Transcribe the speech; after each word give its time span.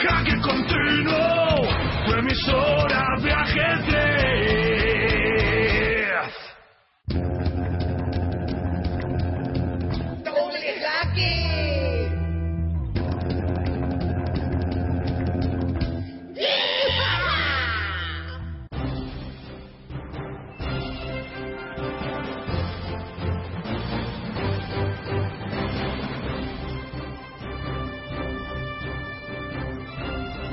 Jaque 0.00 0.38
continuo, 0.40 1.66
tu 2.06 2.12
emisora 2.14 3.16
viaje 3.20 3.82
3. 3.86 4.77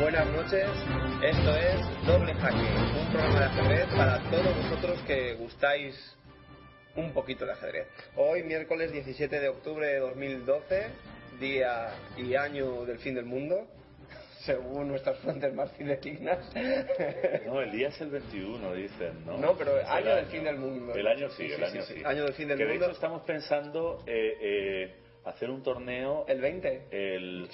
Buenas 0.06 0.28
noches, 0.34 0.68
esto 1.24 1.56
es 1.56 2.06
Doble 2.06 2.32
Jaque, 2.36 2.58
un 2.58 3.12
programa 3.12 3.40
de 3.40 3.46
ajedrez 3.46 3.86
para 3.98 4.20
todos 4.30 4.56
vosotros 4.56 5.02
que 5.08 5.34
gustáis 5.34 6.16
un 6.96 7.12
poquito 7.12 7.44
de 7.44 7.54
ajedrez. 7.54 7.88
Hoy, 8.16 8.44
miércoles 8.44 8.92
17 8.92 9.40
de 9.40 9.50
octubre 9.50 9.88
de 9.88 9.98
2012, 9.98 10.90
día 11.40 11.90
y 12.18 12.36
año 12.36 12.86
del 12.86 13.00
fin 13.00 13.16
del 13.16 13.26
mundo, 13.26 13.66
según 14.46 14.90
nuestras 14.90 15.18
fuentes 15.22 15.52
más 15.56 15.72
fidedignas. 15.72 16.54
No, 17.48 17.62
el 17.62 17.72
día 17.72 17.88
es 17.88 18.00
el 18.00 18.12
21, 18.12 18.74
dicen, 18.76 19.26
¿no? 19.26 19.40
No, 19.40 19.58
pero 19.58 19.80
el 19.80 19.88
año 19.88 20.16
del 20.18 20.26
fin 20.28 20.44
del 20.44 20.58
mundo. 20.58 20.94
El 20.94 21.08
año 21.08 21.32
sí, 21.32 21.48
Sí, 21.48 21.54
el 21.54 21.58
sí, 21.58 21.64
año 21.64 21.82
sí, 21.82 21.94
sí. 21.94 22.00
sí. 22.02 22.06
Año 22.06 22.26
del 22.26 22.34
fin 22.36 22.48
del 22.48 22.60
que 22.60 22.66
mundo. 22.66 22.80
De 22.80 22.86
hecho, 22.86 22.94
estamos 22.94 23.24
pensando 23.24 24.04
eh, 24.06 24.38
eh, 24.40 24.96
hacer 25.26 25.50
un 25.50 25.64
torneo. 25.64 26.26
¿El 26.28 26.42
20? 26.42 26.90
El, 26.92 27.50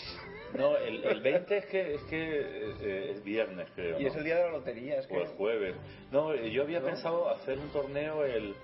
no, 0.56 0.78
el, 0.78 1.04
el 1.04 1.22
20 1.22 1.58
es 1.58 1.66
que, 1.66 1.96
es, 1.96 2.02
que 2.04 2.40
eh, 2.82 3.12
es 3.12 3.24
viernes, 3.24 3.68
creo. 3.76 4.00
Y 4.00 4.04
¿no? 4.04 4.10
es 4.10 4.16
el 4.16 4.24
día 4.24 4.36
de 4.38 4.44
la 4.44 4.52
lotería, 4.52 5.00
es 5.00 5.08
que... 5.08 5.18
O 5.18 5.22
el 5.22 5.28
jueves. 5.30 5.76
No, 6.12 6.34
eh, 6.34 6.52
yo 6.52 6.64
había 6.64 6.80
¿No? 6.80 6.86
pensado 6.88 7.30
hacer 7.30 7.58
un 7.58 7.70
torneo 7.70 8.24
el, 8.26 8.56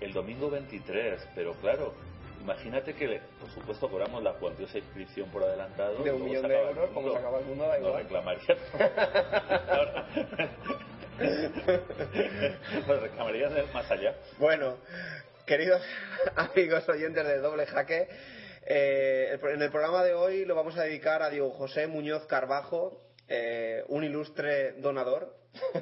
el 0.00 0.12
domingo 0.12 0.50
23, 0.50 1.28
pero 1.34 1.52
claro, 1.54 1.94
imagínate 2.40 2.94
que, 2.94 3.20
por 3.40 3.50
supuesto, 3.50 3.88
cobramos 3.88 4.22
la 4.22 4.32
cuantiosa 4.34 4.78
inscripción 4.78 5.28
por 5.30 5.42
adelantado. 5.44 6.02
De 6.02 6.12
un 6.12 6.24
millón 6.24 6.48
de 6.48 6.60
euros, 6.60 6.90
como 6.90 7.12
se 7.12 7.18
acaba 7.18 7.38
el 7.38 7.44
mundo, 7.46 7.64
da 7.66 7.78
No 7.78 7.86
igual. 7.88 8.02
reclamarían. 8.02 8.58
Lo 12.88 13.00
reclamarían 13.00 13.54
del 13.54 13.66
más 13.72 13.90
allá. 13.90 14.14
Bueno, 14.38 14.76
queridos 15.46 15.82
amigos 16.36 16.88
oyentes 16.88 17.26
de 17.26 17.38
Doble 17.38 17.66
Jaque, 17.66 18.08
eh, 18.64 19.38
en 19.42 19.62
el 19.62 19.70
programa 19.70 20.04
de 20.04 20.14
hoy 20.14 20.44
lo 20.44 20.54
vamos 20.54 20.76
a 20.76 20.84
dedicar 20.84 21.22
a 21.22 21.30
Diego 21.30 21.50
José 21.50 21.86
Muñoz 21.86 22.26
Carbajo, 22.26 22.98
eh, 23.28 23.84
un 23.88 24.04
ilustre 24.04 24.72
donador. 24.72 25.36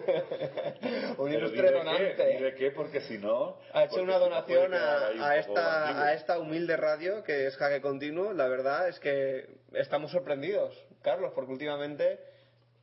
un 1.19 1.31
Pero 1.31 1.39
ilustre 1.39 1.71
donante. 1.71 2.17
qué, 2.17 2.27
di 2.27 2.43
de 2.43 2.55
qué, 2.57 2.71
porque 2.73 3.01
si 3.03 3.19
no... 3.19 3.59
Ha 3.73 3.85
hecho 3.85 4.03
una 4.03 4.19
donación 4.19 4.73
esta, 4.75 6.05
a 6.05 6.15
esta 6.15 6.39
humilde 6.39 6.77
radio 6.77 7.23
que 7.23 7.47
es 7.47 7.57
Jaque 7.57 7.81
Continuo. 7.81 8.33
La 8.33 8.49
verdad 8.49 8.89
es 8.89 8.99
que 8.99 9.47
estamos 9.75 10.11
sorprendidos, 10.11 10.77
Carlos, 11.03 11.33
porque 11.35 11.53
últimamente 11.53 12.19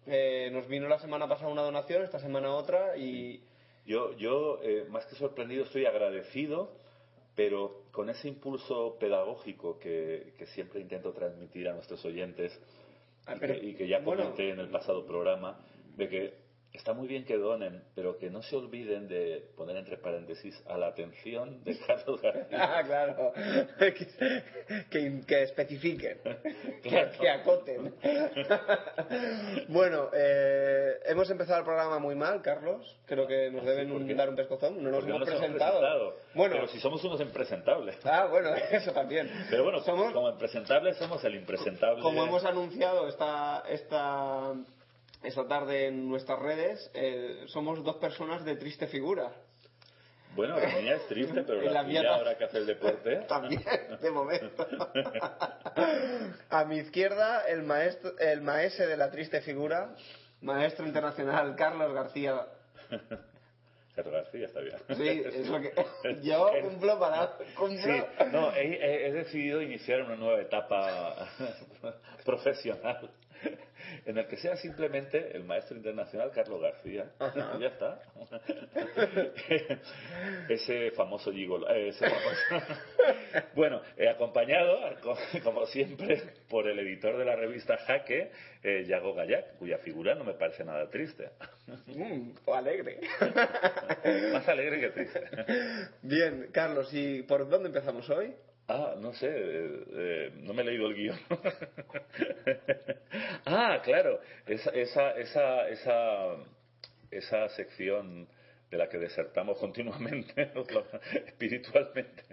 eh, 0.05 0.49
nos 0.53 0.67
vino 0.67 0.87
la 0.87 0.99
semana 0.99 1.27
pasada 1.27 1.49
una 1.49 1.63
donación, 1.63 2.03
esta 2.03 2.19
semana 2.19 2.51
otra 2.51 2.95
y... 2.95 3.43
Yo, 3.85 4.13
yo 4.17 4.59
eh, 4.63 4.85
más 4.89 5.05
que 5.05 5.15
sorprendido, 5.15 5.63
estoy 5.63 5.85
agradecido, 5.85 6.71
pero 7.37 7.83
con 7.91 8.09
ese 8.09 8.27
impulso 8.27 8.97
pedagógico 8.99 9.77
que, 9.79 10.33
que 10.37 10.47
siempre 10.47 10.81
intento 10.81 11.13
transmitir 11.13 11.69
a 11.69 11.73
nuestros 11.73 12.03
oyentes 12.03 12.59
Ah, 13.27 13.35
y, 13.35 13.39
que, 13.39 13.59
y 13.61 13.73
que 13.75 13.87
ya 13.87 13.99
bueno. 13.99 14.23
comenté 14.23 14.51
en 14.51 14.59
el 14.59 14.69
pasado 14.69 15.05
programa, 15.05 15.59
de 15.97 16.07
que 16.07 16.33
está 16.73 16.93
muy 16.93 17.07
bien 17.07 17.25
que 17.25 17.37
donen, 17.37 17.83
pero 17.95 18.17
que 18.17 18.29
no 18.29 18.41
se 18.43 18.55
olviden 18.55 19.07
de 19.07 19.43
poner 19.57 19.75
entre 19.77 19.97
paréntesis 19.97 20.61
a 20.67 20.77
la 20.77 20.87
atención 20.87 21.63
de 21.63 21.77
Carlos 21.87 22.21
García. 22.21 22.47
Ah, 22.77 22.83
claro. 22.85 23.33
que, 23.79 24.07
que, 24.89 25.21
que 25.27 25.43
especifiquen, 25.43 26.19
que, 26.83 26.89
Claro. 26.89 27.11
que 27.19 27.29
acoten. 27.29 27.93
bueno, 29.69 30.09
eh, 30.13 30.93
hemos 31.05 31.29
empezado 31.29 31.59
el 31.59 31.65
programa 31.65 31.99
muy 31.99 32.15
mal, 32.15 32.41
Carlos. 32.41 32.97
Creo 33.05 33.27
que 33.27 33.49
nos 33.51 33.61
¿Ah, 33.61 33.65
sí? 33.65 33.69
deben 33.69 33.89
¿Por 33.91 34.01
un- 34.01 34.07
qué? 34.07 34.13
dar 34.15 34.29
un 34.29 34.35
pescozón. 34.35 34.83
No 34.83 34.91
nos 34.91 35.03
hemos 35.03 35.19
nos 35.19 35.27
hemos 35.29 35.39
presentado. 35.39 35.79
presentado. 35.79 36.15
Bueno, 36.35 36.55
Pero 36.55 36.67
si 36.67 36.79
somos 36.79 37.03
unos 37.03 37.19
impresentables. 37.21 37.97
ah, 38.05 38.27
bueno, 38.29 38.49
eso 38.71 38.91
también. 38.91 39.29
Pero 39.49 39.63
bueno, 39.63 39.79
somos, 39.79 40.13
como 40.13 40.29
impresentables 40.29 40.97
somos 40.97 41.23
el 41.23 41.35
impresentable. 41.35 42.01
como 42.01 42.23
hemos 42.23 42.43
anunciado 42.45 43.07
esta, 43.07 43.63
esta, 43.69 44.53
esta 45.23 45.47
tarde 45.47 45.87
en 45.87 46.07
nuestras 46.09 46.39
redes, 46.39 46.89
eh, 46.93 47.43
somos 47.47 47.83
dos 47.83 47.97
personas 47.97 48.45
de 48.45 48.55
triste 48.55 48.87
figura. 48.87 49.31
Bueno, 50.35 50.59
la 50.59 50.67
mía 50.79 50.95
es 50.97 51.07
triste, 51.07 51.43
pero 51.43 51.61
la, 51.63 51.71
la 51.71 51.83
mía 51.83 51.99
tuya 52.01 52.09
ta- 52.11 52.15
ahora 52.17 52.37
que 52.37 52.43
hace 52.43 52.57
el 52.59 52.65
deporte... 52.67 53.15
También, 53.27 53.63
de 54.01 54.11
momento. 54.11 54.67
A 56.49 56.65
mi 56.65 56.77
izquierda, 56.77 57.47
el 57.47 57.63
maestro, 57.63 58.17
el 58.19 58.41
maese 58.41 58.85
de 58.85 58.97
la 58.97 59.09
triste 59.09 59.41
figura, 59.41 59.95
maestro 60.41 60.85
internacional 60.85 61.55
Carlos 61.55 61.91
García. 61.93 62.45
Carlos 63.95 64.13
García 64.13 64.45
está 64.45 64.59
bien. 64.61 64.77
Sí, 64.95 65.23
es 65.25 65.47
lo 65.47 65.59
que 65.59 65.73
yo 66.21 66.51
cumplo 66.61 66.99
para 66.99 67.31
cumplo. 67.55 67.77
Sí, 67.81 68.03
no, 68.31 68.53
he 68.55 69.11
decidido 69.11 69.61
iniciar 69.61 70.03
una 70.03 70.15
nueva 70.15 70.39
etapa 70.39 71.27
profesional 72.23 73.09
en 74.05 74.17
el 74.17 74.27
que 74.27 74.37
sea 74.37 74.55
simplemente 74.57 75.35
el 75.35 75.43
maestro 75.43 75.77
internacional 75.77 76.31
Carlos 76.33 76.61
García. 76.61 77.05
Ya 77.59 77.67
está. 77.67 77.99
ese 80.49 80.91
famoso 80.91 81.31
gigolo. 81.31 81.69
eh, 81.69 81.89
ese 81.89 82.05
famoso- 82.05 82.77
bueno, 83.55 83.81
he 83.97 84.09
acompañado, 84.09 84.77
co- 85.01 85.17
como 85.43 85.65
siempre, 85.67 86.21
por 86.49 86.67
el 86.67 86.79
editor 86.79 87.17
de 87.17 87.25
la 87.25 87.35
revista 87.35 87.77
Jaque, 87.77 88.31
eh, 88.63 88.85
Yago 88.87 89.13
Gallac, 89.13 89.57
cuya 89.57 89.77
figura 89.79 90.15
no 90.15 90.23
me 90.23 90.33
parece 90.33 90.63
nada 90.63 90.89
triste. 90.89 91.29
Mm, 91.87 92.31
o 92.45 92.53
alegre. 92.55 92.99
Más 94.33 94.47
alegre 94.47 94.79
que 94.79 94.89
triste. 94.89 95.21
Bien, 96.01 96.49
Carlos, 96.51 96.89
¿y 96.93 97.23
por 97.23 97.47
dónde 97.49 97.67
empezamos 97.67 98.09
hoy? 98.09 98.33
Ah, 98.69 98.95
no 98.99 99.13
sé, 99.13 99.27
eh, 99.29 99.83
eh, 99.93 100.31
no 100.41 100.53
me 100.53 100.61
he 100.61 100.65
leído 100.65 100.87
el 100.87 100.95
guion. 100.95 101.17
ah, 103.45 103.79
claro, 103.81 104.19
esa, 104.45 104.71
esa, 104.71 105.11
esa, 105.11 105.69
esa, 105.69 106.35
esa 107.09 107.49
sección 107.49 108.27
de 108.69 108.77
la 108.77 108.89
que 108.89 108.97
desertamos 108.97 109.57
continuamente, 109.57 110.51
espiritualmente. 111.27 112.23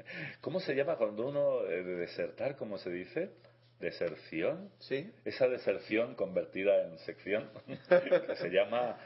¿Cómo 0.41 0.59
se 0.59 0.75
llama 0.75 0.97
cuando 0.97 1.28
uno 1.28 1.65
eh, 1.67 1.84
de 1.84 1.97
desertar, 1.97 2.56
cómo 2.56 2.78
se 2.78 2.91
dice? 2.91 3.31
¿Deserción? 3.78 4.73
Sí. 4.81 5.12
Esa 5.25 5.47
deserción 5.47 6.17
convertida 6.17 6.84
en 6.84 6.99
sección, 6.99 7.49
que 7.89 8.37
se 8.37 8.49
llama 8.49 8.99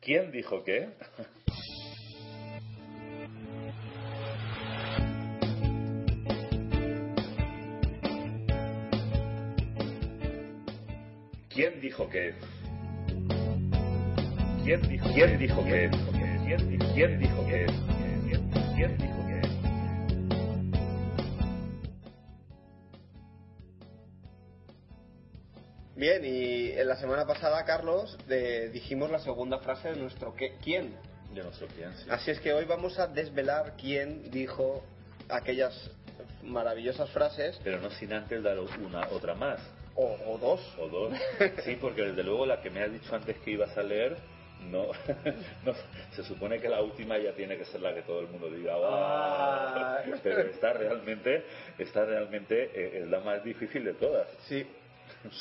¿Quién 0.00 0.30
dijo 0.30 0.62
qué? 0.62 0.90
¿Quién 11.66 11.80
dijo 11.80 12.08
qué? 12.08 12.32
¿Quién 14.62 14.82
dijo, 14.82 15.12
¿Quién 15.12 15.36
dijo? 15.36 15.62
¿Quién 15.62 15.90
dijo, 15.90 16.92
quién 16.94 17.18
dijo? 17.18 17.44
¿Quién, 17.44 17.66
quién 18.76 18.98
dijo 18.98 19.26
qué? 19.26 19.40
Bien, 25.96 26.22
y 26.24 26.70
en 26.72 26.86
la 26.88 26.96
semana 26.96 27.26
pasada, 27.26 27.64
Carlos, 27.64 28.16
de- 28.28 28.68
dijimos 28.70 29.10
la 29.10 29.18
segunda 29.18 29.58
frase 29.58 29.90
de 29.90 29.96
nuestro 29.96 30.34
¿qué- 30.34 30.56
¿quién? 30.62 30.94
No 31.34 31.52
sé 31.52 31.66
quién, 31.74 31.92
sí. 31.96 32.06
Así 32.10 32.30
es 32.30 32.38
que 32.40 32.52
hoy 32.52 32.64
vamos 32.66 32.98
a 32.98 33.06
desvelar 33.06 33.74
quién 33.76 34.30
dijo 34.30 34.84
aquellas 35.28 35.74
maravillosas 36.42 37.10
frases, 37.10 37.58
Pero 37.64 37.80
no 37.80 37.90
sin 37.90 38.12
antes 38.12 38.42
dar 38.42 38.58
una, 38.60 39.08
otra 39.10 39.34
más. 39.34 39.60
O, 39.96 40.16
o 40.26 40.38
dos. 40.38 40.60
O 40.78 40.88
dos. 40.88 41.12
Sí, 41.64 41.76
porque 41.80 42.02
desde 42.02 42.22
luego 42.22 42.46
la 42.46 42.60
que 42.60 42.70
me 42.70 42.82
has 42.82 42.92
dicho 42.92 43.14
antes 43.14 43.36
que 43.38 43.52
ibas 43.52 43.76
a 43.76 43.82
leer, 43.82 44.16
no, 44.70 44.86
no. 45.64 45.74
Se 46.14 46.22
supone 46.24 46.58
que 46.60 46.68
la 46.68 46.80
última 46.80 47.18
ya 47.18 47.32
tiene 47.32 47.56
que 47.58 47.64
ser 47.66 47.80
la 47.82 47.94
que 47.94 48.02
todo 48.02 48.20
el 48.20 48.28
mundo 48.28 48.50
diga, 48.50 48.74
Ah. 48.76 49.98
"Guau". 50.06 50.18
Pero 50.22 50.40
está 50.42 50.72
realmente, 50.72 51.44
está 51.78 52.04
realmente, 52.04 52.70
eh, 52.74 53.00
es 53.02 53.08
la 53.08 53.20
más 53.20 53.42
difícil 53.44 53.84
de 53.84 53.94
todas. 53.94 54.28
Sí, 54.48 54.66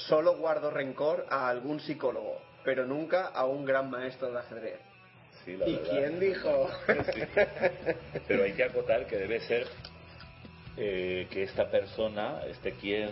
solo 0.07 0.36
guardo 0.38 0.69
rencor 0.72 1.25
a 1.30 1.48
algún 1.50 1.80
psicólogo, 1.80 2.42
pero 2.63 2.86
nunca 2.86 3.28
a 3.28 3.46
un 3.46 3.66
gran 3.66 3.90
maestro 3.90 4.31
de 4.31 4.40
ajedrez. 4.40 4.80
Sí, 5.44 5.56
la 5.57 5.68
¿Y 5.68 5.75
verdad. 5.75 5.90
quién 5.92 6.19
dijo? 6.19 6.69
Sí. 7.13 7.22
Pero 8.28 8.44
hay 8.44 8.54
que 8.54 8.63
acotar 8.63 9.06
que 9.06 9.18
debe 9.18 9.40
ser 9.42 9.68
eh, 10.78 11.28
que 11.30 11.44
esta 11.44 11.69
persona, 11.69 12.42
este 12.48 12.72
quien, 12.74 13.12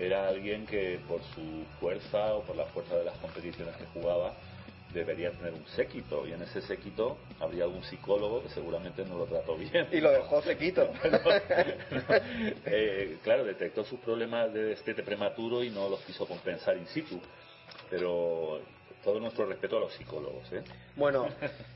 era 0.00 0.28
alguien 0.28 0.66
que 0.66 0.98
por 1.06 1.20
su 1.34 1.64
fuerza 1.78 2.34
o 2.34 2.42
por 2.42 2.56
la 2.56 2.64
fuerza 2.66 2.96
de 2.96 3.04
las 3.04 3.16
competiciones 3.18 3.76
que 3.76 3.84
jugaba 3.86 4.34
debería 4.94 5.30
tener 5.30 5.52
un 5.54 5.64
séquito 5.76 6.26
y 6.26 6.32
en 6.32 6.42
ese 6.42 6.60
séquito 6.62 7.16
habría 7.38 7.62
algún 7.64 7.84
psicólogo 7.84 8.42
que 8.42 8.48
seguramente 8.48 9.04
no 9.04 9.18
lo 9.18 9.26
trató 9.26 9.56
bien. 9.56 9.86
Y 9.92 10.00
lo 10.00 10.10
dejó 10.10 10.42
sequito. 10.42 10.90
Eh, 12.66 13.18
claro, 13.22 13.44
detectó 13.44 13.84
sus 13.84 14.00
problemas 14.00 14.52
de 14.52 14.64
destete 14.64 15.02
prematuro 15.02 15.62
y 15.62 15.70
no 15.70 15.88
los 15.88 16.00
quiso 16.00 16.26
compensar 16.26 16.76
in 16.76 16.86
situ. 16.88 17.20
Pero 17.88 18.60
todo 19.04 19.18
nuestro 19.20 19.46
respeto 19.46 19.76
a 19.76 19.80
los 19.80 19.92
psicólogos. 19.94 20.50
¿eh? 20.52 20.62
Bueno, 20.96 21.28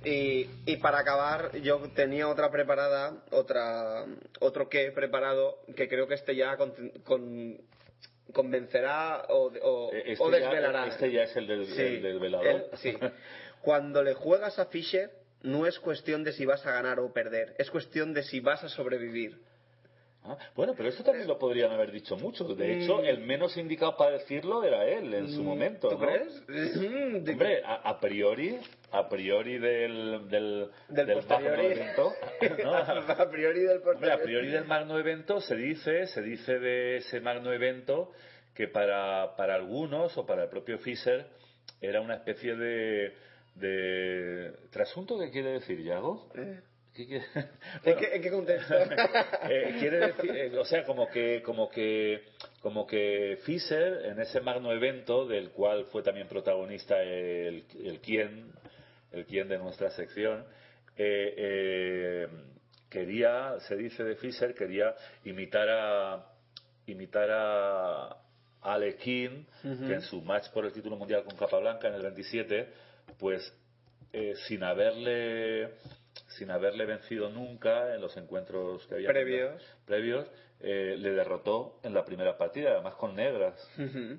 y, 0.05 0.47
y 0.67 0.76
para 0.76 0.99
acabar, 0.99 1.56
yo 1.61 1.79
tenía 1.94 2.29
otra 2.29 2.50
preparada, 2.50 3.15
otra 3.31 4.05
otro 4.41 4.69
que 4.69 4.91
preparado, 4.93 5.59
que 5.76 5.88
creo 5.88 6.06
que 6.06 6.15
este 6.15 6.37
ya 6.37 6.56
con, 6.56 6.73
con- 7.05 7.59
convencerá 8.32 9.26
o, 9.29 9.53
o- 9.62 9.93
Eh, 9.93 10.12
Este 10.12 10.25
o 10.25 10.31
ya- 10.31 10.38
desvelará. 10.38 10.87
este 10.87 11.11
ya 11.12 11.23
es 11.25 11.37
el 11.37 11.47
del, 11.47 11.67
Sí, 11.67 11.82
el 11.82 12.03
del 12.03 12.19
velador. 12.19 12.47
el- 12.73 12.79
sí. 12.79 12.97
Cuando 13.62 14.03
le 14.03 14.15
juegas 14.15 14.59
a 14.59 14.67
Fisher, 14.67 15.11
no 15.43 15.67
es 15.67 15.79
cuestión 15.79 16.25
de 16.25 16.32
si 16.32 16.44
vas 16.47 16.65
a 16.67 16.73
ganar 16.73 17.00
o 17.00 17.12
perder, 17.12 17.55
es 17.59 17.71
cuestión 17.71 18.15
de 18.15 18.23
si 18.23 18.41
vas 18.41 18.62
a 18.65 18.69
sobrevivir. 18.69 19.38
Ah, 20.26 20.38
bueno, 20.56 20.73
pero 20.75 20.88
eso 20.88 21.05
también 21.05 21.29
lo 21.29 21.38
podrían 21.38 21.71
haber 21.71 21.93
dicho 21.93 22.17
muchos. 22.17 22.56
De 22.56 22.82
hecho, 22.85 22.99
Mm. 23.03 23.05
el 23.05 23.19
menos 23.19 23.56
indicado 23.59 23.94
para 23.97 24.12
decirlo 24.12 24.65
era 24.65 24.87
él 24.88 25.12
en 25.12 25.29
su 25.31 25.43
momento. 25.43 25.88
¿Tú 25.91 25.99
¿no? 25.99 26.06
crees? 26.06 26.43
Mm, 26.49 27.29
Hombre, 27.31 27.62
a, 27.65 27.75
a 27.91 28.00
priori, 28.00 28.59
a 28.91 29.06
priori 29.09 29.59
del 29.59 30.29
del, 30.31 30.71
Del 30.88 31.23
magno 31.29 31.55
evento, 31.55 32.12
¿no? 32.62 32.75
a 32.75 33.31
priori 33.31 33.61
del 33.61 33.76
Hombre, 33.79 33.91
a 33.91 33.93
posteriori. 34.17 34.23
priori 34.25 34.49
del 34.49 34.65
magno 34.65 34.99
evento 34.99 35.41
se 35.43 35.56
dice, 35.56 36.06
se 36.06 36.23
dice 36.23 36.59
de 36.59 36.97
ese 36.97 37.21
magno 37.21 37.53
evento 37.53 38.11
que 38.55 38.67
para, 38.69 39.37
para 39.37 39.56
algunos 39.56 40.17
o 40.17 40.25
para 40.25 40.44
el 40.44 40.49
propio 40.49 40.79
Fischer 40.79 41.26
era 41.82 42.00
una 42.00 42.15
especie 42.15 42.56
de, 42.56 43.12
de 43.56 44.53
trasunto 44.71 45.19
que 45.19 45.31
quiere 45.31 45.50
decir 45.53 45.82
Yago. 45.82 46.31
Eh, 46.37 46.61
¿En, 46.96 47.06
qué, 47.99 48.14
en 48.14 48.23
qué 48.23 48.31
contexto? 48.31 48.75
eh, 49.49 49.76
quiere 49.79 49.99
decir, 49.99 50.31
eh, 50.31 50.58
o 50.58 50.64
sea, 50.64 50.85
como 50.85 51.08
que, 51.08 51.43
como 51.43 51.69
que, 51.69 52.23
como 52.61 52.87
que 52.87 53.38
Fischer 53.44 54.06
en 54.06 54.20
ese 54.20 54.41
magno 54.41 54.73
evento 54.73 55.26
del 55.26 55.50
cual 55.50 55.87
fue 55.87 56.02
también 56.02 56.29
protagonista 56.29 57.02
el, 57.02 57.64
el 57.82 58.00
quién, 58.00 58.52
el 59.12 59.26
quién 59.26 59.49
de 59.49 59.58
nuestra 59.58 59.91
sección, 59.91 60.44
eh, 60.96 62.29
quería, 62.88 63.58
se 63.67 63.76
dice 63.76 64.05
de 64.05 64.14
Fischer, 64.14 64.55
quería 64.55 64.94
imitar 65.25 65.69
a, 65.69 66.26
imitar 66.87 67.29
a 67.31 68.17
Alequín, 68.62 69.47
que 69.62 69.94
en 69.94 70.02
su 70.02 70.23
match 70.23 70.49
por 70.50 70.64
el 70.64 70.73
título 70.73 70.97
mundial 70.97 71.25
con 71.25 71.37
Capablanca 71.37 71.88
en 71.88 71.94
el 71.94 72.02
27, 72.02 72.69
pues 73.19 73.52
eh, 74.12 74.35
sin 74.47 74.62
haberle 74.62 75.70
sin 76.38 76.50
haberle 76.50 76.84
vencido 76.86 77.31
nunca 77.31 77.94
en 77.94 78.00
los 78.00 78.16
encuentros 78.16 78.86
que 78.86 78.94
había 78.96 79.08
Previos. 79.08 79.62
previos 79.86 80.26
eh, 80.60 80.96
le 80.98 81.10
derrotó 81.12 81.78
en 81.82 81.94
la 81.94 82.04
primera 82.04 82.36
partida 82.38 82.72
además 82.72 82.94
con 82.94 83.14
negras. 83.14 83.54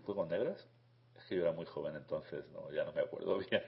¿fue 0.06 0.16
con 0.16 0.30
negras? 0.30 0.68
es 1.18 1.24
que 1.26 1.36
yo 1.36 1.42
era 1.44 1.52
muy 1.54 1.66
joven 1.66 1.96
entonces 1.96 2.46
no 2.52 2.72
ya 2.72 2.84
no 2.84 2.92
me 2.94 3.02
acuerdo 3.02 3.38
bien 3.50 3.64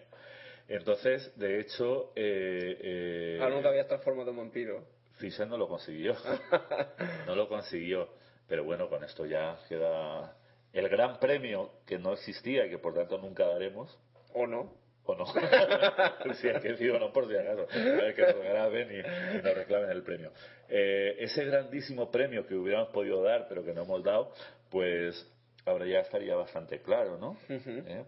entonces 0.67 1.31
de 1.38 1.59
hecho 1.61 2.11
eh, 2.15 2.77
eh, 2.81 3.39
Ah, 3.41 3.49
nunca 3.49 3.69
habías 3.69 3.88
transformado 3.88 4.31
en 4.31 4.38
vampiro. 4.38 4.83
Fischer 5.17 5.47
no 5.47 5.57
lo 5.57 5.67
consiguió. 5.67 6.13
no 7.25 7.35
lo 7.35 7.47
consiguió. 7.47 8.09
Pero 8.47 8.63
bueno, 8.63 8.88
con 8.89 9.03
esto 9.03 9.25
ya 9.25 9.57
queda 9.67 10.35
el 10.73 10.89
gran 10.89 11.19
premio 11.19 11.71
que 11.85 11.97
no 11.97 12.13
existía 12.13 12.65
y 12.65 12.69
que 12.69 12.77
por 12.77 12.93
tanto 12.93 13.17
nunca 13.17 13.47
daremos. 13.47 13.97
¿O 14.33 14.45
no? 14.45 14.73
¿O 15.07 15.15
no? 15.15 15.25
si 16.36 16.48
es 16.50 16.62
que 16.62 16.74
digo 16.74 17.00
no 17.00 17.12
por 17.13 17.27
si 17.27 17.36
acaso. 17.38 17.65
A 17.71 17.77
ver 17.77 18.13
que 18.13 18.21
lo 18.24 18.39
graben 18.42 18.89
y, 18.92 19.38
y 19.38 19.42
nos 19.42 19.56
reclamen 19.56 19.89
el 19.89 20.04
premio. 20.04 20.31
Eh, 20.69 21.15
ese 21.19 21.45
grandísimo 21.45 22.12
premio 22.12 22.45
que 22.45 22.56
hubiéramos 22.56 22.89
podido 22.89 23.24
dar, 23.24 23.48
pero 23.48 23.63
que 23.63 23.74
no 23.74 23.83
hemos 23.83 24.04
dado, 24.04 24.33
pues 24.69 25.25
ahora 25.65 25.86
ya 25.86 26.00
estaría 26.01 26.36
bastante 26.36 26.81
claro, 26.81 27.18
¿no? 27.18 27.30
Ujú. 27.50 27.69
¿Eh? 27.88 28.04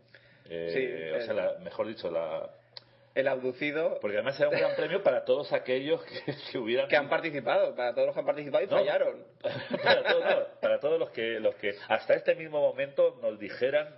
Eh, 0.50 0.70
Sí, 0.74 1.16
o 1.16 1.22
sea, 1.22 1.32
el- 1.32 1.38
la- 1.54 1.60
mejor 1.64 1.88
dicho, 1.88 2.10
la, 2.12 2.50
El 3.16 3.28
abducido 3.30 3.98
porque 4.02 4.18
además 4.18 4.38
era 4.40 4.50
un 4.50 4.56
gran 4.58 4.76
premio 4.76 5.02
para 5.02 5.24
todos 5.24 5.54
aquellos 5.54 6.04
que, 6.04 6.34
que 6.52 6.58
hubieran 6.58 6.88
que 6.90 6.98
han 6.98 7.08
participado, 7.10 7.76
para 7.76 7.94
todos 7.94 8.08
los 8.08 8.14
que 8.14 8.20
han 8.20 8.26
participado 8.26 8.64
y 8.64 8.68
No. 8.68 8.76
fallaron. 8.78 9.24
para, 9.84 10.04
todos, 10.04 10.24
no, 10.26 10.46
para 10.62 10.80
todos 10.80 11.00
los 11.00 11.10
que 11.12 11.40
los 11.40 11.56
que 11.56 11.76
hasta 11.88 12.14
este 12.16 12.36
mismo 12.36 12.60
momento 12.60 13.18
nos 13.22 13.40
dijeran 13.40 13.96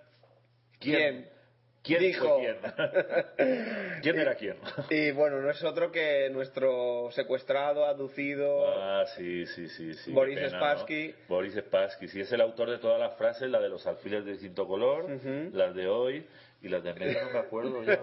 quién 0.80 0.97
quién 1.00 1.40
Dijo. 1.83 2.39
fue 2.39 2.57
quién 2.62 4.01
quién 4.01 4.19
era 4.19 4.36
quién 4.36 4.56
Y 4.89 5.12
bueno, 5.12 5.39
no 5.42 5.50
es 5.50 5.63
otro 5.63 5.92
que 5.92 6.30
nuestro 6.31 7.10
secuestrado, 7.12 7.86
abducido. 7.86 8.68
ah 8.69 9.06
sí 9.16 9.45
sí 9.48 9.68
sí 9.68 9.94
sí 9.95 10.12
Boris 10.12 10.36
pena, 10.38 10.50
Spassky. 10.50 11.07
¿no? 11.10 11.36
Boris 11.36 11.56
Spassky 11.56 12.07
sí 12.07 12.22
es 12.22 12.31
el 12.31 12.42
autor 12.42 12.69
de 12.69 12.78
todas 12.78 13.00
las 13.00 13.16
frases 13.18 13.50
la 13.50 13.60
de 13.60 13.69
los 13.69 13.86
alfiles 13.88 14.24
de 14.25 14.33
distinto 14.33 14.68
color 14.68 15.07
las 15.54 15.74
de 15.75 15.88
hoy 15.88 16.25
y 16.63 16.69
las 16.69 16.83
de 16.83 16.93
medio 16.93 17.19
no 17.21 17.29
me 17.31 17.39
acuerdo 17.39 17.83
ya 17.85 17.99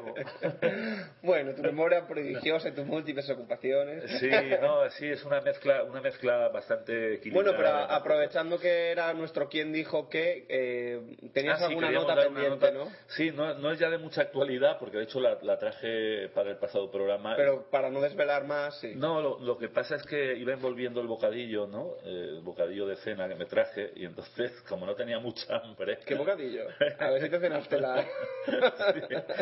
Bueno, 1.22 1.54
tu 1.54 1.62
memoria 1.62 2.06
prodigiosa 2.06 2.68
y 2.68 2.72
tus 2.72 2.86
múltiples 2.86 3.28
ocupaciones. 3.30 4.04
sí 4.18 4.30
no 4.60 4.88
sí 4.90 5.06
es 5.06 5.24
una 5.24 5.40
mezcla 5.40 5.82
una 5.84 6.00
mezcla 6.00 6.48
bastante 6.48 7.14
equilibrada 7.14 7.52
Bueno, 7.56 7.62
pero 7.62 7.92
aprovechando 7.94 8.58
que 8.58 8.90
era 8.90 9.12
nuestro 9.14 9.48
quien 9.48 9.72
dijo 9.72 10.08
que 10.08 10.46
eh, 10.48 11.16
tenías 11.32 11.60
Ah, 11.62 11.66
alguna 11.66 11.90
nota 11.90 12.14
pendiente, 12.16 12.48
nota- 12.48 12.70
¿no? 12.72 12.88
Sí, 13.08 13.30
no, 13.30 13.54
no 13.54 13.70
es 13.72 13.78
ya 13.78 13.90
de 13.90 13.98
mucha 13.98 14.22
actualidad, 14.22 14.78
porque 14.78 14.96
de 14.98 15.04
hecho 15.04 15.20
la, 15.20 15.38
la 15.42 15.58
traje 15.58 16.28
para 16.34 16.50
el 16.50 16.56
pasado 16.56 16.90
programa. 16.90 17.34
Pero 17.36 17.68
para 17.70 17.90
no 17.90 18.00
desvelar 18.00 18.44
más, 18.44 18.78
sí. 18.80 18.92
No, 18.94 19.20
lo, 19.20 19.38
lo 19.40 19.58
que 19.58 19.68
pasa 19.68 19.96
es 19.96 20.02
que 20.04 20.34
iba 20.36 20.52
envolviendo 20.52 21.00
el 21.00 21.06
bocadillo, 21.06 21.66
¿no? 21.66 21.94
El 22.04 22.40
bocadillo 22.42 22.86
de 22.86 22.96
cena 22.96 23.28
que 23.28 23.34
me 23.34 23.46
traje, 23.46 23.92
y 23.96 24.04
entonces, 24.04 24.52
como 24.68 24.86
no 24.86 24.94
tenía 24.94 25.18
mucha 25.18 25.56
hambre. 25.56 25.98
¿Qué 26.04 26.14
bocadillo? 26.14 26.64
A 26.98 27.10
ver 27.10 27.22
si 27.22 27.28
te 27.30 27.38
cenaste 27.40 27.78
la, 27.80 28.04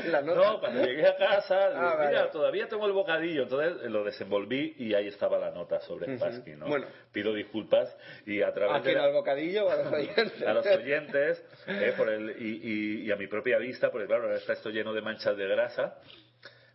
la 0.07 0.23
nota. 0.23 0.35
No, 0.53 0.61
cuando 0.61 0.85
llegué 0.85 1.07
a 1.07 1.17
casa, 1.17 1.71
Ah, 1.75 2.07
mira, 2.07 2.31
todavía 2.31 2.69
tengo 2.69 2.87
el 2.87 2.93
bocadillo. 2.93 3.43
Entonces 3.45 3.85
eh, 3.85 3.89
lo 3.91 4.05
desenvolví 4.05 4.75
y 4.79 4.95
ahí 4.95 5.09
estaba 5.09 5.39
la 5.39 5.51
nota 5.51 5.81
sobre 5.81 6.07
Ujú. 6.15 6.17
Spassky, 6.25 6.51
¿no? 6.53 6.67
Bueno. 6.67 6.87
Pido 7.13 7.33
disculpas 7.35 7.95
y 8.27 8.43
a 8.43 8.53
través 8.53 8.75
¿A 8.77 8.79
de 8.79 8.85
quién? 8.85 8.99
la- 8.99 9.05
¿Al 9.05 9.13
bocadillo 9.13 9.67
o 9.67 9.71
a 9.71 9.77
los 9.77 9.87
oyentes? 9.93 10.43
a 10.43 10.53
los 10.53 10.67
oyentes 10.67 11.45
eh, 11.67 11.95
por 11.97 12.09
el, 12.09 12.31
y, 12.41 12.61
y- 12.63 13.03
y 13.07 13.11
a 13.13 13.17
mi 13.17 13.27
propia 13.27 13.59
vista, 13.59 13.91
porque 13.91 14.07
claro, 14.07 14.25
ahora 14.25 14.37
está 14.37 14.53
esto 14.55 14.71
lleno 14.71 14.93
de 14.93 15.03
manchas 15.03 15.37
de 15.37 15.47
grasa. 15.47 15.99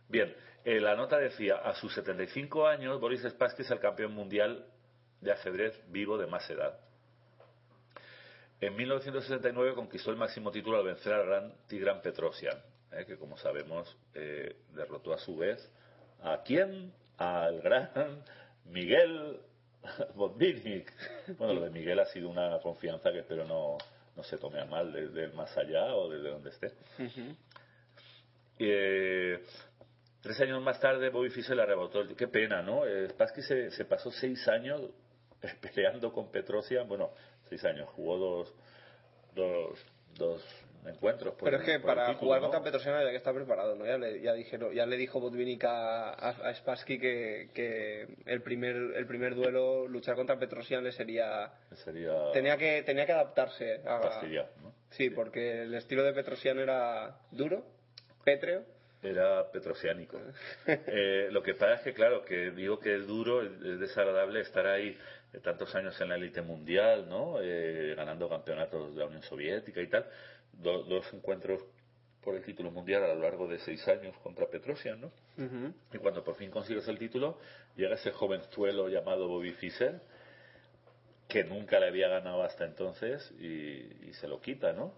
Bien, 0.08 0.34
eh, 0.64 0.80
la 0.80 0.94
nota 0.94 1.18
decía, 1.18 1.56
a 1.56 1.74
sus 1.74 1.92
75 1.94 2.66
años, 2.66 3.00
Boris 3.00 3.22
Spassky 3.22 3.62
es 3.62 3.70
el 3.70 3.80
campeón 3.80 4.12
mundial 4.12 4.64
de 5.20 5.32
ajedrez 5.32 5.80
vivo 5.88 6.18
de 6.18 6.26
más 6.26 6.48
edad. 6.50 6.78
En 8.62 8.76
1969 8.76 9.74
conquistó 9.74 10.12
el 10.12 10.16
máximo 10.16 10.52
título 10.52 10.78
al 10.78 10.84
vencer 10.84 11.12
al 11.12 11.26
gran 11.26 11.52
Tigran 11.66 12.00
Petrosian, 12.00 12.56
eh, 12.92 13.04
que 13.04 13.18
como 13.18 13.36
sabemos 13.36 13.96
eh, 14.14 14.54
derrotó 14.72 15.12
a 15.12 15.18
su 15.18 15.36
vez 15.36 15.68
a 16.22 16.44
quién? 16.44 16.92
Al 17.18 17.60
gran 17.60 18.22
Miguel 18.66 19.40
Botvinnik. 20.14 20.92
Bueno, 21.38 21.54
lo 21.54 21.62
de 21.62 21.70
Miguel 21.70 21.98
ha 21.98 22.04
sido 22.04 22.28
una 22.28 22.60
confianza 22.60 23.10
que 23.10 23.18
espero 23.18 23.44
no, 23.44 23.78
no 24.14 24.22
se 24.22 24.38
tome 24.38 24.60
a 24.60 24.64
mal 24.64 24.92
desde 24.92 25.24
el 25.24 25.32
más 25.32 25.58
allá 25.58 25.96
o 25.96 26.08
desde 26.08 26.30
donde 26.30 26.50
esté. 26.50 26.72
Eh, 28.60 29.42
tres 30.20 30.40
años 30.40 30.62
más 30.62 30.78
tarde, 30.78 31.08
Bobby 31.08 31.30
Fischer 31.30 31.56
le 31.56 31.62
arrebató 31.62 32.02
el... 32.02 32.14
Qué 32.14 32.28
pena, 32.28 32.62
¿no? 32.62 32.86
Eh, 32.86 33.08
Spassky 33.08 33.42
se, 33.42 33.72
se 33.72 33.84
pasó 33.86 34.12
seis 34.12 34.46
años 34.46 34.82
peleando 35.60 36.12
con 36.12 36.30
Petrosian. 36.30 36.86
Bueno, 36.86 37.10
seis 37.52 37.64
años. 37.66 37.88
Jugó 37.90 38.16
dos, 38.16 38.54
dos, 39.34 39.86
dos 40.16 40.42
encuentros. 40.86 41.34
por 41.34 41.44
Pero 41.44 41.58
es 41.58 41.64
que 41.64 41.78
para 41.80 42.06
título, 42.06 42.18
jugar 42.18 42.40
¿no? 42.40 42.46
contra 42.46 42.64
Petrosiana 42.64 42.98
había 42.98 43.10
que 43.10 43.18
estar 43.18 43.34
preparado, 43.34 43.76
¿no? 43.76 43.84
Ya 43.84 43.98
le, 43.98 44.20
ya 44.20 44.32
dijeron, 44.32 44.72
ya 44.74 44.86
le 44.86 44.96
dijo 44.96 45.20
Botvinnik 45.20 45.64
a, 45.64 46.10
a, 46.10 46.28
a 46.30 46.54
Spassky 46.54 46.98
que, 46.98 47.50
que 47.54 48.08
el 48.26 48.42
primer 48.42 48.74
el 48.74 49.06
primer 49.06 49.34
duelo, 49.34 49.86
luchar 49.86 50.16
contra 50.16 50.38
Petrosian 50.38 50.82
le 50.82 50.92
sería... 50.92 51.52
Sería 51.84 52.32
Tenía 52.32 52.56
que, 52.56 52.82
tenía 52.82 53.06
que 53.06 53.12
adaptarse 53.12 53.82
a... 53.86 54.22
¿no? 54.62 54.74
Sí, 54.90 55.10
porque 55.10 55.62
el 55.62 55.74
estilo 55.74 56.02
de 56.04 56.12
Petrosian 56.14 56.58
era 56.58 57.18
duro, 57.30 57.64
pétreo. 58.24 58.64
Era 59.02 59.50
petrosiánico. 59.50 60.18
Eh, 60.66 61.28
lo 61.30 61.42
que 61.42 61.54
pasa 61.54 61.74
es 61.74 61.80
que, 61.82 61.92
claro, 61.92 62.24
que 62.24 62.50
digo 62.52 62.78
que 62.78 62.94
es 62.96 63.06
duro, 63.06 63.42
es 63.42 63.80
desagradable 63.80 64.40
estar 64.40 64.66
ahí 64.66 64.96
tantos 65.40 65.74
años 65.74 65.98
en 66.00 66.08
la 66.10 66.16
élite 66.16 66.42
mundial, 66.42 67.08
¿no? 67.08 67.36
Eh, 67.40 67.94
ganando 67.96 68.28
campeonatos 68.28 68.94
de 68.94 69.00
la 69.00 69.06
Unión 69.06 69.22
Soviética 69.22 69.80
y 69.80 69.86
tal. 69.88 70.06
Do- 70.52 70.82
dos 70.82 71.06
encuentros 71.14 71.64
por 72.22 72.36
el 72.36 72.44
título 72.44 72.70
mundial 72.70 73.02
a 73.04 73.14
lo 73.14 73.20
largo 73.22 73.48
de 73.48 73.58
seis 73.58 73.86
años 73.88 74.16
contra 74.18 74.46
Petrosian, 74.46 75.00
¿no? 75.00 75.10
Y 75.92 75.98
cuando 75.98 76.22
por 76.22 76.36
fin 76.36 76.50
consigues 76.50 76.86
el 76.88 76.98
título, 76.98 77.38
llega 77.76 77.94
ese 77.94 78.12
jovenzuelo 78.12 78.88
llamado 78.88 79.26
Bobby 79.28 79.52
Fischer, 79.52 80.00
que 81.28 81.44
nunca 81.44 81.80
le 81.80 81.86
había 81.88 82.08
ganado 82.08 82.42
hasta 82.42 82.64
entonces 82.66 83.32
y, 83.40 84.08
y 84.08 84.12
se 84.20 84.28
lo 84.28 84.40
quita, 84.40 84.72
¿no? 84.72 84.94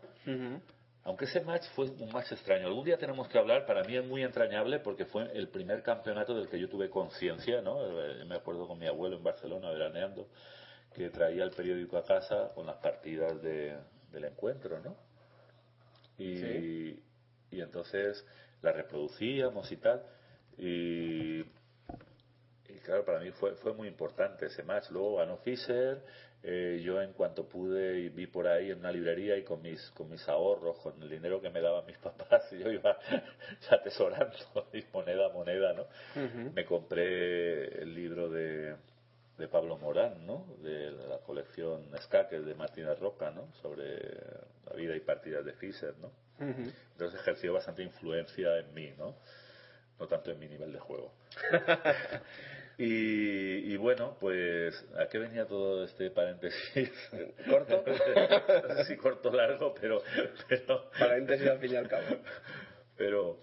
Aunque 1.04 1.26
ese 1.26 1.42
match 1.42 1.64
fue 1.74 1.84
un 1.90 2.10
match 2.12 2.32
extraño. 2.32 2.66
Algún 2.66 2.84
día 2.84 2.96
tenemos 2.96 3.28
que 3.28 3.38
hablar, 3.38 3.66
para 3.66 3.82
mí 3.84 3.94
es 3.96 4.04
muy 4.06 4.22
entrañable 4.22 4.80
porque 4.80 5.04
fue 5.04 5.30
el 5.36 5.48
primer 5.48 5.82
campeonato 5.82 6.34
del 6.34 6.48
que 6.48 6.58
yo 6.58 6.68
tuve 6.68 6.88
conciencia, 6.88 7.60
¿no? 7.60 7.84
Eh, 7.84 8.24
Me 8.24 8.36
acuerdo 8.36 8.66
con 8.66 8.78
mi 8.78 8.86
abuelo 8.86 9.16
en 9.16 9.22
Barcelona 9.22 9.70
veraneando, 9.70 10.28
que 10.94 11.10
traía 11.10 11.44
el 11.44 11.50
periódico 11.50 11.98
a 11.98 12.04
casa 12.04 12.52
con 12.54 12.64
las 12.66 12.76
partidas 12.76 13.40
de, 13.42 13.76
del 14.12 14.24
encuentro, 14.24 14.80
¿no? 14.80 14.96
Y, 16.16 16.36
Sí. 16.38 17.02
y 17.50 17.60
entonces 17.60 18.24
la 18.62 18.72
reproducíamos 18.72 19.70
y 19.72 19.76
tal. 19.76 20.02
Y, 20.56 21.40
y 21.40 22.78
claro, 22.82 23.04
para 23.04 23.20
mí 23.20 23.30
fue, 23.32 23.54
fue 23.56 23.74
muy 23.74 23.88
importante 23.88 24.46
ese 24.46 24.62
match. 24.62 24.88
Luego 24.90 25.16
ganó 25.16 25.36
Fischer. 25.38 26.02
Eh, 26.46 26.82
yo 26.84 27.00
en 27.00 27.14
cuanto 27.14 27.48
pude 27.48 28.00
y 28.00 28.10
vi 28.10 28.26
por 28.26 28.46
ahí 28.46 28.70
en 28.70 28.80
una 28.80 28.92
librería 28.92 29.34
y 29.34 29.44
con 29.44 29.62
mis, 29.62 29.80
con 29.92 30.10
mis 30.10 30.28
ahorros, 30.28 30.78
con 30.80 31.02
el 31.02 31.08
dinero 31.08 31.40
que 31.40 31.48
me 31.48 31.62
daban 31.62 31.86
mis 31.86 31.96
papás, 32.02 32.52
y 32.52 32.58
yo 32.58 32.70
iba 32.70 32.98
atesorando 33.70 34.36
y 34.74 34.84
moneda 34.92 35.26
a 35.26 35.28
moneda, 35.30 35.72
¿no? 35.72 35.86
Me 36.52 36.66
compré 36.66 37.80
el 37.80 37.94
libro 37.94 38.28
de, 38.28 38.76
de 39.38 39.48
Pablo 39.48 39.78
Morán, 39.78 40.26
¿no? 40.26 40.44
De 40.62 40.90
la 40.92 41.18
colección 41.20 41.94
Escaques 41.94 42.44
de 42.44 42.54
Martínez 42.54 42.98
Roca, 42.98 43.30
¿no? 43.30 43.50
Sobre 43.62 43.96
la 44.66 44.76
vida 44.76 44.94
y 44.94 45.00
partidas 45.00 45.46
de 45.46 45.54
Fischer, 45.54 45.94
¿no? 45.96 46.12
Entonces 46.38 47.20
ejerció 47.20 47.54
bastante 47.54 47.82
influencia 47.82 48.58
en 48.58 48.74
mí, 48.74 48.92
¿no? 48.98 49.16
No 49.98 50.06
tanto 50.08 50.30
en 50.30 50.38
mi 50.38 50.48
nivel 50.48 50.72
de 50.72 50.78
juego. 50.78 51.14
Y, 52.78 53.72
y 53.72 53.76
bueno, 53.76 54.16
pues, 54.18 54.74
¿a 54.98 55.08
qué 55.08 55.18
venía 55.18 55.46
todo 55.46 55.84
este 55.84 56.10
paréntesis? 56.10 56.90
¿Corto? 57.48 57.84
si 58.86 58.96
corto 58.96 59.30
largo, 59.30 59.74
pero, 59.80 60.02
pero, 60.48 60.90
Paréntesis 60.98 61.48
al 61.48 61.58
fin 61.58 61.72
y 61.72 61.76
al 61.76 61.88
cabo. 61.88 62.04
pero 62.96 63.38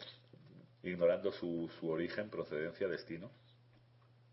ignorando 0.84 1.32
su, 1.32 1.70
su 1.80 1.90
origen, 1.90 2.30
procedencia, 2.30 2.88
destino. 2.88 3.32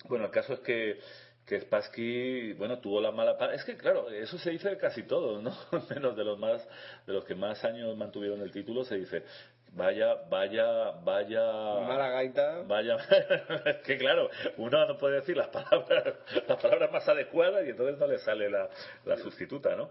Bueno, 0.09 0.27
el 0.27 0.31
caso 0.31 0.55
es 0.55 0.61
que, 0.61 0.99
que 1.47 1.61
Spassky, 1.61 2.53
bueno, 2.55 2.79
tuvo 2.79 3.01
la 3.01 3.11
mala 3.11 3.37
Es 3.55 3.65
que, 3.65 3.77
claro, 3.77 4.11
eso 4.11 4.39
se 4.39 4.51
dice 4.51 4.71
de 4.71 4.79
casi 4.79 5.03
todos, 5.05 5.43
¿no? 5.43 5.57
Menos 5.91 6.17
de 6.17 6.25
los 6.25 6.39
más, 6.39 6.67
de 7.07 7.13
los 7.13 7.25
que 7.25 7.35
más 7.35 7.65
años 7.65 7.97
mantuvieron 7.97 8.41
el 8.43 8.51
título, 8.51 8.85
se 8.85 8.97
dice, 8.97 9.23
vaya, 9.73 10.15
vaya, 10.29 10.91
vaya... 11.03 11.43
Mala 11.87 12.09
gaita. 12.11 12.63
Vaya, 12.67 12.97
es 13.65 13.77
que 13.87 13.99
claro, 13.99 14.31
uno 14.57 14.87
no 14.87 14.97
puede 14.99 15.17
decir 15.17 15.37
las 15.37 15.49
palabras, 15.49 16.15
las 16.49 16.63
palabras 16.63 16.93
más 16.93 17.09
adecuadas 17.09 17.67
y 17.67 17.71
entonces 17.71 17.99
no 17.99 18.07
le 18.07 18.19
sale 18.19 18.51
la, 18.51 18.69
la 19.05 19.17
sustituta, 19.17 19.75
¿no? 19.77 19.91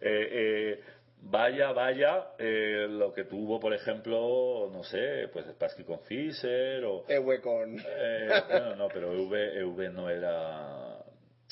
Eh, 0.00 0.28
eh, 0.32 0.80
vaya, 1.22 1.72
vaya, 1.72 2.32
eh, 2.38 2.86
lo 2.88 3.12
que 3.12 3.24
tuvo, 3.24 3.60
por 3.60 3.72
ejemplo, 3.74 4.68
no 4.72 4.82
sé, 4.82 5.28
pues 5.32 5.46
Spassky 5.46 5.84
con 5.84 6.00
Fischer 6.00 6.84
o... 6.84 7.04
Ewe 7.08 7.40
con. 7.40 7.78
Eh, 7.78 8.28
bueno, 8.48 8.76
no, 8.76 8.88
pero 8.88 9.12
EV, 9.12 9.34
EV 9.58 9.92
no 9.92 10.10
era, 10.10 10.98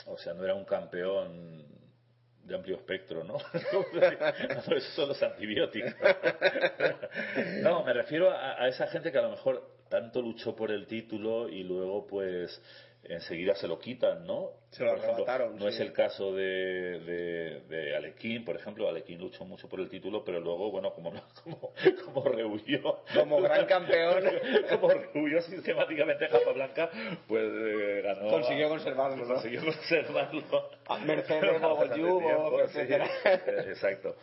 o 0.06 0.18
sea, 0.18 0.34
no 0.34 0.44
era 0.44 0.54
un 0.54 0.64
campeón 0.64 1.59
de 2.50 2.56
amplio 2.56 2.76
espectro, 2.76 3.22
¿no? 3.22 3.34
no, 3.72 4.76
esos 4.76 4.94
son 4.94 5.08
los 5.08 5.22
antibióticos. 5.22 5.94
No, 7.62 7.84
me 7.84 7.92
refiero 7.92 8.30
a, 8.30 8.62
a 8.62 8.68
esa 8.68 8.86
gente 8.88 9.12
que 9.12 9.18
a 9.18 9.22
lo 9.22 9.30
mejor 9.30 9.62
tanto 9.88 10.20
luchó 10.20 10.54
por 10.56 10.70
el 10.70 10.86
título 10.86 11.48
y 11.48 11.62
luego, 11.62 12.06
pues, 12.06 12.60
enseguida 13.04 13.54
se 13.54 13.66
lo 13.66 13.78
quitan, 13.78 14.24
¿no? 14.26 14.50
Se 14.70 14.84
lo 14.84 14.94
ejemplo, 14.94 15.24
No 15.54 15.62
sí. 15.62 15.68
es 15.68 15.80
el 15.80 15.92
caso 15.92 16.32
de, 16.32 17.00
de, 17.00 17.60
de 17.68 17.96
Alequín, 17.96 18.44
por 18.44 18.56
ejemplo. 18.56 18.88
Alequín 18.88 19.18
luchó 19.18 19.44
mucho 19.44 19.68
por 19.68 19.80
el 19.80 19.88
título, 19.88 20.22
pero 20.24 20.38
luego, 20.40 20.70
bueno, 20.70 20.92
como, 20.92 21.12
como, 21.44 21.72
como 22.04 22.24
rehuyó. 22.24 23.02
Como 23.14 23.40
gran 23.42 23.66
campeón. 23.66 24.24
como 24.70 24.88
rehuyó 24.90 25.42
sistemáticamente 25.42 26.26
a 26.26 26.28
Capa 26.28 26.52
Blanca, 26.52 26.90
pues 27.26 27.44
eh, 27.52 28.02
ganó. 28.04 28.28
Consiguió 28.28 28.68
conservarlo, 28.68 29.24
¿no? 29.24 29.34
Consiguió 29.34 29.64
conservarlo. 29.64 30.70
A 30.86 30.98
merced 30.98 31.40
de 31.40 31.46
Bastante 31.58 31.66
Bogolyubov, 31.66 32.22
tiempo, 32.22 32.58
sí. 32.58 32.78
etcétera. 32.78 33.10
Exacto. 33.66 34.16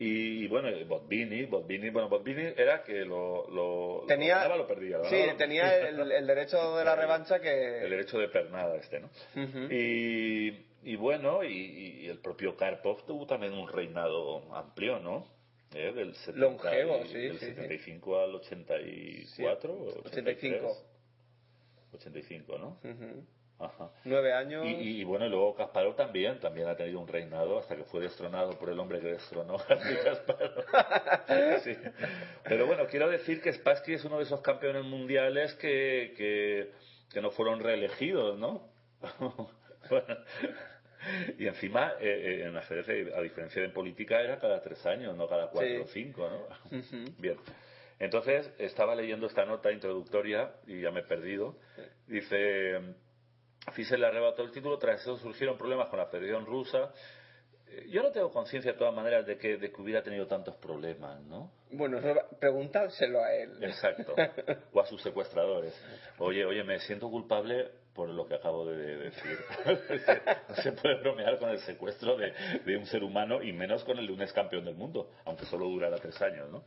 Y, 0.00 0.46
bueno, 0.46 0.68
Botvini, 0.86 1.46
Botvini, 1.46 1.90
bueno, 1.90 2.08
Botvini 2.08 2.52
era 2.56 2.84
que 2.84 3.04
lo, 3.04 3.48
lo, 3.50 4.04
Tenía. 4.06 4.34
lo 4.36 4.40
ganaba, 4.42 4.56
lo 4.56 4.66
perdía. 4.68 4.98
lo 4.98 5.04
Sí, 5.06 5.16
ganaba, 5.16 5.36
tenía 5.38 5.88
el, 5.88 6.12
el 6.12 6.26
derecho 6.26 6.76
de 6.76 6.84
la 6.84 6.94
revancha 6.96 7.36
El 7.36 7.42
que. 7.42 7.48
derecho 7.50 8.18
de 8.18 8.28
pernada 8.28 8.76
este, 8.76 9.00
¿no? 9.00 9.08
Ujú. 9.34 9.72
y, 9.72 10.66
y 10.84 10.94
bueno, 10.96 11.42
y, 11.42 12.02
y 12.02 12.06
el 12.06 12.20
propio 12.20 12.56
Karpov 12.56 13.04
tuvo 13.06 13.26
también 13.26 13.52
un 13.54 13.66
reinado 13.68 14.54
amplio, 14.54 15.00
¿no? 15.00 15.26
Eh, 15.74 15.92
del 15.92 16.14
70 16.14 16.38
Longevo, 16.40 17.00
y- 17.04 17.08
sí, 17.08 17.18
Del 17.18 17.38
sí, 17.40 17.46
sí. 17.46 17.54
75 17.54 18.20
al 18.20 18.34
84. 18.36 19.72
o 19.72 19.98
85. 20.06 20.76
85, 21.94 22.58
¿no? 22.58 22.78
Ujú. 22.88 23.24
Ajá. 23.60 23.90
Nueve 24.04 24.32
años. 24.32 24.64
Y, 24.66 25.00
y 25.00 25.04
bueno, 25.04 25.26
y 25.26 25.30
luego 25.30 25.54
Kasparov 25.54 25.96
también, 25.96 26.38
también 26.38 26.68
ha 26.68 26.76
tenido 26.76 27.00
un 27.00 27.08
reinado 27.08 27.58
hasta 27.58 27.74
que 27.76 27.84
fue 27.84 28.00
destronado 28.00 28.56
por 28.58 28.68
el 28.70 28.78
hombre 28.78 29.00
que 29.00 29.08
destronó 29.08 29.56
a 29.56 29.66
Kasparov. 29.66 30.64
Sí. 31.64 31.76
Pero 32.44 32.66
bueno, 32.66 32.86
quiero 32.86 33.08
decir 33.08 33.40
que 33.42 33.52
Spassky 33.52 33.94
es 33.94 34.04
uno 34.04 34.18
de 34.18 34.24
esos 34.24 34.40
campeones 34.42 34.84
mundiales 34.84 35.54
que, 35.54 36.14
que, 36.16 36.70
que 37.12 37.20
no 37.20 37.30
fueron 37.32 37.60
reelegidos, 37.60 38.38
¿no? 38.38 38.68
Bueno, 39.90 40.16
y 41.38 41.46
encima, 41.46 41.92
eh, 42.00 42.40
eh, 42.42 42.46
en 42.46 42.56
ajedrez, 42.56 43.14
a 43.14 43.20
diferencia 43.22 43.62
de 43.62 43.68
en 43.68 43.72
política, 43.72 44.20
era 44.20 44.38
cada 44.38 44.60
tres 44.60 44.84
años, 44.84 45.16
no 45.16 45.26
cada 45.28 45.48
cuatro 45.48 45.68
Sí. 45.70 45.76
o 45.82 45.86
cinco, 45.86 46.28
¿no? 46.28 46.80
Bien. 47.18 47.36
Entonces, 47.98 48.52
estaba 48.58 48.94
leyendo 48.94 49.26
esta 49.26 49.44
nota 49.44 49.72
introductoria 49.72 50.52
y 50.66 50.80
ya 50.80 50.90
me 50.90 51.00
he 51.00 51.04
perdido. 51.04 51.56
Dice, 52.06 52.80
Fischer 53.72 53.98
le 53.98 54.06
arrebató 54.06 54.42
el 54.42 54.50
título, 54.50 54.78
tras 54.78 55.00
eso 55.02 55.16
surgieron 55.16 55.58
problemas 55.58 55.88
con 55.88 55.98
la 55.98 56.06
Federación 56.06 56.46
Rusa. 56.46 56.92
Eh, 57.66 57.86
Yo 57.90 58.02
no 58.02 58.10
tengo 58.10 58.30
conciencia 58.30 58.72
de 58.72 58.78
todas 58.78 58.94
maneras 58.94 59.26
de 59.26 59.36
que, 59.36 59.56
de 59.58 59.70
que 59.70 59.82
hubiera 59.82 60.02
tenido 60.02 60.26
tantos 60.26 60.56
problemas, 60.56 61.20
¿no? 61.22 61.50
Bueno, 61.70 62.00
preguntárselo 62.40 63.22
a 63.22 63.34
él. 63.34 63.62
Exacto. 63.62 64.14
O 64.72 64.80
a 64.80 64.86
sus 64.86 65.02
secuestradores. 65.02 65.74
Oye, 66.18 66.44
oye, 66.44 66.64
me 66.64 66.78
siento 66.80 67.10
culpable 67.10 67.70
por 67.94 68.08
lo 68.08 68.26
que 68.26 68.36
acabo 68.36 68.64
de 68.64 68.76
de 68.76 68.96
decir. 68.96 69.38
No 70.48 70.54
se 70.56 70.72
puede 70.72 70.94
bromear 71.00 71.38
con 71.38 71.50
el 71.50 71.58
secuestro 71.58 72.16
de, 72.16 72.32
de 72.64 72.76
un 72.76 72.86
ser 72.86 73.02
humano 73.02 73.42
y 73.42 73.52
menos 73.52 73.84
con 73.84 73.98
el 73.98 74.06
de 74.06 74.12
un 74.12 74.22
ex 74.22 74.32
campeón 74.32 74.64
del 74.64 74.76
mundo, 74.76 75.10
aunque 75.24 75.44
solo 75.44 75.66
durara 75.66 75.98
tres 75.98 76.20
años, 76.22 76.48
¿no? 76.50 76.64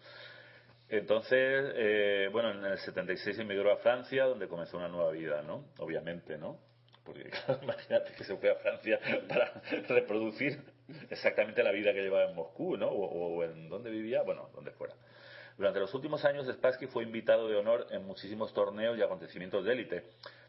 Entonces, 0.89 1.71
eh, 1.75 2.27
bueno, 2.33 2.51
en 2.51 2.65
el 2.65 2.77
76 2.77 3.39
emigró 3.39 3.71
a 3.71 3.77
Francia, 3.77 4.25
donde 4.25 4.49
comenzó 4.49 4.77
una 4.77 4.89
nueva 4.89 5.11
vida, 5.11 5.41
¿no? 5.41 5.63
Obviamente, 5.79 6.37
¿no? 6.37 6.59
Porque 7.03 7.23
claro, 7.45 7.59
imagínate 7.63 8.13
que 8.13 8.23
se 8.23 8.35
fue 8.37 8.51
a 8.51 8.55
Francia 8.55 8.99
para 9.27 9.61
reproducir 9.87 10.59
exactamente 11.09 11.63
la 11.63 11.71
vida 11.71 11.93
que 11.93 12.01
llevaba 12.01 12.29
en 12.29 12.35
Moscú, 12.35 12.77
¿no? 12.77 12.87
O, 12.87 13.37
o 13.37 13.43
en 13.43 13.69
dónde 13.69 13.89
vivía, 13.89 14.21
bueno, 14.23 14.49
donde 14.53 14.71
fuera. 14.71 14.95
Durante 15.57 15.79
los 15.79 15.93
últimos 15.93 16.23
años, 16.25 16.47
Spassky 16.47 16.87
fue 16.87 17.03
invitado 17.03 17.47
de 17.47 17.55
honor 17.55 17.87
en 17.91 18.05
muchísimos 18.05 18.53
torneos 18.53 18.97
y 18.97 19.01
acontecimientos 19.01 19.65
de 19.65 19.73
élite, 19.73 20.03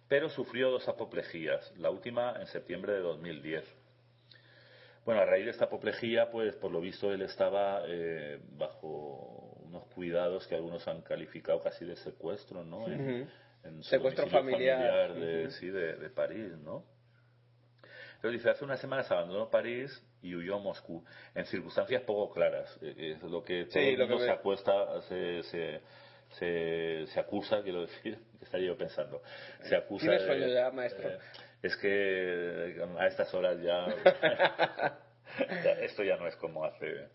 pero 0.09 0.29
sufrió 0.29 0.71
dos 0.71 0.89
apoplejías, 0.89 1.73
la 1.79 1.91
última 1.91 2.37
en 2.39 2.47
septiembre 2.47 2.93
de 2.93 3.01
2010. 3.01 3.65
Bueno, 5.05 5.21
a 5.21 5.25
raíz 5.25 5.45
de 5.47 5.51
esta 5.51 5.65
apoplejía, 5.65 6.31
pues 6.31 6.55
por 6.57 6.71
lo 6.71 6.81
visto 6.81 7.13
él 7.13 7.23
estaba 7.23 7.83
eh, 7.87 8.39
bajo 8.57 9.57
unos 9.65 9.85
cuidados 9.87 10.47
que 10.47 10.55
algunos 10.55 10.87
han 10.87 11.03
calificado 11.03 11.61
casi 11.61 11.85
de 11.85 11.97
secuestro, 11.97 12.65
¿no? 12.65 12.87
En, 12.87 13.23
Ujú. 13.23 13.31
En 13.65 13.83
Secuestro 13.83 14.27
domicilio 14.27 14.51
familiar. 14.51 15.15
de, 15.15 15.43
Ujú. 15.45 15.51
sí, 15.53 15.69
de, 15.69 15.95
de 15.97 16.11
París, 16.11 16.53
¿no? 16.59 16.85
Entonces 18.17 18.39
dice, 18.41 18.51
hace 18.51 18.65
unas 18.65 18.81
semanas 18.81 19.11
abandonó 19.11 19.51
París 19.51 19.91
y 20.23 20.35
huyó 20.37 20.57
a 20.57 20.59
Moscú, 20.61 21.05
en 21.35 21.45
circunstancias 21.47 22.03
poco 22.03 22.33
claras. 22.33 22.73
que 22.81 23.13
es 23.13 23.23
lo 23.23 23.43
que 23.43 23.65
todo 23.65 23.73
Sí, 23.83 23.91
el 23.91 23.99
lo 23.99 24.07
que 24.07 24.13
mundo 24.13 24.25
se 24.25 24.31
acuesta, 24.31 25.03
se, 25.03 25.43
se, 25.45 25.81
se, 26.39 27.07
se 27.09 27.21
acusa, 27.21 27.63
quiero 27.63 27.81
decir, 27.83 28.19
que 28.39 28.45
estaría 28.45 28.69
yo 28.69 28.77
pensando, 28.79 29.23
se 29.63 29.75
acusa 29.75 30.05
Tiene 30.07 30.19
de- 30.21 30.27
sueño 30.27 30.47
ya, 30.49 30.71
maestro. 30.71 31.09
eh, 31.09 31.19
es 31.63 31.77
que 31.77 31.89
eh, 32.77 32.87
a 32.99 33.07
estas 33.09 33.33
horas 33.35 33.61
ya- 33.61 33.89
esto 35.81 36.05
ya 36.05 36.17
no 36.17 36.29
es 36.29 36.37
como 36.37 36.65
hace 36.65 37.09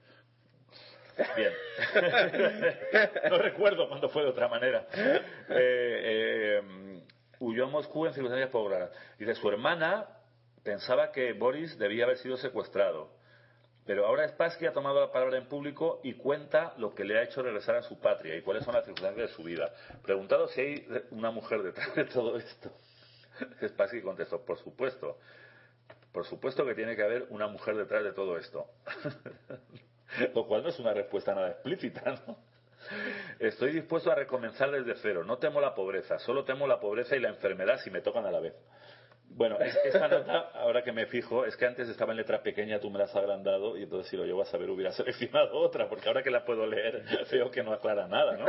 bien 1.35 1.51
no 3.29 3.37
recuerdo 3.37 3.87
cuándo 3.87 4.09
fue 4.09 4.23
de 4.23 4.29
otra 4.29 4.47
manera 4.47 4.85
Eh, 4.93 5.21
eh, 5.49 7.01
huyó 7.39 7.65
a 7.65 7.69
Moscú 7.69 8.05
en 8.05 8.13
circunstancias 8.13 8.49
poco 8.49 8.69
claras 8.69 8.91
dice 9.17 9.35
su 9.35 9.49
hermana 9.49 10.07
pensaba 10.63 11.11
que 11.11 11.33
Boris 11.33 11.77
debía 11.77 12.05
haber 12.05 12.17
sido 12.17 12.37
secuestrado 12.37 13.17
pero 13.87 14.05
ahora 14.05 14.27
Spassky 14.27 14.65
ha 14.65 14.73
tomado 14.73 14.99
la 14.99 15.13
palabra 15.13 15.37
en 15.37 15.47
público 15.47 16.01
y 16.03 16.15
cuenta 16.15 16.73
lo 16.77 16.93
que 16.93 17.05
le 17.05 17.17
ha 17.17 17.23
hecho 17.23 17.41
regresar 17.41 17.77
a 17.77 17.81
su 17.81 17.97
patria 17.99 18.35
y 18.35 18.41
cuáles 18.41 18.65
son 18.65 18.73
las 18.75 18.83
circunstancias 18.83 19.29
de 19.29 19.33
su 19.33 19.43
vida. 19.43 19.71
Preguntado 20.03 20.49
si 20.49 20.59
hay 20.59 20.87
una 21.11 21.31
mujer 21.31 21.63
detrás 21.63 21.95
de 21.95 22.03
todo 22.03 22.35
esto, 22.35 22.69
Spassky 23.65 24.01
contestó, 24.01 24.43
por 24.43 24.57
supuesto. 24.57 25.17
por 26.11 26.25
supuesto 26.25 26.65
que 26.65 26.75
tiene 26.75 26.97
que 26.97 27.03
haber 27.03 27.27
una 27.29 27.47
mujer 27.47 27.77
detrás 27.77 28.03
de 28.03 28.11
todo 28.11 28.37
esto. 28.37 28.67
Lo 30.35 30.45
cual 30.45 30.63
no 30.63 30.69
es 30.69 30.79
una 30.79 30.93
respuesta 30.93 31.33
nada 31.33 31.51
explícita, 31.51 32.21
¿no? 32.27 32.37
Estoy 33.39 33.73
dispuesto 33.73 34.11
a 34.11 34.15
recomenzar 34.15 34.71
desde 34.71 34.95
cero. 35.01 35.23
No 35.23 35.37
temo 35.37 35.59
la 35.59 35.75
pobreza, 35.75 36.19
solo 36.19 36.43
temo 36.43 36.67
la 36.67 36.79
pobreza 36.79 37.15
y 37.15 37.19
la 37.19 37.29
enfermedad 37.29 37.79
si 37.83 37.91
me 37.91 38.01
tocan 38.01 38.25
a 38.25 38.31
la 38.31 38.39
vez. 38.39 38.53
Bueno, 39.29 39.57
esta 39.59 40.07
nota, 40.07 40.49
ahora 40.55 40.83
que 40.83 40.91
me 40.91 41.05
fijo, 41.05 41.45
es 41.45 41.55
que 41.55 41.65
antes 41.65 41.87
estaba 41.89 42.11
en 42.11 42.17
letra 42.17 42.41
pequeña, 42.41 42.79
tú 42.79 42.89
me 42.89 42.97
la 42.97 43.05
has 43.05 43.15
agrandado 43.15 43.77
y 43.77 43.83
entonces 43.83 44.09
si 44.09 44.17
lo 44.17 44.25
llevo 44.25 44.41
a 44.41 44.45
saber 44.45 44.69
hubiera 44.69 44.91
seleccionado 44.93 45.57
otra, 45.59 45.87
porque 45.89 46.07
ahora 46.07 46.23
que 46.23 46.31
la 46.31 46.43
puedo 46.43 46.65
leer 46.65 47.03
veo 47.31 47.51
que 47.51 47.63
no 47.63 47.73
aclara 47.73 48.07
nada, 48.07 48.35
¿no? 48.37 48.45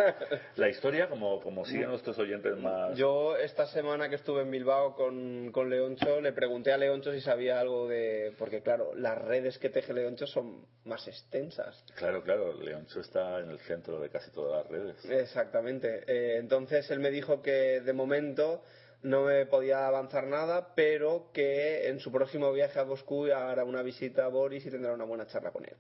La 0.57 0.69
historia, 0.69 1.09
como, 1.09 1.41
como 1.41 1.65
siguen 1.65 1.89
nuestros 1.89 2.19
oyentes 2.19 2.57
más... 2.59 2.97
Yo 2.97 3.37
esta 3.37 3.67
semana 3.67 4.09
que 4.09 4.15
estuve 4.15 4.43
en 4.43 4.51
Bilbao 4.51 4.95
con, 4.95 5.53
con 5.53 5.69
Leoncho, 5.69 6.21
le 6.21 6.33
pregunté 6.33 6.73
a 6.73 6.79
Leoncho 6.79 7.13
si 7.13 7.21
sabía 7.21 7.61
algo 7.61 7.87
de... 7.87 8.33
Porque 8.39 8.63
claro, 8.63 8.95
las 8.95 9.19
redes 9.19 9.59
que 9.59 9.69
teje 9.69 9.93
Leoncho 9.93 10.27
son 10.27 10.65
más 10.85 11.07
extensas. 11.07 11.85
Claro, 11.97 12.23
claro, 12.23 12.55
Leoncho 12.55 13.01
está 13.01 13.41
en 13.41 13.51
el 13.51 13.59
centro 13.61 14.01
de 14.01 14.09
casi 14.09 14.31
todas 14.31 14.63
las 14.63 14.71
redes. 14.71 15.05
Exactamente. 15.05 16.05
Eh, 16.07 16.39
entonces 16.39 16.91
él 16.91 17.01
me 17.01 17.11
dijo 17.11 17.43
que 17.43 17.81
de 17.81 17.93
momento 17.93 18.63
no 19.03 19.25
me 19.25 19.47
podía 19.47 19.87
avanzar 19.87 20.27
nada, 20.27 20.75
pero 20.75 21.31
que 21.33 21.89
en 21.89 22.01
su 22.01 22.11
próximo 22.11 22.53
viaje 22.53 22.81
a 22.81 22.85
Moscú 22.85 23.27
hará 23.27 23.65
una 23.65 23.83
visita 23.83 24.25
a 24.25 24.29
Boris 24.29 24.67
y 24.67 24.71
tendrá 24.71 24.93
una 24.93 25.05
buena 25.05 25.27
charla 25.27 25.51
con 25.53 25.65
él. 25.65 25.77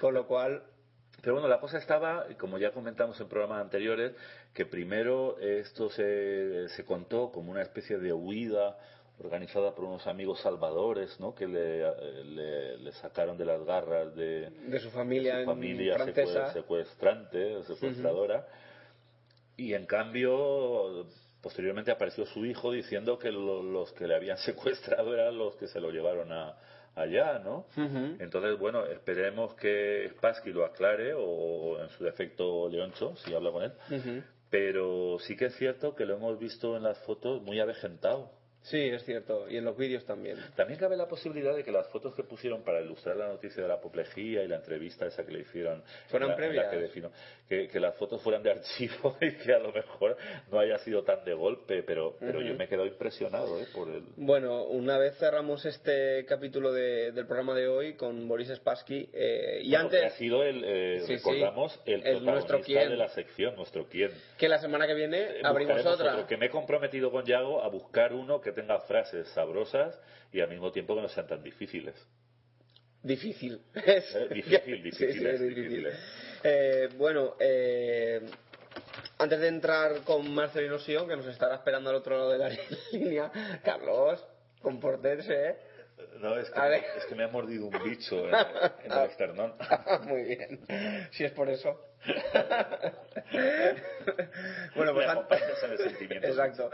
Con 0.00 0.14
lo 0.14 0.26
cual, 0.26 0.62
Pero 1.22 1.34
bueno, 1.34 1.48
la 1.48 1.60
cosa 1.60 1.78
estaba, 1.78 2.26
como 2.38 2.58
ya 2.58 2.72
comentamos 2.72 3.20
en 3.20 3.28
programas 3.28 3.60
anteriores, 3.62 4.12
que 4.52 4.66
primero 4.66 5.38
esto 5.40 5.90
se, 5.90 6.68
se 6.68 6.84
contó 6.84 7.30
como 7.32 7.50
una 7.50 7.62
especie 7.62 7.98
de 7.98 8.12
huida 8.12 8.76
organizada 9.18 9.74
por 9.74 9.86
unos 9.86 10.06
amigos 10.06 10.40
salvadores, 10.42 11.18
¿no? 11.20 11.34
Que 11.34 11.46
le, 11.46 11.82
le- 12.24 12.76
le 12.78 12.92
sacaron 12.92 13.38
de 13.38 13.46
las 13.46 13.64
garras 13.64 14.14
de, 14.14 14.50
de 14.50 14.78
su 14.78 14.90
familia, 14.90 15.34
su 15.36 15.40
en 15.40 15.46
familia 15.46 15.94
francesa. 15.94 16.48
secue- 16.48 16.52
secuestrante, 16.52 17.62
secuestradora. 17.62 18.46
Y 19.56 19.72
en 19.72 19.86
cambio, 19.86 21.06
posteriormente 21.42 21.90
apareció 21.90 22.26
su 22.26 22.44
hijo 22.44 22.72
diciendo 22.72 23.18
que 23.18 23.30
lo- 23.30 23.62
los 23.62 23.92
que 23.92 24.06
le 24.06 24.14
habían 24.16 24.36
secuestrado 24.38 25.14
eran 25.14 25.36
los 25.38 25.56
que 25.56 25.66
se 25.68 25.80
lo 25.80 25.90
llevaron 25.90 26.32
a, 26.32 26.56
allá, 26.94 27.38
¿no? 27.38 27.66
Entonces, 28.20 28.58
bueno, 28.58 28.84
esperemos 28.86 29.54
que 29.54 30.08
Spassky 30.16 30.50
lo 30.52 30.64
aclare 30.64 31.12
o 31.14 31.78
en 31.82 31.88
su 31.90 32.04
defecto 32.04 32.68
Leoncho, 32.68 33.14
si 33.16 33.34
habla 33.34 33.50
con 33.50 33.62
él. 33.64 33.72
Pero 34.50 35.18
sí 35.20 35.36
que 35.36 35.46
es 35.46 35.56
cierto 35.56 35.94
que 35.94 36.04
lo 36.06 36.14
hemos 36.16 36.38
visto 36.38 36.76
en 36.76 36.84
las 36.84 36.98
fotos 37.00 37.42
muy 37.42 37.58
avejentado. 37.60 38.30
Sí, 38.68 38.78
es 38.80 39.04
cierto. 39.04 39.48
Y 39.48 39.56
en 39.58 39.64
los 39.64 39.76
vídeos 39.76 40.04
también. 40.04 40.38
También 40.56 40.78
cabe 40.80 40.96
la 40.96 41.06
posibilidad 41.06 41.54
de 41.54 41.62
que 41.62 41.70
las 41.70 41.86
fotos 41.88 42.14
que 42.16 42.24
pusieron 42.24 42.64
para 42.64 42.80
ilustrar 42.80 43.16
la 43.16 43.28
noticia 43.28 43.62
de 43.62 43.68
la 43.68 43.74
apoplejía 43.74 44.42
y 44.42 44.48
la 44.48 44.56
entrevista 44.56 45.06
esa 45.06 45.24
que 45.24 45.30
le 45.32 45.40
hicieron 45.42 45.84
Fueron 46.08 46.30
la- 46.30 46.34
en 46.34 46.40
la 46.40 46.46
previas. 46.48 46.70
que, 46.70 46.76
defino- 46.78 47.10
que, 47.48 47.68
que 47.68 47.78
las 47.78 47.94
fotos 47.96 48.20
fueran 48.22 48.42
de 48.42 48.50
archivo 48.50 49.16
y 49.20 49.32
que 49.36 49.52
a 49.52 49.60
lo 49.60 49.72
mejor 49.72 50.16
no 50.50 50.58
haya 50.58 50.78
sido 50.78 51.04
tan 51.04 51.24
de 51.24 51.34
golpe, 51.34 51.84
pero, 51.84 52.16
pero 52.18 52.40
yo 52.42 52.54
me 52.54 52.64
he 52.64 52.68
quedado 52.68 52.86
impresionado 52.86 53.60
¿eh? 53.60 53.66
por 53.72 53.88
el... 53.88 54.02
Bueno, 54.16 54.64
una 54.64 54.98
vez 54.98 55.16
cerramos 55.18 55.64
este 55.64 56.24
capítulo 56.26 56.72
de- 56.72 57.12
del 57.12 57.26
programa 57.26 57.54
de 57.54 57.68
hoy 57.68 57.94
con 57.94 58.26
Boris 58.26 58.48
Spassky 58.48 59.08
eh, 59.12 59.60
y 59.62 59.70
Bueno, 59.70 59.88
que 59.90 59.96
antes 59.98 60.12
ha 60.12 60.16
sido 60.16 60.42
el, 60.42 60.64
eh, 60.64 61.00
Sí, 61.02 61.06
sí. 61.06 61.12
recordamos, 61.18 61.80
el, 61.86 61.94
El 61.94 62.00
protagonista 62.00 62.32
nuestro 62.32 62.60
quién. 62.62 62.88
de 62.90 62.96
la 62.96 63.08
sección, 63.10 63.54
nuestro 63.54 63.86
quién. 63.88 64.10
que 64.36 64.48
la 64.48 64.58
semana 64.58 64.88
que 64.88 64.94
viene 64.94 65.20
Eh, 65.20 65.40
abrimos 65.44 65.86
otra. 65.86 66.14
otro, 66.14 66.26
que 66.26 66.36
me 66.36 66.46
he 66.46 66.50
comprometido 66.50 67.12
con 67.12 67.24
Yago 67.24 67.62
a 67.62 67.68
buscar 67.68 68.12
uno 68.12 68.40
que 68.40 68.55
tenga 68.56 68.80
frases 68.80 69.28
sabrosas 69.28 69.96
y 70.32 70.40
al 70.40 70.48
mismo 70.50 70.72
tiempo 70.72 70.96
que 70.96 71.02
no 71.02 71.08
sean 71.08 71.28
tan 71.28 71.42
difíciles. 71.42 71.94
Difícil. 73.02 73.60
Eh, 73.74 74.02
difícil, 74.30 74.60
Sí, 74.64 74.76
sí, 74.76 74.82
difíciles, 74.82 75.34
es 75.34 75.40
difícil. 75.40 75.54
difíciles. 75.64 75.94
Eh, 76.42 76.88
bueno, 76.96 77.36
eh, 77.38 78.20
antes 79.18 79.38
de 79.40 79.48
entrar 79.48 80.00
con 80.02 80.28
Marcelino 80.34 80.78
Sion, 80.78 81.08
que 81.08 81.16
nos 81.16 81.26
estará 81.26 81.54
esperando 81.54 81.90
al 81.90 81.96
otro 81.96 82.16
lado 82.16 82.30
de 82.32 82.38
la 82.38 82.48
línea, 82.92 83.30
Carlos, 83.62 84.26
compórtense, 84.60 85.34
¿eh? 85.50 85.56
No, 86.20 86.36
es 86.38 86.50
que, 86.50 86.76
es 86.98 87.04
que 87.06 87.14
me 87.14 87.24
ha 87.24 87.28
mordido 87.28 87.66
un 87.66 87.82
bicho 87.84 88.16
en, 88.28 88.34
en 88.34 88.92
el 88.92 88.98
esternón. 89.10 89.54
Muy 90.04 90.22
bien. 90.24 90.60
Si 91.12 91.24
es 91.24 91.32
por 91.32 91.48
eso. 91.48 91.80
bueno, 94.76 94.92
pues 94.92 95.06
an- 95.08 95.18
acompañas 95.18 95.62
en 95.62 95.70
el 95.72 95.78
sentimiento. 95.78 96.26
Exacto. 96.28 96.70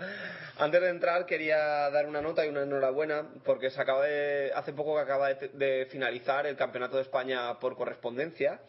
Antes 0.58 0.80
de 0.80 0.88
entrar 0.88 1.24
quería 1.26 1.90
dar 1.90 2.06
una 2.06 2.20
nota 2.20 2.44
y 2.44 2.48
una 2.48 2.62
enhorabuena 2.62 3.28
porque 3.44 3.70
se 3.70 3.80
acaba 3.80 4.04
de 4.06 4.52
hace 4.54 4.72
poco 4.72 4.96
que 4.96 5.02
acaba 5.02 5.32
de, 5.32 5.48
de 5.48 5.87
finalizar 5.87 6.46
el 6.46 6.56
Campeonato 6.56 6.96
de 6.96 7.02
España 7.02 7.58
por 7.61 7.76
correspondencia, 7.76 8.61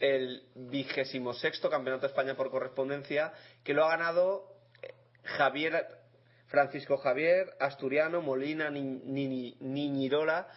el 0.00 0.42
vigésimo 0.54 1.32
sexto 1.34 1.70
Campeonato 1.70 2.02
de 2.02 2.08
España 2.08 2.34
por 2.34 2.50
correspondencia 2.50 3.32
que 3.62 3.74
lo 3.74 3.84
ha 3.84 3.90
ganado 3.96 4.44
eh, 4.82 4.92
Javier 5.24 5.86
Francisco 6.46 6.96
Javier 6.98 7.50
Asturiano 7.60 8.20
Molina 8.22 8.70
Ni- 8.70 8.82
Ni- 8.82 9.56
Niñirola 9.60 10.48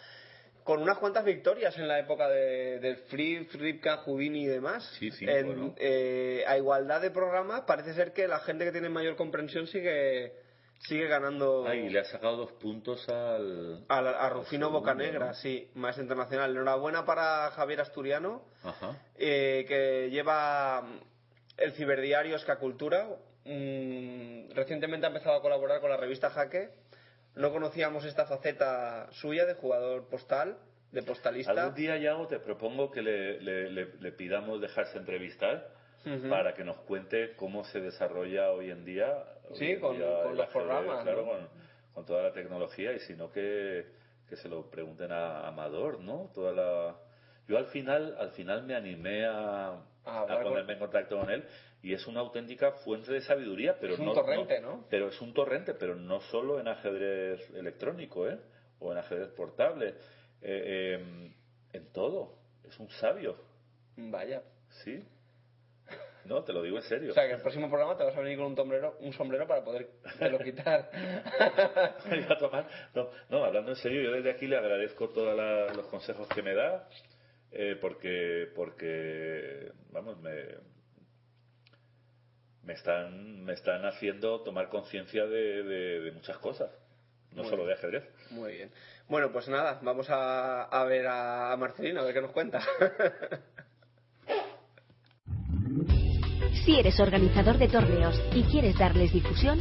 con 0.63 0.81
unas 0.81 0.97
cuantas 0.97 1.23
victorias 1.23 1.77
en 1.77 1.87
la 1.87 1.97
época 1.97 2.27
de, 2.27 2.79
del 2.79 2.97
Free, 3.07 3.47
Ripka, 3.53 3.97
Jubini 3.97 4.43
y 4.43 4.47
demás. 4.47 4.83
Sí, 4.99 5.11
sí, 5.11 5.23
En- 5.27 5.45
bueno. 5.45 5.75
eh, 5.77 6.43
a 6.45 6.57
igualdad 6.57 6.99
de 7.01 7.09
programa, 7.09 7.65
parece 7.65 7.93
ser 7.93 8.11
que 8.11 8.27
la 8.27 8.39
gente 8.41 8.65
que 8.65 8.73
tiene 8.73 8.89
mayor 8.89 9.15
comprensión 9.15 9.65
sigue 9.67 10.33
sigue 10.79 11.07
ganando 11.07 11.65
Ay, 11.67 11.89
le 11.89 11.99
ha 11.99 12.03
sacado 12.03 12.37
dos 12.37 12.51
puntos 12.51 13.07
al... 13.09 13.83
a, 13.89 14.29
Rufino 14.29 14.69
Bocanegra, 14.69 15.27
¿no? 15.27 15.33
sí, 15.33 15.71
más 15.73 15.97
internacional. 15.97 16.51
Enhorabuena 16.51 17.03
para 17.03 17.49
Javier 17.51 17.81
Asturiano, 17.81 18.43
Ajá. 18.61 18.95
eh, 19.15 19.65
que 19.67 20.09
lleva 20.11 20.81
mm, 20.81 20.99
el 21.57 21.71
ciberdiario 21.73 22.35
Escacultura. 22.35 23.07
Mm, 23.47 24.49
recientemente 24.53 25.05
ha 25.05 25.09
empezado 25.09 25.37
a 25.37 25.41
colaborar 25.41 25.79
con 25.79 25.89
la 25.89 25.97
revista 25.97 26.29
Jaque. 26.29 26.69
No 27.35 27.51
conocíamos 27.51 28.03
esta 28.03 28.25
faceta 28.25 29.07
suya 29.11 29.45
de 29.45 29.53
jugador 29.53 30.09
postal, 30.09 30.57
de 30.91 31.01
postalista. 31.03 31.51
Algún 31.51 31.75
día, 31.75 31.97
Yago, 31.97 32.27
te 32.27 32.39
propongo 32.39 32.91
que 32.91 33.01
le, 33.01 33.39
le- 33.41 33.69
le- 33.69 33.93
le 33.99 34.11
pidamos 34.11 34.59
dejarse 34.59 34.97
entrevistar 34.97 35.69
Ujú. 36.05 36.29
para 36.29 36.53
que 36.55 36.63
nos 36.63 36.77
cuente 36.81 37.35
cómo 37.35 37.63
se 37.65 37.79
desarrolla 37.79 38.51
hoy 38.51 38.71
en 38.71 38.83
día. 38.83 39.23
Sí, 39.53 39.65
hoy 39.65 39.71
en 39.73 39.79
con- 39.79 39.97
día 39.97 40.23
con 40.23 40.37
los 40.37 40.47
programas, 40.47 41.03
Claro, 41.03 41.21
¿no? 41.25 41.31
con, 41.31 41.49
con 41.93 42.05
toda 42.05 42.23
la 42.23 42.31
tecnología 42.33 42.91
y 42.93 42.99
si 43.01 43.13
no 43.15 43.31
que, 43.31 43.85
que 44.27 44.35
se 44.35 44.49
lo 44.49 44.69
pregunten 44.69 45.11
a 45.11 45.47
Amador, 45.47 45.99
¿no? 45.99 46.31
Toda 46.33 46.51
la... 46.51 46.95
Yo 47.47 47.57
al 47.57 47.67
final, 47.67 48.15
al 48.19 48.31
final 48.31 48.63
me 48.63 48.75
animé 48.75 49.25
a, 49.25 49.69
Ah, 50.09 50.19
a 50.19 50.19
hablar 50.21 50.43
con- 50.43 50.51
ponerme 50.53 50.73
en 50.73 50.79
contacto 50.79 51.19
con 51.19 51.29
él 51.29 51.43
y 51.87 51.93
es 51.93 52.05
una 52.05 52.19
auténtica 52.19 52.73
fuente 52.83 53.13
de 53.13 53.21
sabiduría, 53.21 53.77
pero 53.79 53.93
Es 53.93 53.99
un 53.99 54.07
no, 54.07 54.13
torrente, 54.13 54.59
¿no? 54.59 54.85
Pero 54.89 55.07
es 55.07 55.21
un 55.21 55.33
torrente, 55.33 55.73
pero 55.73 55.95
no 55.95 56.19
solo 56.19 56.59
en 56.59 56.67
ajedrez 56.67 57.49
electrónico, 57.51 58.27
¿eh? 58.27 58.37
O 58.79 58.91
en 58.91 58.97
ajedrez 58.97 59.29
portable, 59.29 59.95
eh, 60.41 60.99
eh, 60.99 61.31
en 61.71 61.93
todo. 61.93 62.39
Es 62.67 62.77
un 62.77 62.89
sabio, 62.89 63.37
Vaya. 63.95 64.43
¿sí? 64.83 65.01
No, 66.25 66.43
te 66.43 66.51
lo 66.51 66.61
digo 66.61 66.75
en 66.75 66.83
serio. 66.83 67.11
O 67.11 67.13
sea, 67.13 67.25
que 67.25 67.35
el 67.35 67.41
próximo 67.41 67.69
programa 67.69 67.95
te 67.95 68.03
vas 68.03 68.17
a 68.17 68.19
venir 68.19 68.37
con 68.37 68.47
un 68.47 68.55
sombrero, 68.57 68.97
un 68.99 69.13
sombrero 69.13 69.47
para 69.47 69.63
poder 69.63 69.87
lo 70.29 70.39
quitar. 70.39 70.91
No, 72.93 73.09
no, 73.29 73.45
hablando 73.45 73.71
en 73.71 73.77
serio, 73.77 74.01
yo 74.01 74.11
desde 74.11 74.31
aquí 74.31 74.45
le 74.45 74.57
agradezco 74.57 75.07
todos 75.07 75.37
los 75.73 75.87
consejos 75.87 76.27
que 76.27 76.41
me 76.41 76.53
da, 76.53 76.89
eh, 77.51 77.77
porque, 77.79 78.51
porque, 78.53 79.71
vamos, 79.91 80.19
me, 80.19 80.76
me 82.67 82.73
están, 82.73 83.43
me 83.45 83.53
están 83.53 83.85
haciendo 83.85 84.41
tomar 84.43 84.67
conciencia 84.69 85.25
de, 85.25 85.63
de- 85.63 85.99
de 86.01 86.11
muchas 86.11 86.37
cosas, 86.37 86.69
no 87.31 87.41
Muy 87.43 87.49
solo 87.49 87.63
bien. 87.63 87.67
de 87.69 87.73
ajedrez. 87.75 88.03
Muy 88.31 88.51
bien. 88.53 88.71
Bueno, 89.07 89.31
pues 89.31 89.47
nada, 89.47 89.79
vamos 89.81 90.09
a, 90.09 90.63
a 90.63 90.83
ver 90.83 91.07
a, 91.07 91.53
a 91.53 91.57
Marcelino, 91.57 92.01
a 92.01 92.03
ver 92.03 92.13
qué 92.13 92.21
nos 92.21 92.31
cuenta. 92.31 92.59
Si 96.65 96.75
eres 96.77 96.99
organizador 96.99 97.57
de 97.57 97.69
torneos 97.69 98.21
y 98.35 98.43
quieres 98.43 98.77
darles 98.77 99.13
difusión, 99.13 99.59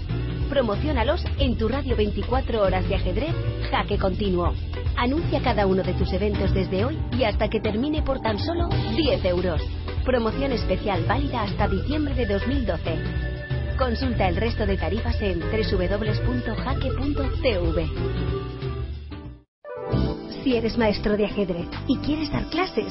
promocionalos 0.50 1.24
en 1.38 1.56
tu 1.56 1.68
radio 1.68 1.94
24 1.96 2.62
horas 2.62 2.88
de 2.88 2.96
ajedrez 2.96 3.32
Jaque 3.70 3.96
Continuo. 3.98 4.52
Anuncia 4.96 5.40
cada 5.42 5.66
uno 5.68 5.84
de 5.84 5.94
tus 5.94 6.12
eventos 6.12 6.52
desde 6.52 6.84
hoy 6.84 6.98
y 7.16 7.22
hasta 7.22 7.48
que 7.48 7.60
termine 7.60 8.02
por 8.02 8.20
tan 8.20 8.38
solo 8.40 8.68
10 8.96 9.24
euros. 9.24 9.62
Promoción 10.06 10.52
especial 10.52 11.04
válida 11.04 11.42
hasta 11.42 11.66
diciembre 11.66 12.14
de 12.14 12.26
2012. 12.26 12.96
Consulta 13.76 14.28
el 14.28 14.36
resto 14.36 14.64
de 14.64 14.76
tarifas 14.76 15.20
en 15.20 15.40
www.jaque.tv. 15.40 15.96
Si 20.44 20.54
eres 20.54 20.78
maestro 20.78 21.16
de 21.16 21.24
ajedrez 21.24 21.66
y 21.88 21.96
quieres 21.98 22.30
dar 22.30 22.44
clases, 22.50 22.86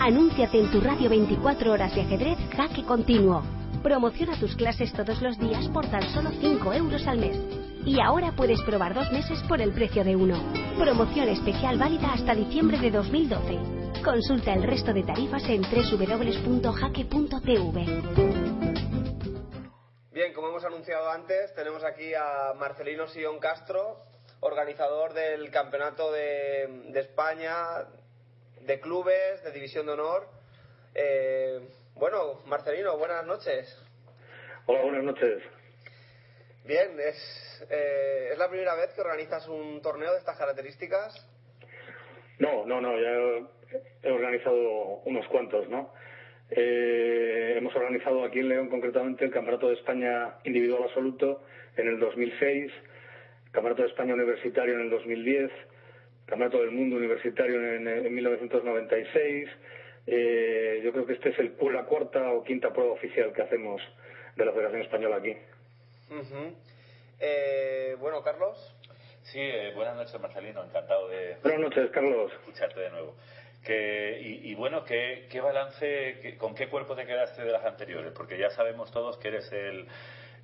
anúnciate 0.00 0.58
en 0.58 0.68
tu 0.72 0.80
radio 0.80 1.08
24 1.08 1.70
horas 1.70 1.94
de 1.94 2.00
ajedrez 2.00 2.36
Jaque 2.56 2.82
Continuo. 2.82 3.44
Promociona 3.84 4.36
tus 4.40 4.56
clases 4.56 4.92
todos 4.92 5.22
los 5.22 5.38
días 5.38 5.68
por 5.68 5.86
tan 5.86 6.02
solo 6.10 6.30
5 6.40 6.72
euros 6.72 7.06
al 7.06 7.18
mes. 7.18 7.38
Y 7.84 8.00
ahora 8.00 8.32
puedes 8.32 8.60
probar 8.62 8.92
dos 8.92 9.12
meses 9.12 9.40
por 9.44 9.60
el 9.60 9.70
precio 9.70 10.02
de 10.02 10.16
uno. 10.16 10.34
Promoción 10.76 11.28
especial 11.28 11.78
válida 11.78 12.12
hasta 12.12 12.34
diciembre 12.34 12.80
de 12.80 12.90
2012. 12.90 13.85
Consulta 14.06 14.54
el 14.54 14.62
resto 14.62 14.92
de 14.94 15.02
tarifas 15.02 15.42
en 15.48 15.62
www.jaque.tv. 15.62 16.62
Bien, 20.12 20.32
como 20.32 20.50
hemos 20.50 20.64
anunciado 20.64 21.10
antes, 21.10 21.52
tenemos 21.56 21.82
aquí 21.82 22.14
a 22.14 22.52
Marcelino 22.54 23.08
Sion 23.08 23.40
Castro, 23.40 24.04
organizador 24.38 25.12
del 25.12 25.50
Campeonato 25.50 26.12
de, 26.12 26.68
de 26.92 27.00
España 27.00 27.56
de 28.60 28.78
Clubes 28.78 29.42
de 29.42 29.50
División 29.50 29.86
de 29.86 29.92
Honor. 29.94 30.28
Eh, 30.94 31.68
bueno, 31.94 32.42
Marcelino, 32.46 32.96
buenas 32.96 33.26
noches. 33.26 33.76
Hola, 34.66 34.82
buenas 34.82 35.02
noches. 35.02 35.42
Bien, 36.64 36.96
¿es, 37.00 37.66
eh, 37.68 38.28
¿es 38.30 38.38
la 38.38 38.48
primera 38.48 38.76
vez 38.76 38.92
que 38.92 39.00
organizas 39.00 39.48
un 39.48 39.82
torneo 39.82 40.12
de 40.12 40.18
estas 40.18 40.38
características? 40.38 41.28
No, 42.38 42.64
no, 42.66 42.80
no, 42.80 42.92
ya 43.00 43.48
he 44.02 44.10
organizado 44.10 45.00
unos 45.04 45.26
cuantos, 45.28 45.68
¿no? 45.68 45.92
Eh, 46.50 47.54
hemos 47.56 47.74
organizado 47.74 48.24
aquí 48.24 48.38
en 48.38 48.48
León 48.48 48.68
concretamente 48.68 49.24
el 49.24 49.32
Campeonato 49.32 49.68
de 49.68 49.74
España 49.74 50.34
Individual 50.44 50.84
Absoluto 50.84 51.42
en 51.76 51.88
el 51.88 51.98
2006, 51.98 52.72
Campeonato 53.50 53.82
de 53.82 53.88
España 53.88 54.14
Universitario 54.14 54.74
en 54.74 54.82
el 54.82 54.90
2010, 54.90 55.50
Campeonato 56.26 56.60
del 56.60 56.70
Mundo 56.70 56.96
Universitario 56.96 57.74
en, 57.74 57.88
en 57.88 58.14
1996. 58.14 59.48
Eh, 60.08 60.80
yo 60.84 60.92
creo 60.92 61.06
que 61.06 61.14
este 61.14 61.30
es 61.30 61.38
el, 61.38 61.54
la 61.72 61.84
cuarta 61.84 62.30
o 62.32 62.44
quinta 62.44 62.72
prueba 62.72 62.92
oficial 62.92 63.32
que 63.32 63.42
hacemos 63.42 63.82
de 64.36 64.44
la 64.44 64.52
Federación 64.52 64.82
Española 64.82 65.16
aquí. 65.16 65.36
Eh, 67.18 67.96
bueno, 67.98 68.22
Carlos. 68.22 68.74
Sí, 69.24 69.40
eh, 69.40 69.72
buenas 69.74 69.96
noches, 69.96 70.20
Marcelino. 70.20 70.62
Encantado 70.62 71.08
de 71.08 71.36
Buenas 71.42 71.60
noches, 71.60 71.90
Carlos. 71.90 72.32
escucharte 72.32 72.80
de 72.80 72.90
nuevo. 72.90 73.16
Que, 73.66 74.20
y, 74.22 74.54
bueno, 74.54 74.84
¿qué, 74.84 75.26
qué 75.28 75.40
balance, 75.40 76.36
con 76.38 76.54
qué 76.54 76.68
cuerpo 76.68 76.94
te 76.94 77.04
quedaste 77.04 77.42
de 77.42 77.50
las 77.50 77.64
anteriores? 77.64 78.12
Porque 78.12 78.38
ya 78.38 78.48
sabemos 78.50 78.92
todos 78.92 79.16
que 79.18 79.26
eres 79.28 79.50
el, 79.52 79.88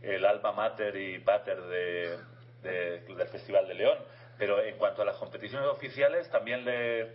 el 0.03 0.25
alma 0.27 0.51
mater 0.51 0.97
y 0.97 1.21
pater 1.21 1.61
de, 1.63 2.19
de- 2.63 3.01
del 3.01 3.29
Festival 3.29 3.69
de 3.69 3.75
León. 3.75 3.99
Pero 4.39 4.61
en 4.61 4.77
cuanto 4.77 5.03
a 5.03 5.05
las 5.05 5.17
competiciones 5.19 5.69
oficiales, 5.69 6.29
¿también 6.31 6.65
le, 6.65 7.13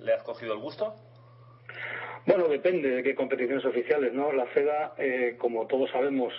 le 0.00 0.12
has 0.12 0.22
cogido 0.22 0.52
el 0.52 0.58
gusto? 0.58 0.94
Bueno, 2.26 2.46
depende 2.48 2.90
de 2.90 3.02
qué 3.02 3.14
competiciones 3.14 3.64
oficiales, 3.64 4.12
¿no? 4.12 4.32
La 4.32 4.44
FEDA, 4.46 4.92
eh, 4.98 5.36
como 5.38 5.66
todos 5.66 5.90
sabemos, 5.90 6.34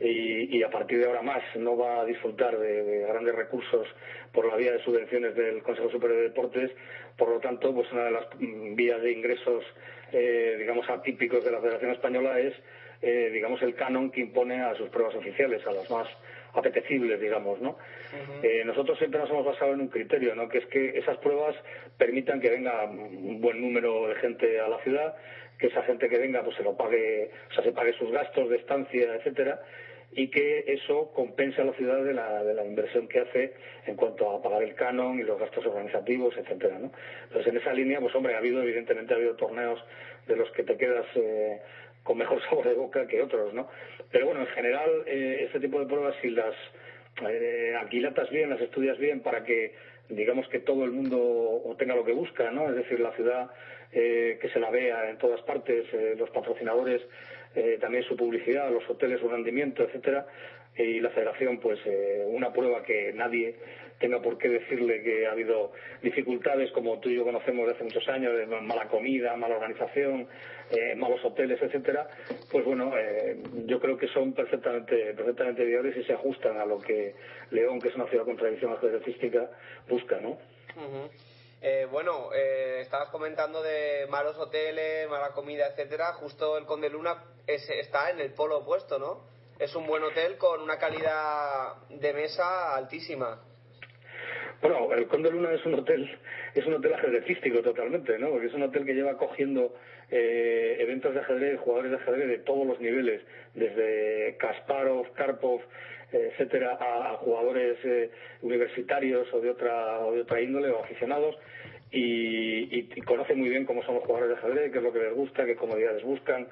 y, 0.00 0.56
y 0.56 0.62
a 0.62 0.70
partir 0.70 0.98
de 0.98 1.06
ahora 1.06 1.22
más, 1.22 1.42
no 1.56 1.76
va 1.76 2.00
a 2.00 2.04
disfrutar 2.04 2.58
de, 2.58 2.82
de 2.82 3.06
grandes 3.06 3.34
recursos 3.34 3.86
por 4.32 4.46
la 4.46 4.56
vía 4.56 4.72
de 4.72 4.82
subvenciones 4.82 5.34
del 5.36 5.62
Consejo 5.62 5.90
Superior 5.90 6.18
de 6.18 6.28
Deportes, 6.28 6.70
por 7.16 7.28
lo 7.28 7.38
tanto, 7.38 7.72
pues 7.72 7.90
una 7.92 8.04
de 8.04 8.10
las 8.10 8.26
mm, 8.38 8.74
vías 8.74 9.00
de 9.00 9.12
ingresos, 9.12 9.64
eh, 10.12 10.56
digamos, 10.58 10.88
atípicos 10.90 11.44
de 11.44 11.52
la 11.52 11.60
Federación 11.60 11.92
Española 11.92 12.38
es, 12.40 12.54
eh, 13.02 13.30
digamos, 13.32 13.62
el 13.62 13.74
canon 13.74 14.10
que 14.10 14.20
impone 14.20 14.60
a 14.60 14.74
sus 14.74 14.88
pruebas 14.88 15.14
oficiales, 15.14 15.64
a 15.66 15.72
las 15.72 15.88
más 15.90 16.08
apetecibles, 16.54 17.20
digamos, 17.20 17.60
¿no? 17.60 17.76
Eh, 18.42 18.62
nosotros 18.64 18.96
siempre 18.98 19.20
nos 19.20 19.30
hemos 19.30 19.44
basado 19.44 19.72
en 19.74 19.80
un 19.80 19.88
criterio, 19.88 20.34
¿no? 20.34 20.48
Que 20.48 20.58
es 20.58 20.66
que 20.66 20.98
esas 20.98 21.18
pruebas 21.18 21.54
permitan 21.98 22.40
que 22.40 22.50
venga 22.50 22.84
un 22.84 23.40
buen 23.40 23.60
número 23.60 24.08
de 24.08 24.14
gente 24.16 24.60
a 24.60 24.68
la 24.68 24.78
ciudad, 24.78 25.16
que 25.58 25.66
esa 25.66 25.82
gente 25.82 26.08
que 26.08 26.18
venga 26.18 26.42
pues 26.42 26.56
se 26.56 26.62
lo 26.62 26.76
pague, 26.76 27.30
o 27.50 27.54
sea, 27.54 27.64
se 27.64 27.72
pague 27.72 27.92
sus 27.94 28.10
gastos 28.10 28.48
de 28.48 28.56
estancia, 28.56 29.14
etcétera, 29.16 29.60
y 30.14 30.28
que 30.28 30.64
eso 30.68 31.10
compense 31.12 31.60
a 31.60 31.64
la 31.64 31.72
ciudad 31.72 32.02
de 32.02 32.14
la, 32.14 32.42
de 32.44 32.54
la 32.54 32.64
inversión 32.64 33.08
que 33.08 33.20
hace 33.20 33.54
en 33.86 33.96
cuanto 33.96 34.30
a 34.30 34.42
pagar 34.42 34.62
el 34.62 34.74
canon 34.74 35.18
y 35.18 35.22
los 35.22 35.38
gastos 35.38 35.66
organizativos, 35.66 36.36
etcétera, 36.36 36.78
¿no? 36.78 36.92
Entonces 37.24 37.52
en 37.52 37.58
esa 37.58 37.72
línea, 37.72 38.00
pues 38.00 38.14
hombre, 38.14 38.34
ha 38.34 38.38
habido 38.38 38.62
evidentemente 38.62 39.12
ha 39.12 39.16
habido 39.16 39.34
torneos 39.36 39.82
de 40.26 40.36
los 40.36 40.50
que 40.52 40.62
te 40.62 40.76
quedas 40.76 41.06
eh, 41.16 41.60
con 42.02 42.18
mejor 42.18 42.40
sabor 42.48 42.68
de 42.68 42.74
boca 42.74 43.06
que 43.06 43.22
otros, 43.22 43.52
¿no? 43.54 43.68
Pero 44.10 44.26
bueno, 44.26 44.40
en 44.40 44.48
general 44.48 44.90
eh, 45.06 45.44
este 45.46 45.60
tipo 45.60 45.80
de 45.80 45.86
pruebas 45.86 46.14
si 46.22 46.30
las 46.30 46.54
eh, 47.28 47.74
aquilatas 47.80 48.30
bien, 48.30 48.50
las 48.50 48.60
estudias 48.60 48.98
bien 48.98 49.20
para 49.20 49.44
que 49.44 49.74
digamos 50.08 50.46
que 50.48 50.60
todo 50.60 50.84
el 50.84 50.90
mundo 50.90 51.18
obtenga 51.18 51.94
lo 51.94 52.04
que 52.04 52.12
busca, 52.12 52.50
¿no? 52.50 52.68
Es 52.68 52.76
decir, 52.76 53.00
la 53.00 53.12
ciudad 53.12 53.50
eh, 53.92 54.38
que 54.40 54.48
se 54.48 54.58
la 54.58 54.70
vea 54.70 55.08
en 55.08 55.18
todas 55.18 55.40
partes, 55.42 55.86
eh, 55.92 56.14
los 56.18 56.30
patrocinadores, 56.30 57.00
eh, 57.54 57.78
también 57.80 58.04
su 58.04 58.16
publicidad, 58.16 58.70
los 58.70 58.88
hoteles, 58.88 59.20
su 59.20 59.28
rendimiento, 59.28 59.82
etcétera, 59.84 60.26
y 60.76 61.00
la 61.00 61.10
federación, 61.10 61.58
pues 61.58 61.78
eh, 61.84 62.24
una 62.26 62.52
prueba 62.52 62.82
que 62.82 63.12
nadie 63.12 63.56
tenga 63.98 64.20
por 64.20 64.38
qué 64.38 64.48
decirle 64.48 65.02
que 65.02 65.26
ha 65.26 65.32
habido 65.32 65.72
dificultades 66.02 66.70
como 66.72 66.98
tú 66.98 67.08
y 67.08 67.16
yo 67.16 67.24
conocemos 67.24 67.66
de 67.66 67.72
hace 67.72 67.84
muchos 67.84 68.08
años, 68.08 68.36
de 68.36 68.46
mala 68.46 68.88
comida, 68.88 69.36
mala 69.36 69.54
organización, 69.54 70.26
eh, 70.70 70.94
malos 70.96 71.24
hoteles, 71.24 71.62
etcétera, 71.62 72.08
pues 72.50 72.64
bueno, 72.64 72.92
eh, 72.98 73.38
yo 73.66 73.78
creo 73.80 73.96
que 73.96 74.08
son 74.08 74.32
perfectamente, 74.32 75.14
perfectamente 75.14 75.64
viables 75.64 75.96
y 75.96 76.04
se 76.04 76.14
ajustan 76.14 76.56
a 76.58 76.66
lo 76.66 76.78
que 76.78 77.14
León, 77.50 77.80
que 77.80 77.88
es 77.88 77.94
una 77.94 78.06
ciudad 78.06 78.24
con 78.24 78.36
tradición 78.36 78.72
ajedrecística, 78.72 79.48
busca, 79.88 80.20
¿no? 80.20 80.38
Eh, 81.66 81.86
bueno, 81.90 82.28
eh, 82.34 82.80
estabas 82.82 83.08
comentando 83.08 83.62
de 83.62 84.06
malos 84.10 84.36
hoteles, 84.36 85.08
mala 85.08 85.30
comida, 85.30 85.66
etcétera. 85.68 86.12
Justo 86.12 86.58
el 86.58 86.66
Conde 86.66 86.90
Luna 86.90 87.24
es- 87.46 87.70
está 87.70 88.10
en 88.10 88.20
el 88.20 88.34
polo 88.34 88.58
opuesto, 88.58 88.98
¿no? 88.98 89.22
Es 89.58 89.74
un 89.74 89.86
buen 89.86 90.02
hotel 90.02 90.36
con 90.36 90.60
una 90.60 90.78
calidad 90.78 91.76
de 91.88 92.12
mesa 92.12 92.76
altísima. 92.76 93.40
Bueno, 94.60 94.92
el 94.92 95.08
Conde 95.08 95.30
Luna 95.30 95.52
es 95.54 95.64
un 95.64 95.72
hotel, 95.76 96.18
es 96.54 96.66
un 96.66 96.74
hotel 96.74 96.92
ajedrecístico 96.92 97.62
totalmente, 97.62 98.18
¿no? 98.18 98.28
Porque 98.28 98.48
es 98.48 98.52
un 98.54 98.64
hotel 98.64 98.84
que 98.84 98.92
lleva 98.92 99.16
cogiendo 99.16 99.74
eh, 100.10 100.76
eventos 100.80 101.14
de 101.14 101.20
ajedrez, 101.20 101.58
jugadores 101.60 101.92
de 101.92 101.96
ajedrez 101.96 102.28
de 102.28 102.38
todos 102.40 102.66
los 102.66 102.78
niveles, 102.78 103.22
desde 103.54 104.36
Kasparov, 104.36 105.10
Karpov, 105.14 105.62
etcétera, 106.18 106.78
a, 106.80 107.16
jugadores 107.16 107.78
eh, 107.84 108.10
universitarios 108.42 109.32
o 109.32 109.40
de 109.40 109.50
otra 109.50 110.00
o 110.00 110.12
de 110.12 110.22
otra 110.22 110.40
índole 110.40 110.70
o 110.70 110.82
aficionados. 110.82 111.36
Y, 111.90 112.68
y- 112.76 113.00
conoce 113.02 113.34
muy 113.34 113.48
bien 113.48 113.64
cómo 113.66 113.82
son 113.84 113.94
los 113.96 114.04
jugadores 114.04 114.30
de 114.30 114.42
ajedrez, 114.42 114.72
qué 114.72 114.78
es 114.78 114.84
lo 114.84 114.92
que 114.92 114.98
les 114.98 115.14
gusta, 115.14 115.44
qué 115.46 115.54
comodidades 115.54 116.02
buscan. 116.02 116.48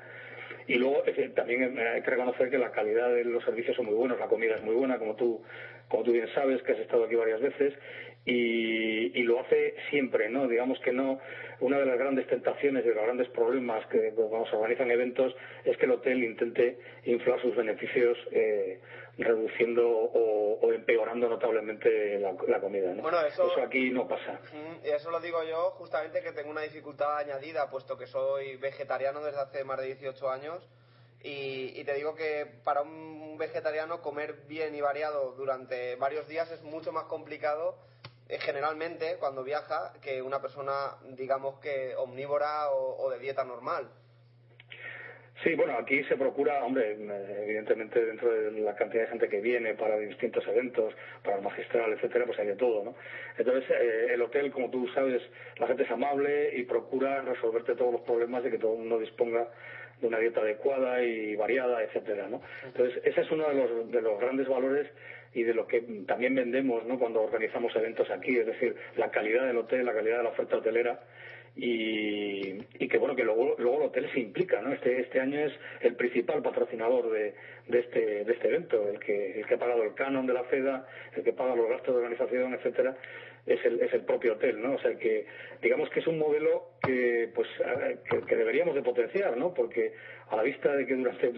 Y 0.68 0.74
luego 0.76 1.02
también 1.34 1.76
eh, 1.78 1.88
hay 1.88 2.02
que 2.02 2.10
reconocer 2.10 2.48
que 2.50 2.58
la 2.58 2.70
calidad 2.70 3.12
de 3.12 3.24
los 3.24 3.42
servicios 3.44 3.74
son 3.76 3.86
muy 3.86 3.94
buenos, 3.94 4.20
la 4.20 4.28
comida 4.28 4.54
es 4.54 4.62
muy 4.62 4.74
buena, 4.74 4.98
como 4.98 5.16
tú, 5.16 5.42
como 5.88 6.04
tú 6.04 6.12
bien 6.12 6.28
sabes, 6.34 6.62
que 6.62 6.72
has 6.72 6.78
estado 6.78 7.04
aquí 7.04 7.16
varias 7.16 7.40
veces, 7.40 7.74
y, 8.24 9.18
y 9.18 9.22
lo 9.24 9.40
hace 9.40 9.74
siempre, 9.90 10.28
¿no? 10.28 10.46
Digamos 10.46 10.78
que 10.80 10.92
no, 10.92 11.18
una 11.58 11.78
de 11.78 11.86
las 11.86 11.98
grandes 11.98 12.28
tentaciones 12.28 12.84
y 12.84 12.88
de 12.88 12.94
los 12.94 13.04
grandes 13.04 13.28
problemas 13.30 13.84
que 13.86 14.12
cuando 14.14 14.46
se 14.46 14.54
organizan 14.54 14.90
eventos 14.92 15.34
es 15.64 15.76
que 15.76 15.86
el 15.86 15.92
hotel 15.92 16.22
intente 16.22 16.76
inflar 17.04 17.40
sus 17.40 17.56
beneficios 17.56 18.16
eh, 18.30 18.78
reduciendo 19.18 19.86
o, 19.88 20.58
o 20.60 20.72
empeorando 20.72 21.28
notablemente 21.28 22.18
la, 22.18 22.32
la 22.48 22.60
comida, 22.60 22.92
¿no? 22.94 23.02
Bueno, 23.02 23.20
eso- 23.20 23.52
aquí 23.62 23.90
no 23.90 24.08
pasa. 24.08 24.40
Mm, 24.52 24.86
Y 24.86 24.90
eso 24.90 25.10
lo 25.10 25.20
digo 25.20 25.42
yo 25.44 25.70
justamente 25.72 26.22
que 26.22 26.32
tengo 26.32 26.50
una 26.50 26.62
dificultad 26.62 27.18
añadida, 27.18 27.70
puesto 27.70 27.96
que 27.98 28.06
soy 28.06 28.56
vegetariano 28.56 29.22
desde 29.22 29.40
hace 29.40 29.64
más 29.64 29.78
de 29.78 29.86
18 29.86 30.30
años. 30.30 30.66
Y, 31.24 31.78
y 31.78 31.84
te 31.84 31.94
digo 31.94 32.14
que 32.16 32.46
para 32.64 32.82
un 32.82 33.36
vegetariano 33.38 34.00
comer 34.02 34.32
bien 34.48 34.74
y 34.74 34.80
variado 34.80 35.32
durante 35.32 35.94
varios 35.96 36.26
días 36.26 36.50
es 36.50 36.62
mucho 36.62 36.90
más 36.90 37.04
complicado 37.04 37.76
eh, 38.28 38.38
generalmente 38.40 39.18
cuando 39.18 39.44
viaja 39.44 39.92
que 40.02 40.20
una 40.20 40.40
persona 40.42 40.96
digamos 41.10 41.60
que 41.60 41.94
omnívora 41.96 42.70
o, 42.70 43.04
o 43.04 43.10
de 43.10 43.20
dieta 43.20 43.44
normal. 43.44 43.88
Sí, 45.42 45.54
bueno, 45.54 45.76
aquí 45.76 46.04
se 46.04 46.16
procura, 46.16 46.62
hombre, 46.62 46.92
evidentemente 46.92 48.04
dentro 48.04 48.30
de 48.30 48.60
la 48.60 48.76
cantidad 48.76 49.02
de 49.02 49.08
gente 49.08 49.28
que 49.28 49.40
viene 49.40 49.74
para 49.74 49.98
distintos 49.98 50.46
eventos, 50.46 50.94
para 51.24 51.38
el 51.38 51.42
magistral, 51.42 51.92
etcétera, 51.92 52.26
pues 52.26 52.38
hay 52.38 52.46
de 52.46 52.56
todo, 52.56 52.84
¿no? 52.84 52.94
Entonces, 53.36 53.68
eh, 53.70 54.08
el 54.12 54.22
hotel, 54.22 54.52
como 54.52 54.70
tú 54.70 54.86
sabes, 54.88 55.20
la 55.58 55.66
gente 55.66 55.82
es 55.82 55.90
amable 55.90 56.54
y 56.54 56.62
procura 56.62 57.22
resolverte 57.22 57.74
todos 57.74 57.92
los 57.92 58.02
problemas 58.02 58.44
de 58.44 58.50
que 58.50 58.58
todo 58.58 58.74
el 58.74 58.80
mundo 58.80 59.00
disponga 59.00 59.48
de 60.00 60.06
una 60.06 60.18
dieta 60.18 60.40
adecuada 60.40 61.02
y 61.02 61.34
variada, 61.34 61.82
etcétera, 61.82 62.28
¿no? 62.28 62.40
Entonces, 62.64 63.00
ese 63.04 63.22
es 63.22 63.30
uno 63.32 63.48
de 63.48 63.54
los, 63.54 63.90
de 63.90 64.02
los 64.02 64.20
grandes 64.20 64.46
valores 64.46 64.86
y 65.34 65.42
de 65.42 65.54
lo 65.54 65.66
que 65.66 65.80
también 66.06 66.34
vendemos, 66.34 66.84
¿no? 66.84 66.98
Cuando 66.98 67.22
organizamos 67.22 67.74
eventos 67.74 68.08
aquí, 68.10 68.36
es 68.36 68.46
decir, 68.46 68.76
la 68.96 69.10
calidad 69.10 69.46
del 69.46 69.56
hotel, 69.56 69.86
la 69.86 69.94
calidad 69.94 70.18
de 70.18 70.24
la 70.24 70.28
oferta 70.28 70.58
hotelera 70.58 71.00
y, 71.54 72.64
y 72.78 72.88
que 72.88 72.98
bueno 72.98 73.14
que 73.14 73.24
luego, 73.24 73.56
luego 73.58 73.78
el 73.78 73.86
hotel 73.88 74.10
se 74.12 74.20
implica 74.20 74.62
no 74.62 74.72
este 74.72 75.00
este 75.00 75.20
año 75.20 75.38
es 75.38 75.52
el 75.80 75.94
principal 75.96 76.42
patrocinador 76.42 77.10
de, 77.10 77.34
de 77.68 77.78
este 77.78 78.24
de 78.24 78.32
este 78.32 78.48
evento 78.48 78.88
el 78.88 78.98
que 78.98 79.40
el 79.40 79.46
que 79.46 79.54
ha 79.54 79.58
pagado 79.58 79.82
el 79.82 79.94
canon 79.94 80.26
de 80.26 80.32
la 80.32 80.44
FEDA 80.44 80.86
el 81.14 81.22
que 81.22 81.32
paga 81.32 81.54
los 81.54 81.68
gastos 81.68 81.94
de 81.94 82.00
organización 82.00 82.54
etcétera 82.54 82.96
es 83.44 83.62
el, 83.66 83.80
es 83.80 83.92
el 83.92 84.04
propio 84.04 84.34
hotel 84.34 84.62
no 84.62 84.74
o 84.74 84.78
sea 84.78 84.94
que 84.96 85.26
digamos 85.60 85.90
que 85.90 86.00
es 86.00 86.06
un 86.06 86.18
modelo 86.18 86.70
que 86.82 87.28
pues 87.34 87.48
que, 88.08 88.20
que 88.22 88.36
deberíamos 88.36 88.74
de 88.74 88.82
potenciar 88.82 89.36
no 89.36 89.52
porque 89.52 89.92
a 90.30 90.36
la 90.36 90.42
vista 90.42 90.74
de 90.74 90.86
que 90.86 90.94
durante 90.94 91.32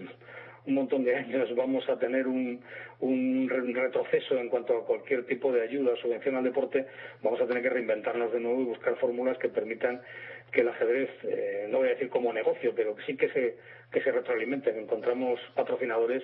un 0.66 0.74
montón 0.74 1.04
de 1.04 1.14
años 1.14 1.54
vamos 1.54 1.88
a 1.88 1.98
tener 1.98 2.26
un, 2.26 2.60
un 3.00 3.48
retroceso 3.48 4.38
en 4.38 4.48
cuanto 4.48 4.76
a 4.76 4.86
cualquier 4.86 5.26
tipo 5.26 5.52
de 5.52 5.62
ayuda 5.62 5.92
o 5.92 5.96
subvención 5.96 6.36
al 6.36 6.44
deporte, 6.44 6.86
vamos 7.22 7.40
a 7.40 7.46
tener 7.46 7.62
que 7.62 7.70
reinventarnos 7.70 8.32
de 8.32 8.40
nuevo 8.40 8.62
y 8.62 8.64
buscar 8.64 8.96
fórmulas 8.96 9.36
que 9.38 9.48
permitan 9.48 10.00
que 10.52 10.60
el 10.60 10.68
ajedrez, 10.68 11.10
eh, 11.24 11.66
no 11.68 11.78
voy 11.78 11.88
a 11.88 11.90
decir 11.90 12.08
como 12.08 12.32
negocio, 12.32 12.72
pero 12.74 12.96
sí 13.06 13.16
que 13.16 13.28
se, 13.30 13.56
que 13.92 14.00
se 14.00 14.12
retroalimenten. 14.12 14.78
Encontramos 14.78 15.40
patrocinadores 15.54 16.22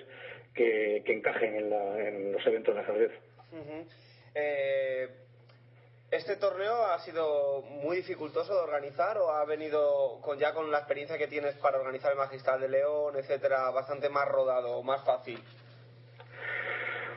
que, 0.55 1.03
que 1.05 1.13
encajen 1.13 1.55
en, 1.55 1.69
la, 1.69 2.07
en, 2.07 2.31
los 2.31 2.45
eventos 2.47 2.73
de 2.73 2.81
ajedrez. 2.81 3.11
¿Este 6.11 6.35
torneo 6.35 6.87
ha 6.87 6.99
sido 6.99 7.61
muy 7.61 7.95
dificultoso 7.95 8.53
de 8.53 8.59
organizar 8.59 9.17
o 9.17 9.31
ha 9.31 9.45
venido 9.45 10.19
con 10.19 10.37
ya 10.37 10.53
con 10.53 10.69
la 10.69 10.79
experiencia 10.79 11.17
que 11.17 11.27
tienes 11.27 11.55
para 11.55 11.79
organizar 11.79 12.11
el 12.11 12.17
Magistral 12.17 12.59
de 12.59 12.67
León, 12.67 13.15
etcétera, 13.15 13.69
bastante 13.71 14.09
más 14.09 14.27
rodado, 14.27 14.83
más 14.83 15.05
fácil? 15.05 15.39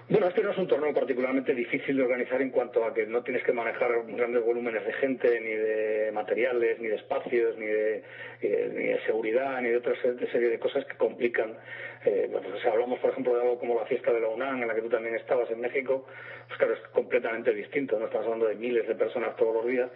Bueno, 0.09 0.29
este 0.29 0.43
no 0.43 0.53
es 0.53 0.59
un 0.59 0.69
torneo 0.69 0.95
particularmente 0.95 1.55
difícil 1.55 1.97
de 1.97 2.05
organizar 2.05 2.41
en 2.41 2.51
cuanto 2.51 2.85
a 2.85 2.95
que 2.95 3.05
no 3.05 3.25
tienes 3.25 3.43
que 3.43 3.53
manejar 3.53 3.91
grandes 4.07 4.45
volúmenes 4.45 4.87
de 4.87 4.93
gente, 4.93 5.41
ni 5.41 5.55
de 5.55 6.13
materiales, 6.13 6.79
ni 6.79 6.87
de 6.87 6.97
espacios, 6.97 7.57
ni 7.57 7.67
de, 7.67 8.05
ni 8.43 8.85
de 8.85 9.01
seguridad, 9.07 9.61
ni 9.61 9.71
de 9.71 9.79
otra 9.79 9.95
serie 10.03 10.51
de 10.51 10.59
cosas 10.61 10.85
que 10.85 10.97
complican. 10.97 11.57
Eh, 12.05 12.29
bueno, 12.31 12.49
si 12.61 12.69
hablamos, 12.69 12.99
por 12.99 13.11
ejemplo, 13.11 13.35
de 13.35 13.41
algo 13.41 13.59
como 13.59 13.77
la 13.77 13.87
fiesta 13.87 14.13
de 14.13 14.21
la 14.21 14.29
UNAM, 14.29 14.61
en 14.61 14.69
la 14.69 14.75
que 14.75 14.83
tú 14.83 14.91
también 14.91 15.15
estabas 15.15 15.51
en 15.51 15.61
México, 15.61 16.05
pues 16.47 16.59
claro, 16.59 16.75
es 16.75 16.81
completamente 16.93 17.55
distinto. 17.55 17.99
No 17.99 18.07
estamos 18.07 18.27
hablando 18.27 18.47
de 18.47 18.57
miles 18.57 18.87
de 18.87 18.95
personas 18.95 19.35
todos 19.37 19.55
los 19.55 19.67
días. 19.67 19.91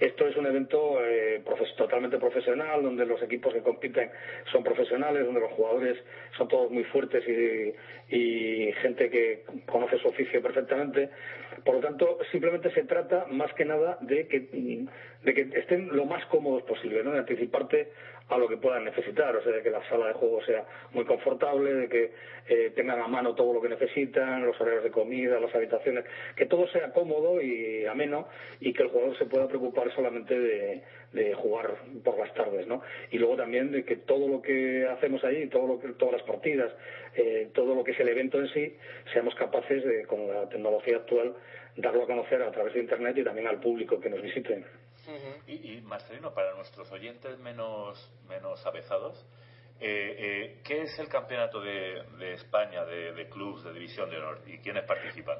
Esto 0.00 0.26
es 0.26 0.36
un 0.36 0.46
evento 0.46 0.98
eh, 1.04 1.40
totalmente 1.76 2.18
profesional, 2.18 2.82
donde 2.82 3.06
los 3.06 3.22
equipos 3.22 3.54
que 3.54 3.62
compiten 3.62 4.10
son 4.50 4.64
profesionales, 4.64 5.24
donde 5.24 5.40
los 5.40 5.52
jugadores 5.52 5.96
son 6.36 6.48
todos 6.48 6.70
muy 6.70 6.82
fuertes 6.84 7.22
y, 7.28 8.16
y 8.16 8.72
gente 8.82 9.08
que 9.08 9.44
conoce 9.66 9.98
su 9.98 10.08
oficio 10.08 10.42
perfectamente. 10.42 11.10
Por 11.64 11.76
lo 11.76 11.80
tanto, 11.80 12.18
simplemente 12.32 12.70
se 12.72 12.84
trata 12.84 13.26
más 13.30 13.52
que 13.54 13.64
nada 13.64 13.98
de 14.00 14.26
que, 14.26 14.40
de 15.22 15.34
que 15.34 15.58
estén 15.58 15.94
lo 15.94 16.06
más 16.06 16.24
cómodos 16.26 16.64
posible, 16.64 17.04
¿no? 17.04 17.12
de 17.12 17.20
anticiparte 17.20 17.88
a 18.34 18.38
lo 18.38 18.48
que 18.48 18.56
puedan 18.56 18.84
necesitar, 18.84 19.34
o 19.36 19.42
sea, 19.42 19.52
de 19.52 19.62
que 19.62 19.70
la 19.70 19.86
sala 19.88 20.08
de 20.08 20.14
juego 20.14 20.42
sea 20.44 20.64
muy 20.92 21.04
confortable, 21.04 21.74
de 21.74 21.88
que 21.88 22.12
eh, 22.48 22.72
tengan 22.74 23.00
a 23.00 23.08
mano 23.08 23.34
todo 23.34 23.52
lo 23.52 23.60
que 23.60 23.68
necesitan, 23.68 24.44
los 24.44 24.60
horarios 24.60 24.84
de 24.84 24.90
comida, 24.90 25.38
las 25.40 25.54
habitaciones, 25.54 26.04
que 26.36 26.46
todo 26.46 26.66
sea 26.68 26.92
cómodo 26.92 27.40
y 27.40 27.86
ameno 27.86 28.28
y 28.60 28.72
que 28.72 28.82
el 28.82 28.88
jugador 28.88 29.16
se 29.18 29.26
pueda 29.26 29.48
preocupar 29.48 29.94
solamente 29.94 30.38
de, 30.38 30.82
de 31.12 31.34
jugar 31.34 31.74
por 32.02 32.18
las 32.18 32.32
tardes, 32.34 32.66
¿no? 32.66 32.82
Y 33.10 33.18
luego 33.18 33.36
también 33.36 33.70
de 33.70 33.84
que 33.84 33.96
todo 33.96 34.28
lo 34.28 34.42
que 34.42 34.86
hacemos 34.86 35.22
allí, 35.24 35.46
todo 35.48 35.66
lo 35.66 35.80
que, 35.80 35.88
todas 35.88 36.14
las 36.14 36.22
partidas, 36.22 36.72
eh, 37.14 37.48
todo 37.54 37.74
lo 37.74 37.84
que 37.84 37.92
es 37.92 38.00
el 38.00 38.08
evento 38.08 38.38
en 38.38 38.48
sí, 38.48 38.76
seamos 39.12 39.34
capaces 39.34 39.84
de, 39.84 40.06
con 40.06 40.26
la 40.26 40.48
tecnología 40.48 40.96
actual, 40.96 41.34
darlo 41.76 42.04
a 42.04 42.06
conocer 42.06 42.42
a 42.42 42.50
través 42.50 42.74
de 42.74 42.80
Internet 42.80 43.16
y 43.18 43.24
también 43.24 43.46
al 43.46 43.60
público 43.60 44.00
que 44.00 44.10
nos 44.10 44.22
visite. 44.22 44.64
Y, 45.46 45.72
y 45.72 45.80
Marcelino, 45.82 46.32
para 46.32 46.54
nuestros 46.54 46.90
oyentes 46.92 47.38
menos, 47.38 48.12
menos 48.28 48.64
avezados, 48.66 49.26
eh, 49.80 50.16
eh, 50.18 50.56
¿qué 50.64 50.82
es 50.82 50.98
el 50.98 51.08
campeonato 51.08 51.60
de, 51.60 52.02
de 52.18 52.34
España 52.34 52.84
de, 52.84 53.12
de 53.12 53.28
clubes 53.28 53.64
de 53.64 53.72
división 53.72 54.08
de 54.10 54.18
honor 54.18 54.40
y 54.46 54.58
quiénes 54.58 54.84
participan? 54.84 55.38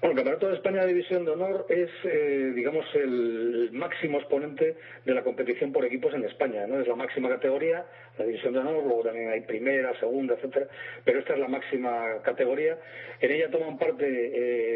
Bueno, 0.00 0.10
el 0.10 0.16
Campeonato 0.16 0.48
de 0.48 0.54
España 0.56 0.82
de 0.82 0.88
División 0.88 1.24
de 1.24 1.30
Honor 1.32 1.66
es, 1.68 1.90
eh, 2.04 2.52
digamos, 2.54 2.84
el 2.94 3.70
máximo 3.72 4.18
exponente 4.18 4.76
de 5.04 5.14
la 5.14 5.22
competición 5.22 5.72
por 5.72 5.84
equipos 5.84 6.12
en 6.14 6.24
España, 6.24 6.66
¿no? 6.66 6.80
Es 6.80 6.86
la 6.86 6.94
máxima 6.94 7.28
categoría, 7.28 7.84
la 8.18 8.24
División 8.24 8.52
de 8.52 8.60
Honor, 8.60 8.84
luego 8.84 9.02
también 9.02 9.30
hay 9.30 9.40
primera, 9.42 9.98
segunda, 9.98 10.34
etcétera, 10.34 10.66
pero 11.04 11.20
esta 11.20 11.34
es 11.34 11.40
la 11.40 11.48
máxima 11.48 12.20
categoría. 12.22 12.78
En 13.20 13.30
ella 13.30 13.50
toman 13.50 13.78
parte, 13.78 14.06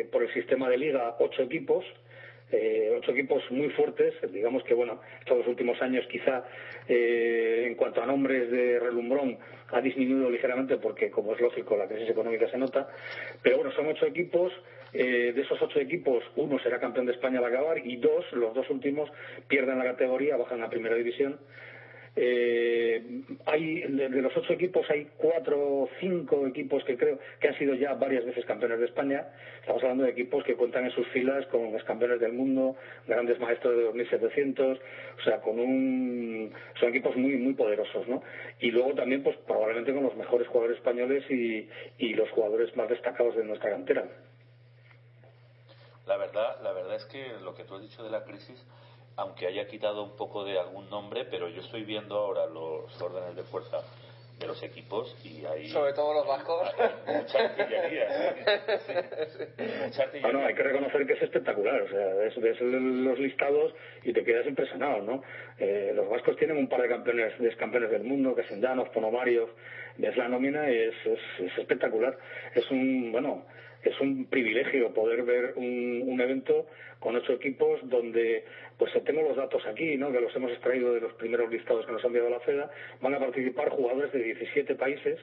eh, 0.01 0.05
por 0.11 0.23
el 0.23 0.33
sistema 0.33 0.69
de 0.69 0.79
liga, 0.79 1.17
ocho 1.19 1.43
equipos, 1.43 1.85
eh, 2.53 2.95
ocho 2.97 3.13
equipos 3.13 3.43
muy 3.51 3.71
fuertes, 3.71 4.15
digamos 4.31 4.63
que 4.65 4.75
bueno, 4.75 5.01
estos 5.21 5.47
últimos 5.47 5.81
años 5.81 6.07
quizá 6.11 6.45
eh, 6.87 7.65
en 7.67 7.75
cuanto 7.75 8.03
a 8.03 8.07
nombres 8.07 8.51
de 8.51 8.79
relumbrón 8.79 9.39
ha 9.71 9.81
disminuido 9.81 10.31
ligeramente 10.31 10.77
porque 10.77 11.11
como 11.11 11.35
es 11.35 11.41
lógico 11.41 11.77
la 11.77 11.89
crisis 11.89 12.11
económica 12.11 12.51
se 12.51 12.59
nota, 12.59 12.89
pero 13.43 13.57
bueno, 13.57 13.73
son 13.73 13.87
ocho 13.87 14.07
equipos, 14.07 14.53
eh, 14.93 15.33
de 15.35 15.41
esos 15.41 15.61
ocho 15.63 15.81
equipos 15.81 16.23
uno 16.37 16.59
será 16.59 16.79
campeón 16.79 17.07
de 17.07 17.13
España 17.13 17.39
al 17.39 17.47
acabar 17.47 17.79
y 17.79 17.97
dos, 17.97 18.31
los 18.33 18.55
dos 18.55 18.69
últimos, 18.69 19.11
pierden 19.49 19.79
la 19.79 19.85
categoría, 19.85 20.37
bajan 20.37 20.63
a 20.63 20.69
primera 20.69 20.95
división 20.95 21.39
eh, 22.15 23.23
hay 23.47 23.81
de, 23.83 24.09
los 24.11 24.37
ocho 24.37 24.53
equipos 24.53 24.85
hay 24.91 25.09
cuatro 25.17 25.57
o 25.59 25.89
cinco 25.99 26.47
equipos 26.47 26.85
que 26.85 26.99
creo 26.99 27.19
que 27.41 27.49
han 27.49 27.57
sido 27.57 27.75
ya 27.75 27.95
varias 27.95 28.25
veces 28.27 28.45
campeones 28.45 28.81
de 28.81 28.85
España. 28.85 29.29
Estamos 29.61 29.83
hablando 29.83 30.05
de 30.05 30.11
equipos 30.11 30.45
que 30.45 30.55
cuentan 30.55 30.85
en 30.85 30.91
sus 30.91 31.07
filas 31.09 31.47
con 31.47 31.73
los 31.73 31.83
campeones 31.85 32.21
del 32.21 32.35
mundo, 32.35 32.77
grandes 33.07 33.41
maestros 33.41 33.77
de 33.77 33.85
2700, 33.85 34.79
o 34.79 35.23
sea, 35.23 35.41
con 35.41 35.59
un 35.59 36.53
son 36.79 36.91
equipos 36.91 37.17
muy 37.17 37.37
muy 37.37 37.55
poderosos, 37.55 38.07
¿no? 38.07 38.23
Y 38.61 38.71
luego 38.71 38.95
también 38.95 39.23
pues 39.23 39.37
probablemente 39.47 39.95
con 39.95 40.03
los 40.03 40.17
mejores 40.17 40.47
jugadores 40.49 40.77
españoles 40.77 41.25
y, 41.31 41.69
y 41.99 42.15
los 42.15 42.29
jugadores 42.31 42.77
más 42.77 42.91
destacados 42.91 43.37
de 43.37 43.45
nuestra 43.45 43.71
cantera. 43.71 44.05
La 46.07 46.17
verdad, 46.19 46.61
la 46.63 46.73
verdad 46.73 46.97
es 46.97 47.05
que 47.07 47.33
lo 47.41 47.55
que 47.55 47.65
tú 47.65 47.77
has 47.77 47.83
dicho 47.83 48.03
de 48.03 48.11
la 48.11 48.25
crisis 48.25 48.67
aunque 49.17 49.47
haya 49.47 49.67
quitado 49.67 50.03
un 50.03 50.17
poco 50.17 50.45
de 50.45 50.59
algún 50.59 50.89
nombre, 50.91 51.25
pero 51.31 51.49
yo 51.49 51.61
estoy 51.61 51.85
viendo 51.85 52.17
ahora 52.17 52.47
los 52.47 53.01
órdenes 53.01 53.37
de 53.37 53.43
fuerza 53.45 53.79
de 54.39 54.47
los 54.47 54.63
equipos 54.63 55.15
y 55.25 55.45
hay 55.45 55.69
sobre 55.69 55.93
todo 55.93 56.15
los 56.15 56.27
vascos. 56.27 56.69
mucha 57.07 57.39
artillería, 57.39 58.09
sí, 58.79 58.95
sí, 59.59 59.65
mucha 59.85 60.03
artillería. 60.03 60.21
Bueno, 60.23 60.47
hay 60.47 60.55
que 60.55 60.63
reconocer 60.63 61.07
que 61.07 61.13
es 61.13 61.23
espectacular 61.23 61.83
o 61.83 61.89
sea 61.89 62.15
ves, 62.15 62.35
ves 62.41 62.61
los 62.61 63.19
listados 63.19 63.75
y 64.03 64.13
te 64.13 64.25
quedas 64.25 64.47
impresionado 64.47 65.03
no 65.03 65.23
eh, 65.59 65.93
los 65.95 66.09
vascos 66.09 66.37
tienen 66.39 66.57
un 66.57 66.69
par 66.69 66.83
de 66.83 66.89
campeones 66.89 67.39
de 67.39 67.57
campeones 67.57 67.91
del 67.91 68.05
mundo 68.05 68.35
que 68.35 68.43
son 68.49 68.61
Llanos, 68.61 68.89
Ponomarios 68.89 69.51
ves 69.99 70.17
la 70.17 70.29
nómina 70.29 70.71
y 70.71 70.77
es, 70.77 70.95
es, 71.05 71.21
es 71.39 71.59
espectacular. 71.59 72.17
Es 72.55 72.71
un 72.71 73.13
bueno 73.13 73.45
es 73.83 74.01
un 74.01 74.27
privilegio 74.27 74.93
poder 74.95 75.23
ver 75.23 75.55
un, 75.57 76.03
un, 76.07 76.21
evento 76.21 76.67
con 77.01 77.17
ocho 77.17 77.33
equipos 77.33 77.81
donde 77.83 78.45
pues 78.79 78.93
tengo 79.05 79.23
los 79.23 79.37
datos 79.37 79.65
aquí, 79.67 79.97
¿no? 79.97 80.13
que 80.13 80.21
los 80.21 80.35
hemos 80.37 80.53
extraído 80.53 80.95
de 80.95 81.01
los 81.01 81.13
primeros 81.15 81.51
listados 81.51 81.85
que 81.87 81.93
nos 81.93 82.05
ha 82.05 82.07
enviado 82.07 82.31
la 82.31 82.41
FEDA, 82.41 82.71
van 83.01 83.15
a 83.15 83.19
participar 83.19 83.71
jugadores 83.71 84.13
de 84.13 84.23
17 84.23 84.75
países, 84.77 85.19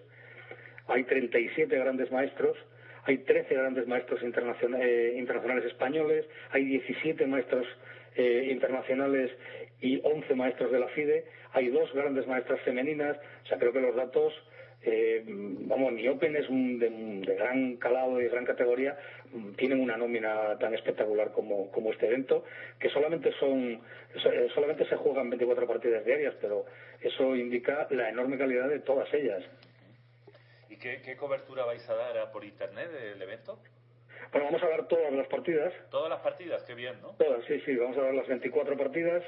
hay 0.87 1.03
37 1.03 1.75
grandes 1.77 2.11
maestros, 2.11 2.57
hay 3.03 3.19
13 3.19 3.53
grandes 3.55 3.87
maestros 3.87 4.21
internacionales, 4.23 4.87
eh, 4.87 5.15
internacionales 5.17 5.65
españoles, 5.65 6.25
hay 6.51 6.65
17 6.65 7.25
maestros 7.27 7.65
eh, 8.15 8.49
internacionales 8.51 9.31
y 9.81 10.01
11 10.03 10.35
maestros 10.35 10.71
de 10.71 10.79
la 10.79 10.87
FIDE, 10.89 11.25
hay 11.53 11.69
dos 11.69 11.91
grandes 11.93 12.27
maestras 12.27 12.59
femeninas, 12.61 13.17
o 13.43 13.47
sea, 13.47 13.57
creo 13.57 13.71
que 13.71 13.79
los 13.79 13.95
datos 13.95 14.33
eh, 14.81 15.23
vamos, 15.25 15.91
mi 15.91 16.07
Open 16.07 16.35
es 16.35 16.47
un, 16.47 16.79
de, 16.79 16.89
de, 16.89 17.35
gran 17.35 17.75
calado 17.77 18.19
y 18.19 18.23
de 18.23 18.29
gran 18.29 18.45
categoría, 18.45 18.97
tienen 19.57 19.81
una 19.81 19.97
nómina 19.97 20.57
tan 20.57 20.73
espectacular 20.73 21.31
como, 21.31 21.69
como 21.71 21.91
este 21.91 22.07
evento, 22.07 22.45
que 22.79 22.89
solamente 22.89 23.33
son, 23.39 23.81
solamente 24.55 24.85
se 24.87 24.95
juegan 24.95 25.29
24 25.29 25.67
partidas 25.67 26.05
diarias, 26.05 26.33
pero 26.39 26.65
eso 27.01 27.35
indica 27.35 27.87
la 27.89 28.09
enorme 28.09 28.37
calidad 28.37 28.69
de 28.69 28.79
todas 28.79 29.13
ellas. 29.13 29.43
¿Y 30.69 30.77
qué, 30.77 31.01
qué 31.03 31.17
cobertura 31.17 31.65
vais 31.65 31.87
a 31.89 31.95
dar 31.95 32.31
por 32.31 32.45
internet 32.45 32.89
del 32.89 33.21
evento? 33.21 33.59
Bueno, 34.31 34.45
vamos 34.45 34.63
a 34.63 34.69
dar 34.69 34.87
todas 34.87 35.11
las 35.11 35.27
partidas. 35.27 35.73
Todas 35.89 36.09
las 36.09 36.19
partidas, 36.19 36.63
qué 36.63 36.75
bien, 36.75 37.01
¿no? 37.01 37.09
Todas, 37.13 37.43
sí, 37.45 37.59
sí, 37.65 37.75
vamos 37.75 37.97
a 37.97 38.01
dar 38.01 38.13
las 38.13 38.27
24 38.27 38.77
partidas. 38.77 39.23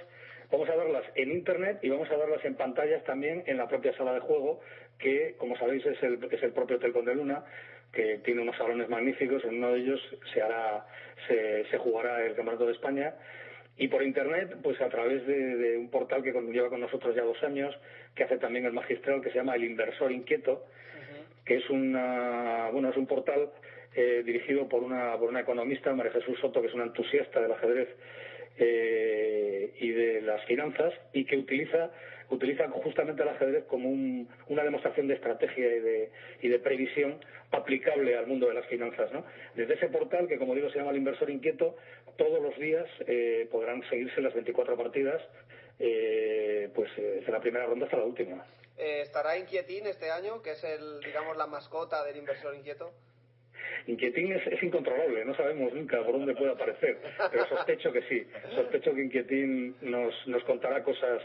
Vamos 0.51 0.67
a 0.67 0.75
darlas 0.75 1.05
en 1.15 1.31
Internet 1.31 1.79
y 1.81 1.89
vamos 1.89 2.11
a 2.11 2.17
darlas 2.17 2.43
en 2.43 2.55
pantallas 2.55 3.01
también 3.05 3.41
en 3.47 3.55
la 3.55 3.69
propia 3.69 3.95
sala 3.95 4.13
de 4.13 4.19
juego, 4.19 4.59
que, 5.01 5.35
como 5.37 5.57
sabéis, 5.57 5.85
es 5.85 6.01
el, 6.03 6.19
es 6.31 6.43
el 6.43 6.51
propio 6.53 6.77
Hotel 6.77 6.93
Conde 6.93 7.15
Luna, 7.15 7.43
que 7.91 8.19
tiene 8.23 8.41
unos 8.41 8.55
salones 8.57 8.87
magníficos. 8.87 9.43
En 9.43 9.55
uno 9.55 9.73
de 9.73 9.79
ellos 9.79 9.99
se, 10.33 10.41
hará, 10.41 10.85
se, 11.27 11.65
se 11.65 11.77
jugará 11.77 12.25
el 12.25 12.35
Campeonato 12.35 12.65
de 12.65 12.73
España. 12.73 13.15
Y 13.77 13.87
por 13.87 14.03
Internet, 14.03 14.57
pues 14.61 14.79
a 14.81 14.89
través 14.89 15.25
de, 15.25 15.55
de, 15.55 15.77
un 15.77 15.89
portal 15.89 16.23
que 16.23 16.31
lleva 16.31 16.69
con 16.69 16.81
nosotros 16.81 17.15
ya 17.15 17.23
dos 17.23 17.41
años, 17.43 17.75
que 18.15 18.23
hace 18.23 18.37
también 18.37 18.65
el 18.65 18.73
magistral, 18.73 19.21
que 19.21 19.29
se 19.31 19.37
llama 19.37 19.55
El 19.55 19.63
Inversor 19.63 20.11
Inquieto, 20.11 20.53
uh 20.53 20.57
-huh. 20.59 21.45
que 21.45 21.55
es, 21.55 21.69
una, 21.69 22.69
bueno, 22.71 22.89
es 22.89 22.97
un 22.97 23.07
portal 23.07 23.49
eh, 23.95 24.23
dirigido 24.23 24.69
por 24.69 24.83
una, 24.83 25.17
por 25.17 25.29
una 25.29 25.41
economista, 25.41 25.93
María 25.93 26.11
Jesús 26.11 26.39
Soto, 26.39 26.61
que 26.61 26.67
es 26.67 26.73
una 26.73 26.85
entusiasta 26.85 27.41
del 27.41 27.51
ajedrez 27.51 27.89
eh, 28.57 29.73
y 29.79 29.89
de 29.91 30.21
las 30.21 30.43
finanzas 30.45 30.93
y 31.13 31.25
que 31.25 31.37
utiliza 31.37 31.91
utiliza 32.31 32.67
justamente 32.69 33.21
el 33.21 33.29
ajedrez 33.29 33.65
como 33.65 33.89
un, 33.89 34.27
una 34.47 34.63
demostración 34.63 35.07
de 35.07 35.15
estrategia 35.15 35.75
y 35.75 35.79
de, 35.79 36.11
y 36.41 36.47
de, 36.49 36.59
previsión 36.59 37.19
aplicable 37.51 38.17
al 38.17 38.27
mundo 38.27 38.47
de 38.47 38.55
las 38.55 38.65
finanzas. 38.67 39.11
¿no? 39.11 39.23
Desde 39.55 39.75
ese 39.75 39.89
portal, 39.89 40.27
que 40.27 40.37
como 40.37 40.55
digo 40.55 40.69
se 40.69 40.79
llama 40.79 40.91
El 40.91 40.97
Inversor 40.97 41.29
Inquieto, 41.29 41.75
todos 42.17 42.41
los 42.41 42.57
días 42.57 42.87
eh, 43.07 43.47
podrán 43.51 43.83
seguirse 43.89 44.21
las 44.21 44.33
24 44.33 44.77
partidas 44.77 45.21
eh, 45.83 46.69
pues 46.75 46.91
eh, 46.97 47.17
desde 47.19 47.31
la 47.31 47.39
primera 47.39 47.65
ronda 47.65 47.85
hasta 47.85 47.97
la 47.97 48.05
última. 48.05 48.45
Eh, 48.77 49.01
¿Estará 49.01 49.37
Inquietín 49.37 49.87
este 49.87 50.11
año, 50.11 50.41
que 50.41 50.51
es 50.51 50.63
el, 50.63 50.99
digamos, 51.01 51.35
la 51.37 51.47
mascota 51.47 52.03
del 52.05 52.17
inversor 52.17 52.53
inquieto? 52.55 52.93
Inquietín 53.87 54.31
es, 54.31 54.45
es, 54.45 54.61
incontrolable, 54.61 55.25
no 55.25 55.35
sabemos 55.35 55.73
nunca 55.73 56.03
por 56.03 56.13
dónde 56.13 56.35
puede 56.35 56.51
aparecer, 56.51 56.99
pero 57.31 57.47
sospecho 57.47 57.91
que 57.91 58.03
sí. 58.03 58.27
Sospecho 58.55 58.93
que 58.93 59.01
Inquietín 59.01 59.75
nos, 59.81 60.13
nos 60.27 60.43
contará 60.43 60.83
cosas 60.83 61.23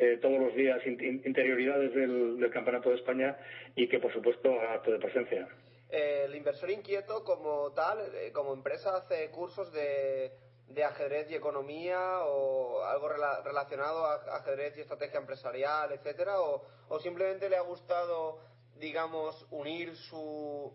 eh, 0.00 0.18
todos 0.20 0.38
los 0.40 0.54
días, 0.54 0.84
in, 0.86 1.22
interioridades 1.24 1.94
del, 1.94 2.38
del, 2.38 2.50
Campeonato 2.50 2.90
de 2.90 2.96
España 2.96 3.36
y 3.76 3.88
que, 3.88 3.98
por 3.98 4.12
supuesto, 4.12 4.50
acto 4.60 4.90
de 4.90 4.98
presencia. 4.98 5.48
El 5.90 6.34
inversor 6.34 6.70
inquieto, 6.70 7.24
como 7.24 7.72
tal, 7.72 7.98
eh, 8.14 8.32
como 8.32 8.54
empresa, 8.54 8.96
hace 8.96 9.30
cursos 9.30 9.72
de, 9.72 10.32
de, 10.68 10.84
ajedrez 10.84 11.30
y 11.30 11.34
economía 11.34 12.20
o 12.24 12.82
algo 12.84 13.08
rela 13.08 13.42
relacionado 13.44 14.06
a 14.06 14.36
ajedrez 14.36 14.76
y 14.78 14.80
estrategia 14.80 15.20
empresarial, 15.20 15.92
etcétera, 15.92 16.40
o, 16.40 16.64
o 16.88 17.00
simplemente 17.00 17.50
le 17.50 17.56
ha 17.56 17.62
gustado, 17.62 18.40
digamos, 18.78 19.46
unir 19.50 19.94
su 19.96 20.72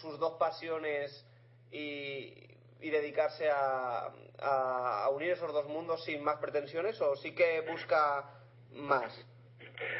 sus 0.00 0.18
dos 0.18 0.34
pasiones 0.38 1.26
y, 1.70 2.34
y 2.80 2.90
dedicarse 2.90 3.48
a, 3.50 4.12
a, 4.38 5.04
a, 5.04 5.10
unir 5.10 5.30
esos 5.30 5.52
dos 5.52 5.66
mundos 5.66 6.04
sin 6.04 6.22
más 6.22 6.38
pretensiones 6.38 7.00
o 7.00 7.16
sí 7.16 7.34
que 7.34 7.60
busca 7.62 8.30
más? 8.74 9.26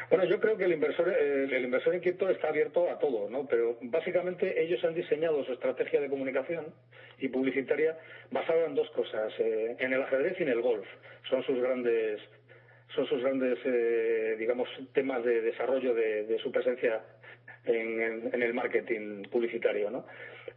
Bueno, 0.09 0.25
yo 0.25 0.39
creo 0.39 0.57
que 0.57 0.65
el 0.65 0.73
inversor, 0.73 1.09
el, 1.09 1.51
el 1.51 1.65
inversor 1.65 1.95
inquieto 1.95 2.29
está 2.29 2.49
abierto 2.49 2.89
a 2.89 2.99
todo, 2.99 3.29
¿no? 3.29 3.45
Pero 3.47 3.77
básicamente 3.81 4.61
ellos 4.61 4.83
han 4.83 4.93
diseñado 4.93 5.43
su 5.43 5.53
estrategia 5.53 5.99
de 5.99 6.09
comunicación 6.09 6.73
y 7.19 7.27
publicitaria 7.27 7.97
basada 8.31 8.65
en 8.65 8.75
dos 8.75 8.89
cosas, 8.91 9.33
eh, 9.39 9.75
en 9.79 9.93
el 9.93 10.01
ajedrez 10.01 10.39
y 10.39 10.43
en 10.43 10.49
el 10.49 10.61
golf. 10.61 10.87
Son 11.29 11.43
sus 11.43 11.59
grandes 11.59 12.21
son 12.93 13.07
sus 13.07 13.21
grandes, 13.21 13.57
eh, 13.65 14.35
digamos, 14.37 14.69
temas 14.93 15.23
de 15.25 15.41
desarrollo 15.41 15.93
de, 15.93 16.37
su 16.41 16.51
presencia 16.51 17.01
en, 17.65 18.29
en, 18.31 18.41
el 18.41 18.53
marketing 18.53 19.23
publicitario, 19.23 19.89
¿no? 19.89 20.05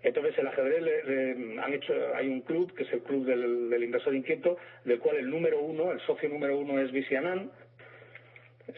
Entonces 0.02 0.38
el 0.38 0.46
ajedrez 0.46 0.82
le, 0.82 1.60
han 1.60 1.72
hecho, 1.72 1.92
hay 2.14 2.28
un 2.28 2.42
club 2.42 2.72
que 2.74 2.84
es 2.84 2.92
el 2.92 3.00
club 3.00 3.24
del, 3.24 3.70
del, 3.70 3.82
inversor 3.82 4.14
inquieto, 4.14 4.56
del 4.84 5.00
cual 5.00 5.16
el 5.16 5.28
número 5.28 5.58
uno, 5.60 5.90
el 5.90 6.00
socio 6.00 6.28
número 6.28 6.56
uno 6.56 6.78
es 6.80 6.92
Visianan, 6.92 7.50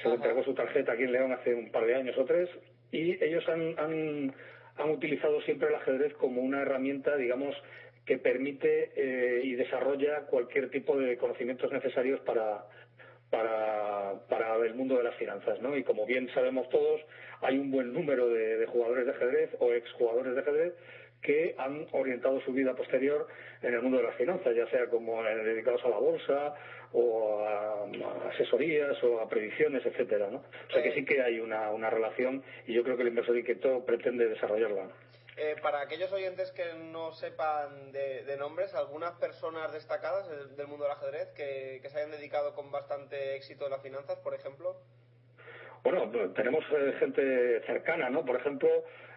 se 0.02 0.08
le 0.08 0.14
entregó 0.14 0.44
su 0.44 0.54
tarjeta 0.54 0.92
aquí 0.92 1.04
en 1.04 1.12
León 1.12 1.32
hace 1.32 1.54
un 1.54 1.70
par 1.70 1.86
de 1.86 1.94
años 1.94 2.16
o 2.18 2.24
tres, 2.24 2.48
y 2.92 3.22
ellos 3.22 3.48
han, 3.48 3.78
han, 3.78 4.34
han 4.76 4.90
utilizado 4.90 5.40
siempre 5.42 5.68
el 5.68 5.74
ajedrez 5.74 6.14
como 6.14 6.42
una 6.42 6.62
herramienta, 6.62 7.16
digamos, 7.16 7.54
que 8.04 8.18
permite 8.18 8.90
eh, 8.96 9.40
y 9.44 9.54
desarrolla 9.54 10.26
cualquier 10.26 10.70
tipo 10.70 10.98
de 10.98 11.16
conocimientos 11.16 11.70
necesarios 11.70 12.20
para, 12.20 12.64
para, 13.30 14.14
para 14.28 14.56
el 14.56 14.74
mundo 14.74 14.96
de 14.96 15.04
las 15.04 15.14
finanzas, 15.16 15.60
¿no? 15.60 15.76
Y 15.76 15.84
como 15.84 16.06
bien 16.06 16.28
sabemos 16.34 16.68
todos, 16.70 17.00
hay 17.40 17.58
un 17.58 17.70
buen 17.70 17.92
número 17.92 18.28
de, 18.28 18.58
de 18.58 18.66
jugadores 18.66 19.06
de 19.06 19.12
ajedrez 19.12 19.50
o 19.60 19.72
exjugadores 19.72 20.34
de 20.34 20.40
ajedrez 20.40 20.74
que 21.22 21.54
han 21.58 21.86
orientado 21.92 22.40
su 22.40 22.52
vida 22.52 22.74
posterior 22.74 23.26
en 23.62 23.74
el 23.74 23.82
mundo 23.82 23.98
de 23.98 24.04
las 24.04 24.16
finanzas, 24.16 24.54
ya 24.56 24.66
sea 24.68 24.86
como 24.86 25.22
dedicados 25.22 25.84
a 25.84 25.90
la 25.90 25.98
bolsa 25.98 26.54
o 26.92 27.44
a, 27.46 27.84
a 27.84 28.28
asesorías 28.30 29.02
o 29.02 29.20
a 29.20 29.28
predicciones, 29.28 29.84
etcétera, 29.84 30.28
¿no? 30.30 30.38
O 30.38 30.72
sea 30.72 30.82
que 30.82 30.92
sí 30.92 31.04
que 31.04 31.22
hay 31.22 31.40
una, 31.40 31.70
una 31.70 31.90
relación 31.90 32.42
y 32.66 32.74
yo 32.74 32.82
creo 32.82 32.96
que 32.96 33.02
el 33.02 33.08
inversor 33.08 33.36
inquieto 33.36 33.84
pretende 33.84 34.28
desarrollarla. 34.28 34.88
Eh, 35.36 35.56
para 35.62 35.80
aquellos 35.80 36.12
oyentes 36.12 36.52
que 36.52 36.74
no 36.74 37.12
sepan 37.12 37.92
de, 37.92 38.24
de 38.24 38.36
nombres, 38.36 38.74
algunas 38.74 39.12
personas 39.12 39.72
destacadas 39.72 40.28
del, 40.28 40.54
del 40.56 40.66
mundo 40.66 40.84
del 40.84 40.92
ajedrez 40.92 41.32
que, 41.32 41.78
que, 41.80 41.88
se 41.88 41.98
hayan 41.98 42.10
dedicado 42.10 42.54
con 42.54 42.70
bastante 42.70 43.36
éxito 43.36 43.64
a 43.64 43.70
las 43.70 43.80
finanzas, 43.80 44.18
por 44.18 44.34
ejemplo. 44.34 44.76
Bueno, 45.82 46.10
tenemos 46.34 46.62
eh, 46.72 46.92
gente 46.98 47.62
cercana, 47.64 48.10
¿no? 48.10 48.22
Por 48.22 48.36
ejemplo, 48.36 48.68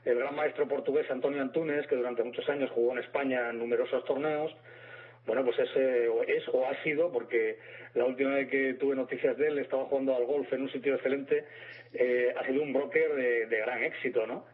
el 0.05 0.17
gran 0.17 0.35
maestro 0.35 0.67
portugués 0.67 1.09
Antonio 1.11 1.41
Antunes, 1.41 1.85
que 1.87 1.95
durante 1.97 2.23
muchos 2.23 2.47
años 2.47 2.71
jugó 2.71 2.93
en 2.93 2.99
España 2.99 3.49
en 3.49 3.59
numerosos 3.59 4.05
torneos. 4.05 4.55
Bueno, 5.25 5.45
pues 5.45 5.57
ese 5.59 6.07
es 6.27 6.47
o 6.49 6.65
ha 6.65 6.83
sido, 6.83 7.11
porque 7.11 7.57
la 7.93 8.05
última 8.05 8.35
vez 8.35 8.49
que 8.49 8.73
tuve 8.73 8.95
noticias 8.95 9.37
de 9.37 9.47
él 9.47 9.59
estaba 9.59 9.85
jugando 9.85 10.15
al 10.15 10.25
golf 10.25 10.51
en 10.51 10.63
un 10.63 10.71
sitio 10.71 10.95
excelente, 10.95 11.45
eh, 11.93 12.33
ha 12.35 12.45
sido 12.45 12.61
un 12.61 12.73
broker 12.73 13.15
de, 13.15 13.57
gran 13.59 13.83
éxito, 13.83 14.27
¿no? 14.27 14.45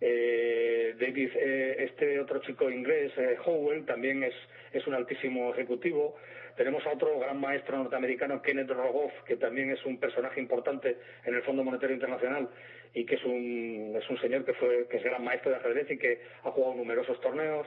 Eh, 0.00 0.94
David, 0.98 1.30
eh, 1.36 1.76
este 1.78 2.20
otro 2.20 2.40
chico 2.40 2.70
inglés, 2.70 3.12
eh, 3.16 3.36
Howell, 3.44 3.84
también 3.84 4.22
es, 4.22 4.34
es 4.72 4.86
un 4.86 4.94
altísimo 4.94 5.52
ejecutivo. 5.52 6.16
Tenemos 6.56 6.84
a 6.86 6.90
otro 6.90 7.18
gran 7.18 7.40
maestro 7.40 7.78
norteamericano, 7.78 8.42
Kenneth 8.42 8.70
Rogoff, 8.70 9.12
que 9.26 9.36
también 9.36 9.70
es 9.70 9.84
un 9.86 9.98
personaje 9.98 10.40
importante 10.40 10.98
en 11.24 11.34
el 11.34 11.42
Fondo 11.42 11.64
Monetario 11.64 11.94
Internacional 11.94 12.48
y 12.94 13.04
que 13.06 13.14
es 13.14 13.24
un, 13.24 13.94
es 13.96 14.08
un 14.10 14.20
señor 14.20 14.44
que, 14.44 14.52
fue, 14.54 14.86
que 14.88 14.98
es 14.98 15.02
gran 15.02 15.24
maestro 15.24 15.50
de 15.50 15.56
ajedrez 15.56 15.90
y 15.90 15.98
que 15.98 16.20
ha 16.44 16.50
jugado 16.50 16.74
numerosos 16.74 17.20
torneos. 17.20 17.66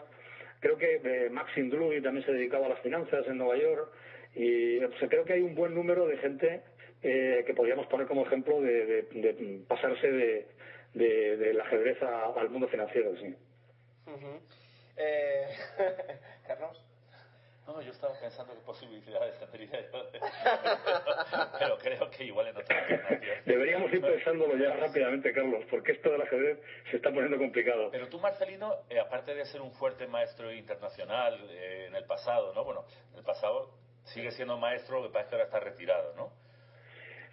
Creo 0.60 0.78
que 0.78 1.02
eh, 1.04 1.30
Maxim 1.30 1.70
Dluy 1.70 2.02
también 2.02 2.26
se 2.26 2.34
dedicaba 2.34 2.66
a 2.66 2.70
las 2.70 2.80
finanzas 2.80 3.26
en 3.28 3.38
Nueva 3.38 3.58
York. 3.58 3.92
Y 4.36 4.80
creo 4.80 5.24
que 5.24 5.34
hay 5.34 5.42
un 5.42 5.56
buen 5.56 5.74
número 5.74 6.08
de 6.08 6.18
gente 6.18 6.62
eh, 7.02 7.44
que 7.46 7.54
podríamos 7.54 7.88
poner 7.88 8.08
como 8.08 8.26
ejemplo 8.26 8.62
de, 8.62 9.64
pasarse 9.68 10.12
de, 10.12 10.48
de, 10.94 11.38
del 11.38 11.62
ajedrez 11.62 12.02
a, 12.02 12.34
al 12.34 12.50
mundo 12.50 12.68
financiero, 12.68 13.16
sí. 13.18 13.36
Eh, 14.98 15.48
Carlos. 16.48 16.84
No, 17.68 17.82
yo 17.82 17.92
estaba 17.92 18.14
pensando 18.20 18.54
qué 18.54 18.60
posibilidades 18.62 19.40
tendría 19.40 19.92
yo, 19.92 20.04
de... 20.12 20.20
pero 21.60 21.78
creo 21.80 22.10
que 22.12 22.26
igual 22.26 22.48
en 22.48 22.58
otra 22.58 22.88
Deberíamos 23.46 23.92
ir 23.92 24.02
pensándolo 24.02 24.56
ya 24.56 24.76
rápidamente, 24.76 25.34
Carlos, 25.34 25.66
porque 25.70 25.94
esto 25.94 26.12
del 26.12 26.22
ajedrez 26.22 26.60
se 26.92 26.98
está 26.98 27.10
poniendo 27.10 27.38
complicado. 27.38 27.90
Pero 27.92 28.08
tú, 28.08 28.20
Marcelino, 28.20 28.72
eh, 28.90 29.00
aparte 29.00 29.34
de 29.34 29.46
ser 29.46 29.62
un 29.62 29.72
fuerte 29.72 30.06
maestro 30.06 30.54
internacional 30.54 31.40
eh, 31.50 31.86
en 31.88 31.96
el 31.96 32.06
pasado, 32.06 32.54
¿no? 32.54 32.64
Bueno, 32.64 32.86
en 33.12 33.18
el 33.18 33.24
pasado 33.24 33.72
sigue 34.04 34.30
siendo 34.32 34.58
maestro, 34.58 35.02
lo 35.02 35.08
que 35.08 35.14
parece 35.14 35.30
que 35.30 35.36
ahora 35.36 35.46
está 35.46 35.60
retirado, 35.60 36.14
¿no? 36.16 36.32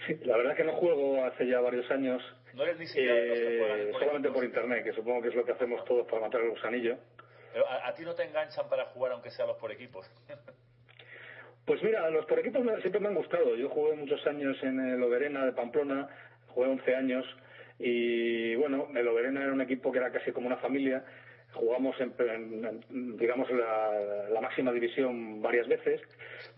Sí, 0.07 0.19
la 0.25 0.37
verdad 0.37 0.57
que 0.57 0.65
no 0.65 0.73
juego 0.73 1.25
hace 1.25 1.47
ya 1.47 1.61
varios 1.61 1.89
años. 1.91 2.23
No 2.55 2.65
eres 2.65 2.79
ni 2.79 2.87
siquiera 2.87 3.15
eh, 3.15 3.93
solamente 3.99 4.31
por 4.31 4.45
internet, 4.45 4.83
que 4.83 4.93
supongo 4.93 5.23
que 5.23 5.29
es 5.29 5.35
lo 5.35 5.45
que 5.45 5.53
hacemos 5.53 5.85
todos 5.85 6.07
para 6.07 6.23
matar 6.23 6.41
el 6.41 6.51
gusanillo. 6.51 6.97
Pero 7.53 7.69
a, 7.69 7.89
a 7.89 7.95
ti 7.95 8.05
no 8.05 8.15
te 8.15 8.25
enganchan 8.25 8.69
para 8.69 8.87
jugar 8.87 9.13
aunque 9.13 9.31
sea 9.31 9.47
los 9.47 9.57
por 9.57 9.71
equipos. 9.71 10.11
pues 11.67 11.83
mira, 11.83 12.09
los 12.11 12.27
por 12.27 12.39
equipos 12.39 12.63
siempre 12.81 13.01
me 13.01 13.09
han 13.09 13.15
gustado. 13.15 13.55
Yo 13.57 13.69
jugué 13.69 13.95
muchos 13.95 14.27
años 14.27 14.57
en 14.63 14.81
el 14.81 15.03
Oberena 15.03 15.45
de 15.45 15.53
Pamplona, 15.53 16.09
jugué 16.49 16.69
11 16.69 16.95
años 16.95 17.25
y 17.79 18.55
bueno, 18.57 18.89
el 18.95 19.09
Oberena 19.09 19.43
era 19.43 19.53
un 19.53 19.61
equipo 19.61 19.93
que 19.93 19.99
era 19.99 20.13
casi 20.13 20.33
como 20.33 20.47
una 20.47 20.57
familia. 20.59 21.05
Jugamos 21.53 21.95
en, 22.01 23.19
digamos 23.19 23.51
la, 23.51 24.29
la 24.31 24.41
máxima 24.41 24.73
división 24.73 25.43
varias 25.43 25.69
veces, 25.69 26.01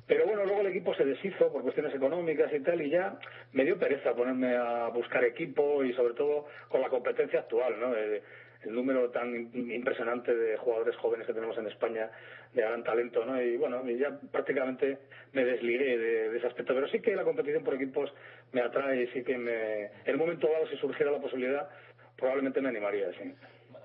pero 0.07 0.24
bueno, 0.24 0.44
luego 0.44 0.61
el 0.61 0.68
equipo 0.68 0.94
se 0.94 1.04
deshizo 1.04 1.52
por 1.52 1.62
cuestiones 1.62 1.92
económicas 1.92 2.52
y 2.52 2.61
tal, 2.61 2.80
y 2.80 2.90
ya 2.90 3.18
me 3.52 3.64
dio 3.64 3.76
pereza 3.76 4.14
ponerme 4.14 4.54
a 4.54 4.88
buscar 4.88 5.24
equipo 5.24 5.83
y 5.83 5.92
sobre 5.94 6.14
todo 6.14 6.46
con 6.68 6.80
la 6.80 6.90
competencia 6.90 7.40
actual, 7.40 7.80
¿no? 7.80 7.92
El, 7.96 8.22
el 8.64 8.74
número 8.74 9.11
tan 9.11 9.35
impresionante 9.55 10.35
de 10.35 10.57
jugadores 10.57 10.96
jóvenes 10.96 11.27
que 11.27 11.35
tenemos 11.35 11.57
en 11.59 11.66
España 11.66 12.11
de 12.53 12.62
gran 12.62 12.83
talento, 12.85 13.24
¿no? 13.24 13.40
Y 13.40 13.57
bueno, 13.57 13.85
ya 13.90 14.18
prácticamente 14.31 14.98
me 15.33 15.44
desligué 15.44 15.98
de, 15.98 16.31
de 16.31 16.38
ese 16.38 16.46
aspecto, 16.46 16.74
pero 16.74 16.88
sí 16.88 17.00
que 17.00 17.14
la 17.16 17.24
competición 17.24 17.64
por 17.64 17.74
equipos 17.74 18.12
me 18.53 18.61
atrae 18.61 19.03
y 19.03 19.07
sí 19.09 19.24
que 19.24 19.37
me, 19.37 19.85
en 19.85 19.90
el 20.07 20.16
momento 20.16 20.48
dado, 20.48 20.66
si 20.68 20.77
surgiera 20.77 21.11
la 21.11 21.20
posibilidad, 21.20 21.68
probablemente 22.16 22.61
me 22.61 22.68
animaría, 22.68 23.12
sí. 23.12 23.35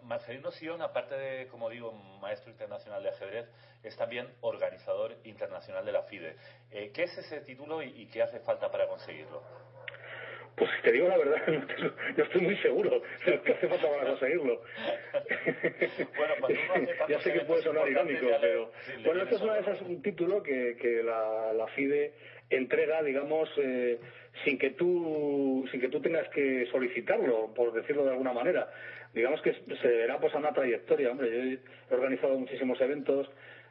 Marcelino 0.03 0.49
Sion, 0.51 0.81
aparte 0.81 1.15
de, 1.15 1.47
como 1.47 1.69
digo, 1.69 1.91
maestro 2.19 2.49
internacional 2.49 3.03
de 3.03 3.09
ajedrez, 3.09 3.47
es 3.83 3.95
también 3.95 4.27
organizador 4.41 5.15
internacional 5.23 5.85
de 5.85 5.91
la 5.91 6.01
FIDE. 6.03 6.35
Eh, 6.71 6.91
¿Qué 6.91 7.03
es 7.03 7.17
ese 7.17 7.41
título 7.41 7.83
y, 7.83 7.89
y, 7.89 8.07
qué 8.07 8.23
hace 8.23 8.39
falta 8.39 8.71
para 8.71 8.87
conseguirlo? 8.87 9.43
Pues 10.59 10.71
te 10.83 10.91
digo 10.91 11.07
la 11.07 11.17
verdad, 11.17 11.41
yo 12.17 12.23
estoy 12.23 12.41
muy 12.41 12.57
seguro 12.57 13.01
de 13.25 13.31
lo 13.31 13.43
que 13.43 13.53
hace 13.53 13.67
falta 13.67 13.89
para 13.89 14.09
conseguirlo. 14.09 14.61
bueno, 16.17 16.33
no 16.41 17.07
ya 17.07 17.19
sé 17.21 17.33
que 17.33 17.39
puede 17.41 17.63
sonar 17.63 17.89
irónico, 17.89 18.27
pero 18.41 18.71
sí, 18.85 18.91
bueno, 19.05 19.23
esto 19.23 19.35
es 19.37 19.41
una 19.41 19.53
de 19.55 19.61
esas, 19.61 19.81
un 19.81 20.01
título 20.01 20.43
que, 20.43 20.75
que 20.79 21.01
la, 21.01 21.53
la 21.53 21.67
FIDE 21.67 22.13
entrega, 22.49 23.01
digamos, 23.03 23.49
eh, 23.57 23.99
sin 24.43 24.57
que 24.57 24.71
tú 24.71 25.65
sin 25.71 25.79
que 25.79 25.89
tú 25.89 26.01
tengas 26.01 26.27
que 26.29 26.67
solicitarlo, 26.71 27.53
por 27.53 27.71
decirlo 27.71 28.03
de 28.03 28.12
alguna 28.12 28.33
manera 28.33 28.69
digamos 29.13 29.41
que 29.41 29.53
se 29.53 29.87
verá 29.87 30.19
pues 30.19 30.33
a 30.35 30.37
una 30.37 30.53
trayectoria. 30.53 31.12
Hombre, 31.12 31.29
yo 31.31 31.60
he 31.89 31.95
organizado 31.95 32.37
muchísimos 32.37 32.79
eventos, 32.81 33.29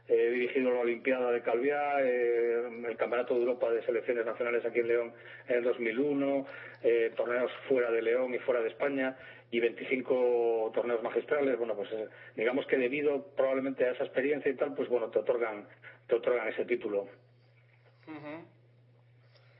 he 0.08 0.30
dirigido 0.30 0.72
la 0.72 0.80
Olimpiada 0.80 1.30
de 1.30 1.42
Calviá, 1.42 2.00
eh, 2.00 2.62
el 2.88 2.96
Campeonato 2.96 3.34
de 3.34 3.40
Europa 3.40 3.70
de 3.70 3.82
Selecciones 3.84 4.24
Nacionales 4.24 4.64
aquí 4.64 4.78
en 4.80 4.88
León 4.88 5.12
en 5.48 5.56
el 5.58 5.64
2001, 5.64 6.46
eh, 6.82 7.12
torneos 7.14 7.52
fuera 7.68 7.90
de 7.90 8.02
León 8.02 8.34
y 8.34 8.38
fuera 8.38 8.60
de 8.60 8.68
España 8.68 9.16
y 9.50 9.60
25 9.60 10.72
torneos 10.74 11.02
magistrales. 11.02 11.58
Bueno, 11.58 11.74
pues 11.76 11.92
eh, 11.92 12.08
digamos 12.36 12.66
que 12.66 12.78
debido 12.78 13.22
probablemente 13.36 13.84
a 13.84 13.92
esa 13.92 14.04
experiencia 14.04 14.50
y 14.50 14.56
tal, 14.56 14.74
pues 14.74 14.88
bueno, 14.88 15.08
te 15.10 15.18
otorgan, 15.18 15.66
te 16.06 16.14
otorgan 16.14 16.48
ese 16.48 16.64
título. 16.64 17.08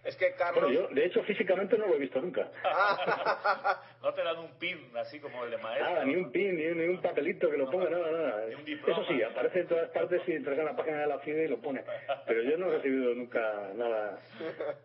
Es 0.05 0.17
que 0.17 0.33
Carlos... 0.35 0.65
Bueno, 0.65 0.89
yo, 0.89 0.95
de 0.95 1.05
hecho, 1.05 1.23
físicamente 1.25 1.77
no 1.77 1.87
lo 1.87 1.95
he 1.97 1.99
visto 1.99 2.21
nunca. 2.21 2.49
no 4.03 4.15
te 4.15 4.23
dan 4.23 4.39
un 4.39 4.59
pin 4.59 4.79
así 4.97 5.19
como 5.21 5.45
el 5.45 5.51
de 5.51 5.59
maestro. 5.59 5.91
Nada, 5.91 6.05
ni 6.05 6.17
un 6.17 6.31
pin, 6.31 6.57
ni, 6.57 6.67
un- 6.67 6.79
ni 6.79 6.85
un 6.89 7.03
papelito 7.03 7.51
que 7.51 7.59
lo 7.59 7.71
ponga, 7.71 7.91
nada, 7.91 8.11
nada. 8.11 8.47
Diploma. 8.47 9.03
Eso 9.03 9.13
sí, 9.13 9.23
aparece 9.23 9.61
en 9.61 9.67
todas 9.69 9.91
partes 9.91 10.23
y 10.27 10.33
entras 10.33 10.59
en 10.59 10.65
la 10.65 10.77
página 10.77 11.01
de 11.01 11.07
la 11.09 11.19
FIDE 11.19 11.45
y 11.45 11.49
lo 11.49 11.59
pone. 11.59 11.83
Pero 12.27 12.43
yo 12.43 12.57
no 12.57 12.69
he 12.71 12.77
recibido 12.77 13.15
nunca 13.15 13.71
nada 13.75 14.19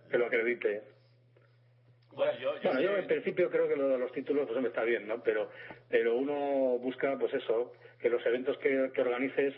que 0.10 0.18
lo 0.18 0.26
acredite. 0.26 0.82
Bueno, 2.12 2.34
yo, 2.40 2.56
yo 2.56 2.70
Bueno, 2.70 2.82
yo 2.82 2.98
en 2.98 3.08
principio 3.08 3.50
creo 3.50 3.68
que 3.68 3.76
lo 3.76 3.90
de 3.90 3.98
los 3.98 4.12
títulos 4.12 4.48
pues 4.48 4.64
está 4.66 4.84
bien, 4.84 5.08
¿no? 5.08 5.24
Pero, 5.24 5.50
pero 5.90 6.16
uno 6.16 6.78
busca, 6.80 7.18
pues 7.18 7.34
eso, 7.34 7.74
que 8.00 8.10
los 8.10 8.24
eventos 8.26 8.58
que, 8.60 8.92
que 8.94 9.02
organices 9.02 9.54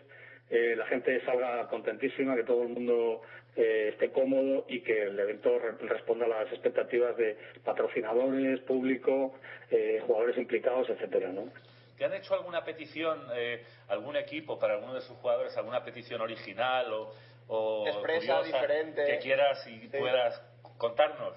eh, 0.50 0.74
la 0.78 0.86
gente 0.86 1.20
salga 1.26 1.68
contentísima, 1.68 2.36
que 2.36 2.44
todo 2.44 2.64
el 2.64 2.70
mundo 2.70 3.22
eh, 3.56 3.90
esté 3.94 4.12
cómodo 4.12 4.66
y 4.68 4.82
que 4.82 5.04
el 5.04 5.20
evento 5.20 5.58
re- 5.60 5.88
responda 5.88 6.26
a 6.26 6.30
las 6.30 6.52
expectativas 6.52 7.16
de 7.18 7.38
patrocinadores, 7.64 8.60
público, 8.62 9.34
eh, 9.72 10.02
jugadores 10.06 10.38
implicados, 10.38 10.90
etcétera, 10.90 11.30
¿no? 11.32 11.50
¿Te 11.98 12.04
han 12.06 12.14
hecho 12.14 12.34
alguna 12.34 12.66
petición, 12.66 13.22
eh, 13.36 13.64
algún 13.88 14.18
equipo 14.18 14.60
para 14.60 14.74
alguno 14.74 14.94
de 14.94 15.02
sus 15.02 15.16
jugadores, 15.18 15.56
alguna 15.56 15.84
petición 15.86 16.20
original 16.22 16.92
o, 16.92 17.14
o 17.48 17.88
Expresa, 17.88 18.40
curiosa 18.40 18.44
diferente. 18.58 19.06
que 19.06 19.18
quieras 19.20 19.66
y 19.68 19.80
Sí. 19.88 19.98
puedas 19.98 20.42
contarnos? 20.78 21.34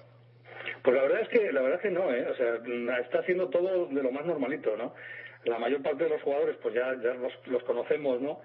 Pues 0.83 0.95
la 0.95 1.03
verdad 1.03 1.21
es 1.21 1.29
que 1.29 1.51
la 1.53 1.61
verdad 1.61 1.77
es 1.77 1.81
que 1.83 1.91
no, 1.91 2.13
¿eh? 2.13 2.27
O 2.27 2.35
sea, 2.35 2.99
está 2.99 3.19
haciendo 3.19 3.47
todo 3.49 3.85
de 3.85 4.03
lo 4.03 4.11
más 4.11 4.25
normalito, 4.25 4.75
¿no? 4.75 4.93
La 5.45 5.57
mayor 5.57 5.81
parte 5.81 6.03
de 6.03 6.09
los 6.09 6.21
jugadores, 6.21 6.57
pues 6.61 6.75
ya, 6.75 6.93
ya 7.01 7.13
los, 7.13 7.31
los 7.47 7.63
conocemos, 7.63 8.19
¿no? 8.19 8.41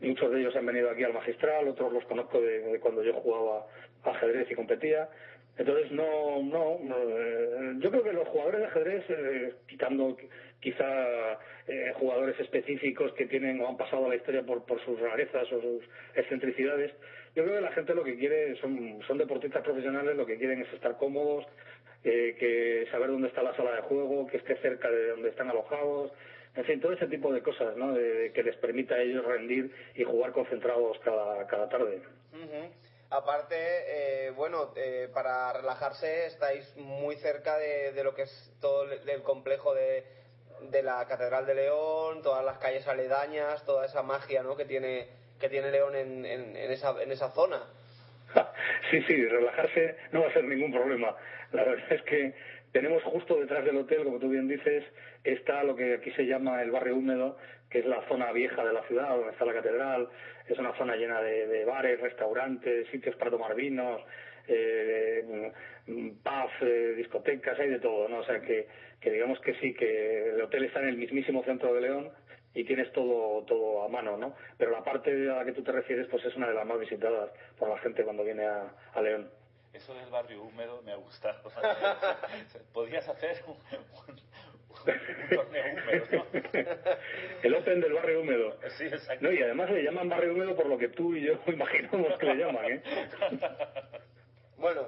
Muchos 0.00 0.30
de 0.32 0.40
ellos 0.40 0.56
han 0.56 0.66
venido 0.66 0.90
aquí 0.90 1.04
al 1.04 1.12
magistral, 1.12 1.68
otros 1.68 1.92
los 1.92 2.04
conozco 2.04 2.40
de, 2.40 2.78
cuando 2.80 3.02
yo 3.02 3.12
jugaba 3.14 3.66
ajedrez 4.04 4.50
y 4.50 4.54
competía. 4.54 5.08
Entonces, 5.56 5.90
no, 5.92 6.42
no, 6.42 6.78
no, 6.82 6.96
eh, 7.18 7.74
yo 7.78 7.90
creo 7.90 8.02
que 8.04 8.12
los 8.12 8.28
jugadores 8.28 8.60
de 8.60 8.66
ajedrez, 8.66 9.04
eh, 9.08 9.54
quitando 9.66 10.16
qui- 10.16 10.28
quizá 10.60 11.32
eh, 11.66 11.92
jugadores 11.94 12.38
específicos 12.40 13.12
que 13.14 13.26
tienen 13.26 13.60
o 13.60 13.68
han 13.68 13.76
pasado 13.76 14.06
a 14.06 14.08
la 14.08 14.16
historia 14.16 14.42
por, 14.42 14.64
por 14.64 14.80
sus 14.84 14.98
rarezas 15.00 15.50
o 15.52 15.60
sus 15.60 15.84
excentricidades, 16.14 16.92
yo 17.34 17.44
creo 17.44 17.56
que 17.56 17.60
la 17.62 17.72
gente 17.72 17.94
lo 17.94 18.04
que 18.04 18.16
quiere 18.16 18.56
son, 18.60 19.00
son 19.06 19.18
deportistas 19.18 19.62
profesionales, 19.62 20.16
lo 20.16 20.26
que 20.26 20.38
quieren 20.38 20.62
es 20.62 20.72
estar 20.72 20.96
cómodos, 20.96 21.44
eh, 22.04 22.36
que 22.38 22.86
saber 22.90 23.08
dónde 23.10 23.28
está 23.28 23.42
la 23.42 23.54
sala 23.56 23.74
de 23.74 23.82
juego, 23.82 24.26
que 24.28 24.36
esté 24.38 24.56
cerca 24.58 24.90
de 24.90 25.08
donde 25.08 25.28
están 25.30 25.50
alojados, 25.50 26.12
en 26.58 26.64
fin, 26.64 26.80
todo 26.80 26.92
ese 26.92 27.06
tipo 27.06 27.32
de 27.32 27.42
cosas, 27.42 27.76
¿no? 27.76 27.92
De- 27.94 28.12
de 28.14 28.32
que 28.32 28.42
les 28.42 28.56
permita 28.56 28.94
a 28.96 29.00
ellos 29.00 29.24
rendir 29.24 29.72
y 29.94 30.04
jugar 30.04 30.32
concentrados 30.32 30.98
cada, 31.00 31.46
cada 31.46 31.68
tarde. 31.68 32.02
Aparte, 33.10 33.54
eh, 33.56 34.30
bueno, 34.32 34.72
eh, 34.76 35.08
para 35.14 35.52
relajarse 35.54 36.26
estáis 36.26 36.76
muy 36.76 37.16
cerca 37.16 37.56
de, 37.56 37.92
de 37.92 38.04
lo 38.04 38.14
que 38.14 38.22
es 38.22 38.52
todo 38.60 38.82
el, 38.84 39.08
el 39.08 39.22
complejo 39.22 39.74
de, 39.74 40.04
de 40.70 40.82
la 40.82 41.06
Catedral 41.06 41.46
de 41.46 41.54
León, 41.54 42.20
todas 42.22 42.44
las 42.44 42.58
calles 42.58 42.86
aledañas, 42.86 43.64
toda 43.64 43.86
esa 43.86 44.02
magia 44.02 44.42
¿no? 44.42 44.56
que 44.56 44.66
tiene 44.66 45.08
que 45.40 45.48
tiene 45.48 45.70
León 45.70 45.94
en, 45.94 46.26
en, 46.26 46.56
en 46.56 46.70
esa, 46.72 47.00
en 47.02 47.12
esa 47.12 47.30
zona. 47.30 47.62
Sí, 48.90 49.02
sí, 49.02 49.26
relajarse 49.26 49.96
no 50.12 50.22
va 50.22 50.28
a 50.28 50.32
ser 50.32 50.44
ningún 50.44 50.72
problema. 50.72 51.14
La 51.52 51.62
verdad 51.64 51.92
es 51.92 52.02
que 52.02 52.34
tenemos 52.72 53.02
justo 53.04 53.36
detrás 53.40 53.64
del 53.64 53.76
hotel, 53.76 54.04
como 54.04 54.18
tú 54.18 54.28
bien 54.28 54.48
dices, 54.48 54.84
está 55.24 55.62
lo 55.64 55.74
que 55.74 55.94
aquí 55.94 56.10
se 56.12 56.26
llama 56.26 56.62
el 56.62 56.70
barrio 56.70 56.96
húmedo, 56.96 57.36
que 57.70 57.80
es 57.80 57.86
la 57.86 58.02
zona 58.08 58.32
vieja 58.32 58.64
de 58.64 58.72
la 58.72 58.82
ciudad, 58.84 59.10
donde 59.10 59.32
está 59.32 59.44
la 59.44 59.54
catedral. 59.54 60.08
Es 60.48 60.58
una 60.58 60.76
zona 60.76 60.96
llena 60.96 61.20
de, 61.20 61.64
bares, 61.64 62.00
restaurantes, 62.00 62.88
sitios 62.88 63.16
para 63.16 63.30
tomar 63.30 63.54
vinos, 63.54 64.02
eh, 64.48 65.52
mm, 65.86 66.08
pubs, 66.22 66.62
eh, 66.62 66.94
discotecas, 66.96 67.58
hay 67.58 67.70
de 67.70 67.80
todo, 67.80 68.08
¿no? 68.08 68.18
O 68.18 68.24
sea 68.24 68.40
que, 68.40 68.66
que 69.00 69.12
digamos 69.12 69.40
que 69.40 69.54
sí, 69.54 69.74
que 69.74 70.30
el 70.30 70.40
hotel 70.40 70.64
está 70.64 70.80
en 70.80 70.88
el 70.88 70.96
mismísimo 70.96 71.42
centro 71.44 71.74
de 71.74 71.82
León 71.82 72.10
y 72.54 72.64
tienes 72.64 72.90
todo 72.92 73.44
todo 73.44 73.84
a 73.84 73.88
mano, 73.88 74.16
¿no? 74.16 74.34
Pero 74.56 74.70
la 74.70 74.82
parte 74.82 75.10
a 75.30 75.36
la 75.36 75.44
que 75.44 75.52
tú 75.52 75.62
te 75.62 75.72
refieres, 75.72 76.06
pues 76.08 76.24
es 76.24 76.34
una 76.36 76.48
de 76.48 76.54
las 76.54 76.66
más 76.66 76.78
visitadas 76.78 77.30
por 77.58 77.68
la 77.68 77.78
gente 77.78 78.04
cuando 78.04 78.24
viene 78.24 78.44
a 78.44 79.02
León. 79.02 79.30
Eso 79.72 79.94
del 79.94 80.10
barrio 80.10 80.42
húmedo 80.42 80.82
me 80.82 80.92
ha 80.92 80.96
gustado. 80.96 81.50
Podrías 82.72 83.08
hacer 83.08 83.42
un, 83.46 83.54
un- 83.54 84.20
un 84.80 85.36
torneo 85.36 85.64
húmedo, 85.72 86.06
¿no? 86.12 86.26
El 87.42 87.54
Open 87.54 87.80
del 87.80 87.92
barrio 87.92 88.20
húmedo. 88.20 88.58
Sí, 88.76 88.84
exacto. 88.84 89.24
No, 89.24 89.32
y 89.32 89.42
además 89.42 89.70
le 89.70 89.82
llaman 89.82 90.08
barrio 90.08 90.32
húmedo 90.34 90.54
por 90.56 90.66
lo 90.66 90.78
que 90.78 90.88
tú 90.88 91.14
y 91.14 91.22
yo 91.26 91.34
imaginamos 91.46 92.16
que 92.18 92.26
le 92.26 92.34
llaman, 92.36 92.64
¿eh? 92.66 92.82
Bueno, 94.58 94.86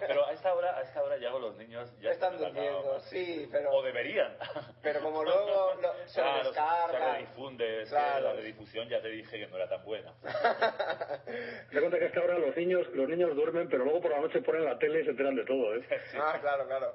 Pero 0.00 0.26
a 0.26 0.32
esta 0.32 0.54
hora, 0.54 0.76
a 0.76 0.82
esta 0.82 1.02
hora 1.02 1.16
ya 1.18 1.30
los 1.30 1.56
niños 1.56 1.88
ya 2.00 2.10
Están 2.10 2.36
durmiendo, 2.36 2.98
sí, 3.00 3.48
pero- 3.50 3.70
O 3.70 3.82
deberían. 3.82 4.36
pero 4.82 5.00
como 5.00 5.22
luego 5.24 5.74
lo- 5.82 5.94
se 6.06 6.20
claro, 6.20 6.44
descarga. 6.48 6.98
se 6.98 7.12
redifunde, 7.18 7.82
es 7.82 7.88
que 7.90 7.94
Claro. 7.96 8.24
la 8.26 8.32
redifusión 8.34 8.88
ya 8.88 9.00
te 9.00 9.08
dije 9.08 9.38
que 9.38 9.46
no 9.46 9.56
era 9.56 9.68
tan 9.68 9.84
buena. 9.84 10.12
Me 11.70 11.80
cuenta 11.80 11.98
que 11.98 12.06
hasta 12.06 12.20
ahora 12.20 12.38
los 12.38 12.56
niños 12.56 12.86
los 12.88 13.08
niños 13.08 13.34
duermen, 13.36 13.68
pero 13.68 13.84
luego 13.84 14.00
por 14.00 14.10
la 14.10 14.20
noche 14.20 14.42
ponen 14.42 14.64
la 14.64 14.78
tele 14.78 15.00
y 15.00 15.04
se 15.04 15.10
enteran 15.10 15.36
de 15.36 15.44
todo, 15.44 15.74
¿eh? 15.76 15.86
Ah, 16.20 16.38
claro, 16.40 16.66
claro. 16.66 16.94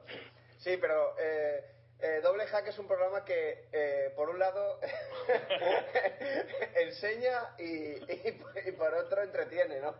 Sí, 0.57 0.77
pero 0.79 1.15
eh, 1.19 1.63
eh, 2.03 2.19
Doble 2.21 2.45
Hack 2.47 2.67
es 2.67 2.77
un 2.77 2.87
programa 2.87 3.23
que, 3.23 3.65
eh, 3.71 4.11
por 4.15 4.29
un 4.29 4.37
lado, 4.37 4.79
enseña 6.75 7.55
y, 7.57 7.63
y, 7.63 8.41
y 8.65 8.71
por 8.73 8.93
otro 8.93 9.23
entretiene, 9.23 9.79
¿no? 9.79 9.95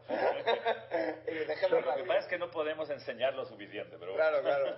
y 1.28 1.34
Lo 1.70 1.96
que 1.96 2.04
pasa 2.04 2.20
es 2.20 2.26
que 2.28 2.38
no 2.38 2.52
podemos 2.52 2.90
enseñar 2.90 3.34
lo 3.34 3.46
suficiente, 3.46 3.96
pero 3.98 4.14
bueno. 4.14 4.42
Claro, 4.42 4.42
claro. 4.42 4.78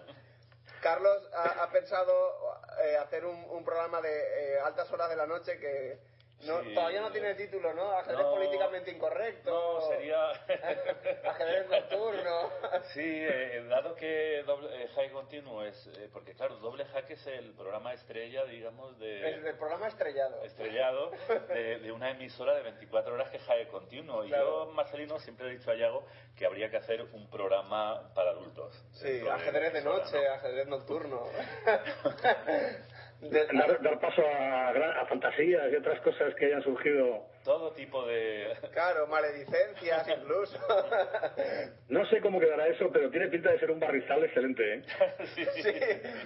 Carlos 0.81 1.29
ha, 1.33 1.63
ha 1.63 1.71
pensado 1.71 2.59
eh, 2.83 2.95
hacer 2.97 3.25
un, 3.25 3.43
un 3.49 3.65
programa 3.65 4.01
de 4.01 4.53
eh, 4.53 4.59
altas 4.59 4.91
horas 4.91 5.09
de 5.09 5.15
la 5.15 5.25
noche 5.25 5.57
que 5.57 5.97
no, 6.43 6.61
Sí. 6.63 6.73
todavía 6.75 7.01
no 7.01 7.11
tiene 7.11 7.33
título, 7.35 7.73
¿no? 7.73 7.91
Ajedrez 7.91 8.19
No, 8.21 8.31
políticamente 8.35 8.91
incorrecto. 8.91 9.51
No, 9.51 9.81
sería... 9.87 10.29
Ajedrez 11.29 11.67
nocturno. 11.69 12.49
Sí, 12.93 13.01
eh, 13.03 13.63
dado 13.67 13.95
que 13.95 14.43
doble, 14.45 14.83
eh, 14.83 14.87
High 14.95 15.11
Continuo 15.11 15.63
es... 15.63 15.87
eh, 15.97 16.09
porque 16.11 16.33
claro, 16.35 16.57
Doble 16.57 16.85
Hack 16.85 17.09
es 17.11 17.25
el 17.27 17.53
programa 17.53 17.93
estrella, 17.93 18.43
digamos, 18.45 18.97
de... 18.99 19.27
El, 19.29 19.45
el 19.47 19.57
programa 19.57 19.87
estrellado. 19.87 20.43
estrellado 20.43 21.11
de, 21.49 21.79
de 21.79 21.91
una 21.91 22.11
emisora 22.11 22.53
de 22.53 22.61
24 22.63 23.13
horas 23.13 23.29
que 23.31 23.37
es 23.37 23.43
High 23.43 23.67
Continuo. 23.69 24.23
Y 24.25 24.29
Claro. 24.29 24.65
yo, 24.65 24.71
Marcelino, 24.73 25.17
siempre 25.19 25.47
he 25.47 25.57
dicho 25.57 25.71
a 25.71 25.75
Yago 25.75 26.05
que 26.37 26.45
habría 26.45 26.69
que 26.69 26.77
hacer 26.77 27.01
un 27.01 27.29
programa 27.29 28.11
para 28.13 28.31
adultos. 28.31 28.75
Sí, 28.91 29.21
ajedrez 29.27 29.73
de 29.73 29.81
noche, 29.81 30.21
¿no? 30.21 30.33
ajedrez 30.33 30.67
nocturno. 30.67 31.23
De- 33.21 33.47
Dar, 33.47 33.81
dar 33.81 33.99
paso 33.99 34.21
a, 34.21 34.71
gran- 34.73 34.97
a 34.97 35.05
fantasías 35.07 35.71
y 35.71 35.75
otras 35.75 35.99
cosas 36.01 36.35
que 36.35 36.45
hayan 36.47 36.61
surgido. 36.61 37.25
Todo 37.43 37.71
tipo 37.73 38.05
de... 38.05 38.55
claro, 38.73 39.07
maledicencias 39.07 40.07
incluso. 40.09 40.57
No 41.89 42.05
sé 42.09 42.19
cómo 42.21 42.39
quedará 42.39 42.67
eso, 42.67 42.89
pero 42.91 43.09
tiene 43.09 43.27
pinta 43.29 43.51
de 43.51 43.59
ser 43.59 43.71
un 43.71 43.79
barrizal 43.79 44.23
excelente, 44.23 44.73
¿eh? 44.75 44.83
Sí. 45.35 45.45
sí, 45.63 45.71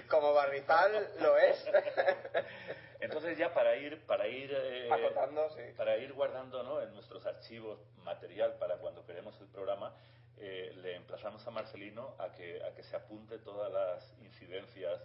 como 0.08 0.32
barrizal 0.32 1.08
lo 1.20 1.36
es. 1.36 1.70
Entonces 3.00 3.38
ya 3.38 3.52
para 3.54 3.76
ir 3.76 3.98
para 4.06 4.26
ir 4.28 4.50
eh, 4.52 4.88
Acotando, 4.90 5.48
sí. 5.50 5.62
para 5.76 5.96
ir 5.96 6.12
guardando 6.12 6.62
¿no? 6.62 6.82
en 6.82 6.92
nuestros 6.92 7.24
archivos 7.26 7.78
material 8.04 8.56
para 8.58 8.76
cuando 8.76 9.06
queremos 9.06 9.38
el 9.40 9.48
programa 9.48 9.94
eh, 10.38 10.72
le 10.76 10.96
emplazamos 10.96 11.46
a 11.46 11.50
Marcelino 11.50 12.14
a 12.18 12.32
que 12.32 12.62
a 12.62 12.74
que 12.74 12.82
se 12.82 12.96
apunte 12.96 13.38
todas 13.38 13.72
las 13.72 14.16
incidencias 14.22 15.00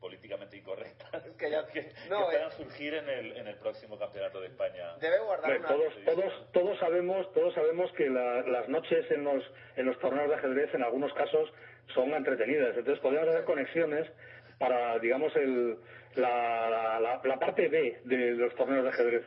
políticamente 0.00 0.56
incorrectas 0.56 1.10
Que 1.38 1.50
ya- 1.50 1.66
que, 1.66 1.92
no, 2.08 2.18
que 2.18 2.24
puedan 2.32 2.48
eh. 2.48 2.54
surgir 2.56 2.94
en 2.94 3.08
el 3.08 3.36
en 3.36 3.46
el 3.46 3.56
próximo 3.56 3.98
campeonato 3.98 4.40
de 4.40 4.46
España 4.48 4.96
Debe 4.98 5.18
guardar 5.20 5.50
Hombre, 5.52 5.58
una... 5.58 5.68
todos, 5.68 5.94
todos, 6.04 6.52
todos 6.52 6.78
sabemos, 6.78 7.32
todos 7.34 7.54
sabemos 7.54 7.92
que 7.92 8.08
la- 8.08 8.42
las 8.42 8.68
noches 8.68 9.10
en 9.10 9.24
los, 9.24 9.44
en 9.76 9.86
los 9.86 9.98
torneos 9.98 10.28
de 10.28 10.34
ajedrez 10.36 10.74
en 10.74 10.82
algunos 10.82 11.12
casos 11.14 11.52
son 11.94 12.12
entretenidas. 12.14 12.76
Entonces 12.76 12.98
podríamos 13.00 13.30
hacer 13.30 13.44
conexiones 13.44 14.10
para, 14.58 14.98
digamos, 14.98 15.34
el, 15.36 15.78
la, 16.14 16.70
la, 16.70 17.00
la- 17.00 17.20
la 17.24 17.38
parte 17.38 17.68
B 17.68 18.00
de 18.04 18.16
los 18.32 18.54
torneos 18.54 18.84
de 18.84 18.90
ajedrez. 18.90 19.26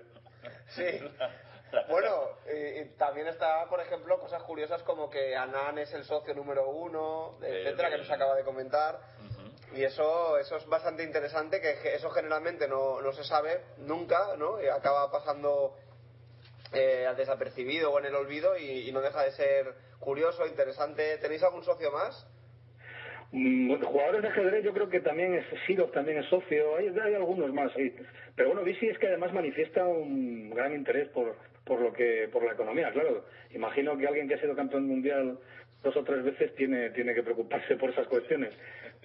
Sí. 0.68 0.84
Bueno, 1.90 2.30
y, 2.54 2.82
y 2.82 2.86
también 2.98 3.26
está, 3.28 3.68
por 3.68 3.80
ejemplo, 3.82 4.20
cosas 4.20 4.44
curiosas 4.44 4.84
como 4.84 5.10
que 5.10 5.36
Anán 5.36 5.80
es 5.80 5.92
el 5.94 6.04
socio 6.04 6.34
número 6.36 6.70
uno, 6.70 7.40
etcétera, 7.42 7.90
que 7.90 7.98
nos 7.98 8.12
acaba 8.12 8.36
de 8.36 8.44
comentar. 8.44 9.00
Y 9.76 9.84
eso, 9.84 10.38
eso 10.38 10.58
es 10.58 10.68
bastante 10.68 11.04
interesante, 11.04 11.60
que 11.60 11.96
eso 11.96 12.10
generalmente 12.12 12.68
no, 12.68 13.02
no 13.02 13.12
se 13.12 13.24
sabe 13.24 13.62
nunca, 13.80 14.36
¿no? 14.38 14.62
Y 14.62 14.68
acaba 14.68 15.12
pasando 15.12 15.76
eh, 16.74 17.06
al 17.08 17.16
desapercibido 17.16 17.92
o 17.92 18.00
en 18.00 18.06
el 18.06 18.16
olvido 18.16 18.58
y, 18.58 18.92
no 18.92 19.02
deja 19.02 19.24
de 19.24 19.32
ser 19.32 19.74
curioso, 20.00 20.48
interesante. 20.48 21.18
¿Tenéis 21.20 21.44
algún 21.44 21.64
socio 21.64 21.92
más? 21.92 22.28
Mm, 23.32 23.82
jugadores 23.84 24.24
de 24.24 24.28
ajedrez 24.28 24.64
yo 24.64 24.74
creo 24.74 24.90
que 24.90 25.00
también 25.00 25.36
es 25.36 25.46
Sirov 25.66 25.92
también 25.92 26.20
es 26.20 26.30
socio, 26.30 26.76
hay, 26.76 26.88
hay 26.88 27.14
algunos 27.14 27.54
más 27.54 27.76
ahí. 27.76 27.96
Pero 28.36 28.50
bueno, 28.50 28.64
Visi 28.64 28.88
es 28.88 28.98
que 28.98 29.08
además 29.08 29.34
manifiesta 29.34 29.86
un 29.86 30.50
gran 30.50 30.74
interés 30.74 31.10
por, 31.10 31.36
por 31.64 31.80
lo 31.80 31.94
que 31.94 32.28
por 32.32 32.44
la 32.44 32.54
economía, 32.54 32.92
claro. 32.92 33.26
Imagino 33.52 33.96
que 33.96 34.08
alguien 34.08 34.28
que 34.28 34.36
ha 34.36 34.42
sido 34.42 34.56
campeón 34.56 34.88
mundial 34.88 35.38
dos 35.84 35.96
o 35.96 36.04
tres 36.04 36.24
veces 36.24 36.56
tiene 36.56 36.90
tiene 36.92 37.14
que 37.14 37.22
preocuparse 37.22 37.76
por 37.76 37.92
esas 37.92 38.08
cuestiones. 38.08 38.56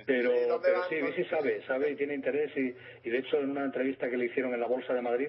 Pero, 0.09 0.59
pero 0.63 0.83
sí, 0.89 0.95
Visi 1.03 1.25
sabe, 1.27 1.63
sabe 1.67 1.91
y 1.91 1.97
tiene 1.97 2.15
interés 2.15 2.51
y, 2.57 2.75
y 3.07 3.11
de 3.11 3.19
hecho 3.19 3.37
en 3.39 3.51
una 3.51 3.65
entrevista 3.65 4.09
que 4.09 4.17
le 4.17 4.25
hicieron 4.25 4.55
en 4.55 4.61
la 4.61 4.67
Bolsa 4.67 4.95
de 4.95 5.03
Madrid 5.03 5.29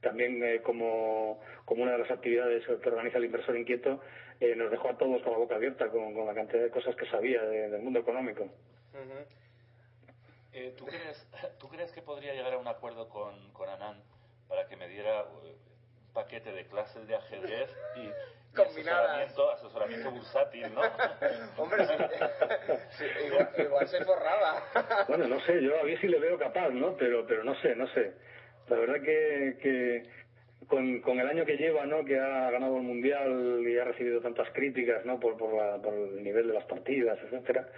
también 0.00 0.42
eh, 0.42 0.60
como, 0.62 1.40
como 1.64 1.82
una 1.82 1.92
de 1.92 1.98
las 1.98 2.10
actividades 2.10 2.64
que 2.66 2.88
organiza 2.88 3.18
el 3.18 3.26
inversor 3.26 3.56
inquieto, 3.56 4.00
eh, 4.40 4.54
nos 4.56 4.70
dejó 4.70 4.88
a 4.88 4.96
todos 4.98 5.22
con 5.22 5.32
la 5.32 5.38
boca 5.38 5.56
abierta 5.56 5.88
con, 5.88 6.14
con 6.14 6.26
la 6.26 6.34
cantidad 6.34 6.62
de 6.62 6.70
cosas 6.70 6.96
que 6.96 7.06
sabía 7.06 7.42
del 7.42 7.82
mundo 7.82 8.00
económico. 8.00 8.48
eh, 10.52 10.74
¿tú, 10.76 10.86
crees, 10.86 11.26
¿Tú 11.58 11.68
crees 11.68 11.92
que 11.92 12.02
podría 12.02 12.34
llegar 12.34 12.54
a 12.54 12.58
un 12.58 12.68
acuerdo 12.68 13.08
con, 13.08 13.52
con 13.52 13.68
Anand 13.68 14.02
para 14.48 14.66
que 14.66 14.76
me 14.76 14.88
diera 14.88 15.24
un 15.24 16.12
paquete 16.12 16.52
de 16.52 16.66
clases 16.66 17.06
de 17.06 17.16
ajedrez 17.16 17.70
y, 17.96 18.10
y 18.56 18.60
asesoramiento, 18.60 19.50
asesoramiento 19.52 20.10
bursátil, 20.10 20.74
¿no? 20.74 20.80
Hombre, 21.62 21.86
sí, 22.98 23.04
igual, 23.26 23.48
igual, 23.56 23.88
se 23.88 24.04
forraba. 24.04 25.06
bueno, 25.08 25.28
no 25.28 25.40
sé, 25.40 25.62
yo 25.62 25.80
a 25.80 25.84
mí 25.84 25.96
sí 25.98 26.08
le 26.08 26.18
veo 26.18 26.38
capaz, 26.38 26.70
¿no? 26.70 26.96
Pero, 26.96 27.24
pero 27.26 27.44
no 27.44 27.54
sé, 27.60 27.76
no 27.76 27.86
sé. 27.88 28.12
La 28.68 28.76
verdad 28.76 29.00
que, 29.02 29.56
que 29.62 30.02
con, 30.66 31.00
con 31.00 31.20
el 31.20 31.28
año 31.28 31.44
que 31.44 31.56
lleva, 31.56 31.86
¿no? 31.86 32.04
Que 32.04 32.18
ha 32.18 32.50
ganado 32.50 32.76
el 32.76 32.82
mundial 32.82 33.62
y 33.66 33.78
ha 33.78 33.84
recibido 33.84 34.20
tantas 34.20 34.50
críticas, 34.50 35.04
¿no? 35.04 35.20
Por, 35.20 35.36
por, 35.36 35.54
la, 35.54 35.80
por 35.80 35.94
el 35.94 36.22
nivel 36.22 36.48
de 36.48 36.54
las 36.54 36.64
partidas, 36.64 37.18
etcétera. 37.22 37.68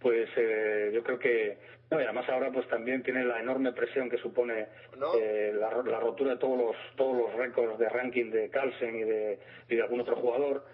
Pues 0.00 0.28
eh, 0.36 0.90
yo 0.94 1.02
creo 1.02 1.18
que 1.18 1.58
no, 1.90 2.00
y 2.00 2.04
además 2.04 2.28
ahora 2.28 2.50
pues 2.52 2.68
también 2.68 3.02
tiene 3.02 3.24
la 3.24 3.40
enorme 3.40 3.72
presión 3.72 4.10
que 4.10 4.18
supone 4.18 4.68
¿No? 4.96 5.14
eh, 5.14 5.52
la, 5.54 5.70
la, 5.82 6.00
rotura 6.00 6.32
de 6.32 6.36
todos 6.38 6.58
los 6.58 6.76
todos 6.96 7.16
los 7.16 7.34
récords 7.34 7.78
de 7.78 7.88
ranking 7.88 8.30
de 8.30 8.50
Carlsen 8.50 8.96
y 8.96 9.04
de, 9.04 9.38
y 9.68 9.76
de 9.76 9.82
algún 9.82 10.00
otro 10.00 10.16
jugador. 10.16 10.64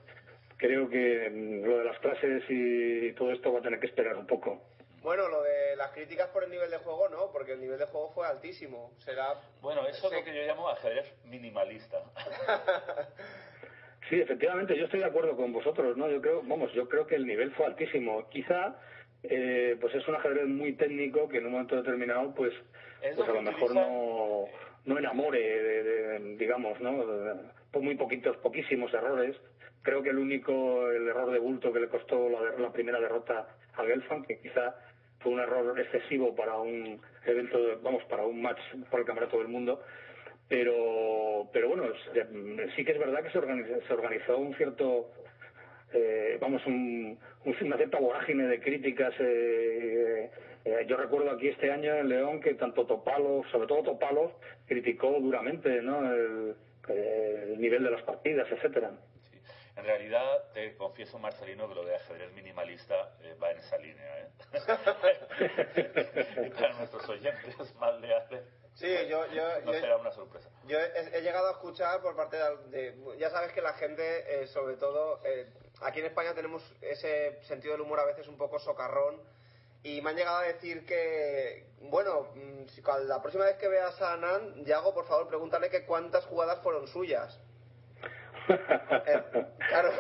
Creo 0.56 0.88
que 0.88 1.30
mm, 1.30 1.64
lo 1.64 1.78
de 1.78 1.84
las 1.84 1.98
clases 2.00 2.42
y 2.48 3.12
todo 3.12 3.32
esto 3.32 3.52
va 3.52 3.60
a 3.60 3.62
tener 3.62 3.80
que 3.80 3.86
esperar 3.86 4.16
un 4.16 4.26
poco. 4.26 4.60
Bueno, 5.04 5.28
lo 5.28 5.42
de 5.42 5.76
las 5.76 5.90
críticas 5.90 6.30
por 6.30 6.44
el 6.44 6.50
nivel 6.50 6.70
de 6.70 6.78
juego 6.78 7.10
no, 7.10 7.30
porque 7.30 7.52
el 7.52 7.60
nivel 7.60 7.78
de 7.78 7.84
juego 7.84 8.10
fue 8.14 8.26
altísimo. 8.26 8.90
Será. 9.04 9.34
Bueno, 9.60 9.86
eso 9.86 10.06
es 10.06 10.12
lo 10.14 10.24
que 10.24 10.34
yo 10.34 10.42
llamo 10.46 10.66
ajedrez 10.70 11.04
minimalista. 11.26 12.02
sí, 14.08 14.18
efectivamente, 14.18 14.74
yo 14.78 14.86
estoy 14.86 15.00
de 15.00 15.06
acuerdo 15.06 15.36
con 15.36 15.52
vosotros, 15.52 15.94
¿no? 15.98 16.08
Yo 16.08 16.22
creo, 16.22 16.40
vamos, 16.44 16.72
yo 16.72 16.88
creo 16.88 17.06
que 17.06 17.16
el 17.16 17.26
nivel 17.26 17.52
fue 17.52 17.66
altísimo. 17.66 18.26
Quizá, 18.30 18.80
eh, 19.24 19.76
pues 19.80 19.94
es 19.94 20.06
un 20.08 20.14
ajedrez 20.14 20.46
muy 20.46 20.72
técnico 20.74 21.28
que 21.28 21.38
en 21.38 21.46
un 21.46 21.52
momento 21.52 21.76
determinado, 21.76 22.34
pues, 22.34 22.52
pues 23.00 23.28
a 23.28 23.32
lo 23.32 23.42
mejor 23.42 23.70
utiliza... 23.70 23.88
no, 23.88 24.44
no 24.86 24.98
enamore, 24.98 25.40
de, 25.40 25.82
de, 25.82 26.36
digamos, 26.36 26.80
¿no? 26.80 27.04
Por 27.70 27.82
muy 27.82 27.96
poquitos, 27.96 28.36
poquísimos 28.38 28.92
errores. 28.94 29.36
Creo 29.82 30.02
que 30.02 30.10
el 30.10 30.18
único, 30.18 30.90
el 30.90 31.08
error 31.08 31.30
de 31.30 31.38
bulto 31.38 31.72
que 31.72 31.80
le 31.80 31.88
costó 31.88 32.28
la, 32.28 32.40
la 32.58 32.72
primera 32.72 33.00
derrota 33.00 33.48
a 33.74 33.84
Gelfand, 33.84 34.26
que 34.26 34.38
quizá 34.38 34.74
fue 35.20 35.32
un 35.32 35.40
error 35.40 35.78
excesivo 35.78 36.34
para 36.34 36.56
un 36.58 37.00
evento, 37.26 37.58
de, 37.58 37.76
vamos, 37.76 38.02
para 38.04 38.24
un 38.24 38.40
match 38.40 38.60
por 38.90 39.00
el 39.00 39.06
Campeonato 39.06 39.38
del 39.38 39.48
Mundo. 39.48 39.82
Pero, 40.46 41.48
pero 41.52 41.70
bueno, 41.70 41.84
sí 42.76 42.84
que 42.84 42.92
es 42.92 42.98
verdad 42.98 43.22
que 43.22 43.30
se 43.30 43.38
organizó, 43.38 43.80
se 43.86 43.92
organizó 43.94 44.36
un 44.36 44.54
cierto, 44.54 45.10
eh, 45.95 46.38
vamos, 46.40 46.64
un, 46.66 47.18
un, 47.45 47.57
una 47.62 47.76
cierta 47.76 47.99
vorágine 47.99 48.47
de 48.47 48.61
críticas. 48.61 49.14
Eh, 49.18 50.30
eh, 50.64 50.86
yo 50.86 50.97
recuerdo 50.97 51.30
aquí 51.30 51.49
este 51.49 51.70
año 51.70 51.95
en 51.95 52.09
León 52.09 52.40
que 52.40 52.55
tanto 52.55 52.86
Topalo, 52.86 53.42
sobre 53.51 53.66
todo 53.66 53.82
Topalo, 53.82 54.38
criticó 54.66 55.11
duramente 55.20 55.82
¿no? 55.82 56.12
el, 56.12 56.57
el 56.88 57.61
nivel 57.61 57.84
de 57.84 57.90
las 57.90 58.03
partidas, 58.03 58.47
etcétera. 58.51 58.92
En 59.76 59.84
realidad, 59.84 60.53
te 60.53 60.76
confieso, 60.76 61.18
Marcelino, 61.18 61.68
que 61.68 61.74
lo 61.74 61.84
de 61.84 61.97
ajedrez 61.97 62.32
minimalista 62.32 63.16
eh, 63.22 63.36
va 63.42 63.51
en 63.51 63.59
esa 63.59 63.76
línea. 63.78 64.20
¿eh? 64.20 64.28
y 66.47 66.51
para 66.55 66.74
nuestros 66.74 67.09
oyentes, 67.09 67.74
mal 67.74 68.01
de 68.01 68.14
hace. 68.14 68.42
Sí, 68.74 68.88
yo, 69.09 69.26
yo, 69.32 69.61
no 69.64 69.72
yo, 69.72 69.80
será 69.80 69.97
una 69.97 70.12
sorpresa. 70.12 70.49
Yo 70.66 70.78
he, 70.78 71.18
he, 71.18 71.22
llegado 71.22 71.49
a 71.49 71.53
escuchar 71.53 72.01
por 72.03 72.14
parte 72.16 72.36
de, 72.36 72.92
de 72.92 73.18
ya 73.18 73.30
sabes 73.30 73.53
que 73.53 73.62
la 73.62 73.74
gente, 73.74 74.42
eh, 74.42 74.47
sobre 74.49 74.76
todo, 74.76 75.20
eh, 75.24 75.47
aquí 75.82 76.00
en 76.00 76.06
España 76.06 76.34
tenemos 76.34 76.62
ese 76.80 77.38
sentido 77.42 77.72
del 77.72 77.82
humor 77.82 78.00
a 78.00 78.04
veces 78.04 78.28
un 78.28 78.36
poco 78.36 78.58
socarrón 78.58 79.20
y 79.82 80.00
me 80.00 80.10
han 80.10 80.16
llegado 80.16 80.38
a 80.38 80.42
decir 80.44 80.86
que, 80.86 81.66
bueno, 81.82 82.28
si, 82.68 82.82
la 83.06 83.20
próxima 83.20 83.44
vez 83.44 83.56
que 83.56 83.68
veas 83.68 84.00
a 84.00 84.16
Nan, 84.16 84.64
Yago, 84.64 84.94
por 84.94 85.06
favor, 85.06 85.28
pregúntale 85.28 85.68
que 85.68 85.84
cuántas 85.84 86.24
jugadas 86.24 86.60
fueron 86.62 86.86
suyas. 86.88 87.38
Eh, 88.46 89.22
claro. 89.68 89.90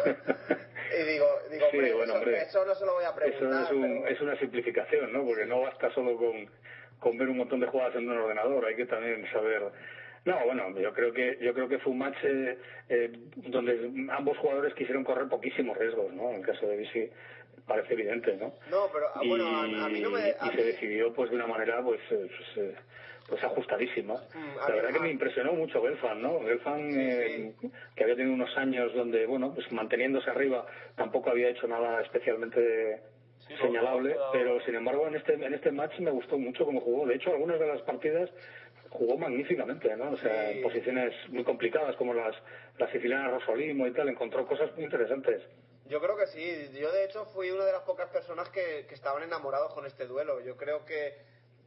Y 0.96 1.02
digo, 1.04 1.26
digo 1.50 1.66
sí, 1.70 1.76
hombre, 1.76 1.94
bueno, 1.94 2.12
eso, 2.12 2.14
hombre, 2.14 2.42
eso, 2.42 2.64
no 2.64 2.74
se 2.74 2.84
lo 2.84 2.94
voy 2.94 3.04
a 3.04 3.14
preguntar. 3.14 3.62
Eso 3.62 3.64
es, 3.64 3.70
un, 3.72 4.02
pero... 4.02 4.06
es 4.06 4.20
una 4.20 4.38
simplificación, 4.38 5.12
¿no? 5.12 5.24
Porque 5.24 5.46
no 5.46 5.62
basta 5.62 5.90
solo 5.92 6.16
con, 6.16 6.50
con 7.00 7.18
ver 7.18 7.28
un 7.28 7.38
montón 7.38 7.60
de 7.60 7.66
jugadas 7.66 7.96
en 7.96 8.08
un 8.08 8.18
ordenador, 8.18 8.64
hay 8.66 8.76
que 8.76 8.86
también 8.86 9.26
saber. 9.32 9.72
No, 10.24 10.44
bueno, 10.46 10.78
yo 10.78 10.92
creo 10.92 11.12
que 11.12 11.38
yo 11.40 11.52
creo 11.52 11.68
que 11.68 11.78
fue 11.78 11.92
un 11.92 11.98
match 11.98 12.16
eh, 12.22 12.58
eh, 12.88 13.12
donde 13.36 14.08
ambos 14.10 14.38
jugadores 14.38 14.74
quisieron 14.74 15.04
correr 15.04 15.28
poquísimos 15.28 15.76
riesgos, 15.76 16.12
¿no? 16.14 16.30
En 16.30 16.36
el 16.36 16.46
caso 16.46 16.66
de 16.66 16.76
Bisi 16.76 17.10
parece 17.66 17.92
evidente, 17.92 18.36
¿no? 18.36 18.54
No, 18.70 18.88
pero 18.92 19.06
y, 19.22 19.28
bueno, 19.28 19.46
a, 19.48 19.64
a, 19.64 19.88
mí 19.88 20.00
no 20.00 20.10
me. 20.10 20.30
y 20.30 20.48
mí... 20.48 20.54
se 20.54 20.64
decidió, 20.64 21.12
pues, 21.12 21.30
de 21.30 21.36
una 21.36 21.46
manera, 21.46 21.82
pues, 21.82 22.00
pues 22.08 22.76
pues 23.28 23.42
ajustadísima. 23.42 24.14
Mm, 24.34 24.56
la 24.68 24.74
verdad 24.74 24.92
que 24.92 25.00
me 25.00 25.10
impresionó 25.10 25.52
mucho 25.52 25.82
Gelfand, 25.82 26.20
¿no? 26.20 26.40
Gelfand, 26.40 26.92
sí, 26.92 26.98
eh, 27.00 27.52
sí. 27.60 27.70
que 27.96 28.04
había 28.04 28.16
tenido 28.16 28.34
unos 28.34 28.56
años 28.56 28.94
donde, 28.94 29.26
bueno, 29.26 29.54
pues 29.54 29.70
manteniéndose 29.72 30.30
arriba, 30.30 30.66
tampoco 30.96 31.30
había 31.30 31.48
hecho 31.48 31.66
nada 31.66 32.02
especialmente 32.02 33.00
sí, 33.38 33.54
señalable, 33.60 34.16
pero 34.32 34.60
sin 34.62 34.74
embargo 34.74 35.06
en 35.06 35.16
este 35.16 35.34
en 35.34 35.54
este 35.54 35.70
match 35.70 35.98
me 36.00 36.10
gustó 36.10 36.38
mucho 36.38 36.64
cómo 36.64 36.80
jugó. 36.80 37.06
De 37.06 37.14
hecho, 37.14 37.30
algunas 37.30 37.58
de 37.58 37.66
las 37.66 37.80
partidas 37.82 38.30
jugó 38.94 39.18
magníficamente, 39.18 39.94
¿no? 39.96 40.12
O 40.12 40.16
sea, 40.16 40.50
Sí. 40.50 40.56
en 40.58 40.62
posiciones 40.62 41.12
muy 41.28 41.44
complicadas 41.44 41.94
como 41.96 42.14
las 42.14 42.34
las 42.78 42.90
sicilianas 42.90 43.30
Rosolimo 43.32 43.86
y 43.86 43.92
tal, 43.92 44.08
encontró 44.08 44.46
cosas 44.46 44.72
muy 44.74 44.84
interesantes. 44.84 45.42
Yo 45.86 46.00
creo 46.00 46.16
que 46.16 46.26
sí. 46.28 46.70
Yo, 46.80 46.90
de 46.90 47.04
hecho, 47.04 47.26
fui 47.26 47.50
una 47.50 47.64
de 47.64 47.72
las 47.72 47.82
pocas 47.82 48.08
personas 48.10 48.48
que, 48.50 48.86
que 48.88 48.94
estaban 48.94 49.22
enamorados 49.22 49.74
con 49.74 49.84
este 49.86 50.06
duelo. 50.06 50.40
Yo 50.40 50.56
creo 50.56 50.84
que, 50.84 51.14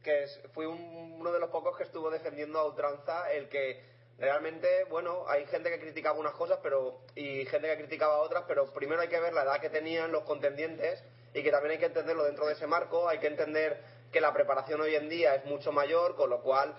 que 0.02 0.26
fui 0.52 0.66
un- 0.66 1.16
uno 1.20 1.30
de 1.32 1.38
los 1.38 1.50
pocos 1.50 1.76
que 1.76 1.84
estuvo 1.84 2.10
defendiendo 2.10 2.58
a 2.58 2.66
ultranza 2.66 3.32
el 3.32 3.48
que 3.48 3.80
realmente, 4.18 4.84
bueno, 4.90 5.24
hay 5.28 5.46
gente 5.46 5.70
que 5.70 5.78
criticaba 5.80 6.18
unas 6.18 6.32
cosas 6.34 6.58
pero 6.62 6.98
y 7.14 7.44
gente 7.46 7.68
que 7.68 7.76
criticaba 7.76 8.18
otras, 8.18 8.44
pero 8.48 8.72
primero 8.74 9.00
hay 9.00 9.08
que 9.08 9.20
ver 9.20 9.32
la 9.32 9.44
edad 9.44 9.60
que 9.60 9.70
tenían 9.70 10.10
los 10.12 10.24
contendientes 10.24 11.02
y 11.34 11.42
que 11.42 11.50
también 11.50 11.72
hay 11.72 11.78
que 11.78 11.86
entenderlo 11.86 12.24
dentro 12.24 12.46
de 12.46 12.54
ese 12.54 12.66
marco. 12.66 13.08
Hay 13.08 13.18
que 13.18 13.28
entender 13.28 13.80
que 14.12 14.20
la 14.20 14.32
preparación 14.32 14.80
hoy 14.80 14.94
en 14.96 15.08
día 15.08 15.34
es 15.36 15.44
mucho 15.44 15.70
mayor, 15.72 16.16
con 16.16 16.30
lo 16.30 16.40
cual 16.42 16.74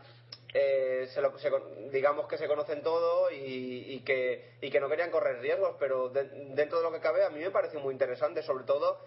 eh, 0.54 1.06
se 1.14 1.22
lo- 1.22 1.38
se 1.38 1.50
digamos 1.92 2.28
que 2.28 2.38
se 2.38 2.48
conocen 2.48 2.82
todo 2.82 3.30
y, 3.32 3.86
y 3.88 4.00
que, 4.02 4.54
y 4.62 4.70
que 4.70 4.80
no 4.80 4.90
querían 4.90 5.12
correr 5.12 5.40
riesgos, 5.42 5.76
pero 5.80 6.10
de- 6.10 6.28
dentro 6.56 6.80
de 6.80 6.84
lo 6.84 6.92
que 6.92 7.00
cabe 7.00 7.24
a 7.24 7.30
mí 7.30 7.40
me 7.40 7.52
pareció 7.52 7.80
muy 7.80 7.94
interesante, 7.94 8.42
sobre 8.42 8.64
todo 8.64 9.00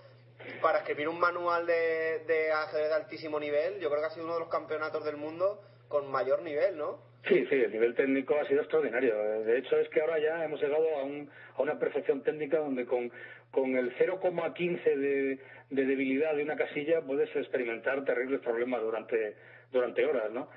para 0.60 0.78
escribir 0.78 1.08
un 1.08 1.18
manual 1.20 1.66
de, 1.66 2.20
de 2.26 2.52
ajedrez 2.52 2.88
de 2.88 2.94
altísimo 2.94 3.38
nivel, 3.38 3.78
yo 3.80 3.88
creo 3.90 4.00
que 4.00 4.06
ha 4.06 4.10
sido 4.10 4.24
uno 4.24 4.34
de 4.34 4.40
los 4.40 4.48
campeonatos 4.48 5.04
del 5.04 5.16
mundo 5.16 5.60
con 5.88 6.10
mayor 6.10 6.42
nivel, 6.42 6.76
¿no? 6.78 6.98
Sí, 7.28 7.46
sí, 7.48 7.54
el 7.54 7.70
nivel 7.70 7.94
técnico 7.94 8.34
ha 8.36 8.44
sido 8.46 8.62
extraordinario. 8.62 9.14
De 9.44 9.58
hecho, 9.58 9.76
es 9.78 9.88
que 9.90 10.00
ahora 10.00 10.18
ya 10.18 10.44
hemos 10.44 10.60
llegado 10.60 10.96
a, 10.98 11.04
un, 11.04 11.30
a 11.56 11.62
una 11.62 11.78
perfección 11.78 12.22
técnica 12.24 12.58
donde 12.58 12.84
con, 12.84 13.12
con 13.52 13.76
el 13.76 13.94
0,15 13.96 14.82
de, 14.82 15.38
de 15.70 15.84
debilidad 15.84 16.34
de 16.34 16.42
una 16.42 16.56
casilla 16.56 17.00
puedes 17.02 17.34
experimentar 17.36 18.04
terribles 18.04 18.40
problemas 18.40 18.82
durante, 18.82 19.36
durante 19.70 20.04
horas, 20.04 20.32
¿no? 20.32 20.48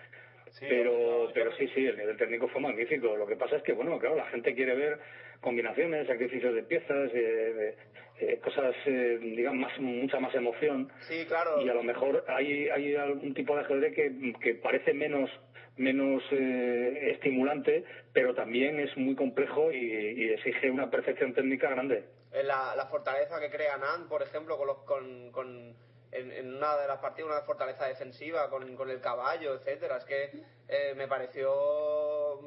Sí, 0.58 0.66
pero, 0.70 1.30
pero 1.34 1.51
sí, 1.58 1.68
sí, 1.76 1.86
el 1.86 1.97
nivel 1.97 2.16
técnico 2.18 2.47
fue 2.47 2.62
magnífico. 2.62 3.16
Lo 3.18 3.28
que 3.28 3.36
pasa 3.36 3.58
es 3.58 3.64
que, 3.64 3.74
bueno, 3.74 3.99
claro, 3.99 4.16
la 4.16 4.26
gente 4.28 4.56
quiere 4.56 4.74
ver 4.74 4.99
combinaciones, 5.41 6.08
sacrificios 6.08 6.56
de 6.56 6.64
piezas, 6.64 7.12
eh, 7.14 7.76
eh, 8.22 8.39
cosas, 8.41 8.74
eh, 8.86 9.20
digamos, 9.22 9.60
más, 9.70 9.80
mucha 9.80 10.20
más 10.22 10.34
emoción. 10.34 10.89
Sí, 11.01 11.26
claro. 11.28 11.62
Y 11.62 11.68
a 11.68 11.74
lo 11.74 11.84
mejor 11.84 12.24
hay, 12.30 12.70
hay 12.70 12.95
algún 12.95 13.34
tipo 13.34 13.53
de 13.53 13.62
ajedrez 13.64 13.93
que, 13.93 14.34
que 14.41 14.56
parece 14.56 14.93
menos 14.93 15.30
menos 15.78 16.24
eh, 16.32 17.12
estimulante, 17.12 17.84
pero 18.14 18.34
también 18.34 18.80
es 18.80 18.95
muy 18.95 19.14
complejo 19.14 19.74
y, 19.74 19.78
y 19.78 20.30
exige 20.30 20.72
una 20.72 20.89
perfección 20.89 21.34
técnica 21.34 21.70
grande. 21.70 22.06
Eh, 22.32 22.43
La, 22.43 22.74
la 22.78 22.86
fortaleza 22.86 23.41
que 23.41 23.49
crea 23.49 23.78
Nan, 23.78 24.08
por 24.08 24.22
ejemplo, 24.24 24.58
con, 24.58 24.68
los, 24.68 24.78
con, 24.86 25.32
con 25.34 25.76
en, 26.16 26.32
en 26.32 26.55
una 26.55 26.78
de 26.78 26.88
las 26.88 26.99
partidas, 26.99 27.30
una 27.32 27.41
fortaleza 27.41 27.86
defensiva 27.88 28.49
con, 28.49 28.76
con 28.76 28.89
el 28.89 29.01
caballo, 29.01 29.55
etcétera. 29.55 29.97
Es 29.97 30.05
que 30.05 30.32
eh, 30.68 30.93
me 30.95 31.07
pareció 31.07 32.39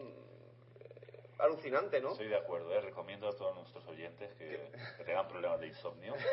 alucinante, 1.38 2.00
¿no? 2.00 2.12
Estoy 2.12 2.28
de 2.28 2.36
acuerdo, 2.36 2.74
¿eh? 2.74 2.80
recomiendo 2.80 3.28
a 3.28 3.32
todos 3.36 3.54
nuestros 3.54 3.86
oyentes 3.86 4.28
que, 4.38 4.58
que 4.96 5.04
tengan 5.04 5.28
problemas 5.28 5.60
de 5.60 5.68
insomnio. 5.68 6.14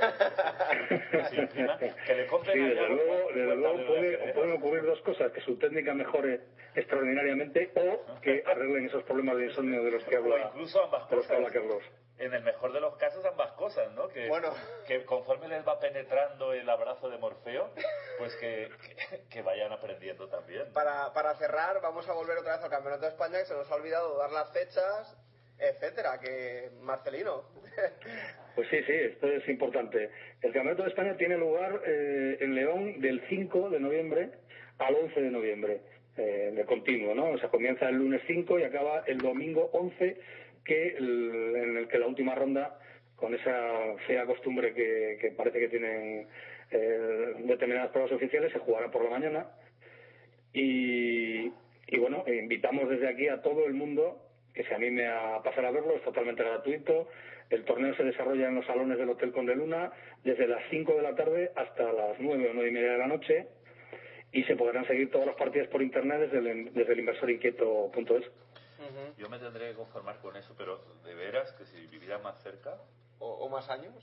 Sí, 1.30 1.38
encima, 1.38 1.78
que 1.78 2.14
le 2.16 2.28
compren 2.28 2.54
Sí, 2.56 2.60
desde 2.70 2.90
luego, 2.90 3.28
un 3.28 3.34
desde 3.36 3.46
buen 3.46 3.60
luego 3.60 3.88
puede, 3.88 4.34
pueden 4.34 4.52
ocurrir 4.58 4.84
dos 4.84 5.02
cosas, 5.02 5.32
que 5.32 5.42
su 5.42 5.58
técnica 5.58 5.94
mejore 5.94 6.42
extraordinariamente 6.76 7.72
o 7.76 8.20
que 8.22 8.44
arreglen 8.46 8.86
esos 8.86 9.04
problemas 9.04 9.38
de 9.38 9.46
insomnio 9.46 9.84
de 9.84 9.92
los 9.92 10.04
que 10.06 10.18
O 10.18 10.24
habla, 10.24 10.48
incluso 10.54 10.84
ambas 10.84 11.10
de 11.10 11.16
los 11.16 11.26
que 11.28 11.34
cosas. 11.36 11.48
habla 11.56 11.60
Carlos. 11.60 11.84
En 12.18 12.34
el 12.34 12.44
mejor 12.44 12.72
de 12.72 12.80
los 12.80 12.96
casos, 12.96 13.26
ambas 13.26 13.52
cosas, 13.54 13.92
¿no? 13.92 14.08
Que, 14.08 14.30
Bueno. 14.30 14.54
que 14.88 15.04
conforme 15.04 15.50
les 15.50 15.68
va 15.68 15.78
penetrando 15.80 16.54
el 16.54 16.70
abrazo 16.70 17.10
de 17.10 17.18
Morfeo, 17.18 17.72
pues 18.18 18.34
que, 18.38 18.70
que, 19.10 19.20
que 19.30 19.42
vayan 19.42 19.72
aprendiendo 19.74 20.30
también. 20.30 20.72
Para, 20.72 21.12
para 21.14 21.36
cerrar, 21.36 21.82
vamos 21.82 22.08
a 22.08 22.14
volver 22.14 22.38
otra 22.38 22.56
vez 22.56 22.64
al 22.64 22.70
Campeonato 22.70 23.02
de 23.02 23.10
España, 23.10 23.40
que 23.40 23.46
se 23.46 23.54
nos 23.54 23.70
ha 23.70 23.76
olvidado 23.76 24.18
dar 24.18 24.32
las 24.32 24.50
fechas, 24.54 25.18
etcétera, 25.60 26.18
que 26.20 26.70
Marcelino. 26.82 27.44
Pues 28.56 28.70
sí, 28.70 28.82
sí, 28.84 28.94
esto 28.94 29.28
es 29.28 29.46
importante. 29.50 30.10
El 30.42 30.54
Campeonato 30.54 30.84
de 30.84 30.90
España 30.90 31.18
tiene 31.18 31.36
lugar 31.38 31.82
eh, 31.86 32.38
en 32.40 32.56
León 32.56 33.02
del 33.02 33.22
5 33.28 33.70
de 33.70 33.80
noviembre 33.82 34.30
al 34.78 34.96
11 34.96 35.20
de 35.22 35.30
noviembre, 35.30 35.82
eh, 36.16 36.54
de 36.56 36.66
continuo, 36.66 37.14
¿no? 37.14 37.32
O 37.32 37.38
sea, 37.38 37.50
comienza 37.50 37.90
el 37.90 37.96
lunes 37.98 38.22
5 38.28 38.60
y 38.60 38.64
acaba 38.64 39.04
el 39.08 39.18
domingo 39.18 39.70
11, 39.74 40.18
que 40.66 40.96
el- 40.98 41.54
en 41.56 41.78
el 41.78 41.88
que 41.88 42.00
la 42.00 42.08
última 42.08 42.36
ronda, 42.36 42.80
con 43.16 43.34
esa 43.34 43.96
fea 44.08 44.26
costumbre 44.26 44.74
que, 44.74 45.32
parece 45.38 45.60
que 45.60 45.70
tienen 45.70 46.28
eh, 46.72 47.34
determinadas 47.46 47.92
pruebas 47.92 48.12
oficiales, 48.12 48.52
se 48.52 48.60
jugará 48.60 48.90
por 48.92 49.04
la 49.04 49.12
mañana. 49.12 49.48
Y, 50.54 51.52
y 51.88 51.98
bueno, 52.00 52.24
invitamos 52.28 52.90
desde 52.90 53.08
aquí 53.08 53.28
a 53.28 53.42
todo 53.42 53.66
el 53.68 53.74
mundo 53.74 54.22
que 54.54 54.64
se 54.64 54.74
anime 54.74 55.06
a 55.08 55.42
pasar 55.44 55.66
a 55.66 55.72
verlo, 55.72 55.96
es 55.96 56.02
totalmente 56.04 56.44
gratuito. 56.44 57.08
El 57.50 57.64
torneo 57.66 57.94
se 57.96 58.04
desarrolla 58.04 58.48
en 58.48 58.56
los 58.56 58.66
salones 58.66 58.98
del 58.98 59.10
Hotel 59.10 59.32
Conde 59.32 59.56
Luna 59.56 59.92
desde 60.24 60.48
las 60.48 60.64
5 60.70 60.96
de 60.96 61.02
la 61.04 61.14
tarde 61.16 61.52
hasta 61.56 61.92
las 61.92 62.20
9 62.20 62.50
o 62.50 62.54
9 62.54 62.70
y 62.70 62.74
media 62.74 62.94
de 62.94 62.98
la 62.98 63.08
noche 63.08 63.48
y 64.32 64.44
se 64.44 64.56
podrán 64.56 64.88
seguir 64.88 65.12
todas 65.12 65.28
las 65.28 65.36
partidas 65.36 65.68
por 65.68 65.82
internet 65.82 66.22
desde 66.22 66.40
el, 66.40 66.74
desde 66.74 66.94
el 66.94 67.00
inversorinquieto.es. 67.00 68.24
Yo 69.18 69.30
me 69.30 69.40
tendré 69.40 69.70
que 69.72 69.76
conformar 69.76 70.20
con 70.20 70.36
eso, 70.36 70.54
pero 70.58 70.84
de 71.04 71.14
veras 71.16 71.52
que 71.54 71.66
si 71.66 71.86
viviera 71.88 72.18
más 72.20 72.42
cerca, 72.44 72.78
o, 73.20 73.28
o 73.28 73.50
más 73.50 73.70
años. 73.70 73.94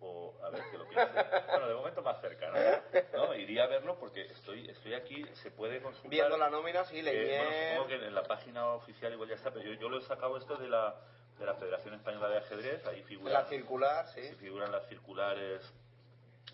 o 0.00 0.34
a 0.42 0.50
ver 0.50 0.62
que 0.70 0.78
lo 0.78 0.88
piense. 0.88 1.12
Bueno, 1.48 1.68
de 1.68 1.74
momento 1.74 2.02
más 2.02 2.20
cerca, 2.20 2.48
¿no? 2.50 3.26
No, 3.26 3.34
iría 3.34 3.64
a 3.64 3.66
verlo 3.68 3.98
porque 4.00 4.22
estoy 4.22 4.68
estoy 4.68 4.94
aquí, 4.94 5.24
se 5.42 5.50
puede 5.50 5.80
consultar. 5.80 6.10
Viendo 6.10 6.36
la 6.36 6.50
nómina, 6.50 6.84
sí, 6.86 7.00
Eh, 7.04 7.38
bueno, 7.38 7.84
supongo 7.84 7.88
que 7.88 8.06
en 8.06 8.14
la 8.14 8.22
página 8.24 8.66
oficial 8.74 9.12
igual 9.12 9.28
ya 9.28 9.36
está, 9.36 9.50
pero 9.52 9.64
yo, 9.64 9.74
yo 9.80 9.88
lo 9.88 9.98
he 9.98 10.02
sacado 10.02 10.36
esto 10.38 10.56
de 10.56 10.68
la, 10.68 10.96
de 11.38 11.46
la 11.46 11.54
Federación 11.54 11.94
Española 11.94 12.28
de 12.28 12.38
Ajedrez, 12.38 12.84
ahí 12.86 13.02
figuran, 13.04 13.32
La 13.34 13.44
circular, 13.46 14.08
sí. 14.08 14.22
sí 14.22 14.34
figuran 14.36 14.72
las 14.72 14.86
circulares 14.88 15.62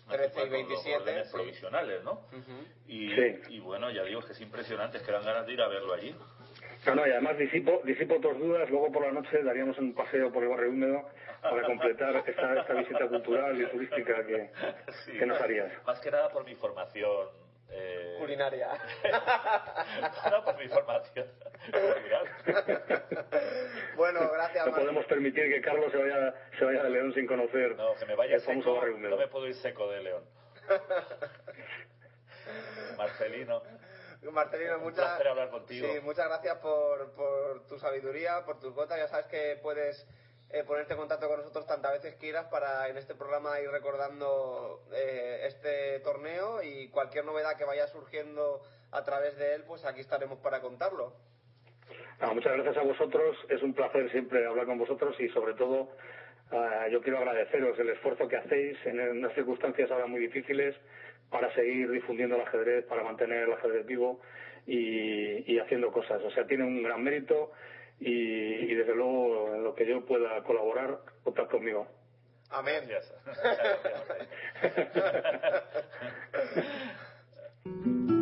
13 0.09 0.25
y 0.27 0.33
con 0.33 0.41
los 0.41 0.51
27, 0.51 0.95
órdenes 0.97 1.27
sí. 1.27 1.33
provisionales, 1.33 2.03
¿no? 2.03 2.21
Y, 2.87 3.09
Sí. 3.15 3.41
y 3.49 3.59
bueno, 3.59 3.89
ya 3.91 4.03
digo 4.03 4.21
que 4.21 4.33
es 4.33 4.41
impresionante, 4.41 4.97
es 4.97 5.03
que 5.03 5.11
dan 5.11 5.23
ganas 5.25 5.45
de 5.47 5.53
ir 5.53 5.61
a 5.61 5.67
verlo 5.67 5.93
allí. 5.93 6.15
No, 6.85 6.95
no, 6.95 7.05
y 7.07 7.11
además 7.11 7.37
disipo, 7.37 7.81
disipo 7.83 8.19
tus 8.19 8.37
dudas, 8.39 8.69
luego 8.69 8.89
por 8.91 9.05
la 9.05 9.11
noche 9.11 9.43
daríamos 9.43 9.77
un 9.79 9.93
paseo 9.93 10.31
por 10.31 10.43
el 10.43 10.49
barrio 10.49 10.69
húmedo 10.69 11.09
para 11.41 11.61
completar 11.63 12.23
esta, 12.25 12.59
esta 12.61 12.73
visita 12.73 13.07
cultural 13.07 13.59
y 13.61 13.65
turística 13.65 14.25
que, 14.25 14.49
Sí, 15.05 15.11
que 15.17 15.25
nos 15.25 15.39
harías. 15.41 15.71
Más 15.85 15.99
que 15.99 16.09
nada 16.09 16.29
por 16.29 16.45
mi 16.45 16.55
formación. 16.55 17.27
Eh, 17.71 18.15
Culinaria. 18.19 18.67
no, 20.31 20.43
por 20.43 20.57
mi 20.57 20.67
formación. 20.69 21.27
bueno, 23.95 24.31
gracias, 24.31 24.65
No 24.65 24.73
podemos 24.73 25.05
permitir 25.05 25.49
que 25.49 25.61
Carlos 25.61 25.91
se 25.91 25.97
vaya, 25.97 26.33
se 26.57 26.65
vaya 26.65 26.83
de 26.83 26.89
León 26.89 27.13
sin 27.13 27.27
conocer 27.27 27.75
No, 27.75 27.93
que 27.95 28.05
me 28.07 28.15
vaya 28.15 28.35
el 28.35 28.41
famoso 28.41 28.69
seco, 28.69 28.79
barrio 28.79 28.95
húmedo. 28.95 29.11
no 29.11 29.17
me 29.17 29.27
puedo 29.27 29.47
ir 29.47 29.53
seco 29.55 29.89
de 29.91 30.01
León. 30.01 30.23
Marcelino, 32.97 33.61
Marcelino, 34.21 34.77
Un 34.77 34.83
muchas, 34.83 35.05
placer 35.05 35.27
hablar 35.27 35.49
contigo. 35.49 35.87
Sí, 35.87 35.99
muchas 36.01 36.27
gracias 36.27 36.57
por, 36.57 37.11
por 37.13 37.65
tu 37.67 37.77
sabiduría, 37.79 38.43
por 38.45 38.59
tus 38.59 38.73
gotas. 38.73 38.97
Ya 38.97 39.07
sabes 39.07 39.27
que 39.27 39.57
puedes 39.61 40.05
eh, 40.51 40.63
ponerte 40.63 40.93
en 40.93 40.99
contacto 40.99 41.27
con 41.27 41.37
nosotros 41.37 41.67
tantas 41.67 41.91
veces 41.93 42.15
quieras 42.15 42.47
para 42.47 42.89
en 42.89 42.97
este 42.97 43.13
programa 43.13 43.59
ir 43.59 43.69
recordando 43.69 44.81
eh, 44.93 45.41
este 45.45 45.99
torneo 45.99 46.63
y 46.63 46.89
cualquier 46.89 47.23
novedad 47.23 47.55
que 47.55 47.65
vaya 47.65 47.87
surgiendo 47.87 48.61
a 48.91 49.03
través 49.03 49.37
de 49.37 49.55
él, 49.55 49.63
pues 49.67 49.85
aquí 49.85 50.01
estaremos 50.01 50.39
para 50.39 50.59
contarlo. 50.59 51.13
Ah, 52.19 52.33
muchas 52.33 52.53
gracias 52.53 52.77
a 52.77 52.81
vosotros, 52.81 53.37
es 53.47 53.61
un 53.61 53.73
placer 53.73 54.11
siempre 54.11 54.45
hablar 54.45 54.65
con 54.65 54.79
vosotros 54.79 55.15
y 55.19 55.29
sobre 55.29 55.53
todo 55.53 55.89
ah, 56.51 56.87
yo 56.91 56.99
quiero 57.01 57.19
agradeceros 57.19 57.77
el 57.79 57.89
esfuerzo 57.89 58.27
que 58.27 58.37
hacéis 58.37 58.77
en 58.85 58.99
unas 58.99 59.33
circunstancias 59.35 59.89
ahora 59.91 60.07
muy 60.07 60.19
difíciles 60.19 60.75
para 61.29 61.53
seguir 61.53 61.89
difundiendo 61.91 62.35
el 62.35 62.41
ajedrez, 62.41 62.85
para 62.85 63.03
mantener 63.03 63.43
el 63.43 63.53
ajedrez 63.53 63.85
vivo 63.85 64.21
y, 64.65 65.51
y 65.51 65.59
haciendo 65.59 65.91
cosas. 65.91 66.21
O 66.23 66.31
sea, 66.31 66.45
tiene 66.47 66.63
un 66.63 66.83
gran 66.83 67.03
mérito 67.03 67.51
y, 67.99 68.11
y 68.11 68.75
desde 68.75 68.95
luego 68.95 69.55
en 69.55 69.63
lo 69.63 69.75
que 69.75 69.85
yo 69.85 70.05
pueda 70.05 70.41
colaborar, 70.43 70.99
contad 71.23 71.47
conmigo. 71.47 71.87
Amén. 72.51 72.83
gracias. 72.87 73.13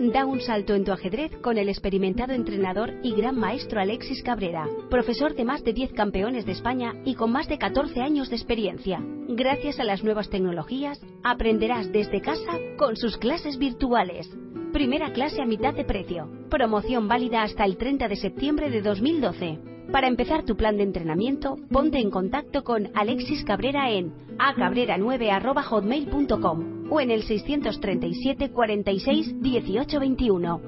Da 0.00 0.24
un 0.24 0.40
salto 0.40 0.74
en 0.74 0.84
tu 0.86 0.92
ajedrez 0.92 1.36
con 1.42 1.58
el 1.58 1.68
experimentado 1.68 2.32
entrenador 2.32 2.94
y 3.02 3.12
gran 3.12 3.38
maestro 3.38 3.82
Alexis 3.82 4.22
Cabrera, 4.22 4.66
profesor 4.88 5.34
de 5.34 5.44
más 5.44 5.62
de 5.62 5.74
10 5.74 5.92
campeones 5.92 6.46
de 6.46 6.52
España 6.52 6.94
y 7.04 7.14
con 7.14 7.30
más 7.30 7.48
de 7.48 7.58
14 7.58 8.00
años 8.00 8.30
de 8.30 8.36
experiencia. 8.36 8.98
Gracias 9.28 9.78
a 9.78 9.84
las 9.84 10.02
nuevas 10.02 10.30
tecnologías, 10.30 10.98
aprenderás 11.22 11.92
desde 11.92 12.22
casa 12.22 12.52
con 12.78 12.96
sus 12.96 13.18
clases 13.18 13.58
virtuales. 13.58 14.26
Primera 14.72 15.12
clase 15.12 15.42
a 15.42 15.46
mitad 15.46 15.74
de 15.74 15.84
precio. 15.84 16.30
Promoción 16.48 17.06
válida 17.06 17.42
hasta 17.42 17.66
el 17.66 17.76
30 17.76 18.08
de 18.08 18.16
septiembre 18.16 18.70
de 18.70 18.80
2012. 18.80 19.58
Para 19.92 20.08
empezar 20.08 20.46
tu 20.46 20.56
plan 20.56 20.78
de 20.78 20.84
entrenamiento, 20.84 21.58
ponte 21.70 21.98
en 21.98 22.10
contacto 22.10 22.64
con 22.64 22.88
Alexis 22.94 23.44
Cabrera 23.44 23.90
en 23.90 24.14
acabrera9.hotmail.com 24.38 26.79
o 26.90 27.00
en 27.00 27.10
el 27.10 27.22
637 27.22 28.50
46 28.52 29.40
18 29.40 30.00
21. 30.00 30.60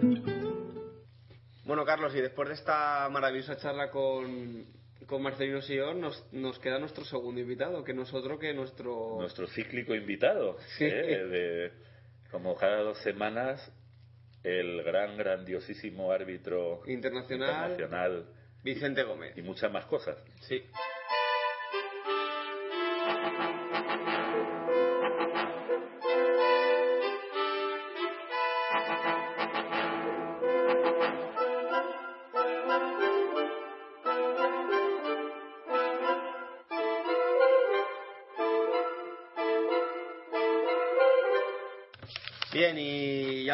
Bueno, 1.65 1.85
Carlos, 1.85 2.15
y 2.15 2.21
después 2.21 2.49
de 2.49 2.55
esta 2.55 3.09
maravillosa 3.11 3.57
charla 3.57 3.91
con, 3.91 4.65
con 5.07 5.23
Marcelino 5.23 5.63
Sion, 5.63 6.01
nos, 6.01 6.33
nos 6.33 6.59
queda 6.59 6.79
nuestro 6.79 7.05
segundo 7.05 7.41
invitado, 7.41 7.85
que 7.85 7.95
nosotros 7.95 8.39
que 8.39 8.53
nuestro... 8.53 9.17
Nuestro 9.21 9.47
cíclico 9.47 9.95
invitado. 9.95 10.57
Sí. 10.79 10.85
¿eh? 10.85 11.25
De- 11.27 11.73
como 12.31 12.57
cada 12.57 12.79
dos 12.83 12.99
semanas, 13.03 13.71
el 14.43 14.83
gran, 14.83 15.17
grandiosísimo 15.17 16.11
árbitro 16.11 16.81
Internacional. 16.87 17.73
internacional 17.73 18.27
Vicente 18.65 19.03
Gómez. 19.03 19.37
y 19.37 19.43
muchas 19.43 19.71
más 19.71 19.85
cosas. 19.87 20.17
Sí. 20.41 20.63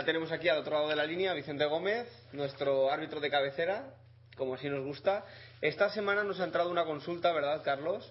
Tenemos 0.08 0.32
aquí 0.32 0.48
al 0.48 0.56
otro 0.56 0.72
lado 0.72 0.88
de 0.88 0.96
la 0.96 1.04
línea 1.04 1.34
Vicente 1.34 1.66
Gómez, 1.66 2.08
nuestro 2.32 2.90
árbitro 2.90 3.20
de 3.20 3.28
cabecera, 3.28 3.92
como 4.38 4.54
así 4.54 4.66
nos 4.70 4.82
gusta. 4.82 5.26
Esta 5.60 5.90
semana 5.90 6.24
nos 6.24 6.40
ha 6.40 6.44
entrado 6.44 6.70
una 6.70 6.86
consulta, 6.86 7.30
¿verdad, 7.30 7.62
Carlos? 7.62 8.10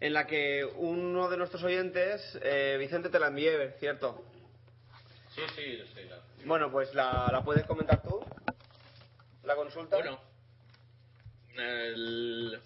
En 0.00 0.12
la 0.14 0.26
que 0.26 0.64
uno 0.64 1.28
de 1.30 1.36
nuestros 1.36 1.62
oyentes, 1.62 2.20
eh, 2.42 2.74
Vicente, 2.80 3.08
te 3.08 3.20
la 3.20 3.28
envié, 3.28 3.70
¿cierto? 3.78 4.24
Sí, 5.36 5.42
sí, 5.54 5.78
sí. 5.94 6.00
la- 6.10 6.18
Bueno, 6.44 6.72
pues 6.72 6.92
la, 6.92 7.28
la 7.30 7.44
puedes 7.44 7.64
comentar 7.66 8.02
tú, 8.02 8.20
la 9.44 9.54
consulta. 9.54 9.94
Bueno, 9.98 10.18
el, 11.56 12.60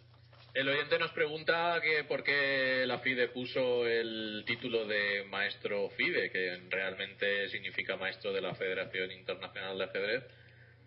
el 0.54 0.68
oyente 0.68 0.98
nos 0.98 1.12
pregunta 1.12 1.80
que 1.82 2.04
por 2.04 2.22
qué 2.24 2.84
la 2.86 2.98
FIDE 2.98 3.28
puso 3.28 3.86
el 3.86 4.44
título 4.46 4.86
de 4.86 5.24
maestro 5.24 5.88
FIDE, 5.90 6.30
que 6.30 6.60
realmente 6.70 7.48
significa 7.48 7.96
maestro 7.96 8.32
de 8.32 8.40
la 8.40 8.54
Federación 8.54 9.12
Internacional 9.12 9.78
de 9.78 9.84
Ajedrez, 9.84 10.24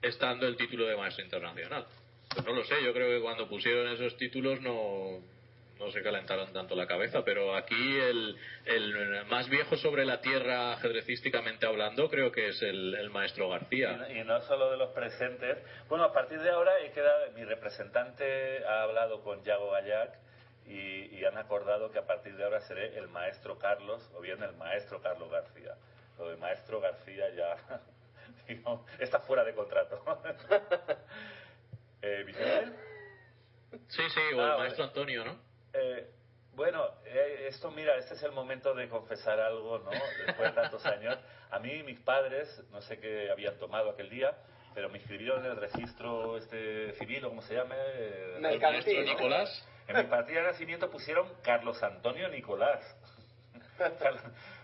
estando 0.02 0.48
el 0.48 0.58
título 0.58 0.88
de 0.88 0.98
maestro 0.98 1.24
internacional. 1.24 1.86
Pues 2.34 2.46
no 2.46 2.54
lo 2.54 2.64
sé, 2.64 2.76
yo 2.84 2.94
creo 2.94 3.10
que 3.10 3.22
cuando 3.22 3.48
pusieron 3.48 3.88
esos 3.94 4.18
títulos 4.18 4.62
no, 4.62 5.22
no 5.82 5.92
se 5.92 6.02
calentaron 6.04 6.54
tanto 6.54 6.76
la 6.76 6.86
cabeza, 6.88 7.24
pero 7.26 7.56
aquí 7.56 8.00
el, 8.00 8.38
el 8.66 9.26
más 9.26 9.50
viejo 9.50 9.76
sobre 9.78 10.06
la 10.06 10.22
tierra 10.22 10.74
ajedrecísticamente 10.74 11.66
hablando 11.66 12.08
creo 12.10 12.32
que 12.32 12.50
es 12.50 12.62
el, 12.62 12.94
el 12.96 13.10
maestro 13.10 13.50
García. 13.50 14.08
Y, 14.10 14.20
y 14.20 14.24
no 14.24 14.40
solo 14.42 14.70
de 14.72 14.78
los 14.78 14.92
presentes. 14.92 15.58
Bueno, 15.90 16.06
a 16.06 16.14
partir 16.14 16.40
de 16.40 16.52
ahora 16.52 16.72
he 16.82 16.92
quedado, 16.92 17.32
mi 17.34 17.44
representante 17.44 18.64
ha 18.66 18.84
hablado 18.84 19.22
con 19.24 19.44
Yago 19.44 19.72
Gallac 19.72 20.20
y, 20.68 21.18
y 21.18 21.26
han 21.26 21.38
acordado 21.38 21.92
que 21.92 21.98
a 22.00 22.06
partir 22.06 22.36
de 22.38 22.44
ahora 22.44 22.62
seré 22.62 22.98
el 22.98 23.08
maestro 23.08 23.58
Carlos 23.58 24.08
o 24.14 24.22
bien 24.22 24.42
el 24.44 24.54
maestro 24.54 25.02
Carlos 25.02 25.30
García. 25.32 25.76
Lo 26.20 26.30
del 26.30 26.38
maestro 26.38 26.80
García 26.80 27.26
ya 27.36 27.82
digo, 28.48 28.86
está 29.00 29.20
fuera 29.22 29.44
de 29.44 29.54
contrato. 29.56 30.04
eh, 32.02 32.24
¿Vicente? 32.26 32.78
Sí, 33.88 34.04
sí, 34.14 34.20
o 34.20 34.24
Ah, 34.24 34.30
el 34.30 34.38
vale. 34.38 34.58
maestro 34.60 34.84
Antonio, 34.86 35.26
¿no? 35.26 35.51
Eh, 35.74 36.08
bueno, 36.54 36.86
eh, 37.06 37.46
esto, 37.48 37.72
mira, 37.72 37.96
este 37.98 38.16
es 38.16 38.24
el 38.24 38.32
momento 38.34 38.74
de 38.74 38.90
confesar 38.90 39.40
algo, 39.40 39.80
¿no? 39.80 39.90
Después 40.26 40.54
de 40.54 40.62
tantos 40.62 40.86
años. 40.86 41.18
A 41.50 41.60
mí, 41.60 41.82
mis 41.84 42.00
padres, 42.02 42.62
no 42.72 42.82
sé 42.82 43.00
qué 43.00 43.30
habían 43.32 43.58
tomado 43.58 43.90
aquel 43.90 44.10
día, 44.10 44.36
pero 44.74 44.90
me 44.90 44.98
inscribieron 44.98 45.46
en 45.46 45.52
el 45.52 45.58
registro 45.58 46.38
este 46.38 46.94
civil, 46.94 47.24
o 47.26 47.30
como 47.30 47.42
se 47.42 47.56
llame. 47.56 47.76
eh, 47.78 48.34
El 48.36 48.42
Mercantil, 48.42 49.06
¿no? 49.06 49.14
Nicolás. 49.14 49.68
En 49.88 49.98
mi 49.98 50.04
partida 50.04 50.42
de 50.42 50.48
nacimiento 50.48 50.90
pusieron 50.90 51.28
Carlos 51.42 51.82
Antonio 51.84 52.28
Nicolás. 52.30 52.84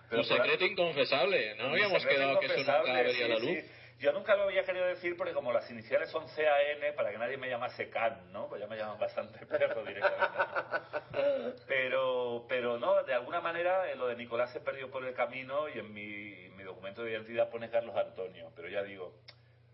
Un 0.10 0.18
por- 0.18 0.26
secreto 0.26 0.66
inconfesable. 0.66 1.56
No 1.56 1.66
habíamos 1.70 2.06
quedado 2.06 2.40
que 2.40 2.46
eso 2.48 2.56
nunca 2.58 2.94
vería 2.94 3.14
sí, 3.14 3.28
la 3.28 3.40
luz. 3.40 3.42
sí. 3.50 3.72
Yo 4.00 4.12
nunca 4.14 4.36
lo 4.36 4.44
había 4.44 4.64
querido 4.64 4.86
decir 4.86 5.18
porque 5.18 5.34
como 5.34 5.52
las 5.52 5.70
iniciales 5.72 6.10
son 6.12 6.26
CAN, 6.28 6.96
para 6.96 7.10
que 7.12 7.18
nadie 7.18 7.38
me 7.38 7.50
llamase 7.50 7.90
Can, 7.90 8.32
¿no? 8.32 8.48
Pues 8.48 8.62
ya 8.62 8.68
me 8.68 8.78
llaman 8.78 9.00
bastante 9.00 9.44
perro 9.48 9.84
directamente. 9.84 11.58
Pero, 11.68 12.46
pero 12.48 12.78
no, 12.78 13.04
de 13.04 13.14
alguna 13.14 13.42
manera 13.42 13.90
eh, 13.90 13.96
lo 13.96 14.08
de 14.08 14.16
Nicolás 14.16 14.52
se 14.52 14.60
perdió 14.60 14.92
por 14.92 15.04
el 15.04 15.14
camino 15.16 15.68
y 15.70 15.80
en 15.80 15.94
mi, 15.94 16.48
documento 16.64 17.02
de 17.04 17.12
identidad 17.12 17.50
pone 17.50 17.70
Carlos 17.70 17.96
Antonio. 17.96 18.52
Pero 18.56 18.68
ya 18.70 18.84
digo, 18.84 19.16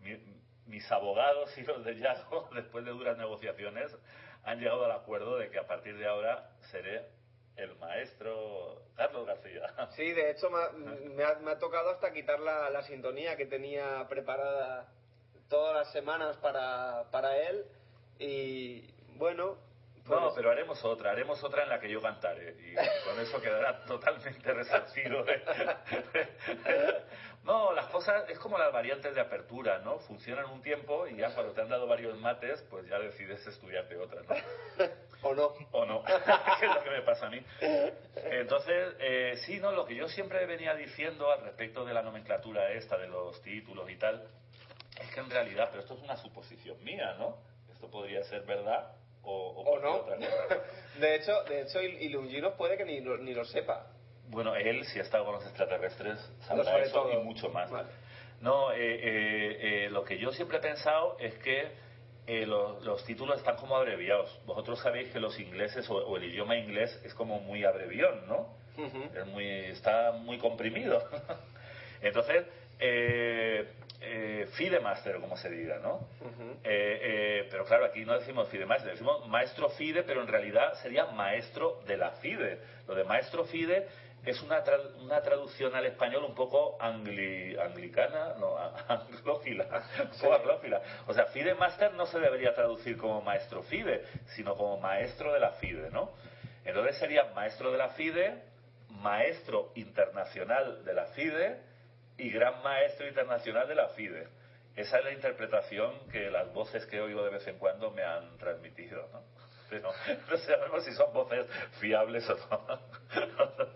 mi- 0.00 0.18
mis 0.66 0.90
abogados 0.90 1.56
y 1.58 1.62
los 1.62 1.84
de 1.84 1.96
Yago, 1.96 2.48
después 2.54 2.84
de 2.84 2.92
duras 2.92 3.18
negociaciones, 3.18 3.94
han 4.44 4.58
llegado 4.58 4.84
al 4.84 4.92
acuerdo 4.92 5.36
de 5.38 5.50
que 5.50 5.58
a 5.58 5.66
partir 5.66 5.98
de 5.98 6.06
ahora 6.06 6.50
seré 6.70 7.04
el 7.56 7.76
maestro 7.76 8.82
Carlos 8.96 9.26
García. 9.26 9.62
Sí, 9.96 10.12
de 10.12 10.30
hecho 10.30 10.50
me 10.50 10.58
ha, 10.62 10.70
me 10.72 11.24
ha- 11.24 11.34
me 11.40 11.50
ha 11.52 11.58
tocado 11.58 11.90
hasta 11.90 12.12
quitar 12.12 12.40
la, 12.40 12.70
la 12.70 12.82
sintonía 12.82 13.36
que 13.36 13.46
tenía 13.46 14.06
preparada 14.08 14.88
todas 15.48 15.74
las 15.74 15.92
semanas 15.92 16.36
para, 16.38 17.04
para 17.10 17.36
él 17.36 17.64
y 18.18 18.90
bueno, 19.16 19.56
pues 20.06 20.20
No, 20.20 20.32
pero 20.34 20.50
haremos 20.50 20.84
otra, 20.84 21.12
haremos 21.12 21.42
otra 21.44 21.62
en 21.62 21.68
la 21.70 21.80
que 21.80 21.88
yo 21.90 22.02
cantaré 22.02 22.56
y 22.60 22.74
con 23.08 23.18
eso 23.20 23.40
quedará 23.40 23.84
totalmente 23.84 24.52
resarcido. 24.52 25.24
No, 27.44 27.72
las 27.74 27.86
cosas 27.88 28.28
es 28.30 28.38
como 28.38 28.56
las 28.56 28.72
variantes 28.72 29.14
de 29.14 29.20
apertura, 29.20 29.78
¿no? 29.80 29.98
Funcionan 30.00 30.46
un 30.46 30.62
tiempo 30.62 31.06
y 31.06 31.16
ya 31.16 31.34
cuando 31.34 31.52
te 31.52 31.60
han 31.60 31.68
dado 31.68 31.86
varios 31.86 32.18
mates, 32.18 32.62
pues 32.70 32.86
ya 32.88 32.98
decides 32.98 33.46
estudiarte 33.46 33.96
otra, 33.98 34.22
¿no? 34.22 34.34
o 35.28 35.34
no. 35.34 35.52
¿O 35.72 35.84
no? 35.84 36.02
que 36.04 36.12
es 36.66 36.74
lo 36.74 36.82
que 36.82 36.90
me 36.90 37.02
pasa 37.02 37.26
a 37.26 37.30
mí. 37.30 37.44
Entonces, 38.16 38.94
eh, 38.98 39.34
sí, 39.44 39.58
no, 39.60 39.72
lo 39.72 39.84
que 39.84 39.94
yo 39.94 40.08
siempre 40.08 40.44
venía 40.46 40.74
diciendo 40.74 41.30
al 41.30 41.42
respecto 41.42 41.84
de 41.84 41.92
la 41.92 42.02
nomenclatura 42.02 42.70
esta, 42.72 42.96
de 42.96 43.08
los 43.08 43.40
títulos 43.42 43.90
y 43.90 43.96
tal, 43.96 44.26
es 45.00 45.10
que 45.12 45.20
en 45.20 45.28
realidad, 45.30 45.68
pero 45.70 45.82
esto 45.82 45.94
es 45.94 46.00
una 46.02 46.16
suposición 46.16 46.82
mía, 46.82 47.14
¿no? 47.18 47.36
Esto 47.72 47.90
podría 47.90 48.22
ser 48.24 48.42
verdad 48.42 48.92
o, 49.22 49.32
o 49.50 49.74
O 49.74 49.78
no. 49.80 49.92
otra 49.96 50.16
cosa. 50.16 50.62
De 50.98 51.14
hecho, 51.16 51.42
de 51.44 51.62
hecho 51.62 51.80
Il- 51.82 52.00
Ilunginos 52.02 52.54
puede 52.54 52.76
que 52.76 52.84
ni, 52.84 53.00
lo- 53.00 53.18
ni 53.18 53.34
lo 53.34 53.44
sepa. 53.44 53.86
Bueno, 54.28 54.54
él, 54.56 54.84
si 54.86 54.98
ha 54.98 55.02
estado 55.02 55.24
con 55.24 55.34
los 55.34 55.44
extraterrestres, 55.44 56.18
sabrá 56.46 56.64
sabe 56.64 56.82
eso 56.84 57.02
todo. 57.02 57.12
y 57.12 57.16
mucho 57.24 57.48
más. 57.50 57.70
Vale. 57.70 57.88
No, 58.40 58.72
eh, 58.72 58.76
eh, 58.78 59.84
eh, 59.86 59.90
lo 59.90 60.04
que 60.04 60.18
yo 60.18 60.32
siempre 60.32 60.58
he 60.58 60.60
pensado 60.60 61.16
es 61.20 61.34
que 61.38 61.68
eh, 62.26 62.46
lo- 62.46 62.80
los 62.80 63.04
títulos 63.04 63.36
están 63.38 63.56
como 63.56 63.76
abreviados. 63.76 64.40
Vosotros 64.46 64.80
sabéis 64.80 65.10
que 65.12 65.20
los 65.20 65.38
ingleses 65.38 65.88
o, 65.90 65.96
o 65.96 66.16
el 66.16 66.24
idioma 66.24 66.56
inglés 66.56 66.98
es 67.04 67.14
como 67.14 67.38
muy 67.38 67.64
abrevión, 67.64 68.26
¿no? 68.26 68.48
Ujú. 68.76 69.02
Es 69.14 69.26
muy, 69.26 69.46
está 69.66 70.12
muy 70.12 70.38
comprimido. 70.38 71.02
Entonces, 72.02 72.44
eh, 72.78 73.66
eh, 74.00 74.46
Fidemaster, 74.52 75.18
como 75.20 75.36
se 75.36 75.48
diga, 75.50 75.78
¿no? 75.78 75.94
Ujú. 76.20 76.50
Eh, 76.64 76.98
eh, 77.44 77.48
pero 77.50 77.64
claro, 77.64 77.84
aquí 77.86 78.04
no 78.04 78.18
decimos 78.18 78.48
Fidemaster, 78.48 78.90
decimos 78.92 79.26
maestro 79.28 79.68
Fide, 79.70 80.02
pero 80.02 80.20
en 80.22 80.28
realidad 80.28 80.74
sería 80.82 81.06
maestro 81.06 81.80
de 81.86 81.96
la 81.96 82.10
Fide. 82.12 82.58
Lo 82.88 82.94
de 82.94 83.04
maestro 83.04 83.44
Fide 83.44 83.86
es 84.24 84.40
una, 84.42 84.64
tra- 84.64 84.94
una 85.02 85.20
traducción 85.22 85.74
al 85.74 85.84
español 85.86 86.24
un 86.24 86.34
poco 86.34 86.78
angli- 86.78 87.58
anglicana, 87.58 88.34
no, 88.38 88.56
anglófila, 88.88 89.82
un 90.02 90.18
poco 90.18 90.34
anglófila. 90.34 90.82
O 91.06 91.14
sea, 91.14 91.26
Fide 91.26 91.54
Master 91.54 91.92
no 91.94 92.06
se 92.06 92.18
debería 92.18 92.54
traducir 92.54 92.96
como 92.96 93.20
maestro 93.20 93.62
Fide, 93.64 94.04
sino 94.34 94.56
como 94.56 94.78
maestro 94.78 95.32
de 95.32 95.40
la 95.40 95.50
Fide, 95.52 95.90
¿no? 95.90 96.12
Entonces 96.64 96.96
sería 96.98 97.24
maestro 97.34 97.70
de 97.70 97.78
la 97.78 97.90
Fide, 97.90 98.42
maestro 98.88 99.72
internacional 99.74 100.84
de 100.84 100.94
la 100.94 101.06
Fide 101.06 101.60
y 102.16 102.30
gran 102.30 102.62
maestro 102.62 103.06
internacional 103.08 103.66
de 103.68 103.74
la 103.74 103.88
FIDE. 103.88 104.28
Esa 104.76 104.98
es 104.98 105.04
la 105.04 105.12
interpretación 105.12 105.92
que 106.10 106.30
las 106.30 106.52
voces 106.52 106.86
que 106.86 107.00
oigo 107.00 107.22
de 107.24 107.30
vez 107.30 107.46
en 107.46 107.58
cuando 107.58 107.90
me 107.90 108.02
han 108.02 108.36
transmitido, 108.38 109.08
¿no? 109.12 109.22
Pero 109.80 109.92
no 110.30 110.36
sabemos 110.36 110.84
si 110.84 110.92
son 110.92 111.12
voces 111.12 111.46
fiables 111.80 112.28
o 112.30 112.36
no. 112.36 112.80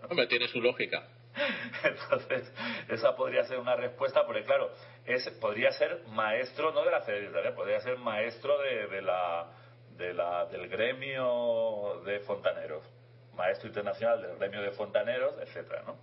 Hombre, 0.09 0.27
tiene 0.27 0.47
su 0.47 0.61
lógica. 0.61 1.07
Entonces, 1.83 2.51
esa 2.89 3.15
podría 3.15 3.43
ser 3.43 3.59
una 3.59 3.75
respuesta, 3.75 4.25
porque 4.25 4.43
claro, 4.43 4.71
es, 5.05 5.29
podría 5.41 5.71
ser 5.71 6.03
maestro, 6.07 6.71
no 6.71 6.83
de 6.83 6.91
la 6.91 7.01
Federación, 7.01 7.55
podría 7.55 7.79
ser 7.81 7.97
maestro 7.97 8.57
de, 8.59 8.87
de 8.87 9.01
la, 9.01 9.51
de 9.97 10.13
la, 10.13 10.45
del 10.45 10.67
gremio 10.67 12.01
de 12.05 12.19
fontaneros, 12.21 12.83
maestro 13.35 13.67
internacional 13.67 14.21
del 14.21 14.37
gremio 14.37 14.61
de 14.61 14.71
fontaneros, 14.71 15.35
etcétera, 15.41 15.83
¿no? 15.85 15.97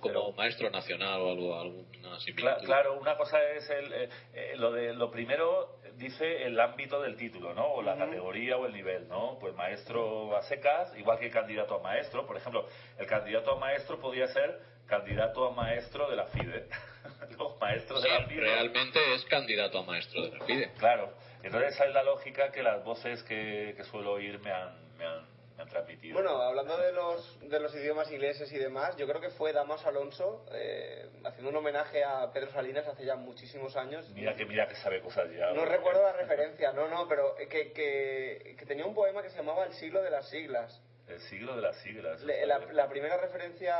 Como 0.00 0.12
Pero- 0.12 0.32
maestro 0.32 0.70
nacional 0.70 1.20
o 1.20 1.30
algo, 1.30 1.58
alguna 1.60 2.18
similitud. 2.20 2.64
claro, 2.64 2.98
una 2.98 3.16
cosa 3.16 3.42
es 3.50 3.68
el, 3.70 3.92
eh, 3.92 4.08
eh, 4.34 4.54
lo 4.56 4.72
de 4.72 4.94
lo 4.94 5.10
primero 5.10 5.76
dice 5.96 6.44
el 6.44 6.58
ámbito 6.58 7.00
del 7.02 7.16
título, 7.16 7.52
¿no? 7.54 7.66
O 7.66 7.82
la 7.82 7.96
categoría 7.96 8.56
o 8.56 8.66
el 8.66 8.72
nivel, 8.72 9.06
¿no? 9.08 9.36
Pues 9.40 9.54
maestro 9.54 10.34
a 10.36 10.42
secas, 10.42 10.92
igual 10.96 11.18
que 11.18 11.30
candidato 11.30 11.74
a 11.76 11.78
maestro, 11.82 12.26
por 12.26 12.36
ejemplo, 12.36 12.66
el 12.98 13.06
candidato 13.06 13.52
a 13.52 13.58
maestro 13.58 14.00
podría 14.00 14.26
ser 14.28 14.58
candidato 14.86 15.46
a 15.46 15.50
maestro 15.52 16.08
de 16.10 16.16
la 16.16 16.26
FIDE. 16.26 16.66
Los 17.38 17.58
maestros 17.60 18.02
Sí, 18.02 18.08
de 18.08 18.14
la 18.18 18.26
FIDE. 18.26 18.40
realmente 18.40 19.14
es 19.14 19.24
candidato 19.26 19.78
a 19.78 19.82
maestro 19.84 20.22
de 20.22 20.38
la 20.38 20.44
FIDE. 20.44 20.72
Claro. 20.78 21.12
Entonces 21.42 21.74
esa 21.74 21.86
es 21.86 21.94
la 21.94 22.02
lógica 22.02 22.50
que 22.52 22.62
las 22.62 22.84
voces 22.84 23.22
que, 23.24 23.74
que 23.76 23.84
suelo 23.84 24.12
oír 24.12 24.38
me 24.40 24.50
han, 24.52 24.96
me 24.96 25.04
han, 25.04 25.26
han 25.60 25.68
transmitido. 25.68 26.14
Bueno, 26.14 26.40
hablando 26.40 26.76
de 26.78 26.92
los, 26.92 27.38
de 27.48 27.60
los 27.60 27.74
idiomas 27.74 28.10
ingleses 28.10 28.50
y 28.52 28.58
demás, 28.58 28.96
yo 28.96 29.06
creo 29.06 29.20
que 29.20 29.30
fue 29.30 29.52
Damaso 29.52 29.88
Alonso 29.88 30.46
eh, 30.52 31.08
haciendo 31.24 31.50
un 31.50 31.56
homenaje 31.56 32.02
a 32.04 32.30
Pedro 32.32 32.50
Salinas 32.52 32.86
hace 32.88 33.04
ya 33.04 33.16
muchísimos 33.16 33.76
años. 33.76 34.08
Mira 34.10 34.34
que 34.34 34.46
mira 34.46 34.66
que 34.68 34.76
sabe 34.76 35.00
cosas 35.00 35.28
ya. 35.30 35.50
No 35.52 35.64
recuerdo 35.64 36.02
la 36.02 36.12
referencia, 36.22 36.72
no, 36.72 36.88
no, 36.88 37.06
pero 37.08 37.34
que, 37.36 37.72
que, 37.72 38.56
que 38.58 38.66
tenía 38.66 38.86
un 38.86 38.94
poema 38.94 39.22
que 39.22 39.30
se 39.30 39.36
llamaba 39.36 39.64
El 39.66 39.72
siglo 39.74 40.02
de 40.02 40.10
las 40.10 40.28
siglas. 40.30 40.80
El 41.08 41.20
siglo 41.20 41.56
de 41.56 41.62
las 41.62 41.76
siglas. 41.82 42.22
Le- 42.22 42.46
la, 42.46 42.58
la 42.72 42.88
primera 42.88 43.16
referencia 43.16 43.74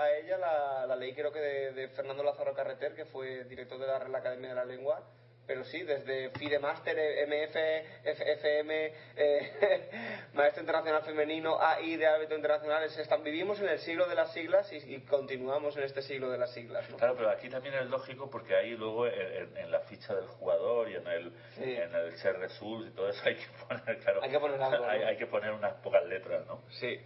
a 0.00 0.10
ella 0.16 0.38
la, 0.38 0.86
la 0.86 0.96
leí 0.96 1.12
creo 1.14 1.32
que 1.32 1.40
de, 1.40 1.72
de 1.72 1.88
Fernando 1.88 2.22
Lázaro 2.22 2.54
Carreter, 2.54 2.94
que 2.94 3.04
fue 3.06 3.44
director 3.44 3.78
de 3.78 3.86
la 3.86 3.98
Real 3.98 4.14
Academia 4.14 4.50
de 4.50 4.54
la 4.54 4.64
Lengua. 4.64 5.02
Pero 5.50 5.64
sí, 5.64 5.82
desde 5.82 6.30
FIDE 6.30 6.60
Master, 6.60 6.96
MF, 7.26 7.56
F- 8.04 8.32
FM, 8.34 8.92
eh, 9.16 10.28
Maestro 10.34 10.60
Internacional 10.60 11.02
Femenino, 11.02 11.60
AI 11.60 11.96
de 11.96 12.06
ámbito 12.06 12.36
internacional, 12.36 12.84
es- 12.84 12.96
están, 12.96 13.24
vivimos 13.24 13.58
en 13.60 13.68
el 13.68 13.80
siglo 13.80 14.06
de 14.06 14.14
las 14.14 14.32
siglas 14.32 14.72
y, 14.72 14.76
y 14.94 15.00
continuamos 15.00 15.76
en 15.76 15.82
este 15.82 16.02
siglo 16.02 16.30
de 16.30 16.38
las 16.38 16.52
siglas. 16.52 16.88
¿no? 16.88 16.98
Claro, 16.98 17.16
pero 17.16 17.30
aquí 17.30 17.48
también 17.48 17.74
es 17.74 17.86
lógico 17.86 18.30
porque 18.30 18.54
ahí 18.54 18.76
luego 18.76 19.08
en, 19.08 19.68
la 19.72 19.80
ficha 19.80 20.14
del 20.14 20.28
jugador 20.28 20.88
y 20.88 20.94
en 20.94 21.06
el, 21.08 21.32
Sí. 21.56 21.64
en 21.64 21.92
el 21.96 22.12
share 22.12 22.38
results 22.38 22.86
y 22.86 22.90
todo 22.94 23.08
eso 23.08 23.20
hay 23.26 23.34
que 23.34 23.46
poner, 23.66 23.98
claro, 23.98 24.22
Hay 24.22 24.30
que 24.30 24.38
poner 24.38 24.62
algo, 24.62 24.84
¿no? 24.86 24.88
hay, 24.88 25.02
hay 25.02 25.16
que 25.16 25.26
poner 25.26 25.50
unas 25.50 25.72
pocas 25.82 26.04
letras, 26.06 26.46
¿no? 26.46 26.62
Sí. 26.68 26.96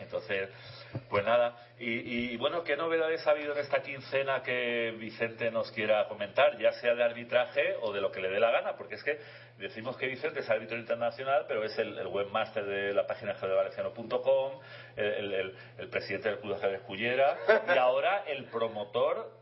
Entonces, 0.00 0.48
pues 1.08 1.24
nada, 1.24 1.56
y, 1.78 2.32
y 2.32 2.36
bueno, 2.36 2.62
¿qué 2.64 2.76
novedades 2.76 3.26
ha 3.26 3.30
habido 3.30 3.52
en 3.54 3.58
esta 3.60 3.82
quincena 3.82 4.42
que 4.42 4.94
Vicente 4.98 5.50
nos 5.50 5.70
quiera 5.72 6.06
comentar, 6.08 6.58
ya 6.58 6.72
sea 6.72 6.94
de 6.94 7.02
arbitraje 7.04 7.76
o 7.80 7.92
de 7.92 8.00
lo 8.00 8.10
que 8.12 8.20
le 8.20 8.28
dé 8.30 8.40
la 8.40 8.50
gana? 8.50 8.76
Porque 8.76 8.96
es 8.96 9.02
que 9.04 9.18
decimos 9.58 9.96
que 9.96 10.06
Vicente 10.06 10.40
es 10.40 10.50
árbitro 10.50 10.76
internacional, 10.76 11.44
pero 11.48 11.64
es 11.64 11.78
el, 11.78 12.06
webmaster 12.06 12.64
de 12.64 12.92
la 12.94 13.06
página 13.06 13.32
ajedrezvalenciano.com, 13.32 14.60
el, 14.96 15.04
el- 15.06 15.32
el- 15.34 15.56
el 15.78 15.88
presidente 15.88 16.28
del 16.30 16.38
Club 16.40 16.52
de 16.54 16.58
Ajedrez 16.58 16.82
Cullera 16.82 17.36
y 17.74 17.78
ahora 17.78 18.24
el 18.26 18.44
promotor 18.46 19.41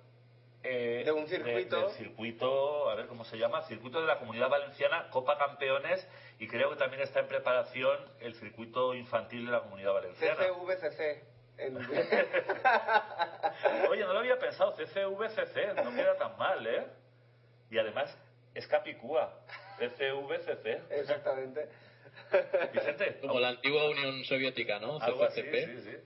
eh, 0.63 1.03
De 1.05 1.13
un 1.13 1.27
circuito. 1.27 1.81
del 1.87 1.91
circuito, 1.97 2.91
a 2.91 2.95
ver 2.95 3.07
cómo 3.07 3.25
se 3.25 3.39
llama, 3.39 3.63
circuito 3.63 3.99
de 4.01 4.07
la 4.07 4.19
Comunidad 4.19 4.49
Valenciana, 4.51 5.09
Copa 5.11 5.39
Campeones, 5.39 6.07
y 6.39 6.47
creo 6.49 6.69
que 6.71 6.77
también 6.77 7.03
está 7.03 7.21
en 7.21 7.29
preparación 7.29 7.99
el 8.21 8.35
circuito 8.35 8.95
infantil 8.95 9.47
de 9.47 9.53
la 9.53 9.61
Comunidad 9.61 9.93
Valenciana. 9.95 10.37
CCVCC. 10.37 11.23
En- 11.59 11.77
Oye, 13.91 14.05
no 14.05 14.13
lo 14.13 14.19
había 14.21 14.39
pensado, 14.39 14.73
CCVCC, 14.77 15.75
no 15.85 15.95
queda 15.95 16.17
tan 16.17 16.37
mal, 16.39 16.67
¿eh? 16.67 16.85
Y 17.71 17.79
además 17.79 18.17
es 18.55 18.67
Capicúa, 18.67 19.33
CCVCC. 19.79 20.81
Exactamente. 20.91 21.69
Vicente, 22.73 23.19
Como 23.21 23.39
la 23.41 23.49
antigua 23.51 23.89
Unión 23.89 24.25
Soviética, 24.25 24.79
¿no? 24.79 24.99
algo 25.01 25.25
así, 25.25 25.43
CCCP. 25.43 25.67
sí, 25.67 25.83
sí. 25.83 25.97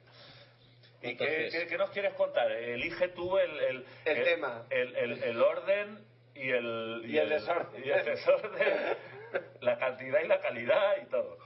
¿Y 1.10 1.16
qué, 1.16 1.48
qué- 1.52 1.66
qué 1.68 1.78
nos 1.78 1.90
quieres 1.90 2.14
contar? 2.14 2.50
Elige 2.52 3.08
tú 3.08 3.36
el, 3.38 3.58
el, 3.60 3.84
El 4.04 4.24
tema. 4.24 4.66
El, 4.70 4.96
el- 4.96 5.22
el 5.22 5.42
orden 5.42 6.04
y 6.34 6.50
el, 6.50 7.02
Y 7.06 7.18
el 7.18 7.28
desorden. 7.28 7.84
y 7.84 7.90
el 7.90 8.04
desorden, 8.04 8.96
la 9.60 9.78
cantidad 9.78 10.20
y 10.22 10.28
la 10.28 10.40
calidad 10.40 10.96
y 11.02 11.06
todo. 11.10 11.38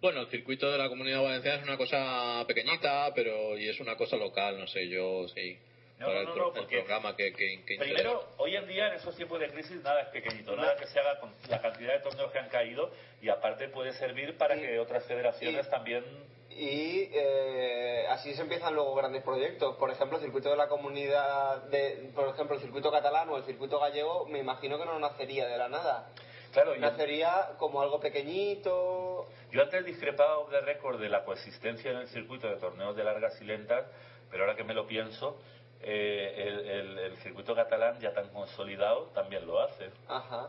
Bueno, 0.00 0.20
el 0.22 0.28
circuito 0.28 0.70
de 0.70 0.78
la 0.78 0.88
Comunidad 0.88 1.22
Valenciana 1.22 1.58
es 1.58 1.64
una 1.64 1.76
cosa 1.76 2.44
pequeñita, 2.46 3.12
pero 3.14 3.56
y 3.58 3.68
es 3.68 3.78
una 3.80 3.96
cosa 3.96 4.16
local, 4.16 4.58
no 4.58 4.66
sé, 4.66 4.88
yo 4.88 5.28
sí. 5.28 5.58
No, 5.98 6.06
para 6.06 6.14
no, 6.14 6.20
el, 6.22 6.26
no, 6.28 6.32
pro- 6.34 6.42
no, 6.44 6.48
el 6.54 6.60
porque 6.60 6.78
programa 6.78 7.14
que, 7.14 7.32
que, 7.34 7.62
que 7.66 7.76
Primero, 7.76 8.26
hoy 8.38 8.56
en 8.56 8.66
día 8.66 8.86
en 8.88 8.94
esos 8.94 9.14
tiempos 9.14 9.38
de 9.40 9.48
crisis 9.50 9.82
nada 9.82 10.00
es 10.00 10.08
pequeñito, 10.08 10.56
nada 10.56 10.74
que 10.76 10.86
se 10.86 10.98
haga 10.98 11.20
con 11.20 11.34
la 11.50 11.60
cantidad 11.60 11.92
de 11.92 12.00
torneos 12.00 12.32
que 12.32 12.38
han 12.38 12.48
caído 12.48 12.90
y 13.20 13.28
aparte 13.28 13.68
puede 13.68 13.92
servir 13.92 14.34
para 14.38 14.56
Y- 14.56 14.60
que 14.62 14.78
otras 14.78 15.04
federaciones 15.06 15.66
y- 15.66 15.70
también 15.70 16.02
Y 16.50 17.08
eh, 17.12 18.06
así 18.10 18.34
se 18.34 18.42
empiezan 18.42 18.74
luego 18.74 18.94
grandes 18.94 19.22
proyectos. 19.22 19.76
Por 19.76 19.90
ejemplo, 19.90 20.18
el 20.18 20.24
circuito 20.24 20.50
de 20.50 20.56
la 20.56 20.68
comunidad, 20.68 21.62
de, 21.64 22.10
por 22.14 22.28
ejemplo, 22.28 22.56
el 22.56 22.62
circuito 22.62 22.90
catalán 22.90 23.28
o 23.30 23.36
el 23.36 23.44
circuito 23.44 23.78
gallego, 23.78 24.26
me 24.26 24.40
imagino 24.40 24.78
que 24.78 24.84
no 24.84 24.98
nacería 24.98 25.46
de 25.46 25.56
la 25.56 25.68
nada. 25.68 26.10
Claro, 26.52 26.74
yo, 26.74 26.80
Nacería 26.80 27.50
como 27.58 27.80
algo 27.80 28.00
pequeñito. 28.00 29.26
yo 29.52 29.62
antes 29.62 29.84
discrepaba 29.84 30.48
de 30.50 30.60
récord 30.62 31.00
de 31.00 31.08
la 31.08 31.24
coexistencia 31.24 31.92
en 31.92 31.98
el 31.98 32.08
circuito 32.08 32.48
de 32.48 32.56
torneos 32.56 32.96
de 32.96 33.04
largas 33.04 33.40
y 33.40 33.44
lentas, 33.44 33.86
pero 34.30 34.42
ahora 34.42 34.56
que 34.56 34.64
me 34.64 34.74
lo 34.74 34.86
pienso, 34.86 35.38
eh, 35.80 36.34
el, 36.36 36.68
el- 36.68 36.98
el 36.98 37.16
circuito 37.18 37.54
catalán 37.54 38.00
ya 38.00 38.12
tan 38.12 38.28
consolidado 38.30 39.06
también 39.14 39.46
lo 39.46 39.60
hace. 39.60 39.90
Ajá. 40.08 40.48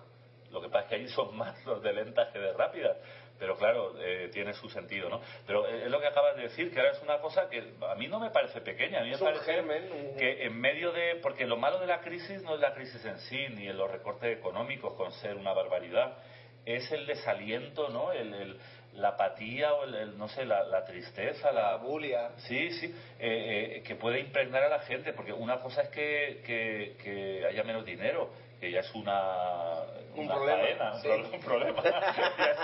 Lo 0.50 0.60
que 0.62 0.68
pasa 0.70 0.84
es 0.86 0.90
que 0.90 0.96
ahí 0.96 1.08
son 1.10 1.38
más 1.38 1.64
los 1.66 1.82
de 1.84 1.94
lentas 1.94 2.30
que 2.34 2.40
de 2.40 2.52
rápidas. 2.54 2.98
Pero 3.42 3.58
claro, 3.58 3.96
eh, 4.00 4.30
tiene 4.32 4.54
su 4.54 4.70
sentido, 4.70 5.10
¿no? 5.10 5.20
Pero 5.48 5.68
eh, 5.68 5.86
es 5.86 5.90
lo 5.90 6.00
que 6.00 6.06
acabas 6.06 6.36
de 6.36 6.44
decir, 6.44 6.72
que 6.72 6.80
ahora 6.80 6.92
es 6.92 7.02
una 7.02 7.18
cosa 7.18 7.50
que 7.50 7.74
a 7.90 7.96
mí 7.96 8.08
no 8.08 8.20
me 8.20 8.30
parece 8.30 8.62
pequeña. 8.62 9.00
A 9.00 9.04
mí 9.04 9.10
me 9.10 9.18
parece 9.18 9.44
germen, 9.46 10.14
que 10.16 10.46
en 10.46 10.62
medio 10.62 10.92
de... 10.92 11.16
Porque 11.24 11.48
lo 11.48 11.58
malo 11.58 11.80
de 11.80 11.88
la 11.88 12.02
crisis 12.02 12.44
no 12.44 12.54
es 12.54 12.62
la 12.62 12.76
crisis 12.76 13.04
en 13.04 13.18
sí, 13.18 13.48
ni 13.50 13.68
en 13.68 13.78
los 13.80 13.90
recortes 13.90 14.38
económicos, 14.38 14.94
con 14.94 15.12
ser 15.14 15.36
una 15.38 15.54
barbaridad. 15.54 16.20
Es 16.68 16.92
el 16.92 17.08
desaliento, 17.08 17.90
¿no? 17.90 18.12
El, 18.12 18.32
el- 18.36 18.60
la 18.94 19.08
apatía 19.08 19.74
o 19.74 19.86
el, 19.86 19.96
el, 19.96 20.18
no 20.18 20.28
sé, 20.28 20.44
la, 20.46 20.64
la 20.66 20.84
tristeza, 20.84 21.52
La 21.54 21.72
la, 21.72 21.76
bulia. 21.78 22.32
Sí, 22.40 22.72
sí, 22.72 22.94
eh, 23.20 23.78
eh, 23.78 23.84
que 23.84 23.96
puede 23.96 24.20
impregnar 24.20 24.64
a 24.64 24.70
la 24.70 24.80
gente, 24.82 25.14
porque 25.14 25.32
una 25.34 25.62
cosa 25.62 25.84
es 25.84 25.90
que, 25.90 26.42
que, 26.46 26.98
que 27.02 27.46
haya 27.46 27.64
menos 27.64 27.86
dinero, 27.86 28.30
que 28.62 28.72
ya 28.72 28.80
es 28.82 28.94
una, 28.94 29.82
Un 30.14 30.26
una 30.26 30.36
problema, 30.36 30.94
un 30.94 31.02
sí. 31.02 31.08
pro- 31.08 31.30
un 31.34 31.42
problema, 31.42 31.84
ya 32.38 32.52
es 32.52 32.60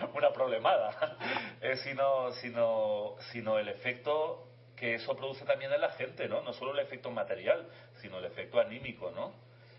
un- 0.00 0.16
una 0.16 0.32
problemada, 0.32 1.16
Eh, 1.60 1.76
sino, 1.76 2.32
sino, 2.32 3.14
sino 3.32 3.58
el 3.58 3.68
efecto 3.68 4.46
que 4.76 4.94
eso 4.94 5.14
produce 5.16 5.44
también 5.44 5.72
en 5.72 5.80
la 5.80 5.90
gente, 5.90 6.26
¿no? 6.28 6.42
No 6.42 6.52
solo 6.52 6.72
el 6.72 6.80
efecto 6.80 7.10
material, 7.10 7.66
sino 8.00 8.18
el 8.18 8.24
efecto 8.24 8.58
anímico, 8.60 9.10
¿no? 9.12 9.32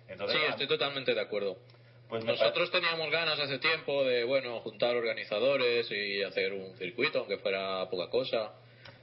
Entonces, 0.08 0.38
Sí, 0.38 0.46
estoy 0.50 0.68
totalmente 0.68 1.14
de 1.14 1.20
acuerdo. 1.22 1.58
pues 2.08 2.24
Nosotros 2.24 2.72
teníamos 2.72 3.10
ganas 3.12 3.38
hace 3.40 3.58
tiempo 3.60 4.04
de, 4.06 4.24
bueno, 4.24 4.60
juntar 4.62 4.96
organizadores 4.96 5.90
y 5.92 6.22
hacer 6.24 6.54
un 6.54 6.76
circuito, 6.78 7.20
aunque 7.20 7.38
fuera 7.38 7.86
poca 7.90 8.10
cosa. 8.10 8.54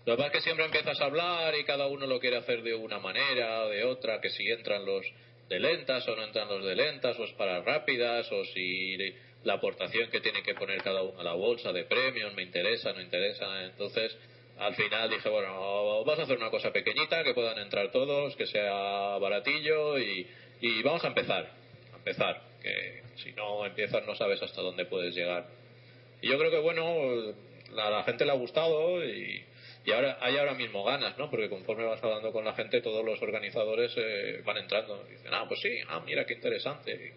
Lo 0.06 0.14
que 0.14 0.22
pasa 0.22 0.26
es 0.28 0.32
que 0.32 0.40
siempre 0.40 0.64
empiezas 0.64 0.98
a 1.00 1.04
hablar 1.04 1.54
y 1.54 1.64
cada 1.64 1.86
uno 1.86 2.06
lo 2.06 2.18
quiere 2.18 2.36
hacer 2.38 2.62
de 2.62 2.74
una 2.74 2.98
manera, 2.98 3.66
de 3.66 3.84
otra, 3.84 4.20
que 4.22 4.30
si 4.30 4.46
entran 4.50 4.86
los 4.86 5.04
de 5.51 5.59
lentas 5.59 6.07
o 6.07 6.14
no 6.14 6.22
entran 6.22 6.48
los 6.48 6.64
de 6.64 6.76
lentas, 6.76 7.18
o 7.18 7.24
es 7.24 7.32
para 7.32 7.61
rápidas, 7.61 8.30
o 8.30 8.44
si 8.46 8.96
la 9.42 9.55
aportación 9.55 10.09
que 10.09 10.20
tiene 10.20 10.42
que 10.44 10.55
poner 10.55 10.80
cada 10.80 11.03
uno 11.03 11.18
a 11.18 11.24
la 11.24 11.32
bolsa 11.34 11.72
de 11.72 11.84
premios 11.84 12.32
me 12.34 12.42
interesa, 12.42 12.92
no 12.92 13.03
interesa. 13.03 13.64
Entonces, 13.64 14.16
al 14.59 14.76
final 14.76 15.11
dije, 15.11 15.28
bueno, 15.28 16.05
vamos 16.05 16.20
a 16.20 16.22
hacer 16.22 16.38
una 16.38 16.51
cosa 16.51 16.72
pequeñita, 16.72 17.24
que 17.24 17.34
puedan 17.34 17.59
entrar 17.59 17.90
todos, 17.90 18.36
que 18.36 18.46
sea 18.46 19.18
baratillo 19.18 19.98
y, 19.98 20.24
y 20.61 20.82
vamos 20.82 21.03
a 21.05 21.09
empezar. 21.09 21.51
A 21.92 21.96
empezar, 21.96 22.42
que 22.62 23.03
si 23.16 23.32
no 23.32 23.66
empiezas 23.66 24.07
no 24.07 24.14
sabes 24.14 24.40
hasta 24.42 24.62
dónde 24.62 24.84
puedes 24.84 25.16
llegar. 25.16 25.48
Y 26.22 26.28
yo 26.28 26.38
creo 26.38 26.53
que, 26.53 26.61
bueno, 26.61 27.34
a 27.76 27.90
la 27.90 28.05
gente 28.05 28.24
le 28.24 28.30
ha 28.30 28.34
gustado 28.34 29.05
y, 29.05 29.42
y 29.85 29.93
ahora 29.93 30.18
hay 30.20 30.37
ahora 30.37 30.55
mismo 30.55 30.85
ganas, 30.85 31.16
¿no? 31.18 31.31
Porque 31.31 31.49
conforme 31.49 31.85
vas 31.85 32.03
hablando 32.03 32.33
con 32.33 32.45
la 32.45 32.53
gente, 32.55 32.81
todos 32.83 33.05
los 33.05 33.20
organizadores 33.22 33.93
eh, 33.97 34.43
van 34.45 34.59
entrando. 34.59 35.05
Y 35.09 35.12
dicen, 35.12 35.33
ah, 35.33 35.45
pues 35.49 35.61
sí, 35.61 35.78
ah, 35.89 36.01
mira 36.05 36.24
qué 36.26 36.35
interesante. 36.35 37.14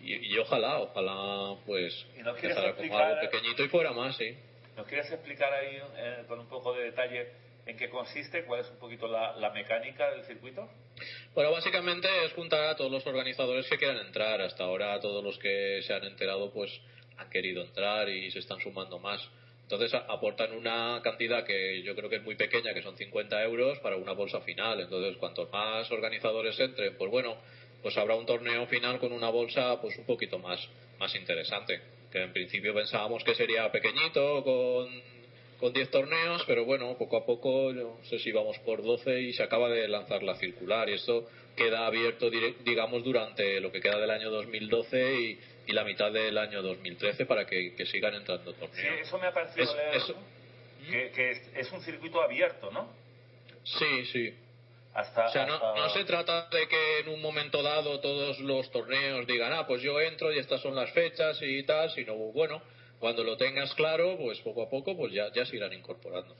Y, 0.00 0.34
y 0.34 0.38
ojalá, 0.38 0.80
ojalá, 0.80 1.56
pues, 1.64 1.94
¿Y 2.18 2.22
no 2.22 2.32
quieres 2.34 2.56
empezara 2.56 2.72
como 2.72 2.82
explicar- 2.84 3.02
algo 3.02 3.20
pequeñito 3.30 3.64
y 3.64 3.68
fuera 3.68 3.92
más, 3.92 4.16
sí. 4.16 4.36
¿Nos 4.76 4.86
quieres 4.86 5.10
explicar 5.12 5.52
ahí 5.52 5.78
eh, 5.96 6.24
con 6.26 6.40
un 6.40 6.48
poco 6.48 6.72
de 6.74 6.84
detalle 6.84 7.28
en 7.66 7.76
qué 7.76 7.88
consiste, 7.88 8.44
cuál 8.44 8.62
es 8.62 8.70
un 8.70 8.78
poquito 8.78 9.06
la, 9.06 9.36
la 9.36 9.50
mecánica 9.50 10.10
del 10.10 10.24
circuito? 10.24 10.68
Bueno, 11.34 11.52
básicamente 11.52 12.08
es 12.24 12.32
juntar 12.32 12.64
a 12.64 12.74
todos 12.76 12.90
los 12.90 13.06
organizadores 13.06 13.68
que 13.68 13.78
quieran 13.78 13.98
entrar. 13.98 14.40
Hasta 14.40 14.64
ahora 14.64 14.98
todos 14.98 15.22
los 15.22 15.38
que 15.38 15.80
se 15.82 15.94
han 15.94 16.04
enterado 16.04 16.50
pues 16.52 16.70
han 17.18 17.30
querido 17.30 17.62
entrar 17.62 18.08
y 18.08 18.30
se 18.32 18.40
están 18.40 18.58
sumando 18.60 18.98
más. 18.98 19.20
Entonces 19.62 19.94
aportan 19.94 20.52
una 20.52 21.00
cantidad 21.02 21.44
que 21.44 21.82
yo 21.82 21.94
creo 21.94 22.10
que 22.10 22.16
es 22.16 22.22
muy 22.22 22.34
pequeña, 22.34 22.74
que 22.74 22.82
son 22.82 22.96
50 22.96 23.42
euros 23.44 23.78
para 23.78 23.96
una 23.96 24.12
bolsa 24.12 24.40
final. 24.40 24.80
Entonces 24.80 25.16
cuantos 25.16 25.50
más 25.50 25.90
organizadores 25.90 26.58
entren, 26.60 26.96
pues 26.98 27.10
bueno, 27.10 27.36
pues 27.82 27.96
habrá 27.96 28.14
un 28.14 28.26
torneo 28.26 28.66
final 28.66 28.98
con 28.98 29.12
una 29.12 29.30
bolsa 29.30 29.80
pues 29.80 29.96
un 29.96 30.04
poquito 30.04 30.38
más, 30.38 30.60
más 30.98 31.14
interesante. 31.14 31.80
Que 32.10 32.22
en 32.22 32.32
principio 32.32 32.74
pensábamos 32.74 33.24
que 33.24 33.34
sería 33.34 33.72
pequeñito, 33.72 34.44
con 34.44 34.90
con 35.62 35.72
10 35.72 35.90
torneos, 35.92 36.42
pero 36.48 36.64
bueno, 36.64 36.98
poco 36.98 37.16
a 37.16 37.24
poco, 37.24 37.72
no 37.72 37.96
sé 38.02 38.18
si 38.18 38.32
vamos 38.32 38.58
por 38.64 38.82
12 38.82 39.20
y 39.20 39.32
se 39.32 39.44
acaba 39.44 39.70
de 39.70 39.86
lanzar 39.86 40.24
la 40.24 40.34
circular 40.34 40.88
y 40.88 40.94
esto 40.94 41.28
queda 41.54 41.86
abierto, 41.86 42.30
digamos, 42.64 43.04
durante 43.04 43.60
lo 43.60 43.70
que 43.70 43.80
queda 43.80 44.00
del 44.00 44.10
año 44.10 44.28
2012 44.32 45.20
y, 45.20 45.38
y 45.66 45.72
la 45.72 45.84
mitad 45.84 46.10
del 46.12 46.36
año 46.38 46.62
2013 46.62 47.26
para 47.26 47.46
que, 47.46 47.74
que 47.74 47.86
sigan 47.86 48.14
entrando 48.14 48.52
Sí, 48.52 48.58
torneos. 48.60 49.00
eso 49.00 49.18
me 49.18 49.26
ha 49.28 49.32
parecido 49.32 49.64
Es- 49.64 49.74
leer, 49.74 49.94
eso- 49.96 50.14
¿no? 50.14 50.90
que, 50.90 51.10
que 51.12 51.30
es, 51.30 51.50
es 51.54 51.72
un 51.72 51.80
circuito 51.82 52.20
abierto, 52.20 52.70
¿no? 52.70 52.88
Sí, 53.64 54.04
sí. 54.06 54.34
Hasta, 54.94 55.26
O 55.26 55.30
sea, 55.30 55.46
no, 55.46 55.54
hasta- 55.54 55.74
no 55.76 55.88
se 55.90 56.04
trata 56.04 56.48
de 56.48 56.68
que 56.68 56.98
en 57.00 57.08
un 57.08 57.20
momento 57.22 57.62
dado 57.62 58.00
todos 58.00 58.38
los 58.40 58.70
torneos 58.70 59.26
digan, 59.26 59.52
ah, 59.52 59.66
pues 59.66 59.80
yo 59.82 60.00
entro 60.00 60.32
y 60.32 60.38
estas 60.38 60.60
son 60.60 60.74
las 60.74 60.90
fechas 60.92 61.38
y 61.40 61.62
tal, 61.62 61.90
sino, 61.92 62.14
bueno, 62.14 62.60
cuando 62.98 63.24
lo 63.24 63.36
tengas 63.36 63.72
claro, 63.74 64.16
pues 64.18 64.38
poco 64.40 64.62
a 64.62 64.68
poco, 64.68 64.96
pues 64.96 65.12
ya, 65.12 65.32
ya 65.32 65.46
se 65.46 65.56
irán 65.56 65.72
incorporando. 65.72 66.34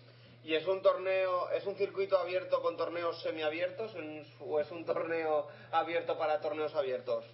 ¿Y 0.45 0.55
es 0.55 0.67
un 0.67 0.83
torneo, 0.83 1.51
es 1.53 1.65
un 1.67 1.77
circuito 1.77 2.19
abierto 2.19 2.61
con 2.61 2.77
torneos 2.77 3.23
semiabiertos 3.23 3.95
en- 3.95 4.27
o 4.41 4.61
es 4.61 4.69
un 4.73 4.85
torneo 4.85 5.47
abierto 5.71 6.19
para 6.19 6.41
torneos 6.41 6.75
abiertos? 6.75 7.25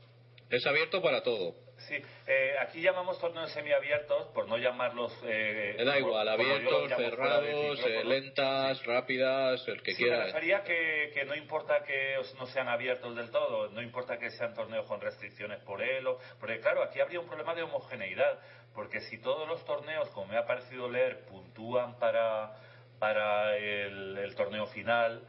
Es 0.50 0.66
abierto 0.66 1.02
para 1.02 1.22
todo. 1.22 1.54
Sí, 1.86 1.94
eh, 2.26 2.54
aquí 2.60 2.80
llamamos 2.82 3.18
torneos 3.20 3.50
semiabiertos, 3.52 4.26
por 4.34 4.48
no 4.48 4.58
llamarlos... 4.58 5.12
Eh, 5.24 5.74
Me 5.78 5.84
da 5.84 5.98
igual, 5.98 6.28
abiertos, 6.28 6.90
cerrados, 6.96 7.80
eh, 7.86 8.04
lentas, 8.04 8.84
rápidas, 8.84 9.66
el 9.68 9.80
que 9.82 9.94
Sí, 9.94 10.02
me 10.02 10.08
quiera. 10.08 10.24
refería 10.26 10.62
que, 10.64 11.12
que 11.14 11.24
no 11.24 11.36
importa 11.36 11.84
que 11.84 12.16
no 12.38 12.46
sean 12.46 12.68
abiertos 12.68 13.14
del 13.16 13.30
todo, 13.30 13.68
no 13.70 13.80
importa 13.80 14.18
que 14.18 14.30
sean 14.32 14.54
torneos 14.54 14.86
con 14.86 15.00
restricciones 15.00 15.60
por 15.60 15.80
él, 15.80 16.06
o, 16.08 16.18
porque 16.40 16.60
claro, 16.60 16.82
aquí 16.82 17.00
habría 17.00 17.20
un 17.20 17.26
problema 17.28 17.54
de 17.54 17.62
homogeneidad, 17.62 18.38
porque 18.74 19.00
si 19.02 19.18
todos 19.20 19.46
los 19.48 19.64
torneos, 19.64 20.08
como 20.10 20.26
me 20.26 20.36
ha 20.36 20.46
parecido 20.46 20.90
leer, 20.90 21.24
puntúan 21.26 21.98
para, 21.98 22.54
para 22.98 23.56
el, 23.56 24.18
el 24.18 24.34
torneo 24.34 24.66
final, 24.66 25.22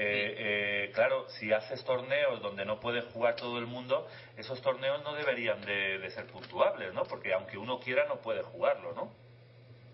eh, 0.00 0.34
eh, 0.38 0.90
claro, 0.94 1.28
si 1.28 1.52
haces 1.52 1.84
torneos 1.84 2.40
donde 2.40 2.64
no 2.64 2.78
puede 2.78 3.02
jugar 3.02 3.34
todo 3.34 3.58
el 3.58 3.66
mundo, 3.66 4.06
esos 4.36 4.62
torneos 4.62 5.02
no 5.02 5.14
deberían 5.14 5.60
de, 5.62 5.98
de 5.98 6.10
ser 6.10 6.26
puntuables, 6.26 6.94
¿no? 6.94 7.04
Porque 7.04 7.32
aunque 7.32 7.58
uno 7.58 7.80
quiera, 7.80 8.06
no 8.06 8.20
puede 8.20 8.42
jugarlo, 8.42 8.92
¿no? 8.92 9.12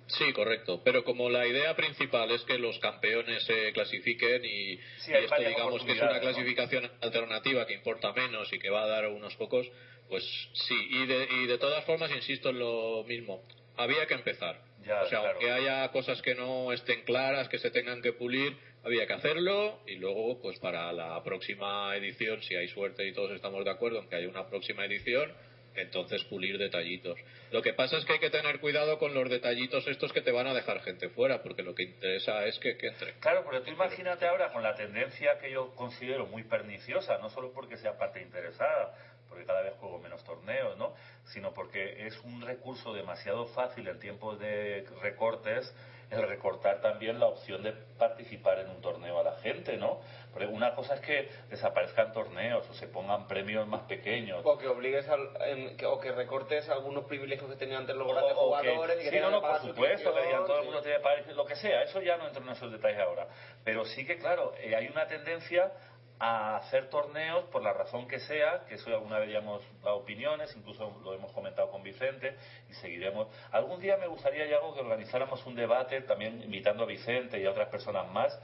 Sí, 0.07 0.33
correcto. 0.33 0.83
Pero 0.85 1.03
como 1.05 1.31
la 1.31 1.47
idea 1.47 1.75
principal 1.75 2.31
es 2.31 2.43
que 2.43 2.59
los 2.59 2.79
campeones 2.79 3.43
se 3.45 3.73
clasifiquen 3.73 4.45
y, 4.45 4.77
Sí, 4.99 5.11
y 5.11 5.15
hay 5.15 5.25
esto 5.25 5.41
digamos 5.41 5.83
que 5.85 5.93
es 5.93 6.03
una 6.03 6.21
clasificación 6.21 6.91
alternativa 7.01 7.67
que 7.67 7.75
importa 7.75 8.13
menos 8.13 8.53
y 8.53 8.59
que 8.59 8.71
va 8.71 8.85
a 8.85 8.87
dar 8.87 9.09
unos 9.09 9.35
pocos, 9.37 9.67
pues 10.09 10.23
sí. 10.53 10.77
Y 10.91 11.07
de, 11.07 11.29
y 11.31 11.47
de 11.47 11.59
todas 11.59 11.85
formas, 11.85 12.11
insisto 12.11 12.51
en 12.51 12.59
lo 12.59 13.05
mismo. 13.05 13.43
Había 13.77 14.07
que 14.07 14.15
empezar. 14.15 14.61
Ya, 14.85 15.03
o 15.03 15.09
sea, 15.09 15.21
claro. 15.21 15.39
aunque 15.39 15.51
haya 15.51 15.91
cosas 15.91 16.21
que 16.21 16.35
no 16.35 16.73
estén 16.73 17.03
claras, 17.05 17.49
que 17.49 17.59
se 17.59 17.71
tengan 17.71 18.03
que 18.03 18.13
pulir, 18.13 18.59
había 18.85 19.07
que 19.07 19.15
hacerlo 19.15 19.81
y 19.87 19.97
luego, 19.97 20.41
pues 20.41 20.59
para 20.59 20.93
la 20.93 21.23
próxima 21.23 21.97
edición, 21.97 22.43
si 22.43 22.55
hay 22.55 22.69
suerte 22.69 23.07
y 23.07 23.13
todos 23.13 23.33
estamos 23.33 23.65
de 23.65 23.71
acuerdo 23.71 24.01
en 24.01 24.09
que 24.09 24.17
haya 24.17 24.29
una 24.29 24.47
próxima 24.47 24.85
edición, 24.85 25.33
entonces 25.75 26.23
pulir 26.25 26.59
detallitos. 26.59 27.19
Lo 27.51 27.63
que 27.63 27.73
pasa 27.73 27.97
es 27.97 28.05
que 28.05 28.15
hay 28.15 28.19
que 28.19 28.31
tener 28.31 28.61
cuidado 28.61 28.99
con 28.99 29.15
los 29.15 29.29
detallitos 29.29 29.87
estos 29.89 30.13
que 30.13 30.21
te 30.21 30.33
van 30.33 30.47
a 30.47 30.55
dejar 30.55 30.81
gente 30.83 31.09
fuera, 31.09 31.43
porque 31.43 31.63
lo 31.63 31.75
que 31.75 31.85
interesa 31.85 32.45
es 32.47 32.59
que, 32.59 32.77
que 32.77 32.89
entre. 32.89 33.15
Claro, 33.15 33.45
pero 33.49 33.63
tú 33.63 33.71
imagínate 33.71 34.27
ahora 34.27 34.53
con 34.53 34.63
la 34.63 34.75
tendencia 34.75 35.39
que 35.39 35.51
yo 35.51 35.75
considero 35.75 36.27
muy 36.27 36.45
perniciosa, 36.45 37.19
no 37.19 37.31
solo 37.31 37.53
porque 37.53 37.77
sea 37.77 37.99
parte 37.99 38.23
interesada, 38.23 38.95
porque 39.29 39.47
cada 39.47 39.63
vez 39.63 39.75
juego 39.81 39.99
menos 39.99 40.23
torneos, 40.25 40.77
¿no? 40.77 40.95
Sino 41.33 41.55
porque 41.55 42.07
es 42.07 42.19
un 42.21 42.43
recurso 42.43 42.93
demasiado 42.93 43.47
fácil 43.47 43.89
en 43.89 43.99
tiempos 43.99 44.39
de 44.39 44.87
recortes 45.03 45.75
el 46.11 46.23
recortar 46.29 46.81
también 46.81 47.19
la 47.19 47.27
opción 47.27 47.63
de 47.63 47.73
participar 47.99 48.59
en 48.59 48.69
un 48.71 48.81
torneo 48.81 49.19
a 49.19 49.23
la 49.23 49.33
gente, 49.37 49.77
¿no? 49.77 50.01
Porque 50.33 50.47
una 50.47 50.75
cosa 50.75 50.95
es 50.95 51.01
que 51.01 51.29
desaparezcan 51.49 52.13
torneos 52.13 52.69
o 52.69 52.75
se 52.75 52.89
pongan 52.89 53.27
premios 53.29 53.67
más 53.67 53.83
pequeños. 53.83 54.43
O 54.45 54.59
que 54.59 54.67
obligues 54.69 55.09
al, 55.09 55.29
en- 55.47 55.77
que- 55.77 55.87
o 55.87 55.99
que 56.01 56.13
recortes 56.13 56.69
algunos 56.69 57.05
privilegios 57.05 57.49
que 57.51 57.57
tenían 57.57 57.83
antes 57.83 57.95
los 57.97 58.07
grandes 58.09 58.35
jugadores 58.35 58.97
y 59.01 59.05
que 59.05 59.11
sí, 59.11 59.21
no, 59.21 59.31
no, 59.31 59.41
por 59.41 59.51
supuesto, 59.61 60.15
que 60.15 60.23
digan 60.27 60.47
todo 60.47 60.59
el 60.59 60.65
mundo 60.65 60.83
tiene 60.83 60.97
que 60.99 61.03
pagar, 61.03 61.27
lo 61.35 61.45
que 61.47 61.57
sea, 61.57 61.83
eso 61.83 62.01
ya 62.03 62.17
no 62.17 62.27
entro 62.27 62.43
en 62.43 62.49
esos 62.51 62.71
detalles 62.73 62.99
ahora. 63.01 63.27
Pero 63.65 63.85
sí 63.85 64.05
que, 64.07 64.19
claro, 64.19 64.53
eh, 64.59 64.75
hay 64.75 64.89
una 64.89 65.07
tendencia 65.07 65.73
a 66.19 66.57
hacer 66.57 66.89
torneos 66.91 67.45
por 67.47 67.63
la 67.63 67.73
razón 67.73 68.07
que 68.07 68.21
sea, 68.21 68.65
que 68.69 68.77
eso 68.77 68.89
alguna 68.91 69.19
vez 69.19 69.33
ya 69.33 69.39
hemos 69.39 69.63
dado 69.83 69.97
opiniones, 69.97 70.55
incluso 70.57 70.97
lo 71.03 71.15
hemos 71.15 71.33
comentado 71.33 71.71
con 71.71 71.83
Vicente 71.83 72.37
y 72.71 72.75
seguiremos. 72.75 73.29
Algún 73.51 73.81
día 73.81 73.97
me 73.97 74.07
gustaría, 74.07 74.47
Yago, 74.47 74.75
que 74.75 74.81
organizáramos 74.81 75.45
un 75.47 75.57
debate 75.57 76.01
también 76.03 76.43
invitando 76.43 76.85
a 76.85 76.87
Vicente 76.87 77.41
y 77.41 77.47
a 77.47 77.51
otras 77.51 77.69
personas 77.69 78.11
más 78.11 78.39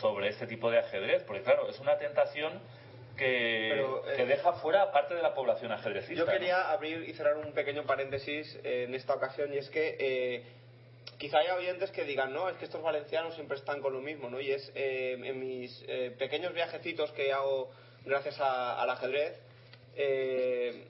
sobre 0.00 0.28
este 0.28 0.46
tipo 0.46 0.70
de 0.70 0.78
ajedrez, 0.78 1.24
porque 1.24 1.42
claro, 1.42 1.68
es 1.68 1.78
una 1.80 1.98
tentación 1.98 2.60
que, 3.16 3.70
Pero, 3.72 4.08
eh, 4.08 4.16
que 4.16 4.26
deja 4.26 4.52
fuera 4.54 4.82
a 4.82 4.92
parte 4.92 5.14
de 5.14 5.22
la 5.22 5.34
población 5.34 5.72
ajedrecista. 5.72 6.14
Yo 6.14 6.24
¿no? 6.24 6.32
quería 6.32 6.70
abrir 6.70 7.08
y 7.08 7.12
cerrar 7.14 7.36
un 7.36 7.52
pequeño 7.52 7.84
paréntesis 7.84 8.58
en 8.62 8.94
esta 8.94 9.14
ocasión 9.14 9.52
y 9.52 9.58
es 9.58 9.68
que 9.70 9.96
eh, 9.98 10.44
quizá 11.18 11.38
haya 11.38 11.56
oyentes 11.56 11.90
que 11.90 12.04
digan, 12.04 12.32
no, 12.32 12.48
es 12.48 12.56
que 12.56 12.64
estos 12.66 12.82
valencianos 12.82 13.34
siempre 13.34 13.56
están 13.56 13.80
con 13.80 13.92
lo 13.92 14.00
mismo, 14.00 14.30
¿no? 14.30 14.40
Y 14.40 14.52
es 14.52 14.70
eh, 14.74 15.18
en 15.22 15.38
mis 15.40 15.84
eh, 15.88 16.14
pequeños 16.18 16.54
viajecitos 16.54 17.10
que 17.12 17.32
hago 17.32 17.70
gracias 18.04 18.40
a- 18.40 18.80
al 18.80 18.88
ajedrez, 18.90 19.36
eh, 19.96 20.84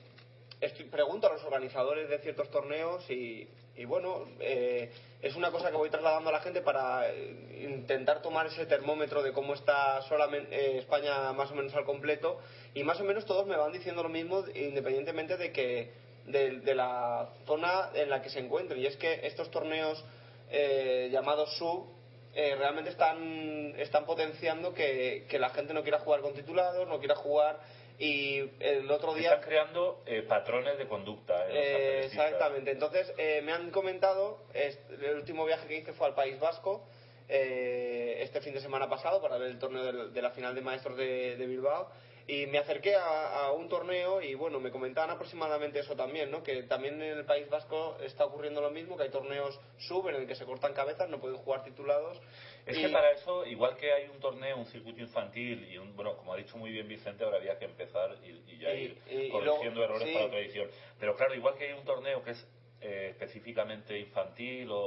pregunto 0.91 1.27
a 1.27 1.33
los 1.33 1.43
organizadores 1.43 2.09
de 2.09 2.19
ciertos 2.19 2.49
torneos 2.51 3.09
y, 3.09 3.47
y 3.75 3.85
bueno, 3.85 4.27
eh, 4.39 4.91
es 5.21 5.35
una 5.35 5.51
cosa 5.51 5.71
que 5.71 5.77
voy 5.77 5.89
trasladando 5.89 6.29
a 6.29 6.33
la 6.33 6.41
gente 6.41 6.61
para 6.61 7.09
eh, 7.09 7.65
intentar 7.69 8.21
tomar 8.21 8.45
ese 8.47 8.65
termómetro 8.65 9.23
de 9.23 9.31
cómo 9.31 9.53
está 9.53 10.01
solamente 10.03 10.77
España 10.77 11.31
más 11.33 11.49
o 11.51 11.55
menos 11.55 11.73
al 11.75 11.85
completo 11.85 12.39
y 12.73 12.83
más 12.83 12.99
o 12.99 13.03
menos 13.03 13.25
todos 13.25 13.47
me 13.47 13.55
van 13.57 13.71
diciendo 13.71 14.03
lo 14.03 14.09
mismo 14.09 14.43
independientemente 14.53 15.37
de 15.37 15.51
que 15.51 15.91
de, 16.25 16.59
de 16.59 16.75
la 16.75 17.29
zona 17.45 17.89
en 17.95 18.09
la 18.09 18.21
que 18.21 18.29
se 18.29 18.39
encuentren 18.39 18.79
y 18.81 18.85
es 18.85 18.97
que 18.97 19.25
estos 19.25 19.49
torneos 19.51 20.03
eh, 20.49 21.09
llamados 21.11 21.55
sub 21.57 21.99
eh, 22.33 22.55
realmente 22.55 22.91
están, 22.91 23.73
están 23.77 24.05
potenciando 24.05 24.73
que, 24.73 25.25
que 25.29 25.39
la 25.39 25.49
gente 25.49 25.73
no 25.73 25.81
quiera 25.81 25.99
jugar 25.99 26.21
con 26.21 26.33
titulados, 26.33 26.87
no 26.87 26.99
quiera 26.99 27.15
jugar 27.15 27.59
y 27.99 28.39
el 28.61 28.89
otro 28.89 29.13
día 29.13 29.33
Están 29.33 29.43
creando 29.49 30.01
eh, 30.05 30.21
patrones 30.21 30.77
de 30.77 30.87
conducta. 30.87 31.47
eh, 31.49 31.51
eh, 31.51 32.05
exactamente. 32.05 32.71
Entonces, 32.71 33.11
eh, 33.17 33.41
me 33.43 33.51
han 33.51 33.71
comentado, 33.71 34.45
el 34.53 35.15
último 35.15 35.45
viaje 35.45 35.67
que 35.67 35.77
hice 35.79 35.91
fue 35.93 36.07
al 36.07 36.15
País 36.15 36.39
Vasco, 36.39 36.87
este 37.27 38.41
fin 38.41 38.53
de 38.53 38.61
semana 38.61 38.89
pasado, 38.89 39.21
para 39.21 39.37
ver 39.37 39.49
el 39.49 39.59
torneo 39.59 40.07
de, 40.09 40.21
la 40.21 40.31
final 40.31 40.55
de 40.55 40.61
maestros 40.61 40.97
de, 40.97 41.35
de 41.35 41.45
Bilbao, 41.45 41.91
y 42.29 42.45
me 42.45 42.59
acerqué 42.59 42.95
a, 42.95 43.45
a 43.45 43.51
un 43.53 43.67
torneo 43.69 44.21
y, 44.21 44.35
bueno, 44.35 44.59
me 44.59 44.69
comentaban 44.69 45.09
aproximadamente 45.09 45.79
eso 45.79 45.95
también, 45.95 46.29
¿no? 46.29 46.43
Que 46.43 46.61
también 46.63 47.01
en 47.01 47.17
el 47.17 47.25
País 47.25 47.49
Vasco 47.49 47.97
está 48.03 48.23
ocurriendo 48.25 48.61
lo 48.61 48.69
mismo, 48.69 48.95
que 48.97 49.03
hay 49.03 49.09
torneos 49.09 49.59
sub 49.79 50.07
en 50.09 50.15
el 50.15 50.27
que 50.27 50.35
se 50.35 50.45
cortan 50.45 50.73
cabezas, 50.73 51.09
no 51.09 51.19
pueden 51.19 51.37
jugar 51.37 51.63
titulados. 51.63 52.21
Es 52.67 52.77
y- 52.77 52.81
que 52.83 52.89
para 52.89 53.09
eso, 53.11 53.45
igual 53.47 53.75
que 53.77 53.91
hay 53.91 54.07
un 54.09 54.19
torneo, 54.19 54.57
un 54.57 54.67
circuito 54.67 55.01
infantil 55.01 55.67
y 55.71 55.79
un, 55.79 55.95
bueno, 55.95 56.15
como 56.17 56.33
ha 56.33 56.37
dicho 56.37 56.55
muy 56.55 56.69
bien 56.71 56.87
Vicente, 56.87 57.23
ahora 57.23 57.37
había 57.37 57.57
que 57.57 57.65
empezar 57.65 58.15
y, 58.23 58.29
y 58.53 58.59
ya 58.59 58.73
Y- 58.75 58.83
ir 59.09 59.31
corrigiendo 59.31 59.79
luego- 59.79 59.83
errores 59.95 60.07
sí. 60.07 60.13
para 60.13 60.25
otra 60.27 60.39
edición. 60.39 60.67
Pero 60.99 61.15
claro, 61.15 61.33
igual 61.33 61.55
que 61.55 61.65
hay 61.65 61.73
un 61.73 61.83
torneo 61.85 62.23
que 62.23 62.31
es 62.31 62.47
eh, 62.81 63.07
específicamente 63.11 63.97
infantil 63.99 64.69
o, 64.71 64.77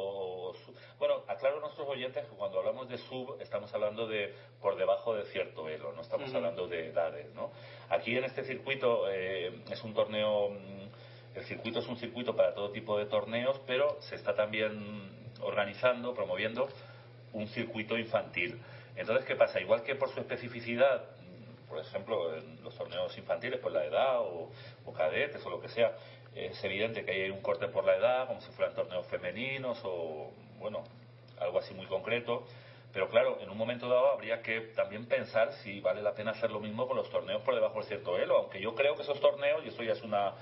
o 0.51 0.55
su- 0.55 0.75
bueno, 0.99 1.23
aclaro 1.29 1.59
a 1.59 1.61
nuestros 1.61 1.87
oyentes 1.89 2.25
que 2.27 2.35
cuando 2.37 2.59
hablamos 2.59 2.89
de 2.89 2.97
sub 2.99 3.37
estamos 3.41 3.73
hablando 3.75 4.07
de 4.07 4.33
por 4.61 4.77
debajo 4.77 5.15
de 5.15 5.25
cierto 5.27 5.69
elo, 5.69 5.93
no 5.93 6.01
estamos 6.03 6.29
hablando 6.37 6.67
de 6.69 6.89
edades, 6.89 7.33
¿no? 7.35 7.51
Aquí 7.91 8.17
en 8.17 8.25
este 8.25 8.45
circuito 8.45 9.11
eh, 9.11 9.63
es 9.71 9.83
un 9.85 9.93
torneo 9.95 10.51
mm, 10.51 11.37
el 11.39 11.45
circuito 11.45 11.79
es 11.81 11.87
un 11.89 11.97
circuito 11.97 12.37
para 12.37 12.55
todo 12.55 12.71
tipo 12.73 12.99
de 12.99 13.07
torneos, 13.07 13.59
pero 13.67 14.01
se 14.03 14.17
está 14.17 14.35
también 14.35 15.11
organizando, 15.41 16.15
promoviendo 16.15 16.69
un 17.33 17.47
circuito 17.49 17.97
infantil. 17.97 18.61
Entonces, 18.97 19.25
¿qué 19.25 19.35
pasa? 19.37 19.59
Igual 19.61 19.83
que 19.83 19.95
por 19.95 20.11
su 20.11 20.21
especificidad, 20.21 21.05
mm, 21.21 21.69
por 21.71 21.79
ejemplo, 21.79 22.37
en 22.37 22.63
los 22.63 22.77
torneos 22.77 23.17
infantiles, 23.17 23.59
por 23.61 23.73
la 23.73 23.85
edad 23.87 24.21
o, 24.21 24.51
o 24.85 24.93
cadetes 24.93 25.45
o 25.47 25.51
lo 25.51 25.61
que 25.61 25.69
sea, 25.69 25.97
es 26.35 26.63
evidente 26.65 27.05
que 27.05 27.13
hay 27.13 27.31
un 27.31 27.43
corte 27.43 27.69
por 27.69 27.85
la 27.85 27.97
edad, 27.97 28.27
como 28.27 28.41
si 28.41 28.51
fueran 28.53 28.75
torneos 28.75 29.07
femeninos 29.07 29.81
o, 29.85 30.31
bueno, 30.59 30.83
algo 31.39 31.59
así 31.59 31.75
muy 31.75 31.87
concreto. 31.87 32.47
Pero 32.93 33.09
claro, 33.09 33.39
en 33.41 33.49
un 33.49 33.57
momento 33.57 33.89
dado 33.89 34.13
habría 34.13 34.43
que 34.43 34.61
también 34.75 35.07
pensar 35.07 35.53
si 35.63 35.81
vale 35.81 36.03
la 36.03 36.15
pena 36.15 36.33
hacer 36.33 36.51
lo 36.51 36.61
mismo 36.61 36.87
con 36.87 36.97
los 36.97 37.09
torneos 37.09 37.41
por 37.43 37.55
debajo 37.55 37.81
de 37.81 37.87
cierto 37.87 38.19
elo, 38.19 38.37
aunque 38.37 38.61
yo 38.61 38.75
creo 38.75 38.97
que 38.97 39.03
esos 39.03 39.19
torneos, 39.21 39.65
y 39.65 39.69
esto 39.69 39.83
ya 39.83 39.93
es 39.93 40.03
una, 40.03 40.29
eh, 40.29 40.33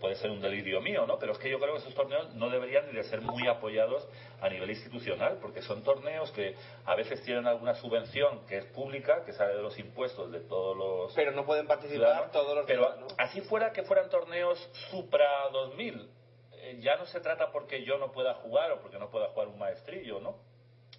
puede 0.00 0.16
ser 0.16 0.30
un 0.30 0.40
delirio 0.40 0.80
mío, 0.80 1.06
¿no? 1.06 1.18
Pero 1.18 1.32
es 1.32 1.38
que 1.38 1.48
yo 1.48 1.58
creo 1.58 1.74
que 1.74 1.80
esos 1.80 1.94
torneos 1.94 2.34
no 2.34 2.50
deberían 2.50 2.86
ni 2.86 2.92
de 2.92 3.04
ser 3.04 3.20
muy 3.20 3.46
apoyados 3.48 4.06
a 4.40 4.48
nivel 4.48 4.70
institucional, 4.70 5.38
porque 5.40 5.62
son 5.62 5.82
torneos 5.82 6.30
que 6.32 6.54
a 6.84 6.94
veces 6.94 7.22
tienen 7.22 7.46
alguna 7.46 7.74
subvención 7.74 8.46
que 8.46 8.58
es 8.58 8.64
pública, 8.66 9.24
que 9.24 9.32
sale 9.32 9.54
de 9.54 9.62
los 9.62 9.78
impuestos 9.78 10.30
de 10.30 10.40
todos 10.40 10.76
los 10.76 11.14
Pero 11.14 11.32
no 11.32 11.46
pueden 11.46 11.66
participar 11.66 12.30
todos 12.30 12.54
los 12.54 12.66
Pero 12.66 13.06
así 13.18 13.40
fuera 13.42 13.72
que 13.72 13.82
fueran 13.82 14.10
torneos 14.10 14.58
Supra 14.90 15.48
2000, 15.52 16.10
eh, 16.52 16.78
ya 16.80 16.96
no 16.96 17.06
se 17.06 17.20
trata 17.20 17.50
porque 17.52 17.84
yo 17.84 17.98
no 17.98 18.12
pueda 18.12 18.34
jugar 18.34 18.72
o 18.72 18.80
porque 18.80 18.98
no 18.98 19.10
pueda 19.10 19.28
jugar 19.28 19.48
un 19.48 19.58
maestrillo, 19.58 20.20
¿no? 20.20 20.36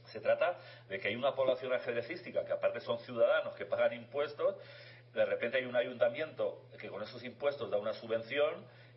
Se 0.05 0.21
trata 0.21 0.57
de 0.87 0.99
que 0.99 1.09
hay 1.09 1.15
una 1.15 1.35
población 1.35 1.73
ajedrecística 1.73 2.45
que 2.45 2.53
aparte 2.53 2.79
son 2.79 2.97
ciudadanos 2.99 3.53
que 3.55 3.65
pagan 3.65 3.93
impuestos, 3.93 4.55
de 5.17 5.25
repente 5.25 5.57
hay 5.57 5.65
un 5.65 5.75
ayuntamiento 5.75 6.61
que 6.79 6.87
con 6.89 7.01
esos 7.03 7.23
impuestos 7.23 7.69
da 7.69 7.77
una 7.77 7.93
subvención 7.93 8.53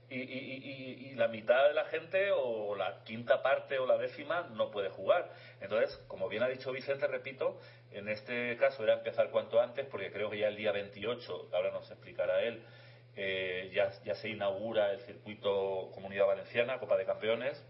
y, 0.09 0.16
y- 0.21 0.23
y- 0.23 1.09
y- 1.11 1.14
la 1.14 1.29
mitad 1.29 1.68
de 1.68 1.75
la 1.75 1.85
gente 1.85 2.31
o 2.33 2.75
la 2.75 3.03
quinta 3.05 3.43
parte 3.43 3.79
o 3.79 3.87
la 3.87 3.97
décima 3.97 4.49
no 4.55 4.71
puede 4.71 4.89
jugar. 4.91 5.31
Entonces, 5.61 5.97
como 6.09 6.29
bien 6.29 6.43
ha 6.43 6.49
dicho 6.49 6.73
Vicente, 6.73 7.07
repito, 7.07 7.61
en 7.93 8.09
este 8.09 8.57
caso 8.57 8.83
era 8.83 8.95
empezar 8.95 9.31
cuanto 9.31 9.61
antes 9.61 9.87
porque 9.87 10.11
creo 10.11 10.29
que 10.31 10.39
ya 10.39 10.49
el 10.49 10.57
día 10.57 10.73
28, 10.73 11.51
ahora 11.53 11.71
nos 11.71 11.89
explicará 11.91 12.43
él, 12.43 12.62
eh, 13.16 13.71
ya, 13.73 13.91
ya 14.05 14.14
se 14.16 14.29
inaugura 14.31 14.93
el 14.93 15.01
circuito 15.01 15.91
Comunidad 15.95 16.27
Valenciana, 16.27 16.79
Copa 16.79 16.97
de 16.97 17.05
Campeones, 17.07 17.62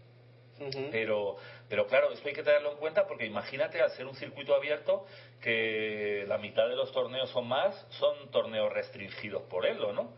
pero, 0.91 1.37
pero 1.71 1.87
claro, 1.87 2.11
esto 2.11 2.27
hay 2.27 2.33
que 2.33 2.43
tenerlo 2.43 2.73
en 2.73 2.77
cuenta 2.79 3.07
porque 3.07 3.25
imagínate 3.25 3.81
al 3.81 3.91
ser 3.91 4.05
un 4.05 4.13
circuito 4.15 4.53
abierto 4.53 5.05
que 5.41 6.25
la 6.27 6.37
mitad 6.37 6.67
de 6.67 6.75
los 6.75 6.91
torneos 6.91 7.33
o 7.33 7.41
más 7.41 7.87
son 7.91 8.29
torneos 8.29 8.73
restringidos 8.73 9.43
por 9.43 9.65
él, 9.65 9.81
¿o 9.81 9.93
no? 9.93 10.13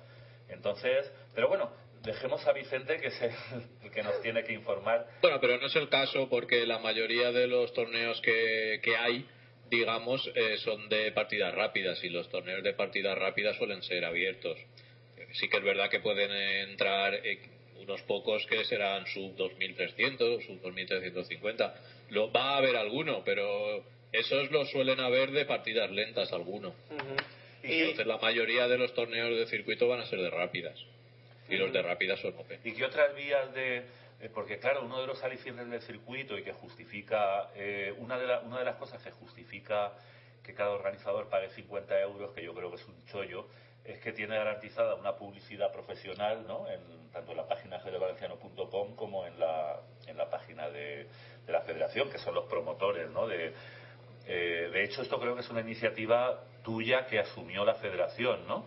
Entonces, 0.50 1.14
pero 1.36 1.50
bueno, 1.50 1.72
dejemos 2.02 2.44
a 2.48 2.54
Vicente 2.54 2.98
que 2.98 3.10
es 3.10 3.22
el, 3.22 3.92
que 3.94 4.02
nos 4.02 4.20
tiene 4.24 4.44
que 4.44 4.52
informar. 4.52 5.06
Bueno, 5.22 5.40
pero 5.40 5.60
no 5.60 5.68
es 5.68 5.76
el 5.76 5.90
caso 5.90 6.28
porque 6.28 6.66
la 6.66 6.80
mayoría 6.80 7.32
de 7.32 7.46
los 7.46 7.72
torneos 7.72 8.20
que, 8.22 8.80
que 8.82 8.98
hay, 8.98 9.30
digamos, 9.70 10.28
eh, 10.34 10.58
son 10.58 10.90
de 10.90 11.12
partidas 11.12 11.54
rápidas 11.54 12.04
y 12.04 12.10
los 12.10 12.32
torneos 12.32 12.64
de 12.64 12.74
partidas 12.74 13.16
rápidas 13.16 13.58
suelen 13.58 13.84
ser 13.84 14.06
abiertos. 14.06 14.58
Sí 15.34 15.48
que 15.50 15.58
es 15.58 15.64
verdad 15.64 15.92
que 15.92 16.00
pueden 16.00 16.32
entrar 16.32 17.14
unos 17.84 18.02
pocos 18.04 18.46
que 18.48 18.64
serán 18.66 19.06
sub 19.08 19.36
2300, 19.36 20.44
sub 20.46 20.62
2350. 20.62 21.76
Lo, 22.10 22.32
va 22.32 22.52
a 22.54 22.58
haber 22.58 22.76
alguno, 22.76 23.24
pero 23.24 23.84
esos 24.12 24.52
los 24.52 24.70
suelen 24.72 25.00
haber 25.00 25.32
de 25.32 25.46
partidas 25.46 25.92
lentas 25.92 26.32
alguno. 26.34 26.74
Y- 27.64 27.74
Entonces 27.82 28.06
la 28.08 28.18
mayoría 28.18 28.68
de 28.68 28.78
los 28.78 28.94
torneos 28.94 29.30
de 29.38 29.46
circuito 29.48 29.88
van 29.88 30.02
a 30.02 30.06
ser 30.06 30.20
de 30.20 30.30
rápidas. 30.30 30.78
Y 31.50 31.58
los 31.58 31.72
de 31.74 31.82
rápidas 31.82 32.20
son 32.20 32.34
open. 32.38 32.60
¿Y 32.64 32.72
qué 32.74 32.86
otras 32.86 33.16
vías 33.16 33.54
de.? 33.54 33.78
eh, 34.22 34.30
Porque, 34.34 34.58
claro, 34.60 34.84
uno 34.84 35.02
de 35.02 35.08
los 35.08 35.22
alicientes 35.24 35.70
del 35.70 35.82
circuito 35.82 36.38
y 36.38 36.44
que 36.44 36.54
justifica. 36.54 37.50
eh, 37.56 37.94
una, 37.98 38.18
de 38.18 38.28
la- 38.28 38.40
una 38.42 38.60
de 38.60 38.66
las 38.66 38.76
cosas 38.78 39.02
que 39.04 39.12
justifica 39.12 39.94
que 40.44 40.54
cada 40.54 40.72
organizador 40.72 41.30
pague 41.30 41.50
50 41.50 42.00
euros, 42.02 42.32
que 42.34 42.44
yo 42.44 42.54
creo 42.54 42.70
que 42.70 42.76
es 42.78 42.86
un 42.86 43.06
chollo, 43.08 43.48
es 43.86 44.00
que 44.00 44.12
tiene 44.14 44.36
garantizada 44.36 44.96
una 44.96 45.16
publicidad 45.16 45.72
profesional, 45.72 46.46
¿no? 46.48 46.68
En, 46.70 47.12
tanto 47.12 47.32
en 47.32 47.38
la 47.38 47.48
página 47.48 47.80
federvalenciano.com 47.80 48.96
como 48.96 49.26
en 49.26 49.40
la, 49.40 49.80
en 50.08 50.18
la 50.18 50.30
página 50.30 50.70
de, 50.70 51.08
de 51.46 51.52
la 51.52 51.62
federación, 51.62 52.10
que 52.10 52.18
son 52.18 52.34
los 52.36 52.46
promotores, 52.46 53.10
¿no? 53.10 53.28
De, 53.28 53.54
Eh, 54.26 54.70
de 54.72 54.84
hecho, 54.86 55.02
esto 55.02 55.20
creo 55.20 55.36
que 55.36 55.42
es 55.42 55.50
una 55.50 55.62
iniciativa 55.62 56.46
tuya 56.64 57.06
que 57.08 57.20
asumió 57.20 57.66
la 57.66 57.76
federación, 57.76 58.48
¿no? 58.48 58.66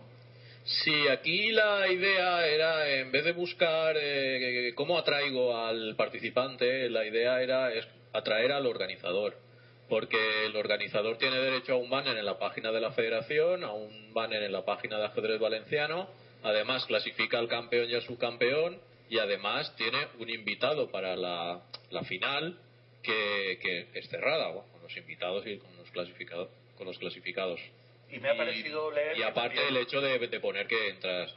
Sí, 0.63 1.07
aquí 1.07 1.51
la 1.51 1.87
idea 1.87 2.45
era, 2.45 2.87
en 2.89 3.11
vez 3.11 3.23
de 3.25 3.31
buscar 3.31 3.95
eh, 3.99 4.73
cómo 4.75 4.97
atraigo 4.97 5.57
al 5.57 5.95
participante, 5.95 6.89
la 6.89 7.05
idea 7.05 7.41
era 7.41 7.69
atraer 8.13 8.51
al 8.51 8.67
organizador. 8.67 9.33
Porque 9.89 10.45
el 10.45 10.55
organizador 10.55 11.17
tiene 11.17 11.37
derecho 11.37 11.73
a 11.73 11.77
un 11.77 11.89
banner 11.89 12.17
en 12.17 12.25
la 12.25 12.37
página 12.37 12.71
de 12.71 12.81
la 12.81 12.91
federación, 12.91 13.63
a 13.63 13.71
un 13.71 14.13
banner 14.13 14.43
en 14.43 14.51
la 14.51 14.65
página 14.65 14.97
de 14.97 15.05
ajedrez 15.05 15.39
valenciano, 15.39 16.09
además 16.43 16.85
clasifica 16.85 17.39
al 17.39 17.47
campeón 17.47 17.89
y 17.89 17.95
a 17.95 18.01
su 18.01 18.17
campeón, 18.17 18.79
y 19.09 19.19
además 19.19 19.73
tiene 19.77 20.07
un 20.19 20.29
invitado 20.29 20.91
para 20.91 21.15
la, 21.15 21.61
la 21.91 22.03
final 22.03 22.59
que, 23.01 23.59
que 23.61 23.87
es 23.93 24.09
cerrada, 24.09 24.51
con 24.53 24.81
los 24.83 24.97
invitados 24.97 25.47
y 25.47 25.57
con 25.57 25.77
los 25.77 25.89
clasificados. 25.91 26.49
Con 26.77 26.87
los 26.87 26.97
clasificados. 26.99 27.59
Y 28.09 28.19
me 28.19 28.29
ha 28.29 28.37
parecido 28.37 28.91
leer. 28.91 29.17
Y 29.17 29.23
aparte 29.23 29.67
el 29.67 29.77
hecho 29.77 29.99
de, 29.99 30.19
de 30.19 30.39
poner 30.39 30.67
que 30.67 30.89
entras, 30.89 31.33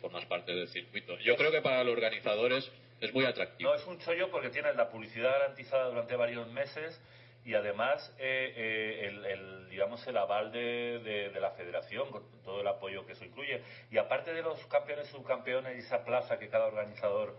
formas 0.00 0.24
parte 0.26 0.52
del 0.52 0.68
circuito. 0.68 1.18
Yo 1.18 1.36
creo 1.36 1.50
que 1.50 1.62
para 1.62 1.84
los 1.84 1.92
organizadores 1.92 2.70
es 3.00 3.12
muy 3.14 3.24
atractivo. 3.24 3.70
No, 3.70 3.76
es 3.76 3.86
un 3.86 3.98
chollo 4.00 4.30
porque 4.30 4.50
tienes 4.50 4.76
la 4.76 4.90
publicidad 4.90 5.30
garantizada 5.30 5.88
durante 5.88 6.16
varios 6.16 6.48
meses 6.48 7.00
y 7.44 7.54
además 7.54 8.14
eh, 8.18 8.52
eh, 8.56 9.06
el, 9.08 9.24
el, 9.24 9.70
digamos 9.70 10.06
el 10.06 10.16
aval 10.16 10.52
de, 10.52 11.30
de, 11.32 11.40
la 11.40 11.50
federación 11.52 12.10
con 12.10 12.22
todo 12.42 12.60
el 12.60 12.68
apoyo 12.68 13.06
que 13.06 13.12
eso 13.12 13.24
incluye. 13.24 13.62
Y 13.90 13.98
aparte 13.98 14.32
de 14.32 14.42
los 14.42 14.64
campeones 14.66 15.08
subcampeones 15.08 15.76
y 15.76 15.80
esa 15.80 16.04
plaza 16.04 16.38
que 16.38 16.48
cada 16.48 16.66
organizador 16.66 17.36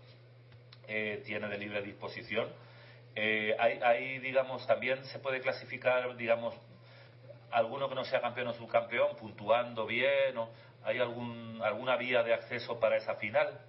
eh, 0.88 1.22
tiene 1.24 1.48
de 1.48 1.58
libre 1.58 1.80
disposición 1.80 2.48
eh, 3.14 3.54
hay, 3.58 3.78
hay 3.82 4.18
digamos 4.18 4.66
también 4.66 5.04
se 5.04 5.20
puede 5.20 5.40
clasificar 5.40 6.16
digamos 6.16 6.54
alguno 7.52 7.88
que 7.88 7.94
no 7.94 8.04
sea 8.04 8.20
campeón 8.20 8.48
o 8.48 8.52
subcampeón 8.54 9.16
puntuando 9.16 9.86
bien 9.86 10.36
o 10.38 10.50
hay 10.82 10.98
algún 10.98 11.60
alguna 11.62 11.96
vía 11.96 12.24
de 12.24 12.34
acceso 12.34 12.80
para 12.80 12.96
esa 12.96 13.14
final 13.14 13.60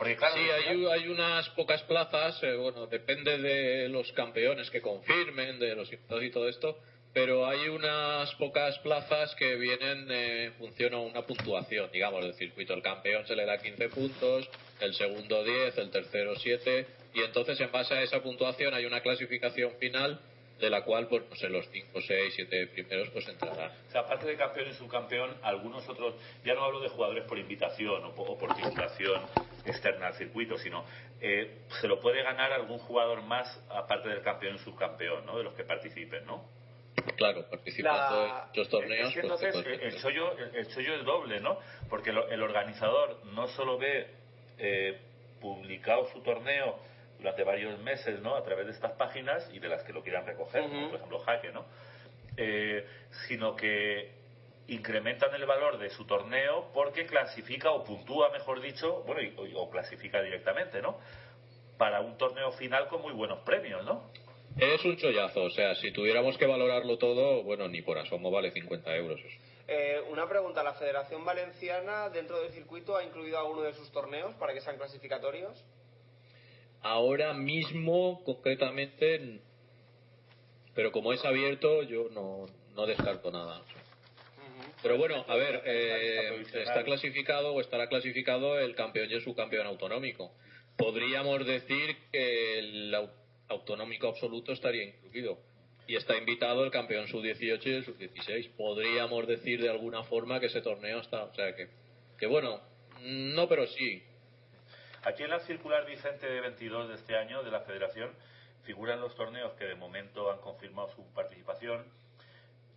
porque, 0.00 0.16
claro, 0.16 0.34
sí, 0.34 0.40
hay, 0.50 0.86
hay, 0.86 1.08
unas 1.08 1.50
pocas 1.50 1.82
plazas, 1.82 2.42
eh, 2.42 2.56
bueno, 2.56 2.86
depende 2.86 3.36
de 3.36 3.86
los 3.90 4.10
campeones 4.12 4.70
que 4.70 4.80
confirmen, 4.80 5.58
de 5.58 5.74
los 5.76 5.92
invitados 5.92 6.24
y 6.24 6.30
todo 6.30 6.48
esto, 6.48 6.78
pero 7.12 7.46
hay 7.46 7.68
unas 7.68 8.34
pocas 8.36 8.78
plazas 8.78 9.34
que 9.34 9.56
vienen 9.56 10.10
eh, 10.10 10.44
en 10.44 10.54
función 10.54 10.94
a 10.94 11.00
una 11.00 11.20
puntuación, 11.26 11.90
digamos, 11.92 12.22
del 12.22 12.32
circuito. 12.32 12.72
El 12.72 12.80
campeón 12.80 13.26
se 13.26 13.36
le 13.36 13.44
da 13.44 13.58
15 13.58 13.90
puntos, 13.90 14.48
el 14.80 14.94
segundo 14.94 15.44
10, 15.44 15.76
el 15.76 15.90
tercero 15.90 16.34
7, 16.34 16.86
y 17.12 17.20
entonces 17.20 17.60
en 17.60 17.70
base 17.70 17.92
a 17.92 18.02
esa 18.02 18.22
puntuación 18.22 18.72
hay 18.72 18.86
una 18.86 19.02
clasificación 19.02 19.72
final 19.78 20.18
de 20.60 20.70
la 20.70 20.82
cual, 20.82 21.08
pues, 21.08 21.24
no 21.28 21.36
sé, 21.36 21.50
los 21.50 21.68
5, 21.68 22.00
6, 22.00 22.32
7 22.36 22.68
primeros, 22.68 23.10
pues 23.10 23.28
entrarán. 23.28 23.70
O 23.86 23.90
sea, 23.90 24.00
aparte 24.00 24.28
de 24.28 24.36
campeón 24.36 24.70
y 24.70 24.72
subcampeón, 24.72 25.36
algunos 25.42 25.86
otros, 25.90 26.14
ya 26.42 26.54
no 26.54 26.64
hablo 26.64 26.80
de 26.80 26.88
jugadores 26.88 27.24
por 27.24 27.38
invitación 27.38 28.02
o, 28.02 28.08
o 28.08 28.38
por 28.38 28.54
titulación 28.54 29.20
externa 29.64 30.08
al 30.08 30.14
circuito, 30.14 30.56
sino 30.58 30.84
eh, 31.20 31.62
se 31.80 31.88
lo 31.88 32.00
puede 32.00 32.22
ganar 32.22 32.52
algún 32.52 32.78
jugador 32.78 33.22
más, 33.22 33.62
aparte 33.70 34.08
del 34.08 34.22
campeón 34.22 34.56
y 34.56 34.58
subcampeón, 34.58 35.26
¿no? 35.26 35.36
De 35.38 35.44
los 35.44 35.54
que 35.54 35.64
participen, 35.64 36.24
¿no? 36.26 36.48
Claro, 37.16 37.48
participando 37.48 38.26
la... 38.26 38.40
en 38.42 38.46
muchos 38.48 38.68
torneos. 38.68 39.08
Es 39.08 39.14
que 39.14 39.20
entonces 39.20 39.52
pues, 39.54 39.66
el, 39.66 40.00
chollo, 40.00 40.36
el, 40.38 40.56
el, 40.56 40.68
chollo 40.68 40.94
es 40.94 41.04
doble, 41.04 41.40
¿no? 41.40 41.58
Porque 41.88 42.12
lo, 42.12 42.28
el 42.28 42.42
organizador 42.42 43.24
no 43.26 43.48
solo 43.48 43.78
ve 43.78 44.08
eh, 44.58 44.98
publicado 45.40 46.08
su 46.12 46.22
torneo 46.22 46.78
durante 47.18 47.44
varios 47.44 47.78
meses, 47.80 48.20
¿no? 48.20 48.34
A 48.34 48.42
través 48.42 48.66
de 48.66 48.72
estas 48.72 48.92
páginas 48.92 49.48
y 49.52 49.58
de 49.58 49.68
las 49.68 49.82
que 49.84 49.92
lo 49.92 50.02
quieran 50.02 50.26
recoger, 50.26 50.62
uh 50.62 50.66
-huh. 50.66 50.86
por 50.88 50.96
ejemplo, 50.96 51.18
Jaque, 51.20 51.52
¿no? 51.52 51.66
Eh, 52.36 52.86
sino 53.26 53.56
que 53.56 54.19
incrementan 54.70 55.34
el 55.34 55.46
valor 55.46 55.78
de 55.78 55.90
su 55.90 56.04
torneo 56.06 56.70
porque 56.72 57.06
clasifica 57.06 57.70
o 57.70 57.84
puntúa, 57.84 58.30
mejor 58.30 58.60
dicho, 58.60 59.02
bueno, 59.06 59.22
y, 59.22 59.54
o, 59.54 59.62
o 59.62 59.70
clasifica 59.70 60.22
directamente, 60.22 60.80
¿no? 60.80 60.98
Para 61.76 62.00
un 62.00 62.16
torneo 62.16 62.52
final 62.52 62.88
con 62.88 63.02
muy 63.02 63.12
buenos 63.12 63.40
premios, 63.40 63.84
¿no? 63.84 64.10
Es 64.58 64.84
un 64.84 64.96
chollazo, 64.96 65.42
o 65.42 65.50
sea, 65.50 65.74
si 65.76 65.92
tuviéramos 65.92 66.36
que 66.36 66.46
valorarlo 66.46 66.98
todo, 66.98 67.42
bueno, 67.42 67.68
ni 67.68 67.82
por 67.82 67.98
asomo 67.98 68.30
vale 68.30 68.50
50 68.50 68.94
euros. 68.96 69.20
Eh, 69.68 70.00
una 70.10 70.28
pregunta, 70.28 70.62
¿la 70.64 70.74
Federación 70.74 71.24
Valenciana 71.24 72.08
dentro 72.08 72.40
del 72.40 72.50
circuito 72.50 72.96
ha 72.96 73.04
incluido 73.04 73.38
alguno 73.38 73.62
de 73.62 73.72
sus 73.74 73.90
torneos 73.92 74.34
para 74.34 74.52
que 74.52 74.60
sean 74.60 74.76
clasificatorios? 74.76 75.64
Ahora 76.82 77.34
mismo, 77.34 78.22
concretamente, 78.24 79.40
pero 80.74 80.90
como 80.90 81.12
es 81.12 81.24
abierto, 81.24 81.82
yo 81.84 82.08
no, 82.10 82.46
no 82.74 82.86
descarto 82.86 83.30
nada. 83.30 83.62
Pero 84.82 84.96
bueno, 84.96 85.24
a 85.28 85.36
ver, 85.36 85.62
eh, 85.66 86.42
está 86.54 86.84
clasificado 86.84 87.52
o 87.52 87.60
estará 87.60 87.88
clasificado 87.88 88.58
el 88.58 88.74
campeón 88.74 89.10
y 89.10 89.14
el 89.14 89.22
subcampeón 89.22 89.66
autonómico. 89.66 90.32
Podríamos 90.76 91.46
decir 91.46 91.96
que 92.10 92.58
el 92.58 92.96
autonómico 93.48 94.08
absoluto 94.08 94.52
estaría 94.52 94.84
incluido. 94.84 95.38
Y 95.86 95.96
está 95.96 96.16
invitado 96.16 96.64
el 96.64 96.70
campeón 96.70 97.08
sub-18 97.08 97.66
y 97.66 97.70
el 97.70 97.84
sub-16. 97.84 98.50
Podríamos 98.56 99.26
decir 99.26 99.60
de 99.60 99.68
alguna 99.68 100.04
forma 100.04 100.38
que 100.38 100.46
ese 100.46 100.62
torneo 100.62 101.00
está. 101.00 101.24
O 101.24 101.34
sea 101.34 101.54
que, 101.54 101.68
que 102.16 102.26
bueno, 102.26 102.60
no, 103.02 103.48
pero 103.48 103.66
sí. 103.66 104.02
Aquí 105.02 105.24
en 105.24 105.30
la 105.30 105.40
circular 105.40 105.84
Vicente 105.86 106.28
22 106.40 106.90
de 106.90 106.94
este 106.94 107.16
año 107.16 107.42
de 107.42 107.50
la 107.50 107.60
Federación 107.60 108.10
figuran 108.62 109.00
los 109.00 109.14
torneos 109.16 109.52
que 109.54 109.64
de 109.64 109.74
momento 109.74 110.30
han 110.30 110.38
confirmado 110.38 110.90
su 110.94 111.04
participación, 111.12 111.84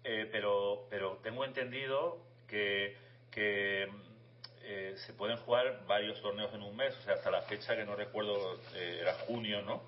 eh, 0.03 0.27
pero, 0.31 0.87
pero 0.89 1.19
tengo 1.23 1.45
entendido 1.45 2.17
que, 2.47 2.95
que 3.31 3.87
eh, 4.65 4.93
se 5.05 5.13
pueden 5.13 5.37
jugar 5.37 5.85
varios 5.87 6.21
torneos 6.21 6.53
en 6.53 6.61
un 6.61 6.75
mes, 6.75 6.95
o 6.97 7.01
sea, 7.03 7.15
hasta 7.15 7.31
la 7.31 7.41
fecha 7.43 7.75
que 7.75 7.83
no 7.85 7.95
recuerdo, 7.95 8.59
eh, 8.75 8.99
era 9.01 9.13
junio, 9.25 9.61
¿no? 9.61 9.83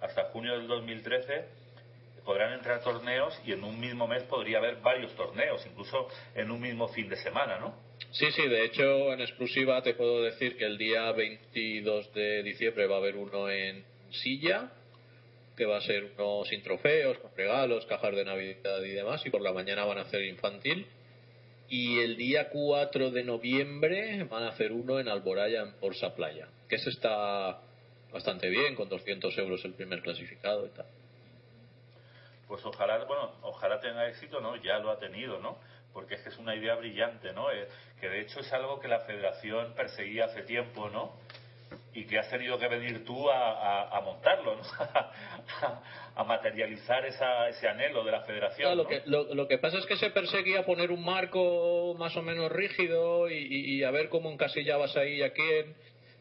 Hasta 0.00 0.24
junio 0.24 0.52
del 0.52 0.68
2013 0.68 1.44
podrán 2.24 2.52
entrar 2.52 2.82
torneos 2.82 3.40
y 3.46 3.52
en 3.52 3.64
un 3.64 3.80
mismo 3.80 4.06
mes 4.06 4.22
podría 4.24 4.58
haber 4.58 4.76
varios 4.76 5.14
torneos, 5.16 5.64
incluso 5.64 6.08
en 6.34 6.50
un 6.50 6.60
mismo 6.60 6.88
fin 6.88 7.08
de 7.08 7.16
semana, 7.16 7.58
¿no? 7.58 7.74
Sí, 8.10 8.30
sí, 8.32 8.46
de 8.46 8.66
hecho, 8.66 9.12
en 9.12 9.22
exclusiva 9.22 9.82
te 9.82 9.94
puedo 9.94 10.22
decir 10.22 10.58
que 10.58 10.66
el 10.66 10.76
día 10.76 11.10
22 11.12 12.12
de 12.12 12.42
diciembre 12.42 12.86
va 12.86 12.96
a 12.96 12.98
haber 12.98 13.16
uno 13.16 13.48
en 13.48 13.82
Silla, 14.10 14.70
que 15.58 15.66
va 15.66 15.78
a 15.78 15.80
ser 15.80 16.12
uno 16.16 16.44
sin 16.44 16.62
trofeos, 16.62 17.18
con 17.18 17.32
regalos, 17.36 17.84
cajas 17.86 18.14
de 18.14 18.24
Navidad 18.24 18.80
y 18.80 18.92
demás, 18.92 19.26
y 19.26 19.30
por 19.30 19.42
la 19.42 19.52
mañana 19.52 19.84
van 19.84 19.98
a 19.98 20.02
hacer 20.02 20.22
infantil. 20.22 20.86
Y 21.68 21.98
el 21.98 22.16
día 22.16 22.48
4 22.48 23.10
de 23.10 23.24
noviembre 23.24 24.22
van 24.30 24.44
a 24.44 24.50
hacer 24.50 24.70
uno 24.70 25.00
en 25.00 25.08
Alboraya, 25.08 25.62
en 25.62 25.72
Porsa 25.74 26.14
Playa, 26.14 26.46
que 26.68 26.76
ese 26.76 26.90
está 26.90 27.60
bastante 28.12 28.48
bien, 28.48 28.76
con 28.76 28.88
200 28.88 29.36
euros 29.36 29.64
el 29.64 29.74
primer 29.74 30.00
clasificado 30.00 30.64
y 30.64 30.70
tal. 30.70 30.86
Pues 32.46 32.64
ojalá, 32.64 33.04
bueno, 33.04 33.32
ojalá 33.42 33.80
tenga 33.80 34.08
éxito, 34.08 34.40
¿no? 34.40 34.54
Ya 34.62 34.78
lo 34.78 34.90
ha 34.90 34.98
tenido, 34.98 35.40
¿no? 35.40 35.58
Porque 35.92 36.14
es 36.14 36.22
que 36.22 36.28
es 36.28 36.38
una 36.38 36.54
idea 36.54 36.76
brillante, 36.76 37.32
¿no? 37.32 37.50
Eh, 37.50 37.66
que 38.00 38.08
de 38.08 38.20
hecho 38.20 38.40
es 38.40 38.52
algo 38.52 38.78
que 38.78 38.86
la 38.86 39.00
Federación 39.00 39.74
perseguía 39.74 40.26
hace 40.26 40.42
tiempo, 40.42 40.88
¿no? 40.88 41.16
Y 41.92 42.04
que 42.04 42.18
has 42.18 42.28
tenido 42.30 42.58
que 42.58 42.68
venir 42.68 43.04
tú 43.04 43.28
a, 43.28 43.52
a, 43.52 43.98
a 43.98 44.00
montarlo, 44.00 44.56
¿no? 44.56 44.62
a, 46.16 46.24
materializar 46.24 47.04
esa, 47.06 47.48
ese 47.48 47.68
anhelo 47.68 48.04
de 48.04 48.12
la 48.12 48.22
Federación. 48.22 48.66
Claro, 48.66 48.74
lo, 48.76 48.86
que, 48.86 49.02
lo, 49.06 49.34
lo, 49.34 49.48
que 49.48 49.58
pasa 49.58 49.78
es 49.78 49.86
que 49.86 49.96
se 49.96 50.10
perseguía 50.10 50.64
poner 50.64 50.90
un 50.90 51.04
marco 51.04 51.94
más 51.98 52.16
o 52.16 52.22
menos 52.22 52.50
rígido 52.52 53.28
y, 53.28 53.34
y, 53.34 53.76
y 53.76 53.84
a 53.84 53.90
ver 53.90 54.08
cómo 54.08 54.30
encasillabas 54.30 54.96
ahí 54.96 55.22
a 55.22 55.32
quién. 55.32 55.74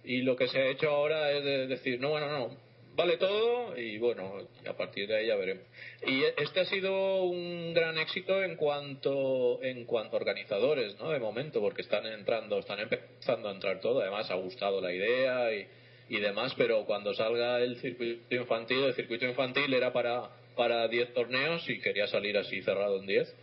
Y 0.03 0.21
lo 0.21 0.35
que 0.35 0.47
se 0.47 0.59
ha 0.59 0.65
hecho 0.65 0.89
ahora 0.89 1.31
es 1.31 1.43
de 1.43 1.67
decir, 1.67 1.99
no, 1.99 2.09
bueno, 2.09 2.27
no, 2.27 2.66
vale 2.97 3.17
todo 3.17 3.77
y 3.77 3.99
bueno, 3.99 4.33
a 4.67 4.73
partir 4.73 5.07
de 5.07 5.17
ahí 5.17 5.27
ya 5.27 5.35
veremos. 5.35 5.63
Y 6.05 6.23
este 6.41 6.61
ha 6.61 6.65
sido 6.65 7.23
un 7.23 7.73
gran 7.73 7.97
éxito 7.99 8.43
en 8.43 8.55
cuanto 8.57 9.63
en 9.63 9.85
cuanto 9.85 10.17
a 10.17 10.19
organizadores, 10.19 10.97
¿no? 10.97 11.11
De 11.11 11.19
momento, 11.19 11.61
porque 11.61 11.83
están 11.83 12.07
entrando, 12.07 12.57
están 12.57 12.79
empezando 12.79 13.49
a 13.49 13.51
entrar 13.53 13.79
todo, 13.79 14.01
además 14.01 14.29
ha 14.31 14.35
gustado 14.35 14.81
la 14.81 14.91
idea 14.91 15.53
y, 15.53 15.67
y 16.09 16.19
demás, 16.19 16.53
pero 16.57 16.85
cuando 16.85 17.13
salga 17.13 17.59
el 17.61 17.77
circuito 17.77 18.35
infantil, 18.35 18.83
el 18.83 18.95
circuito 18.95 19.25
infantil 19.25 19.71
era 19.73 19.93
para 19.93 20.31
para 20.55 20.87
10 20.87 21.13
torneos 21.13 21.69
y 21.69 21.79
quería 21.79 22.07
salir 22.07 22.35
así 22.35 22.63
cerrado 22.63 22.97
en 22.99 23.05
10, 23.05 23.35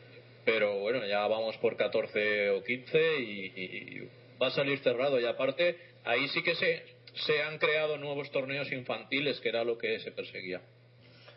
pero 0.45 0.81
bueno, 0.81 1.07
ya 1.07 1.25
vamos 1.29 1.57
por 1.59 1.77
14 1.77 2.51
o 2.51 2.65
15 2.65 3.21
y, 3.21 3.53
y 3.55 4.09
va 4.43 4.49
a 4.49 4.51
salir 4.51 4.81
cerrado 4.81 5.21
y 5.21 5.25
aparte 5.25 5.79
ahí 6.05 6.27
sí 6.29 6.43
que 6.43 6.57
se 6.57 6.94
se 7.15 7.43
han 7.43 7.59
creado 7.59 7.97
nuevos 7.99 8.31
torneos 8.31 8.71
infantiles, 8.73 9.41
que 9.41 9.49
era 9.49 9.65
lo 9.65 9.79
que 9.79 9.99
se 10.01 10.11
perseguía. 10.13 10.61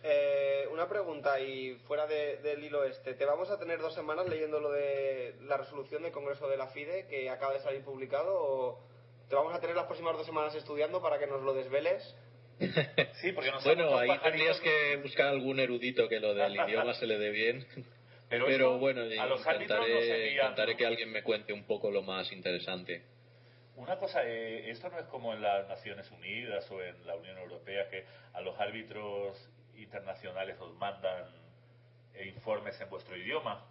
Eh, 0.04 0.68
una 0.72 0.88
pregunta, 0.88 1.40
y 1.40 1.74
fuera 1.88 2.06
de, 2.08 2.38
del 2.38 2.64
hilo 2.64 2.84
este, 2.84 3.14
¿te 3.16 3.26
vamos 3.26 3.50
a 3.50 3.60
tener 3.60 3.80
dos 3.80 3.94
semanas 3.96 4.28
leyendo 4.30 4.60
lo 4.60 4.72
de 4.72 5.36
la 5.48 5.58
resolución 5.58 6.04
del 6.04 6.12
Congreso 6.12 6.48
de 6.48 6.58
la 6.58 6.68
FIDE 6.68 7.08
que 7.10 7.30
acaba 7.30 7.54
de 7.54 7.60
salir 7.60 7.82
publicado 7.84 8.32
o 8.34 8.80
te 9.28 9.36
vamos 9.36 9.54
a 9.54 9.60
tener 9.60 9.76
las 9.76 9.86
próximas 9.86 10.16
dos 10.16 10.26
semanas 10.26 10.56
estudiando 10.56 11.02
para 11.02 11.20
que 11.20 11.28
nos 11.28 11.42
lo 11.44 11.54
desveles? 11.54 12.16
Sí, 13.22 13.32
porque 13.34 13.52
nosotros 13.52 13.76
Bueno, 13.92 13.98
ahí 13.98 14.20
tendrías 14.20 14.60
que 14.62 14.98
buscar 14.98 15.28
algún 15.28 15.60
erudito 15.60 16.08
que 16.08 16.20
lo 16.20 16.34
del 16.34 16.54
idioma 16.56 16.94
se 16.94 17.06
le 17.08 17.18
dé 17.18 17.30
bien. 17.32 17.66
Pero, 18.30 18.78
bueno, 18.78 19.02
a 19.02 19.26
los 19.26 19.46
árbitros 19.48 19.80
nos 19.80 19.88
intentaré, 19.90 20.28
envían- 20.30 20.34
intentaré 20.34 20.78
que 20.78 20.86
alguien 20.86 21.12
me 21.12 21.24
cuente 21.24 21.54
un 21.54 21.66
poco 21.66 21.90
lo 21.92 22.02
más 22.04 22.32
interesante. 22.32 23.02
Una 23.78 23.98
cosa, 23.98 24.24
eh, 24.26 24.70
esto 24.72 24.90
no 24.90 24.98
es 24.98 25.06
como 25.06 25.34
en 25.34 25.42
las 25.42 25.68
Naciones 25.68 26.10
Unidas 26.12 26.70
o 26.72 26.82
en 26.82 27.06
la 27.06 27.16
Unión 27.16 27.38
Europea, 27.38 27.88
que 27.90 28.06
a 28.34 28.42
los 28.42 28.60
árbitros 28.60 29.38
internacionales 29.76 30.58
os 30.60 30.76
mandan 30.78 31.26
eh, 32.16 32.28
informes 32.28 32.80
en 32.82 32.90
vuestro 32.90 33.16
idioma. 33.16 33.64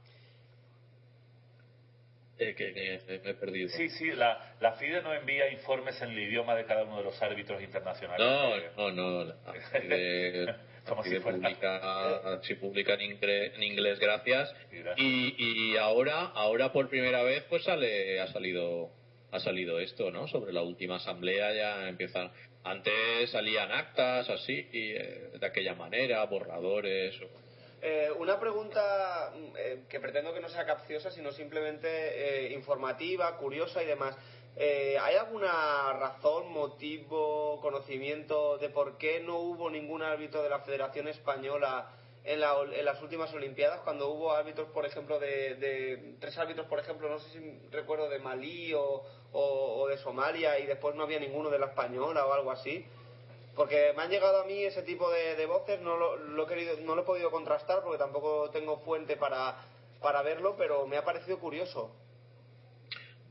Eh, 2.38 2.54
que, 2.54 2.72
que 2.72 3.20
me 3.24 3.30
he 3.30 3.34
perdido. 3.34 3.68
Sí, 3.70 3.88
sí, 3.88 4.12
la, 4.12 4.54
la 4.60 4.72
FIDE 4.72 5.02
no 5.02 5.12
envía 5.12 5.50
informes 5.50 6.00
en 6.02 6.10
el 6.10 6.18
idioma 6.18 6.54
de 6.54 6.66
cada 6.66 6.84
uno 6.84 6.98
de 6.98 7.04
los 7.04 7.20
árbitros 7.20 7.60
internacionales. 7.62 8.72
No, 8.76 8.92
no, 8.92 9.24
no. 9.24 9.24
la 9.24 9.52
FIDE, 9.80 10.54
Como 10.86 11.02
FIDE 11.02 11.16
si 11.16 11.22
publica, 11.22 12.40
sí 12.42 12.54
publica 12.54 12.94
en 12.94 13.00
inglés, 13.02 13.52
en 13.56 13.98
gracias. 13.98 14.54
Y, 14.98 15.34
y 15.38 15.76
ahora, 15.78 16.26
ahora 16.26 16.72
por 16.72 16.88
primera 16.88 17.24
vez, 17.24 17.42
pues 17.48 17.64
sale, 17.64 18.20
ha 18.20 18.28
salido, 18.28 18.92
ha 19.36 19.40
salido 19.40 19.78
esto, 19.78 20.10
¿no? 20.10 20.26
Sobre 20.28 20.52
la 20.52 20.62
última 20.62 20.96
asamblea 20.96 21.52
ya 21.54 21.88
empiezan. 21.88 22.30
Antes 22.64 23.30
salían 23.30 23.70
actas 23.70 24.28
así, 24.28 24.68
y, 24.72 24.92
eh, 24.96 25.30
de 25.38 25.46
aquella 25.46 25.74
manera, 25.74 26.24
borradores. 26.24 27.14
o- 27.22 27.46
Eh, 27.82 28.10
una 28.18 28.40
pregunta 28.40 29.32
mm, 29.34 29.56
eh, 29.58 29.82
que 29.88 30.00
pretendo 30.00 30.32
que 30.34 30.40
no 30.40 30.48
sea 30.48 30.64
capciosa, 30.64 31.10
sino 31.10 31.30
simplemente 31.30 31.86
eh, 31.88 32.52
informativa, 32.54 33.36
curiosa 33.36 33.82
y 33.82 33.86
demás. 33.86 34.16
¿Hay 34.58 35.14
alguna 35.16 35.92
razón, 35.92 36.50
motivo, 36.50 37.60
conocimiento 37.60 38.56
de 38.56 38.70
por 38.70 38.96
qué 38.96 39.20
no 39.20 39.36
hubo 39.38 39.68
ningún 39.68 40.02
árbitro 40.02 40.42
de 40.42 40.48
la 40.48 40.60
Federación 40.60 41.08
Española 41.08 41.90
en, 42.26 42.40
la 42.40 42.54
en 42.72 42.84
las 42.84 43.00
últimas 43.02 43.32
Olimpiadas? 43.32 43.80
Cuando 43.80 44.08
hubo 44.10 44.32
árbitros, 44.32 44.68
por 44.70 44.84
ejemplo, 44.86 45.18
de, 45.18 45.54
de- 45.56 46.14
tres 46.20 46.36
árbitros, 46.38 46.66
por 46.66 46.78
ejemplo, 46.80 47.08
no 47.08 47.18
sé 47.20 47.30
si 47.30 47.68
recuerdo 47.70 48.08
de 48.08 48.18
Malí 48.18 48.74
o, 48.74 49.04
o- 49.32 49.86
de 49.88 49.96
Somalia 49.98 50.58
y 50.58 50.66
después 50.66 50.94
no 50.94 51.04
había 51.04 51.18
ninguno 51.20 51.50
de 51.50 51.58
la 51.58 51.66
Española 51.66 52.26
o 52.26 52.32
algo 52.32 52.50
así. 52.50 52.84
Porque 53.54 53.92
me 53.96 54.02
han 54.02 54.10
llegado 54.10 54.42
a 54.42 54.44
mí 54.44 54.64
ese 54.64 54.82
tipo 54.82 55.10
de, 55.10 55.34
de 55.36 55.46
voces, 55.46 55.80
no 55.80 55.96
lo, 55.96 56.16
lo 56.16 56.44
he 56.44 56.46
querido, 56.46 56.76
no 56.82 56.94
lo 56.94 57.02
he 57.02 57.06
podido 57.06 57.30
contrastar 57.30 57.82
porque 57.82 57.98
tampoco 57.98 58.50
tengo 58.50 58.78
fuente 58.80 59.16
para, 59.16 59.56
para 60.02 60.22
verlo, 60.22 60.56
pero 60.58 60.86
me 60.86 60.98
ha 60.98 61.04
parecido 61.04 61.38
curioso. 61.38 61.90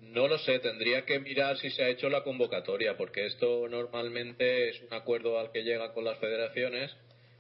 No 0.01 0.27
lo 0.27 0.37
sé, 0.39 0.59
tendría 0.59 1.05
que 1.05 1.19
mirar 1.19 1.57
si 1.57 1.69
se 1.71 1.83
ha 1.83 1.89
hecho 1.89 2.09
la 2.09 2.23
convocatoria, 2.23 2.95
porque 2.97 3.25
esto 3.25 3.67
normalmente 3.67 4.69
es 4.69 4.81
un 4.81 4.93
acuerdo 4.93 5.37
al 5.39 5.51
que 5.51 5.63
llega 5.63 5.93
con 5.93 6.05
las 6.05 6.17
federaciones 6.19 6.95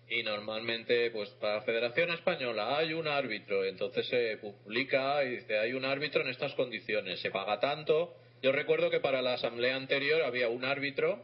y 0.09 0.21
normalmente, 0.23 1.09
pues 1.11 1.29
para 1.41 1.55
la 1.55 1.61
Federación 1.61 2.11
Española 2.11 2.77
hay 2.77 2.93
un 2.93 3.07
árbitro, 3.07 3.65
entonces 3.65 4.05
se 4.07 4.37
publica 4.37 5.23
y 5.23 5.37
dice 5.37 5.57
hay 5.57 5.73
un 5.73 5.85
árbitro 5.85 6.21
en 6.21 6.29
estas 6.29 6.53
condiciones, 6.53 7.19
se 7.21 7.31
paga 7.31 7.59
tanto. 7.59 8.13
Yo 8.41 8.51
recuerdo 8.51 8.89
que 8.91 8.99
para 8.99 9.21
la 9.21 9.33
asamblea 9.33 9.75
anterior 9.75 10.21
había 10.21 10.47
un 10.49 10.63
árbitro, 10.63 11.23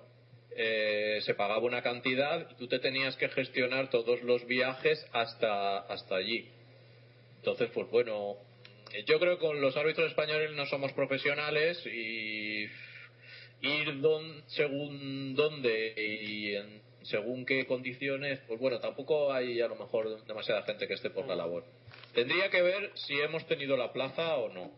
eh, 0.56 1.20
se 1.22 1.36
pagaba 1.36 1.60
una 1.60 1.82
cantidad 1.84 2.50
y 2.50 2.56
tú 2.56 2.68
te 2.68 2.80
tenías 2.80 3.16
que 3.18 3.30
gestionar 3.30 3.90
todos 3.90 4.22
los 4.24 4.46
viajes 4.48 5.06
hasta, 5.14 5.78
hasta 5.80 6.16
allí. 6.16 6.50
Entonces, 7.38 7.70
pues 7.74 7.88
bueno, 7.90 8.36
yo 9.06 9.20
creo 9.20 9.38
que 9.38 9.46
con 9.46 9.62
los 9.62 9.78
árbitros 9.78 10.10
españoles 10.10 10.52
no 10.52 10.66
somos 10.66 10.92
profesionales 10.94 11.80
y 11.86 12.68
ir 13.62 14.02
don- 14.02 14.44
según 14.48 15.36
dónde 15.36 15.94
y 15.98 16.56
en- 16.56 16.82
según 17.04 17.46
qué 17.46 17.66
condiciones, 17.66 18.40
pues 18.48 18.60
bueno, 18.60 18.80
tampoco 18.80 19.32
hay 19.34 19.62
a 19.62 19.68
lo 19.68 19.76
mejor 19.76 20.24
demasiada 20.26 20.64
gente 20.64 20.88
que 20.88 20.94
esté 20.94 21.10
por 21.10 21.28
la 21.28 21.36
labor. 21.36 21.64
Tendría 22.14 22.50
que 22.50 22.62
ver 22.62 22.92
si 22.96 23.20
hemos 23.20 23.46
tenido 23.48 23.78
la 23.78 23.92
plaza 23.94 24.38
o 24.38 24.50
no. 24.50 24.72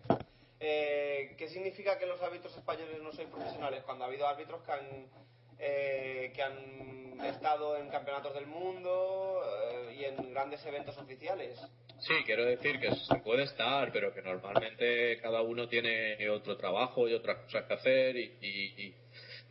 Eh, 0.60 1.36
¿Qué 1.38 1.48
significa 1.50 1.98
que 1.98 2.06
los 2.06 2.22
árbitros 2.22 2.56
españoles 2.56 3.02
no 3.02 3.12
sois 3.12 3.28
profesionales? 3.28 3.84
Cuando 3.84 4.06
ha 4.06 4.08
habido 4.08 4.28
árbitros 4.28 4.62
que 4.64 4.72
han, 4.72 5.08
eh, 5.60 6.32
que 6.34 6.42
han 6.42 7.20
estado 7.26 7.78
en 7.78 7.90
campeonatos 7.90 8.34
del 8.34 8.46
mundo 8.48 9.42
eh, 9.90 9.96
y 10.00 10.04
en 10.06 10.34
grandes 10.34 10.66
eventos 10.66 10.98
oficiales. 10.98 11.60
Sí, 12.00 12.14
quiero 12.26 12.46
decir 12.46 12.80
que 12.80 12.92
se 12.96 13.16
puede 13.24 13.44
estar, 13.44 13.92
pero 13.92 14.14
que 14.14 14.22
normalmente 14.22 15.18
cada 15.22 15.42
uno 15.42 15.68
tiene 15.68 16.30
otro 16.30 16.58
trabajo 16.58 17.08
y 17.08 17.14
otras 17.14 17.38
cosas 17.46 17.66
que 17.66 17.74
hacer 17.74 18.16
y, 18.18 18.38
y- 18.42 18.84
y- 18.88 18.96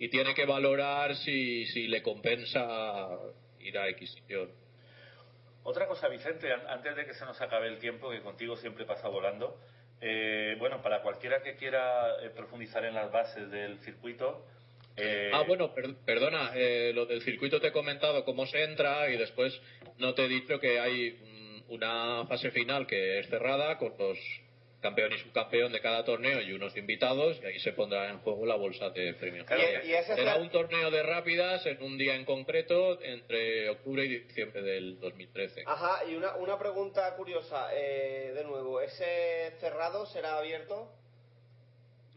y 0.03 0.09
tiene 0.09 0.35
que 0.35 0.45
valorar 0.47 1.15
si, 1.15 1.65
si 1.67 1.87
le 1.87 2.03
compensa 2.03 3.09
ir 3.61 3.79
a 3.79 3.87
X 3.91 4.11
sitio. 4.15 4.51
Otra 5.63 5.87
cosa, 5.87 6.09
Vicente, 6.09 6.53
an- 6.53 6.67
antes 6.67 6.97
de 6.97 7.07
que 7.07 7.15
se 7.15 7.25
nos 7.25 7.41
acabe 7.41 7.69
el 7.69 7.79
tiempo, 7.79 8.11
que 8.11 8.21
contigo 8.21 8.57
siempre 8.57 8.85
pasa 8.85 9.07
volando, 9.07 9.61
eh, 10.01 10.57
bueno, 10.59 10.83
para 10.83 11.03
cualquiera 11.03 11.41
que 11.45 11.55
quiera 11.55 12.17
eh, 12.21 12.31
profundizar 12.31 12.85
en 12.85 12.95
las 12.95 13.13
bases 13.13 13.49
del 13.53 13.79
circuito, 13.79 14.45
eh, 14.97 15.31
Ah, 15.33 15.45
bueno, 15.47 15.73
per- 15.73 15.95
perdona, 16.05 16.51
eh, 16.57 16.91
lo 16.93 17.07
del 17.07 17.23
circuito 17.23 17.61
te 17.61 17.69
he 17.69 17.73
comentado 17.73 18.25
cómo 18.25 18.45
se 18.47 18.65
entra 18.65 19.09
y 19.09 19.17
después 19.17 19.57
no 19.99 20.15
te 20.15 20.25
he 20.25 20.29
dicho 20.29 20.59
que 20.59 20.81
hay 20.81 21.63
una 21.69 22.27
fase 22.27 22.51
final 22.51 22.89
que 22.89 23.21
es 23.21 23.29
cerrada 23.29 23.79
con 23.79 23.95
los 23.97 24.19
campeón 24.83 25.13
y 25.13 25.19
subcampeón 25.19 25.73
de 25.73 25.81
cada 25.81 26.05
torneo 26.05 26.41
y 26.43 26.53
unos 26.53 26.77
invitados 26.77 27.39
y 27.41 27.47
ahí 27.47 27.59
se 27.61 27.73
pondrá 27.73 28.11
en 28.11 28.19
juego 28.19 28.45
la 28.45 28.57
bolsa 28.57 28.91
de 28.91 29.15
premios. 29.15 29.47
Claro, 29.47 29.63
y- 29.85 29.89
y 29.89 29.95
ese 29.95 30.17
Será 30.17 30.37
un 30.37 30.51
torneo 30.51 30.91
de 30.91 31.03
rápidas 31.05 31.65
en 31.67 31.81
un 31.83 31.97
día 31.97 32.15
en 32.17 32.25
concreto 32.25 33.01
entre 33.03 33.71
octubre 33.71 34.05
y 34.05 34.19
diciembre 34.19 34.61
del 34.63 34.99
2013. 35.01 35.63
Ajá, 35.67 36.05
y 36.05 36.17
una, 36.17 36.35
una 36.37 36.59
pregunta 36.59 37.15
curiosa, 37.17 37.69
eh, 37.73 38.33
de 38.35 38.45
nuevo, 38.45 38.81
¿ese 38.81 39.53
cerrado 39.61 40.05
será 40.07 40.39
abierto? 40.39 40.91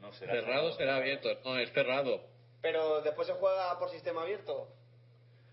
no 0.02 0.12
será 0.14 0.34
Cerrado 0.34 0.72
será 0.74 0.96
abierto, 0.98 1.30
no, 1.46 1.58
es 1.58 1.72
cerrado. 1.72 2.22
Pero 2.62 3.02
después 3.02 3.28
se 3.28 3.34
juega 3.34 3.78
por 3.80 3.90
sistema 3.92 4.24
abierto. 4.24 4.68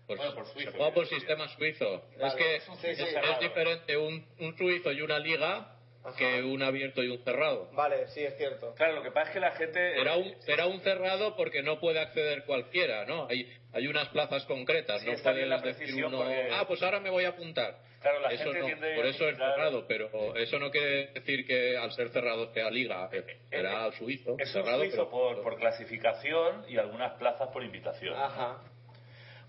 Pues 0.07 0.17
Bueno, 0.19 0.35
por 0.35 0.45
se 0.47 0.53
suizo, 0.53 0.71
juega 0.71 0.93
por 0.93 1.07
sistema 1.07 1.47
suizo. 1.49 2.03
Vale. 2.19 2.27
Es 2.27 2.33
que 2.35 2.59
Sí, 2.59 2.95
sí, 2.95 3.03
es, 3.03 3.15
es 3.15 3.39
diferente 3.39 3.95
un, 3.97 4.25
un 4.39 4.57
suizo 4.57 4.91
y 4.91 5.01
una 5.01 5.17
liga 5.19 5.72
Ajá. 6.05 6.17
que 6.17 6.43
un 6.43 6.61
abierto 6.61 7.01
y 7.01 7.07
un 7.09 7.23
cerrado. 7.23 7.69
Vale, 7.71 8.07
sí, 8.09 8.23
es 8.23 8.35
cierto. 8.37 8.73
Claro, 8.75 8.95
lo 8.95 9.03
que 9.03 9.11
pasa 9.11 9.29
es 9.29 9.33
que 9.33 9.39
la 9.39 9.51
gente... 9.51 9.95
Será 9.95 10.15
un, 10.17 10.41
será 10.41 10.65
un 10.67 10.79
cerrado 10.81 11.35
porque 11.37 11.63
no 11.63 11.79
puede 11.79 11.99
acceder 12.01 12.43
cualquiera, 12.43 13.05
¿no? 13.05 13.27
Hay, 13.29 13.49
hay 13.71 13.87
unas 13.87 14.09
plazas 14.09 14.43
concretas, 14.45 15.01
Sí, 15.01 15.07
no 15.09 15.15
puedes 15.23 15.77
decir 15.79 16.03
uno, 16.05 16.17
porque- 16.17 16.49
ah, 16.51 16.65
pues 16.67 16.83
ahora 16.83 16.99
me 16.99 17.09
voy 17.09 17.23
a 17.25 17.29
apuntar. 17.29 17.77
Claro, 18.01 18.19
la 18.19 18.33
eso 18.33 18.43
gente 18.43 18.59
no, 18.59 18.65
tiende 18.65 18.95
por 18.95 19.05
eso 19.05 19.29
es 19.29 19.37
cerrado, 19.37 19.85
pero 19.87 20.35
eso 20.35 20.59
no 20.59 20.69
quiere 20.71 21.07
decir 21.13 21.47
que 21.47 21.77
al 21.77 21.89
ser 21.93 22.09
cerrado 22.09 22.51
sea 22.53 22.69
liga, 22.69 23.07
eh, 23.13 23.23
será 23.49 23.89
suizo, 23.93 24.35
Es 24.39 24.53
un 24.53 24.61
cerrado, 24.61 24.79
suizo 24.81 24.97
pero- 24.97 25.09
por, 25.09 25.41
por 25.41 25.55
clasificación 25.57 26.65
y 26.67 26.77
algunas 26.77 27.13
plazas 27.13 27.47
por 27.53 27.63
invitación. 27.63 28.13
Ajá. 28.17 28.57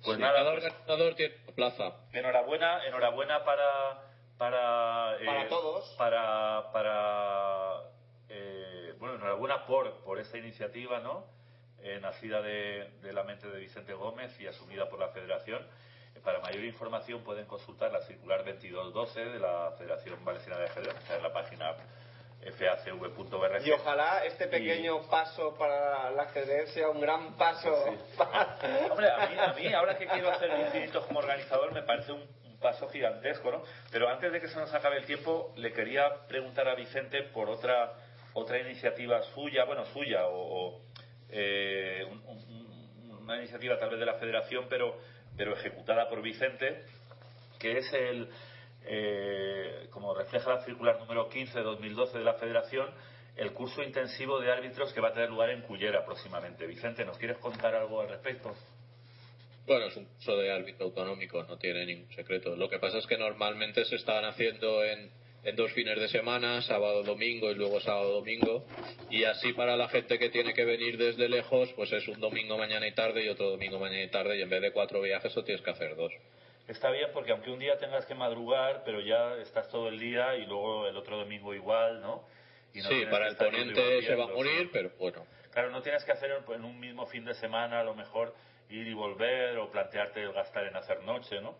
Pues 0.04 0.16
Sí, 0.18 0.22
nada, 0.22 0.34
cada 0.38 0.52
pues- 0.52 0.64
organizador 0.66 1.14
tiene 1.16 1.34
plaza. 1.56 1.96
Enhorabuena, 2.12 2.86
enhorabuena 2.86 3.44
para 3.44 3.64
eh, 3.92 3.96
Para 4.38 4.83
todos. 5.60 5.94
para 5.96 6.70
para 6.72 7.80
eh, 8.28 8.94
bueno, 8.98 9.14
enhorabuena 9.16 9.66
por 9.66 10.02
por 10.04 10.18
esta 10.18 10.38
iniciativa, 10.38 11.00
¿no? 11.00 11.24
Eh, 11.82 11.98
nacida 12.00 12.40
de, 12.40 12.90
de 13.02 13.12
la 13.12 13.24
mente 13.24 13.46
de 13.48 13.58
Vicente 13.58 13.92
Gómez 13.92 14.38
y 14.40 14.46
asumida 14.46 14.88
por 14.88 14.98
la 14.98 15.08
Federación. 15.08 15.60
Eh, 16.14 16.20
Para 16.24 16.38
mayor 16.40 16.64
información 16.64 17.22
pueden 17.22 17.44
consultar 17.46 17.92
la 17.92 18.00
circular 18.02 18.42
2212 18.44 19.20
de 19.26 19.38
la 19.38 19.72
Federación 19.76 20.24
Valenciana 20.24 20.58
de 20.60 20.64
Ajedrez, 20.66 20.94
que 20.94 21.00
está 21.00 21.16
en 21.16 21.22
la 21.22 21.32
página 21.32 21.74
facv.org. 22.58 23.66
Y 23.66 23.70
ojalá 23.72 24.24
este 24.24 24.46
pequeño 24.48 25.02
paso 25.08 25.54
para 25.56 26.08
el 26.10 26.18
acceder 26.20 26.68
sea 26.68 26.88
un 26.90 27.00
gran 27.00 27.34
paso. 27.36 27.70
para- 28.16 28.58
Hombre, 28.90 29.10
a 29.10 29.26
mí, 29.28 29.38
a 29.38 29.52
mí, 29.52 29.72
ahora 29.74 29.96
que 29.98 30.06
quiero 30.06 30.30
hacer 30.30 30.50
infinitos 30.60 31.04
como 31.06 31.18
organizador, 31.20 31.72
me 31.72 31.82
parece 31.82 32.12
un 32.12 32.26
paso 32.64 32.88
gigantesco, 32.88 33.50
¿no? 33.50 33.62
Pero 33.92 34.08
antes 34.08 34.32
de 34.32 34.40
que 34.40 34.48
se 34.48 34.56
nos 34.58 34.72
acabe 34.72 34.96
el 34.96 35.04
tiempo, 35.04 35.52
le 35.56 35.70
quería 35.72 36.26
preguntar 36.26 36.66
a 36.66 36.74
Vicente 36.74 37.22
por 37.34 37.50
otra 37.50 37.92
otra 38.36 38.58
iniciativa 38.58 39.22
suya, 39.34 39.64
bueno, 39.64 39.84
suya, 39.92 40.22
o, 40.26 40.80
eh, 41.28 42.04
un- 42.10 42.22
un- 42.26 43.18
una 43.22 43.36
iniciativa 43.36 43.78
tal 43.78 43.90
vez 43.90 44.00
de 44.00 44.06
la 44.06 44.14
Federación, 44.14 44.66
pero, 44.68 44.96
pero 45.36 45.52
ejecutada 45.52 46.08
por 46.08 46.20
Vicente, 46.20 46.82
que 47.60 47.78
es 47.78 47.92
el, 47.92 48.28
eh, 48.86 49.86
como 49.90 50.14
refleja 50.14 50.50
la 50.54 50.64
circular 50.64 50.98
número 50.98 51.28
15 51.28 51.58
de 51.58 51.64
2012 51.64 52.18
de 52.18 52.24
la 52.24 52.34
Federación, 52.34 52.90
el 53.36 53.52
curso 53.52 53.82
intensivo 53.84 54.40
de 54.40 54.50
árbitros 54.50 54.92
que 54.92 55.00
va 55.00 55.08
a 55.08 55.12
tener 55.12 55.30
lugar 55.30 55.50
en 55.50 55.62
Cullera 55.62 56.04
próximamente. 56.04 56.66
Vicente, 56.66 57.04
¿nos 57.04 57.18
quieres 57.18 57.38
contar 57.38 57.74
algo 57.76 58.00
al 58.00 58.08
respecto? 58.08 58.52
Bueno, 59.66 59.86
es 59.86 59.96
un 59.96 60.04
curso 60.04 60.36
de 60.36 60.52
árbitro 60.52 60.86
autonómico, 60.86 61.42
no 61.44 61.56
tiene 61.56 61.86
ningún 61.86 62.12
secreto. 62.12 62.54
Lo 62.54 62.68
que 62.68 62.78
pasa 62.78 62.98
es 62.98 63.06
que 63.06 63.16
normalmente 63.16 63.84
se 63.86 63.96
estaban 63.96 64.26
haciendo 64.26 64.84
en, 64.84 65.10
en 65.42 65.56
dos 65.56 65.72
fines 65.72 65.98
de 65.98 66.08
semana, 66.08 66.60
sábado, 66.60 67.02
domingo 67.02 67.50
y 67.50 67.54
luego 67.54 67.80
sábado, 67.80 68.12
domingo. 68.12 68.66
Y 69.08 69.24
así 69.24 69.54
para 69.54 69.76
la 69.76 69.88
gente 69.88 70.18
que 70.18 70.28
tiene 70.28 70.52
que 70.52 70.66
venir 70.66 70.98
desde 70.98 71.30
lejos, 71.30 71.72
pues 71.76 71.92
es 71.92 72.06
un 72.08 72.20
domingo, 72.20 72.58
mañana 72.58 72.86
y 72.86 72.92
tarde 72.92 73.24
y 73.24 73.28
otro 73.28 73.50
domingo, 73.50 73.78
mañana 73.78 74.02
y 74.02 74.10
tarde. 74.10 74.38
Y 74.38 74.42
en 74.42 74.50
vez 74.50 74.60
de 74.60 74.70
cuatro 74.72 75.00
viajes, 75.00 75.34
lo 75.34 75.44
tienes 75.44 75.64
que 75.64 75.70
hacer 75.70 75.96
dos. 75.96 76.12
Está 76.68 76.90
bien 76.90 77.08
porque 77.14 77.32
aunque 77.32 77.50
un 77.50 77.58
día 77.58 77.78
tengas 77.78 78.04
que 78.04 78.14
madrugar, 78.14 78.82
pero 78.84 79.00
ya 79.00 79.36
estás 79.36 79.68
todo 79.68 79.88
el 79.88 79.98
día 79.98 80.36
y 80.36 80.46
luego 80.46 80.86
el 80.86 80.96
otro 80.96 81.18
domingo 81.18 81.54
igual, 81.54 82.02
¿no? 82.02 82.26
Y 82.74 82.80
no 82.80 82.88
sí, 82.88 83.04
para 83.10 83.28
el 83.28 83.34
y 83.34 84.02
se 84.02 84.14
va 84.14 84.24
a 84.24 84.28
morir, 84.28 84.68
pero 84.72 84.90
bueno. 84.98 85.26
Claro, 85.52 85.70
no 85.70 85.80
tienes 85.80 86.04
que 86.04 86.12
hacer 86.12 86.32
en 86.54 86.64
un 86.64 86.80
mismo 86.80 87.06
fin 87.06 87.24
de 87.24 87.34
semana 87.34 87.80
a 87.80 87.84
lo 87.84 87.94
mejor 87.94 88.34
ir 88.74 88.88
y 88.88 88.94
volver 88.94 89.58
o 89.58 89.70
plantearte 89.70 90.22
el 90.22 90.32
gastar 90.32 90.64
en 90.64 90.76
hacer 90.76 91.02
noche, 91.02 91.40
¿no? 91.40 91.56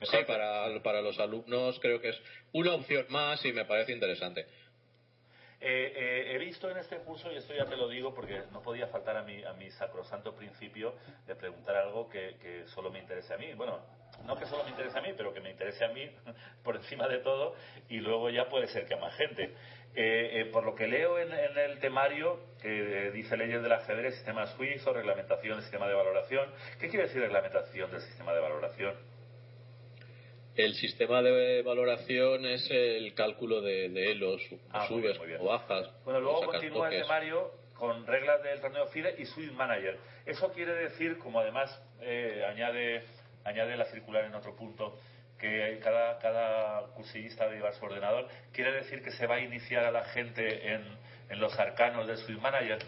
Me 0.00 0.06
Sí, 0.06 0.16
para, 0.26 0.82
para 0.82 1.02
los 1.02 1.18
alumnos 1.18 1.78
creo 1.80 2.00
que 2.00 2.10
es 2.10 2.22
una 2.52 2.74
opción 2.74 3.06
más 3.10 3.44
y 3.44 3.52
me 3.52 3.64
parece 3.66 3.92
interesante. 3.92 4.46
Eh, 5.62 5.92
eh, 5.94 6.32
he 6.34 6.38
visto 6.38 6.70
en 6.70 6.78
este 6.78 6.96
curso, 7.00 7.30
y 7.30 7.36
esto 7.36 7.52
ya 7.54 7.66
te 7.66 7.76
lo 7.76 7.86
digo 7.86 8.14
porque 8.14 8.44
no 8.50 8.62
podía 8.62 8.86
faltar 8.86 9.18
a 9.18 9.22
mi, 9.22 9.44
a 9.44 9.52
mi 9.52 9.70
sacrosanto 9.72 10.34
principio 10.34 10.94
de 11.26 11.34
preguntar 11.34 11.76
algo 11.76 12.08
que, 12.08 12.36
que 12.40 12.66
solo 12.68 12.90
me 12.90 12.98
interese 12.98 13.34
a 13.34 13.36
mí. 13.36 13.52
Bueno, 13.52 13.78
no 14.24 14.36
que 14.38 14.46
solo 14.46 14.64
me 14.64 14.70
interese 14.70 14.98
a 14.98 15.02
mí, 15.02 15.12
pero 15.14 15.34
que 15.34 15.40
me 15.40 15.50
interese 15.50 15.84
a 15.84 15.88
mí 15.88 16.08
por 16.64 16.76
encima 16.76 17.06
de 17.08 17.18
todo 17.18 17.54
y 17.90 17.98
luego 17.98 18.30
ya 18.30 18.48
puede 18.48 18.68
ser 18.68 18.86
que 18.86 18.94
a 18.94 18.96
más 18.96 19.14
gente. 19.16 19.54
Eh, 19.94 20.40
eh, 20.42 20.44
por 20.52 20.64
lo 20.64 20.74
que 20.76 20.86
leo 20.86 21.18
en, 21.18 21.32
en 21.32 21.58
el 21.58 21.78
temario, 21.80 22.38
que 22.62 23.08
eh, 23.08 23.10
dice 23.10 23.36
leyes 23.36 23.60
del 23.60 23.72
ajedrez, 23.72 24.14
sistema 24.14 24.46
suizo, 24.46 24.92
reglamentación, 24.92 25.60
sistema 25.62 25.88
de 25.88 25.94
valoración. 25.94 26.48
¿Qué 26.78 26.88
quiere 26.88 27.06
decir 27.06 27.20
reglamentación 27.20 27.90
del 27.90 28.00
sistema 28.02 28.32
de 28.32 28.40
valoración? 28.40 28.94
El 30.56 30.74
sistema 30.74 31.22
de 31.22 31.62
valoración 31.62 32.44
es 32.46 32.68
el 32.70 33.14
cálculo 33.14 33.60
de, 33.62 33.88
de 33.88 34.12
elos, 34.12 34.42
Ah, 34.70 34.86
muy 34.90 35.00
subes 35.00 35.02
bien, 35.12 35.18
muy 35.18 35.26
bien. 35.28 35.40
o 35.40 35.44
bajas. 35.44 35.90
Bueno, 36.04 36.20
luego 36.20 36.42
continúa 36.46 36.88
el 36.92 37.02
temario 37.02 37.50
con 37.74 38.06
reglas 38.06 38.42
del 38.42 38.60
torneo 38.60 38.86
FIDE 38.88 39.14
y 39.18 39.24
Swing 39.26 39.52
Manager. 39.54 39.98
Eso 40.26 40.52
quiere 40.52 40.74
decir, 40.74 41.18
como 41.18 41.40
además 41.40 41.70
eh, 42.00 42.44
añade, 42.48 43.04
añade 43.44 43.76
la 43.76 43.86
circular 43.86 44.24
en 44.24 44.34
otro 44.34 44.54
punto, 44.54 44.98
que 45.40 45.80
cada, 45.82 46.18
cada 46.18 46.82
cursillista 46.94 47.44
debe 47.44 47.56
llevar 47.56 47.74
su 47.74 47.84
ordenador, 47.84 48.28
quiere 48.52 48.72
decir 48.72 49.02
que 49.02 49.10
se 49.12 49.26
va 49.26 49.36
a 49.36 49.40
iniciar 49.40 49.84
a 49.84 49.90
la 49.90 50.04
gente 50.04 50.72
en, 50.74 50.84
en 51.30 51.40
los 51.40 51.58
arcanos 51.58 52.06
del 52.06 52.18
Swing 52.18 52.40
Manager, 52.40 52.78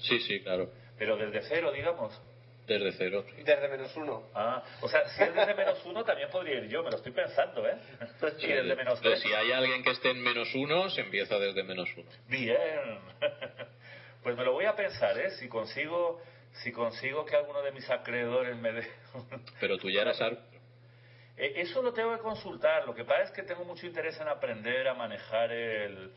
Sí, 0.00 0.18
sí, 0.20 0.40
claro. 0.40 0.70
pero 0.98 1.16
desde 1.16 1.42
cero, 1.42 1.72
digamos. 1.72 2.18
Desde 2.66 2.92
cero. 2.92 3.24
sí. 3.34 3.42
Desde 3.42 3.66
menos 3.68 3.96
uno. 3.96 4.24
Ah, 4.34 4.62
o 4.82 4.88
sea, 4.88 5.08
si 5.08 5.22
es 5.22 5.34
desde 5.34 5.54
menos 5.54 5.82
uno, 5.86 6.04
también 6.04 6.28
podría 6.30 6.56
ir 6.58 6.68
yo, 6.68 6.82
me 6.82 6.90
lo 6.90 6.96
estoy 6.98 7.12
pensando, 7.12 7.66
¿eh? 7.66 7.76
Y 8.38 8.46
desde 8.46 8.76
menos 8.76 8.98
Entonces, 8.98 9.00
tres. 9.00 9.22
si 9.22 9.32
hay 9.32 9.52
alguien 9.52 9.82
que 9.82 9.90
esté 9.90 10.10
en 10.10 10.22
menos 10.22 10.54
uno, 10.54 10.88
se 10.90 11.00
empieza 11.00 11.38
desde 11.38 11.62
menos 11.64 11.88
uno. 11.96 12.08
Bien. 12.28 12.98
Pues 14.22 14.36
me 14.36 14.44
lo 14.44 14.52
voy 14.52 14.64
a 14.66 14.74
pensar, 14.74 15.16
¿eh? 15.16 15.30
Si 15.38 15.48
consigo, 15.48 16.20
si 16.62 16.72
consigo 16.72 17.24
que 17.24 17.36
alguno 17.36 17.62
de 17.62 17.70
mis 17.70 17.88
acreedores 17.88 18.56
me 18.56 18.72
dé... 18.72 18.86
Pero 19.60 19.78
tú 19.78 19.88
ya 19.88 20.02
eras 20.02 20.20
árbitro. 20.20 20.57
Eh, 21.38 21.52
Eso 21.62 21.80
lo 21.82 21.92
tengo 21.92 22.12
que 22.16 22.20
consultar. 22.22 22.84
Lo 22.86 22.94
que 22.94 23.04
pasa 23.04 23.22
es 23.24 23.30
que 23.30 23.42
tengo 23.42 23.64
mucho 23.64 23.86
interés 23.86 24.18
en 24.20 24.28
aprender 24.28 24.88
a 24.88 24.94
manejar 24.94 25.52
el, 25.52 26.12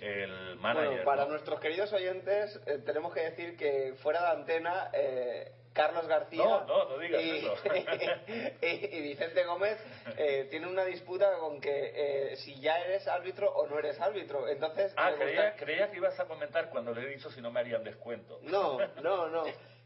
el 0.00 0.56
manager. 0.56 0.88
Bueno, 0.88 1.04
para 1.04 1.24
¿no? 1.24 1.30
nuestros 1.30 1.60
queridos 1.60 1.92
oyentes, 1.92 2.60
eh, 2.66 2.78
tenemos 2.84 3.14
que 3.14 3.20
decir 3.20 3.56
que 3.56 3.94
fuera 4.02 4.22
de 4.22 4.28
antena, 4.28 4.90
eh, 4.92 5.52
Carlos 5.72 6.06
García 6.08 6.42
No, 6.42 6.64
no, 6.64 6.88
no 6.88 6.98
digas 6.98 7.20
y, 7.22 7.36
eso. 7.36 7.54
y- 8.62 8.96
y 8.96 9.00
Vicente 9.02 9.44
Gómez 9.44 9.78
eh, 10.16 10.46
tienen 10.50 10.70
una 10.70 10.86
disputa 10.86 11.30
con 11.38 11.60
que 11.60 11.92
eh, 12.32 12.36
si 12.36 12.58
ya 12.60 12.78
eres 12.80 13.06
árbitro 13.06 13.50
o 13.52 13.66
no 13.66 13.78
eres 13.78 14.00
árbitro. 14.00 14.48
Entonces, 14.48 14.94
Ah, 14.96 15.10
me 15.10 15.16
creía, 15.18 15.50
gusta- 15.50 15.64
creía 15.64 15.90
que 15.90 15.98
ibas 15.98 16.18
a 16.18 16.24
comentar 16.24 16.70
cuando 16.70 16.94
le 16.94 17.02
he 17.02 17.08
dicho 17.14 17.30
si 17.30 17.42
no 17.42 17.50
me 17.50 17.60
harían 17.60 17.84
descuento. 17.84 18.38
No, 18.44 18.78
no, 19.02 19.28
no. 19.28 19.44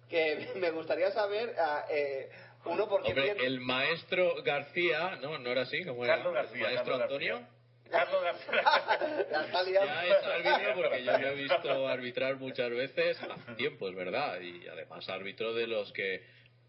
Que 0.08 0.50
me 0.56 0.70
gustaría 0.70 1.10
saber, 1.10 1.54
ah, 1.58 1.84
eh, 1.90 2.30
uno, 2.64 2.88
por 2.88 3.02
qué 3.02 3.08
Hombre, 3.08 3.22
piensa- 3.24 3.42
el 3.44 3.60
maestro 3.60 4.42
García, 4.42 5.18
no, 5.22 5.38
no 5.38 5.50
era 5.50 5.62
así, 5.62 5.84
como 5.84 6.04
era? 6.04 6.16
Carlos 6.16 6.34
García. 6.34 6.56
El 6.68 6.74
maestro 6.74 6.98
Carlos 6.98 7.02
Antonio. 7.02 7.34
García. 7.34 7.50
Carlos 7.90 8.22
García. 8.22 8.62
Ya 9.72 10.06
es 10.06 10.24
árbitro 10.24 10.74
porque 10.76 11.04
yo 11.04 11.18
lo 11.18 11.28
he 11.28 11.34
visto 11.34 11.88
arbitrar 11.88 12.36
muchas 12.36 12.70
veces 12.70 13.20
hace 13.22 13.54
tiempo, 13.56 13.88
es 13.88 13.94
verdad. 13.94 14.40
Y 14.40 14.66
además 14.68 15.08
árbitro 15.08 15.54
de 15.54 15.66
los 15.66 15.92
que 15.92 16.22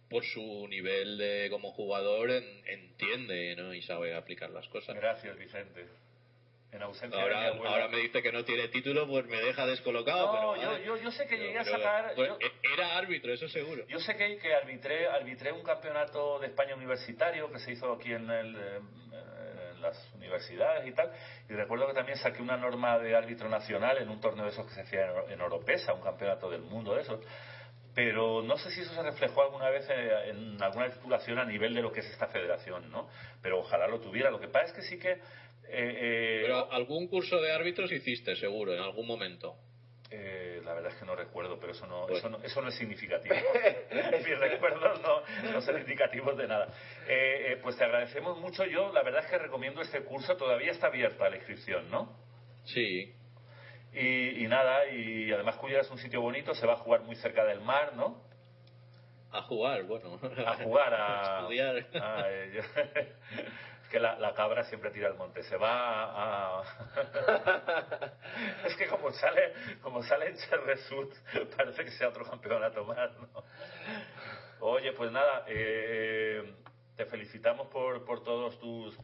por 0.10 0.24
su 0.26 0.68
nivel 0.68 1.18
de 1.18 1.48
como 1.50 1.72
jugador 1.72 2.32
en- 2.32 2.64
entiende 2.68 3.56
¿no? 3.56 3.74
y 3.74 3.82
sabe 3.82 4.16
aplicar 4.16 4.50
las 4.50 4.68
cosas. 4.68 4.96
Gracias, 4.96 5.38
Vicente. 5.38 5.86
En 6.72 6.82
ausencia 6.84 7.18
de 7.18 7.22
Ahora, 7.24 7.40
mi 7.42 7.48
abuela. 7.48 7.70
ahora 7.72 7.88
me 7.90 7.98
dice 7.98 8.22
que 8.22 8.32
no 8.32 8.46
tiene 8.46 8.70
título, 8.70 9.06
pues 9.06 9.26
me 9.26 9.42
deja 9.42 9.66
descolocado. 9.66 10.26
No, 10.28 10.54
pero, 10.54 10.56
yo- 10.78 10.78
yo- 10.86 10.98
yo 11.04 11.12
sé 11.12 11.28
que 11.28 11.38
llegué 11.38 11.60
a 11.60 11.66
sacar- 11.66 12.14
pues, 12.16 12.30
yo- 12.30 12.38
Era 12.74 12.98
árbitro, 12.98 13.34
eso 13.34 13.50
seguro. 13.50 13.86
Yo 13.88 14.00
sé 14.00 14.16
que, 14.16 14.38
que 14.38 14.54
arbitré, 14.56 15.08
arbitré 15.10 15.52
un 15.52 15.64
campeonato 15.64 16.40
de 16.40 16.48
España 16.48 16.74
universitario 16.76 17.52
que 17.52 17.60
se 17.60 17.74
hizo 17.74 17.92
aquí 17.92 18.14
en, 18.14 18.30
el, 18.30 18.56
eh, 18.56 18.80
en 19.74 19.82
las 19.82 20.12
universidades 20.16 20.88
y 20.88 20.94
tal, 20.94 21.12
y 21.50 21.54
recuerdo 21.54 21.88
que 21.88 21.94
también 21.94 22.18
saqué 22.18 22.42
una 22.42 22.56
norma 22.56 22.98
de 23.00 23.16
árbitro 23.18 23.50
nacional 23.50 23.98
en 23.98 24.08
un 24.10 24.22
torneo 24.22 24.46
de 24.46 24.52
esos 24.52 24.66
que 24.68 24.74
se 24.74 24.82
hacía 24.82 25.12
en, 25.26 25.32
en 25.34 25.42
Oropesa, 25.42 25.94
un 25.94 26.02
campeonato 26.02 26.50
del 26.50 26.62
mundo 26.62 26.96
de 26.96 27.02
esos. 27.02 27.20
Pero 27.94 28.42
no 28.42 28.58
sé 28.58 28.72
si 28.72 28.80
eso 28.80 28.94
se 28.94 29.02
reflejó 29.04 29.42
alguna 29.42 29.70
vez 29.70 29.86
eh, 29.90 30.30
en 30.30 30.64
alguna 30.64 30.90
titulación 30.90 31.38
a 31.40 31.44
nivel 31.44 31.74
de 31.74 31.82
lo 31.82 31.92
que 31.92 32.00
es 32.00 32.06
esta 32.06 32.28
federación, 32.28 32.90
¿no? 32.90 33.10
Pero 33.42 33.60
ojalá 33.60 33.86
lo 33.88 34.00
tuviera. 34.00 34.32
Lo 34.32 34.40
que 34.40 34.48
pasa 34.48 34.68
es 34.68 34.72
que 34.74 34.82
sí 34.84 34.98
que... 34.98 35.20
eh, 35.72 35.98
eh, 35.98 36.40
Pero 36.44 36.72
algún 36.72 37.08
curso 37.08 37.40
de 37.42 37.52
árbitros 37.52 37.92
hiciste, 37.92 38.36
seguro, 38.36 38.74
en 38.74 38.82
algún 38.82 39.08
momento. 39.08 39.56
eh, 40.10 40.62
la 40.66 40.74
verdad 40.74 40.92
es 40.92 40.98
que 41.00 41.06
no 41.06 41.16
recuerdo, 41.16 41.58
pero 41.60 41.72
eso 41.72 41.88
no, 41.88 42.06
Pues- 42.06 42.20
eso 42.20 42.30
no, 42.30 42.38
eso 42.44 42.62
no 42.62 42.68
es 42.68 42.76
significativo. 42.76 43.34
Mis 44.28 44.40
recuerdos 44.40 45.02
no, 45.02 45.22
no 45.52 45.62
son 45.62 45.80
indicativos 45.80 46.38
de 46.38 46.48
nada. 46.48 46.68
Eh, 47.08 47.54
eh, 47.54 47.60
pues 47.64 47.78
te 47.78 47.86
agradecemos 47.86 48.38
mucho. 48.40 48.66
Yo, 48.66 48.92
la 48.92 49.04
verdad 49.04 49.24
es 49.24 49.30
que 49.32 49.38
recomiendo 49.38 49.82
este 49.82 50.04
curso. 50.04 50.36
Todavía 50.36 50.72
está 50.72 50.88
abierta 50.88 51.30
la 51.30 51.38
inscripción, 51.38 51.90
¿no? 51.90 52.16
Sí, 52.66 53.14
Y, 53.94 54.44
y 54.44 54.48
nada, 54.48 54.86
y 54.90 55.32
además 55.32 55.56
Cullera 55.58 55.82
es 55.82 55.90
un 55.92 55.98
sitio 55.98 56.22
bonito. 56.22 56.54
Se 56.56 56.68
va 56.68 56.74
a 56.74 56.78
jugar 56.78 57.02
muy 57.04 57.16
cerca 57.16 57.44
del 57.46 57.62
mar, 57.62 57.94
¿no? 57.96 58.30
a 59.34 59.44
jugar, 59.44 59.84
bueno. 59.84 60.20
A 60.46 60.56
jugar, 60.58 60.94
a. 60.94 61.40
estudiar. 61.40 61.78
a- 62.04 62.26
eh, 62.30 62.52
yo- 62.54 62.62
es 62.62 63.71
que 63.92 64.00
la, 64.00 64.18
la 64.18 64.34
cabra 64.34 64.64
siempre 64.64 64.90
tira 64.92 65.08
al 65.10 65.16
monte. 65.16 65.44
Se 65.44 65.58
va 65.58 66.06
a. 66.06 66.62
a- 66.62 66.64
es 68.66 68.76
que 68.76 68.88
como 68.88 69.12
sale, 69.12 69.54
como 69.82 70.02
sale 70.04 70.28
en 70.30 70.38
Cherresut, 70.38 71.14
parece 71.58 71.84
que 71.86 71.92
sea 71.92 72.10
otro 72.10 72.26
campeonato 72.26 72.84
más, 72.86 73.12
¿no? 73.20 73.44
Oye, 74.62 74.94
pues 74.94 75.12
nada, 75.12 75.44
eh, 75.48 76.54
te 76.96 77.06
felicitamos 77.06 77.68
por, 77.68 78.06
por 78.06 78.24
todos 78.24 78.60
tus. 78.60 78.98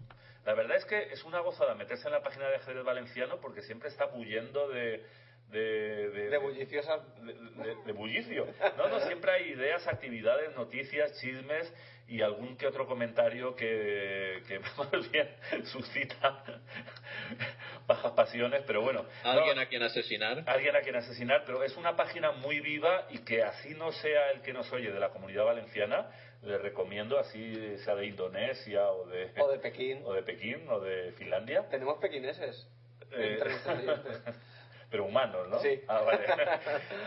La 0.45 0.53
verdad 0.53 0.77
es 0.77 0.85
que 0.85 1.11
es 1.11 1.23
una 1.25 1.39
gozada 1.41 1.75
meterse 1.75 2.07
en 2.07 2.13
la 2.13 2.21
página 2.21 2.47
de 2.47 2.55
ajedrez 2.55 2.83
valenciano 2.85 3.37
porque 3.41 3.61
siempre 3.61 3.89
está 3.89 4.05
bullendo 4.05 4.69
de. 4.69 5.05
De, 5.47 6.09
de, 6.09 6.29
de, 7.21 7.31
de- 7.63 7.75
de 7.85 7.91
bullicio. 7.93 8.45
No, 8.77 8.89
no, 8.89 8.99
siempre 8.99 9.31
hay 9.31 9.51
ideas, 9.53 9.87
actividades, 9.87 10.53
noticias, 10.57 11.17
chismes 11.21 11.73
y 12.07 12.21
algún 12.21 12.55
que 12.55 12.67
otro 12.67 12.87
comentario 12.87 13.55
que, 13.55 14.41
que 14.47 14.59
más 14.77 15.11
bien 15.11 15.29
suscita 15.65 16.43
bajas 17.87 18.11
pasiones, 18.13 18.63
pero 18.65 18.81
bueno. 18.81 19.05
Alguien 19.23 19.55
No, 19.55 19.61
a 19.61 19.65
quien 19.65 19.83
asesinar. 19.83 20.43
alguien 20.45 20.75
a 20.75 20.81
quien 20.81 20.95
asesinar, 20.95 21.43
pero 21.45 21.63
es 21.63 21.75
una 21.77 21.95
página 21.95 22.31
muy 22.31 22.59
viva 22.59 23.07
y 23.09 23.19
que 23.19 23.43
así 23.43 23.73
no 23.75 23.91
sea 23.91 24.31
el 24.31 24.41
que 24.41 24.53
nos 24.53 24.71
oye 24.71 24.91
de 24.91 24.99
la 24.99 25.09
comunidad 25.09 25.45
valenciana, 25.45 26.09
le 26.43 26.57
recomiendo, 26.57 27.17
así 27.19 27.77
sea 27.79 27.95
de 27.95 28.05
Indonesia 28.05 28.89
o 28.91 29.05
de, 29.07 29.31
o 29.39 29.51
de 29.51 29.59
Pekín. 29.59 30.01
o 30.05 30.13
de 30.13 30.23
Pekín 30.23 30.67
o 30.69 30.79
de 30.79 31.11
Finlandia. 31.13 31.67
Tenemos 31.69 31.97
pequineses. 31.99 32.67
Eh, 33.11 33.39
pero 34.89 35.05
humanos, 35.05 35.47
¿no? 35.49 35.59
Sí. 35.59 35.81
Ah, 35.87 36.01
vale. 36.01 36.25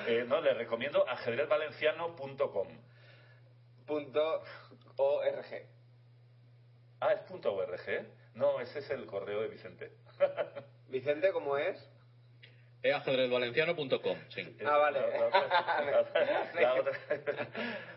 Eh, 0.07 0.25
no, 0.27 0.41
le 0.41 0.53
recomiendo 0.55 1.07
ajedrezvalenciano.com. 1.09 2.69
Punto 3.87 4.43
org. 5.03 5.67
Ah, 7.01 7.13
es 7.13 7.21
punto 7.21 7.55
.org. 7.55 7.81
No, 8.35 8.61
ese 8.61 8.79
es 8.81 8.91
el 8.91 9.07
correo 9.07 9.41
de 9.43 9.49
Vicente. 9.49 9.91
Vicente, 10.89 11.33
¿cómo 11.33 11.57
es? 11.57 11.77
ajedrezvalenciano.com, 12.83 14.17
sí. 14.31 14.57
Ah, 14.65 14.79
vale. 14.79 15.01
La- 15.01 15.19
la 15.91 16.01
otra- 16.01 16.53
la- 16.55 16.61
la 16.61 16.75
otra- 16.75 16.99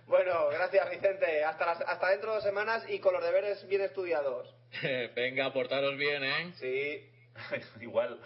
Bueno, 0.07 0.49
gracias 0.49 0.89
Vicente. 0.89 1.43
Hasta, 1.43 1.65
las- 1.65 1.81
hasta 1.81 2.09
dentro 2.09 2.31
de 2.31 2.35
dos 2.35 2.43
semanas 2.43 2.83
y 2.89 2.99
con 2.99 3.13
los 3.13 3.23
deberes 3.23 3.65
bien 3.67 3.81
estudiados. 3.81 4.53
Venga, 5.15 5.53
portaros 5.53 5.95
bien, 5.97 6.23
¿eh? 6.23 6.53
Sí. 6.55 7.09
Igual. 7.81 8.19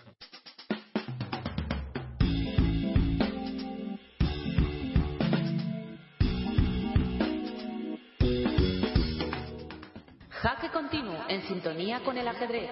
Jaque 10.47 10.69
continuo 10.69 11.25
en 11.27 11.45
sintonía 11.45 11.99
con 12.05 12.17
el 12.17 12.25
ajedrez. 12.25 12.71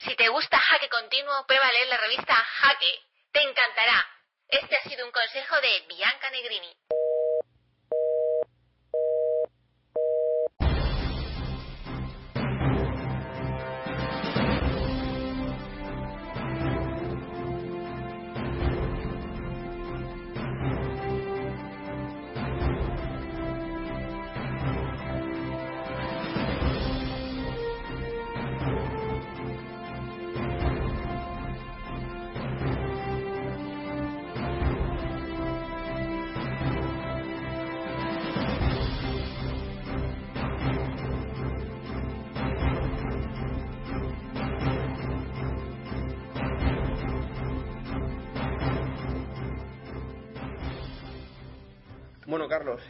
Si 0.00 0.16
te 0.16 0.28
gusta 0.30 0.58
Jaque 0.58 0.88
Continuo, 0.88 1.46
prueba 1.46 1.68
a 1.68 1.72
leer 1.74 1.86
la 1.86 1.96
revista 1.98 2.34
Jaque. 2.34 2.98
Te 3.30 3.40
encantará. 3.40 4.04
Este 4.48 4.76
ha 4.76 4.82
sido 4.88 5.06
un 5.06 5.12
consejo 5.12 5.54
de 5.60 5.86
Bianca 5.86 6.28
Negrini. 6.30 6.72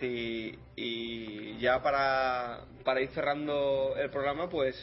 Y, 0.03 0.59
y 0.77 1.59
ya 1.59 1.83
para, 1.83 2.61
para 2.85 3.01
ir 3.01 3.09
cerrando 3.11 3.95
el 3.97 4.11
programa, 4.11 4.49
pues 4.49 4.77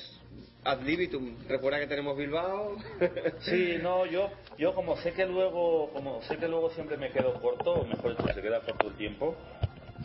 ad 0.64 0.82
libitum. 0.82 1.38
Recuerda 1.48 1.80
que 1.80 1.88
tenemos 1.88 2.18
Bilbao. 2.18 2.78
Sí, 3.42 3.78
no, 3.82 4.06
yo, 4.06 4.30
yo 4.58 4.74
como 4.74 4.98
sé 4.98 5.14
que 5.14 5.26
luego, 5.26 5.90
como 5.92 6.22
sé 6.24 6.38
que 6.38 6.48
luego 6.48 6.70
siempre 6.72 6.98
me 6.98 7.12
quedo 7.12 7.34
corto, 7.42 7.74
o 7.74 7.86
mejor 7.86 8.18
dicho, 8.18 8.34
se 8.34 8.42
queda 8.42 8.62
corto 8.62 8.88
el 8.88 8.96
tiempo, 8.96 9.36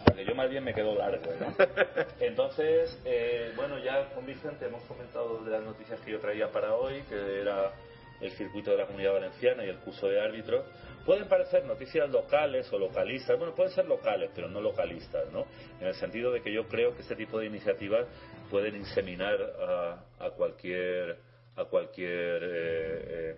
porque 0.04 0.24
yo 0.24 0.34
más 0.34 0.50
bien 0.50 0.64
me 0.64 0.74
quedo 0.74 0.94
largo, 0.94 1.30
¿no? 1.40 1.54
Entonces, 2.20 2.98
eh, 3.04 3.52
bueno, 3.56 3.78
ya 3.78 4.10
con 4.14 4.26
Vicente 4.26 4.66
hemos 4.66 4.82
comentado 4.84 5.44
de 5.44 5.50
las 5.50 5.62
noticias 5.62 6.00
que 6.00 6.12
yo 6.12 6.20
traía 6.20 6.50
para 6.50 6.74
hoy, 6.74 7.02
que 7.08 7.40
era 7.40 7.72
el 8.20 8.30
circuito 8.32 8.72
de 8.72 8.78
la 8.78 8.86
Comunidad 8.86 9.12
Valenciana 9.12 9.64
y 9.64 9.68
el 9.68 9.78
curso 9.78 10.08
de 10.08 10.20
árbitros. 10.20 10.64
Pueden 11.08 11.26
parecer 11.26 11.64
noticias 11.64 12.10
locales 12.10 12.70
o 12.70 12.78
localistas, 12.78 13.38
bueno, 13.38 13.54
pueden 13.54 13.72
ser 13.72 13.86
locales, 13.86 14.30
pero 14.34 14.46
no 14.46 14.60
localistas, 14.60 15.32
¿no? 15.32 15.46
En 15.80 15.86
el 15.86 15.94
sentido 15.94 16.30
de 16.30 16.42
que 16.42 16.52
yo 16.52 16.68
creo 16.68 16.94
que 16.94 17.00
este 17.00 17.16
tipo 17.16 17.38
de 17.38 17.46
iniciativas 17.46 18.06
pueden 18.50 18.76
inseminar 18.76 19.40
a, 19.40 20.04
a 20.18 20.30
cualquier 20.32 21.16
a 21.56 21.64
cualquier 21.64 22.42
eh, 22.42 23.04
eh, 23.08 23.36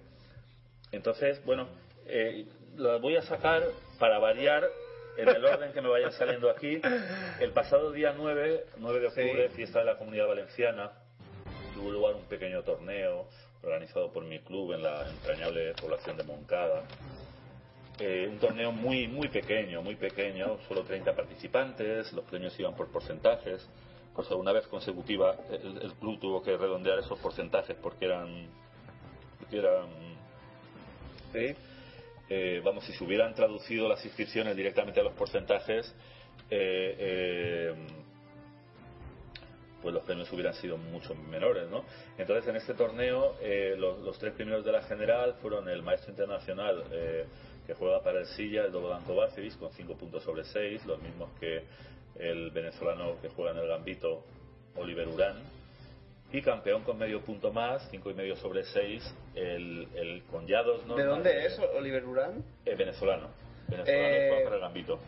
entonces 0.90 1.44
bueno 1.44 1.68
eh, 2.06 2.44
las 2.76 3.00
voy 3.00 3.14
a 3.14 3.22
sacar 3.22 3.62
para 4.00 4.18
variar 4.18 4.64
en 5.16 5.28
el 5.28 5.44
orden 5.44 5.72
que 5.72 5.80
me 5.80 5.90
vayan 5.90 6.10
saliendo 6.10 6.50
aquí. 6.50 6.80
El 7.38 7.52
pasado 7.52 7.92
día 7.92 8.12
9 8.16 8.64
9 8.78 8.98
de 8.98 9.06
octubre 9.06 9.48
fiesta 9.50 9.78
de 9.78 9.84
la 9.84 9.96
comunidad 9.96 10.26
valenciana. 10.26 10.90
Tuvo 11.76 11.92
lugar 11.92 12.16
un 12.16 12.24
pequeño 12.24 12.64
torneo 12.64 13.28
organizado 13.62 14.12
por 14.12 14.24
mi 14.24 14.40
club 14.40 14.72
en 14.72 14.82
la 14.82 15.08
entrañable 15.08 15.72
población 15.74 16.16
de 16.16 16.24
Moncada 16.24 16.82
eh, 18.00 18.28
un 18.30 18.38
torneo 18.38 18.72
muy 18.72 19.06
muy 19.08 19.28
pequeño, 19.28 19.82
muy 19.82 19.94
pequeño, 19.96 20.58
solo 20.66 20.82
30 20.82 21.14
participantes, 21.14 22.12
los 22.12 22.24
premios 22.24 22.58
iban 22.58 22.74
por 22.74 22.88
porcentajes. 22.88 23.68
Por 24.14 24.26
segunda 24.26 24.52
vez 24.52 24.66
consecutiva 24.66 25.36
el, 25.50 25.82
el 25.82 25.92
club 25.94 26.18
tuvo 26.18 26.42
que 26.42 26.56
redondear 26.56 26.98
esos 26.98 27.18
porcentajes 27.20 27.76
porque 27.80 28.06
eran, 28.06 28.48
porque 29.38 29.58
eran 29.58 29.86
eh, 32.28 32.60
vamos, 32.64 32.84
si 32.84 32.92
se 32.92 33.04
hubieran 33.04 33.34
traducido 33.34 33.88
las 33.88 34.04
inscripciones 34.04 34.56
directamente 34.56 35.00
a 35.00 35.04
los 35.04 35.12
porcentajes, 35.14 35.94
eh, 36.50 37.74
pues 39.82 39.94
los 39.94 40.04
premios 40.04 40.30
hubieran 40.32 40.54
sido 40.54 40.76
mucho 40.76 41.14
menores, 41.14 41.68
¿no? 41.68 41.84
Entonces, 42.18 42.46
en 42.48 42.56
este 42.56 42.74
torneo, 42.74 43.36
eh, 43.40 43.74
los, 43.78 43.98
los 44.00 44.18
tres 44.18 44.34
primeros 44.34 44.64
de 44.64 44.72
la 44.72 44.82
general 44.82 45.34
fueron 45.40 45.68
el 45.68 45.82
maestro 45.82 46.10
internacional 46.10 46.84
eh, 46.92 47.24
que 47.70 47.76
juega 47.76 48.02
para 48.02 48.18
el 48.18 48.26
Silla, 48.26 48.64
el 48.64 48.72
Doblan 48.72 49.04
Kovacevic, 49.04 49.56
con 49.56 49.70
5 49.70 49.94
puntos 49.94 50.24
sobre 50.24 50.42
6, 50.42 50.86
los 50.86 51.00
mismos 51.00 51.30
que 51.38 51.62
el 52.16 52.50
venezolano 52.50 53.20
que 53.22 53.28
juega 53.28 53.52
en 53.52 53.58
el 53.58 53.68
Gambito, 53.68 54.24
Oliver 54.74 55.06
Urán, 55.06 55.36
y 56.32 56.42
campeón 56.42 56.82
con 56.82 56.98
medio 56.98 57.20
punto 57.20 57.52
más, 57.52 57.88
cinco 57.92 58.10
y 58.10 58.14
medio 58.14 58.34
sobre 58.34 58.64
6, 58.64 59.14
el, 59.36 59.86
el 59.94 60.24
con 60.24 60.48
ya 60.48 60.64
dos 60.64 60.84
¿De 60.96 61.04
dónde 61.04 61.46
es 61.46 61.60
Oliver 61.76 62.04
Urán? 62.04 62.44
eh, 62.64 62.74
venezolano. 62.74 63.28
Venezolano 63.68 64.08
Eh, 64.08 64.26
juega 64.30 64.44
para 64.44 64.56
el 64.56 64.62
Gambito. 64.62 64.98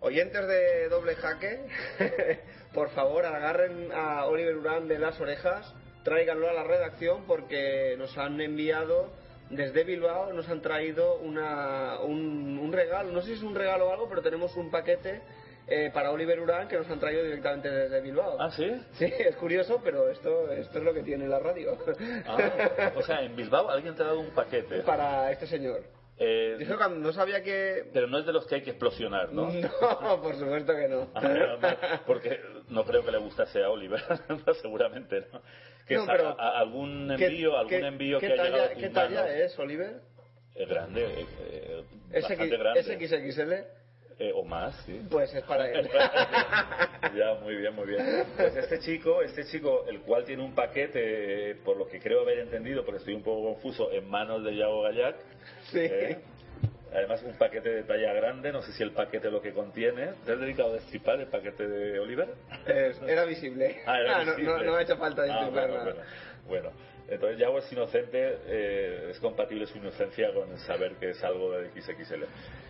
Oyentes 0.00 0.48
de 0.48 0.88
doble 0.88 1.14
jaque, 1.14 1.60
por 2.74 2.90
favor 2.90 3.24
agarren 3.24 3.92
a 3.92 4.26
Oliver 4.26 4.56
Urán 4.56 4.88
de 4.88 4.98
las 4.98 5.20
orejas, 5.20 5.72
tráiganlo 6.02 6.48
a 6.50 6.54
la 6.54 6.64
redacción 6.64 7.24
porque 7.28 7.94
nos 7.98 8.18
han 8.18 8.40
enviado 8.40 9.21
desde 9.52 9.84
Bilbao, 9.84 10.32
nos 10.32 10.48
han 10.48 10.60
traído 10.60 11.18
una, 11.18 12.00
un, 12.00 12.58
un 12.58 12.72
regalo, 12.72 13.12
no 13.12 13.20
sé 13.20 13.28
si 13.28 13.32
es 13.34 13.42
un 13.42 13.54
regalo 13.54 13.88
o 13.88 13.92
algo, 13.92 14.08
pero 14.08 14.22
tenemos 14.22 14.56
un 14.56 14.70
paquete 14.70 15.22
eh, 15.66 15.90
para 15.92 16.10
Oliver 16.10 16.40
Urán 16.40 16.68
que 16.68 16.76
nos 16.76 16.90
han 16.90 16.98
traído 16.98 17.22
directamente 17.22 17.70
desde 17.70 18.00
Bilbao. 18.00 18.36
¿Ah, 18.40 18.50
sí? 18.50 18.68
Sí, 18.92 19.04
es 19.04 19.36
curioso, 19.36 19.80
pero 19.84 20.08
esto, 20.08 20.50
esto 20.50 20.78
es 20.78 20.84
lo 20.84 20.92
que 20.92 21.02
tiene 21.02 21.28
la 21.28 21.38
radio. 21.38 21.78
Ah, 22.26 22.92
o 22.96 23.02
sea, 23.02 23.22
en 23.22 23.36
Bilbao 23.36 23.68
alguien 23.70 23.94
te 23.94 24.02
ha 24.02 24.06
dado 24.06 24.20
un 24.20 24.30
paquete. 24.30 24.80
para 24.80 25.30
este 25.30 25.46
señor. 25.46 25.82
Eh, 26.18 26.58
cuando 26.76 26.98
no 27.00 27.12
sabía 27.12 27.42
que... 27.42 27.84
pero 27.92 28.06
no 28.06 28.18
es 28.18 28.26
de 28.26 28.32
los 28.32 28.46
que 28.46 28.56
hay 28.56 28.62
que 28.62 28.70
explosionar, 28.70 29.32
¿no? 29.32 29.50
No, 30.02 30.20
por 30.22 30.34
supuesto 30.36 30.72
que 30.74 30.88
no. 30.88 31.10
Ah, 31.14 31.56
no, 31.60 32.00
porque 32.06 32.40
no 32.68 32.84
creo 32.84 33.04
que 33.04 33.10
le 33.12 33.18
gustase 33.18 33.62
a 33.62 33.70
Oliver, 33.70 34.00
seguramente, 34.62 35.26
¿no? 35.32 35.42
Que 35.86 35.96
No, 35.96 36.02
a- 36.04 36.06
pero- 36.06 36.40
a- 36.40 36.58
algún 36.58 37.12
¿Qué- 37.16 37.26
envío, 37.26 37.56
algún 37.56 37.70
qué- 37.70 37.86
envío 37.86 38.20
qué 38.20 38.26
que 38.28 38.32
ha 38.34 38.36
talla, 38.36 38.48
llegado 38.50 38.64
a 38.64 38.72
tus 38.72 38.82
¿Qué 38.82 38.88
talla 38.90 39.36
es, 39.38 39.58
Oliver? 39.58 40.00
Es 40.54 40.68
grande, 40.68 41.02
eh, 41.04 41.26
eh, 41.40 41.84
¿Es, 42.12 42.22
bastante 42.22 42.44
X- 42.54 42.58
grande. 42.58 42.80
¿Es 42.80 42.86
XXL? 42.86 43.52
Eh, 44.22 44.30
o 44.36 44.44
más, 44.44 44.76
sí. 44.86 45.00
Pues 45.10 45.34
es 45.34 45.42
para 45.42 45.68
él. 45.68 45.90
ya, 47.16 47.34
muy 47.42 47.56
bien, 47.56 47.74
muy 47.74 47.86
bien. 47.88 48.24
Pues 48.36 48.54
este 48.54 48.78
chico, 48.78 49.20
este 49.20 49.44
chico, 49.46 49.84
el 49.88 50.00
cual 50.02 50.24
tiene 50.24 50.44
un 50.44 50.54
paquete, 50.54 51.50
eh, 51.50 51.54
por 51.56 51.76
lo 51.76 51.88
que 51.88 51.98
creo 51.98 52.20
haber 52.20 52.38
entendido, 52.38 52.84
porque 52.84 52.98
estoy 52.98 53.14
un 53.14 53.24
poco 53.24 53.52
confuso, 53.52 53.90
en 53.90 54.08
manos 54.08 54.44
de 54.44 54.54
Yago 54.54 54.82
Gallac. 54.82 55.16
Sí. 55.72 55.80
¿eh? 55.80 56.18
Además, 56.94 57.20
un 57.24 57.36
paquete 57.36 57.68
de 57.68 57.82
talla 57.82 58.12
grande, 58.12 58.52
no 58.52 58.62
sé 58.62 58.72
si 58.74 58.84
el 58.84 58.92
paquete 58.92 59.28
lo 59.28 59.42
que 59.42 59.52
contiene. 59.52 60.12
¿Te 60.24 60.34
has 60.34 60.38
dedicado 60.38 60.70
a 60.70 60.74
destripar 60.74 61.18
el 61.18 61.26
paquete 61.26 61.66
de 61.66 61.98
Oliver? 61.98 62.28
Era 63.08 63.24
visible. 63.24 63.82
Ah, 63.86 63.98
era 63.98 64.24
no, 64.24 64.36
visible. 64.36 64.44
no, 64.44 64.62
no 64.62 64.76
ha 64.76 64.82
hecho 64.82 64.96
falta 64.98 65.24
Ah, 65.28 65.48
bueno, 65.50 65.94
bueno. 66.46 66.70
Entonces 67.08 67.38
Yago 67.38 67.58
es 67.58 67.72
inocente, 67.72 68.38
eh, 68.46 69.08
es 69.10 69.18
compatible 69.20 69.66
su 69.66 69.78
inocencia 69.78 70.32
con 70.32 70.56
saber 70.58 70.94
que 70.96 71.10
es 71.10 71.24
algo 71.24 71.52
de 71.52 71.70
XXL. 71.70 72.24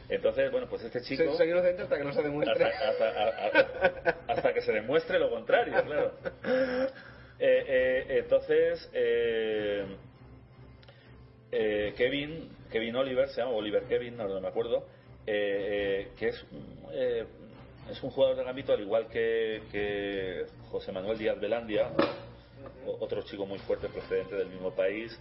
Entonces, 0.09 0.51
bueno, 0.51 0.69
pues 0.69 0.83
este 0.83 1.01
chico... 1.03 1.25
Soy, 1.25 1.37
soy 1.37 1.51
inocente 1.51 1.83
hasta 1.83 1.97
que 1.97 2.05
no 2.05 2.13
se 2.13 2.23
demuestre. 2.23 2.65
Hasta, 4.29 4.53
que 4.53 4.61
se 4.61 4.73
demuestre 4.73 5.19
lo 5.19 5.31
contrario, 5.31 5.75
claro. 5.85 6.13
Eh, 7.45 7.65
eh, 7.67 8.19
entonces, 8.23 8.89
eh, 8.93 9.85
eh, 11.51 11.93
Kevin, 11.97 12.51
Kevin 12.71 12.95
Oliver, 12.95 13.29
se 13.31 13.41
llama 13.41 13.51
Oliver 13.51 13.83
Kevin, 13.85 14.17
no, 14.17 14.29
no 14.29 14.41
me 14.41 14.47
acuerdo, 14.47 14.87
eh, 15.27 16.13
que 16.17 16.29
es, 16.29 16.47
es 17.91 18.01
un 18.01 18.11
jugador 18.11 18.37
de 18.37 18.45
gambito 18.45 18.73
al 18.73 18.81
igual 18.81 19.09
que, 19.09 19.63
que 19.73 20.47
José 20.71 20.93
Manuel 20.93 21.19
Díaz 21.19 21.41
Belandia, 21.41 21.91
otro 23.01 23.23
chico 23.23 23.47
muy 23.47 23.59
fuerte 23.61 23.89
procedente 23.89 24.36
del 24.36 24.49
mismo 24.49 24.73
país, 24.73 25.19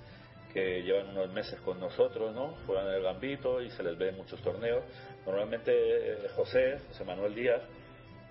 que 0.53 0.83
llevan 0.83 1.09
unos 1.09 1.31
meses 1.31 1.59
con 1.61 1.79
nosotros, 1.79 2.33
¿no? 2.35 2.55
Juegan 2.65 2.87
en 2.87 2.93
el 2.95 3.03
Gambito 3.03 3.61
y 3.61 3.69
se 3.71 3.83
les 3.83 3.97
ve 3.97 4.09
en 4.09 4.17
muchos 4.17 4.41
torneos. 4.41 4.83
Normalmente 5.25 5.71
eh, 5.73 6.17
José, 6.35 6.79
José 6.89 7.05
Manuel 7.05 7.35
Díaz, 7.35 7.61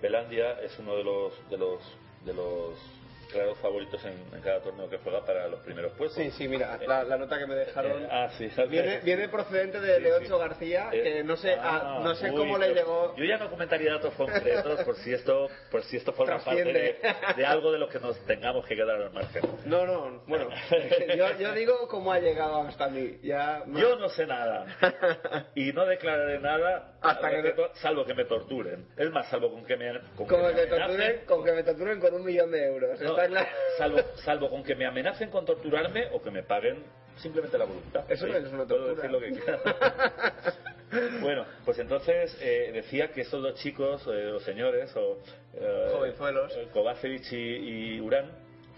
Belandia 0.01 0.59
es 0.61 0.77
uno 0.79 0.95
de 0.95 1.03
los 1.03 1.49
de 1.49 1.57
los 1.57 1.79
de 2.25 2.33
los 2.33 2.77
claros 3.31 3.57
favoritos 3.59 4.03
en, 4.05 4.13
en 4.33 4.41
cada 4.41 4.61
torneo 4.61 4.89
que 4.89 4.97
juega 4.97 5.25
para 5.25 5.47
los 5.47 5.59
primeros 5.61 5.91
puestos. 5.93 6.21
Sí, 6.23 6.31
sí, 6.31 6.47
mira, 6.47 6.77
la, 6.87 7.03
la 7.03 7.17
nota 7.17 7.37
que 7.39 7.47
me 7.47 7.55
dejaron. 7.55 8.03
Eh, 8.03 8.07
ah, 8.11 8.29
sí. 8.37 8.49
Viene, 8.69 8.99
viene 8.99 9.29
procedente 9.29 9.79
de 9.79 10.01
Sí. 10.21 10.27
García, 10.31 10.89
Eh, 10.91 11.01
que 11.03 11.23
no 11.23 11.35
sé, 11.37 11.53
ah, 11.53 11.81
ah, 11.97 11.99
no 12.03 12.15
sé 12.15 12.29
uy, 12.31 12.37
cómo 12.37 12.57
le 12.57 12.73
llegó. 12.73 13.15
Yo 13.15 13.23
ya 13.25 13.37
no 13.37 13.49
comentaría 13.49 13.93
datos 13.93 14.13
concretos 14.13 14.83
por 14.83 14.95
si 14.97 15.13
esto, 15.13 15.49
por 15.69 15.83
si 15.83 15.97
esto 15.97 16.13
forma 16.13 16.39
parte 16.43 16.63
de, 16.63 17.45
algo 17.45 17.71
de 17.71 17.79
lo 17.79 17.87
que 17.89 17.99
nos 17.99 18.17
tengamos 18.25 18.65
que 18.65 18.75
quedar 18.75 19.01
al 19.01 19.11
margen. 19.11 19.41
No, 19.65 19.85
no, 19.85 20.23
bueno, 20.27 20.49
yo, 21.15 21.37
yo 21.39 21.53
digo 21.53 21.87
cómo 21.87 22.11
ha 22.11 22.19
llegado 22.19 22.61
hasta 22.61 22.87
mí. 22.89 23.19
Ya, 23.23 23.63
Yo 23.67 23.95
no 23.97 24.09
sé 24.09 24.25
nada 24.25 24.65
y 25.55 25.71
no 25.73 25.85
declararé 25.85 26.39
nada 26.39 26.90
Hasta 27.01 27.21
salvo, 27.31 27.43
que- 27.43 27.51
to- 27.53 27.71
salvo 27.75 28.05
que 28.05 28.13
me 28.13 28.25
torturen. 28.25 28.85
Es 28.95 29.09
más, 29.11 29.27
salvo 29.29 29.51
con 29.51 29.65
que 29.65 29.75
me, 29.75 29.91
con 30.15 30.27
que 30.27 30.37
me 30.37 30.65
torturen, 30.67 31.21
con 31.25 31.43
que 31.43 31.51
me 31.53 31.63
torturen 31.63 31.99
con 31.99 32.13
un 32.13 32.23
millón 32.23 32.51
de 32.51 32.65
euros. 32.67 32.99
No, 33.01 33.09
Está 33.11 33.27
claro. 33.27 33.47
salvo, 33.77 33.97
salvo 34.23 34.49
con 34.49 34.63
que 34.63 34.75
me 34.75 34.85
amenacen 34.85 35.29
con 35.31 35.45
torturarme 35.45 36.07
o 36.13 36.21
que 36.21 36.29
me 36.31 36.43
paguen 36.43 36.83
simplemente 37.17 37.57
la 37.57 37.65
voluntad. 37.65 38.03
Eso 38.09 38.27
no 38.27 38.33
Sí, 38.33 38.39
es 38.45 38.53
una 38.53 38.65
puedo 38.65 38.85
tortura. 38.85 38.95
decir 38.95 39.11
lo 39.11 39.19
que 39.19 39.31
quiera. 39.31 39.59
bueno, 41.21 41.45
pues 41.65 41.79
entonces 41.79 42.37
eh, 42.41 42.71
decía 42.73 43.11
que 43.11 43.21
estos 43.21 43.41
dos 43.41 43.55
chicos, 43.55 44.05
eh, 44.07 44.31
o 44.31 44.39
señores, 44.39 44.95
o 44.95 45.17
eh, 45.55 45.87
Jovenzuelos. 45.91 46.53
eh, 46.55 46.67
Kovacevic 46.73 47.31
y, 47.31 47.95
y 47.95 48.01
Urán, 48.01 48.31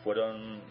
fueron 0.04 0.62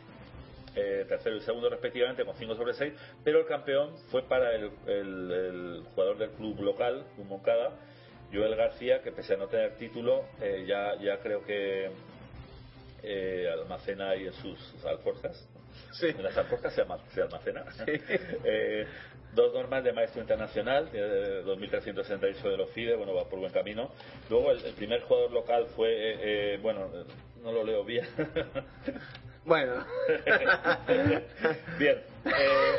eh, 0.77 1.05
tercero 1.09 1.37
y 1.37 1.41
segundo 1.41 1.69
respectivamente 1.69 2.25
con 2.25 2.35
5 2.37 2.55
sobre 2.57 2.75
6, 2.75 2.93
pero 3.25 3.41
el 3.41 3.47
campeón 3.47 3.95
fue 4.11 4.23
para 4.23 4.55
el, 4.55 4.71
el- 4.87 5.31
el 5.33 5.83
jugador 5.95 6.19
del 6.19 6.31
club 6.31 6.61
local, 6.61 7.05
Club 7.15 7.27
Moncada, 7.27 7.71
Joel 8.33 8.55
García, 8.57 9.03
que 9.03 9.13
pese 9.13 9.35
a 9.35 9.37
no 9.37 9.49
tener 9.49 9.77
título, 9.77 10.25
eh, 10.41 10.65
ya, 10.67 10.95
ya 11.01 11.19
creo 11.19 11.45
que 11.45 11.91
eh, 13.03 13.49
almacena 13.53 14.11
ahí 14.11 14.27
en 14.27 14.33
sus 14.35 14.59
alforjas. 14.87 15.47
Sí. 15.93 16.07
En 16.09 16.23
las 16.23 16.37
alforjas 16.37 16.73
se, 16.75 16.83
alma- 16.83 16.99
se 17.15 17.23
almacena. 17.23 17.65
Eh, 18.45 18.87
dos 19.35 19.53
normas 19.55 19.83
de 19.83 19.93
maestro 19.93 20.21
internacional, 20.21 20.89
eh, 20.93 21.43
2.368 21.45 22.43
de 22.43 22.57
los 22.57 22.71
FIDE, 22.71 22.95
bueno, 22.97 23.15
va 23.15 23.25
por 23.29 23.39
buen 23.39 23.53
camino. 23.53 23.91
Luego 24.29 24.51
el, 24.53 24.63
el 24.65 24.75
primer 24.75 25.01
jugador 25.03 25.33
local 25.33 25.67
fue, 25.75 25.89
eh, 25.91 26.17
eh, 26.55 26.59
bueno, 26.63 26.91
no 27.43 27.53
lo 27.53 27.65
leo 27.65 27.85
bien. 27.85 28.07
Bueno. 29.45 29.85
Bien. 31.79 32.03
eh, 32.25 32.79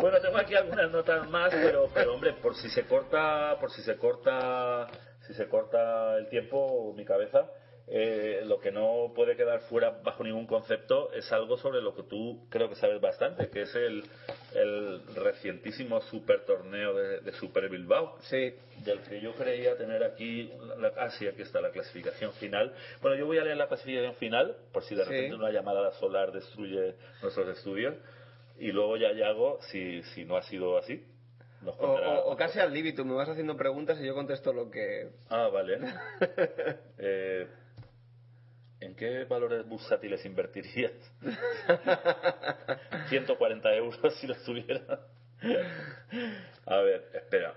bueno, 0.00 0.20
tengo 0.20 0.36
aquí 0.36 0.54
algunas 0.54 0.90
notas 0.90 1.28
más, 1.28 1.52
pero, 1.52 1.88
pero 1.92 2.14
hombre, 2.14 2.32
por 2.34 2.54
si 2.54 2.68
se 2.70 2.84
corta, 2.86 3.56
por 3.58 3.72
si 3.72 3.82
se 3.82 3.96
corta, 3.96 4.86
si 5.26 5.34
se 5.34 5.48
corta 5.48 6.16
el 6.16 6.28
tiempo, 6.28 6.92
mi 6.96 7.04
cabeza, 7.04 7.48
eh, 7.86 8.40
lo 8.46 8.58
que 8.60 8.70
no 8.72 9.12
puede 9.14 9.36
quedar 9.36 9.60
fuera 9.62 9.90
bajo 10.02 10.24
ningún 10.24 10.46
concepto 10.46 11.12
es 11.12 11.30
algo 11.32 11.58
sobre 11.58 11.82
lo 11.82 11.94
que 11.94 12.02
tú 12.02 12.46
creo 12.48 12.68
que 12.70 12.76
sabes 12.76 13.00
bastante, 13.00 13.48
que 13.50 13.62
es 13.62 13.74
el, 13.74 14.04
el 14.54 15.02
recientísimo 15.14 16.00
super 16.00 16.44
torneo 16.46 16.94
de, 16.94 17.20
de 17.20 17.32
Super 17.32 17.68
Bilbao 17.68 18.16
Sí. 18.22 18.54
del 18.84 19.00
que 19.00 19.20
yo 19.20 19.34
creía 19.34 19.76
tener 19.76 20.02
aquí, 20.02 20.50
la, 20.78 20.92
ah, 20.96 21.10
sí, 21.10 21.26
aquí 21.26 21.42
está 21.42 21.60
la 21.60 21.70
clasificación 21.70 22.32
final. 22.34 22.72
Bueno, 23.02 23.16
yo 23.18 23.26
voy 23.26 23.38
a 23.38 23.44
leer 23.44 23.58
la 23.58 23.68
clasificación 23.68 24.14
final, 24.14 24.56
por 24.72 24.82
si 24.84 24.94
de 24.94 25.04
Sí. 25.04 25.10
repente 25.10 25.34
una 25.36 25.50
llamada 25.50 25.92
solar 25.92 26.32
destruye 26.32 26.94
nuestros 27.22 27.48
estudios, 27.56 27.94
y 28.58 28.72
luego 28.72 28.96
ya 28.96 29.12
Yago, 29.12 29.58
si, 29.70 30.02
si 30.14 30.24
no 30.24 30.36
ha 30.36 30.42
sido 30.42 30.78
así, 30.78 31.04
nos 31.60 31.74
O, 31.74 31.78
contará. 31.78 32.08
o- 32.20 32.32
o 32.32 32.36
casi 32.36 32.60
al 32.60 32.72
límite, 32.72 33.04
me 33.04 33.12
vas 33.14 33.28
haciendo 33.28 33.56
preguntas 33.56 33.98
y 34.00 34.06
yo 34.06 34.14
contesto 34.14 34.52
lo 34.52 34.70
que. 34.70 35.10
Ah, 35.28 35.48
vale. 35.52 35.78
Eh, 36.98 37.46
¿En 38.84 38.94
qué 38.94 39.24
valores 39.24 39.66
bursátiles 39.66 40.22
invertirías? 40.26 40.92
140 43.08 43.74
euros 43.76 44.14
si 44.20 44.26
los 44.26 44.44
tuviera. 44.44 45.00
A 46.66 46.76
ver, 46.80 47.08
espera. 47.14 47.54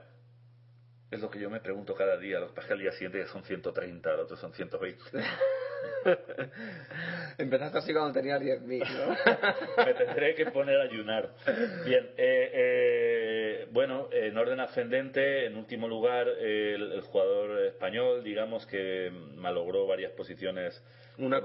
Es 1.11 1.19
lo 1.19 1.29
que 1.29 1.39
yo 1.39 1.49
me 1.49 1.59
pregunto 1.59 1.93
cada 1.95 2.17
día. 2.17 2.39
Los 2.39 2.53
pajes 2.53 2.71
al 2.71 2.79
día 2.79 2.93
siguiente 2.93 3.25
son 3.27 3.43
130, 3.43 4.09
los 4.11 4.21
otros 4.21 4.39
son 4.39 4.53
120. 4.53 5.03
Empezaste 7.37 7.77
así 7.79 7.91
cuando 7.91 8.13
tenías 8.13 8.41
10.000, 8.41 8.87
¿no? 8.87 9.85
Me 9.85 9.93
tendré 9.95 10.33
que 10.33 10.45
poner 10.47 10.79
a 10.79 10.83
ayunar. 10.83 11.29
Bien, 11.85 12.09
eh, 12.15 12.51
eh, 12.53 13.26
bueno, 13.71 14.09
en 14.11 14.37
orden 14.37 14.59
ascendente, 14.59 15.45
en 15.45 15.57
último 15.57 15.87
lugar, 15.87 16.27
el, 16.27 16.91
el 16.91 17.01
jugador 17.01 17.65
español, 17.65 18.23
digamos 18.23 18.65
que 18.65 19.11
malogró 19.35 19.85
varias 19.87 20.11
posiciones. 20.13 20.83
Una 21.17 21.41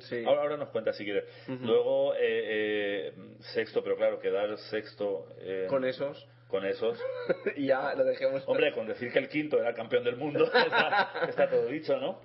sí. 0.00 0.24
Ahora, 0.26 0.42
ahora 0.42 0.56
nos 0.56 0.70
cuenta 0.70 0.92
si 0.92 1.04
quiere. 1.04 1.24
Ujú. 1.48 1.64
Luego, 1.64 2.14
eh, 2.14 2.18
eh, 2.20 3.12
sexto, 3.54 3.82
pero 3.82 3.96
claro, 3.96 4.18
quedar 4.20 4.56
sexto. 4.70 5.26
Con 5.68 5.84
esos. 5.84 6.26
Con 6.48 6.64
esos. 6.64 6.98
y 7.56 7.66
ya 7.66 7.94
lo 7.94 8.04
dejemos. 8.04 8.42
Hombre, 8.46 8.72
con 8.72 8.86
decir 8.86 9.12
que 9.12 9.18
el 9.18 9.28
quinto 9.28 9.60
era 9.60 9.74
campeón 9.74 10.04
del 10.04 10.16
mundo, 10.16 10.44
está, 10.54 11.26
está 11.28 11.50
todo 11.50 11.66
dicho, 11.66 11.98
¿no? 11.98 12.20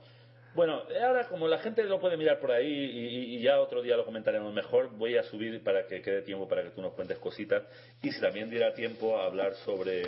Bueno, 0.56 0.84
ahora 1.04 1.28
como 1.28 1.48
la 1.48 1.58
gente 1.60 1.84
lo 1.86 2.00
puede 2.00 2.16
mirar 2.16 2.40
por 2.40 2.52
ahí 2.52 2.68
y, 2.68 3.36
y 3.38 3.42
ya 3.42 3.60
otro 3.60 3.82
día 3.82 3.98
lo 3.98 4.06
comentaremos 4.06 4.54
mejor, 4.54 4.90
voy 4.96 5.18
a 5.18 5.24
subir 5.24 5.64
para 5.64 5.88
que 5.88 6.02
quede 6.02 6.22
tiempo 6.22 6.48
para 6.48 6.62
que 6.64 6.70
tú 6.70 6.82
nos 6.82 6.94
cuentes 6.94 7.18
cositas 7.18 7.64
y 8.04 8.12
si 8.12 8.22
también 8.22 8.50
diera 8.52 8.74
tiempo 8.74 9.18
a 9.18 9.26
hablar 9.26 9.56
sobre 9.66 10.04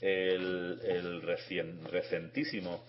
el, 0.00 0.80
el 0.82 1.22
recien- 1.22 1.82
recentísimo 1.88 2.84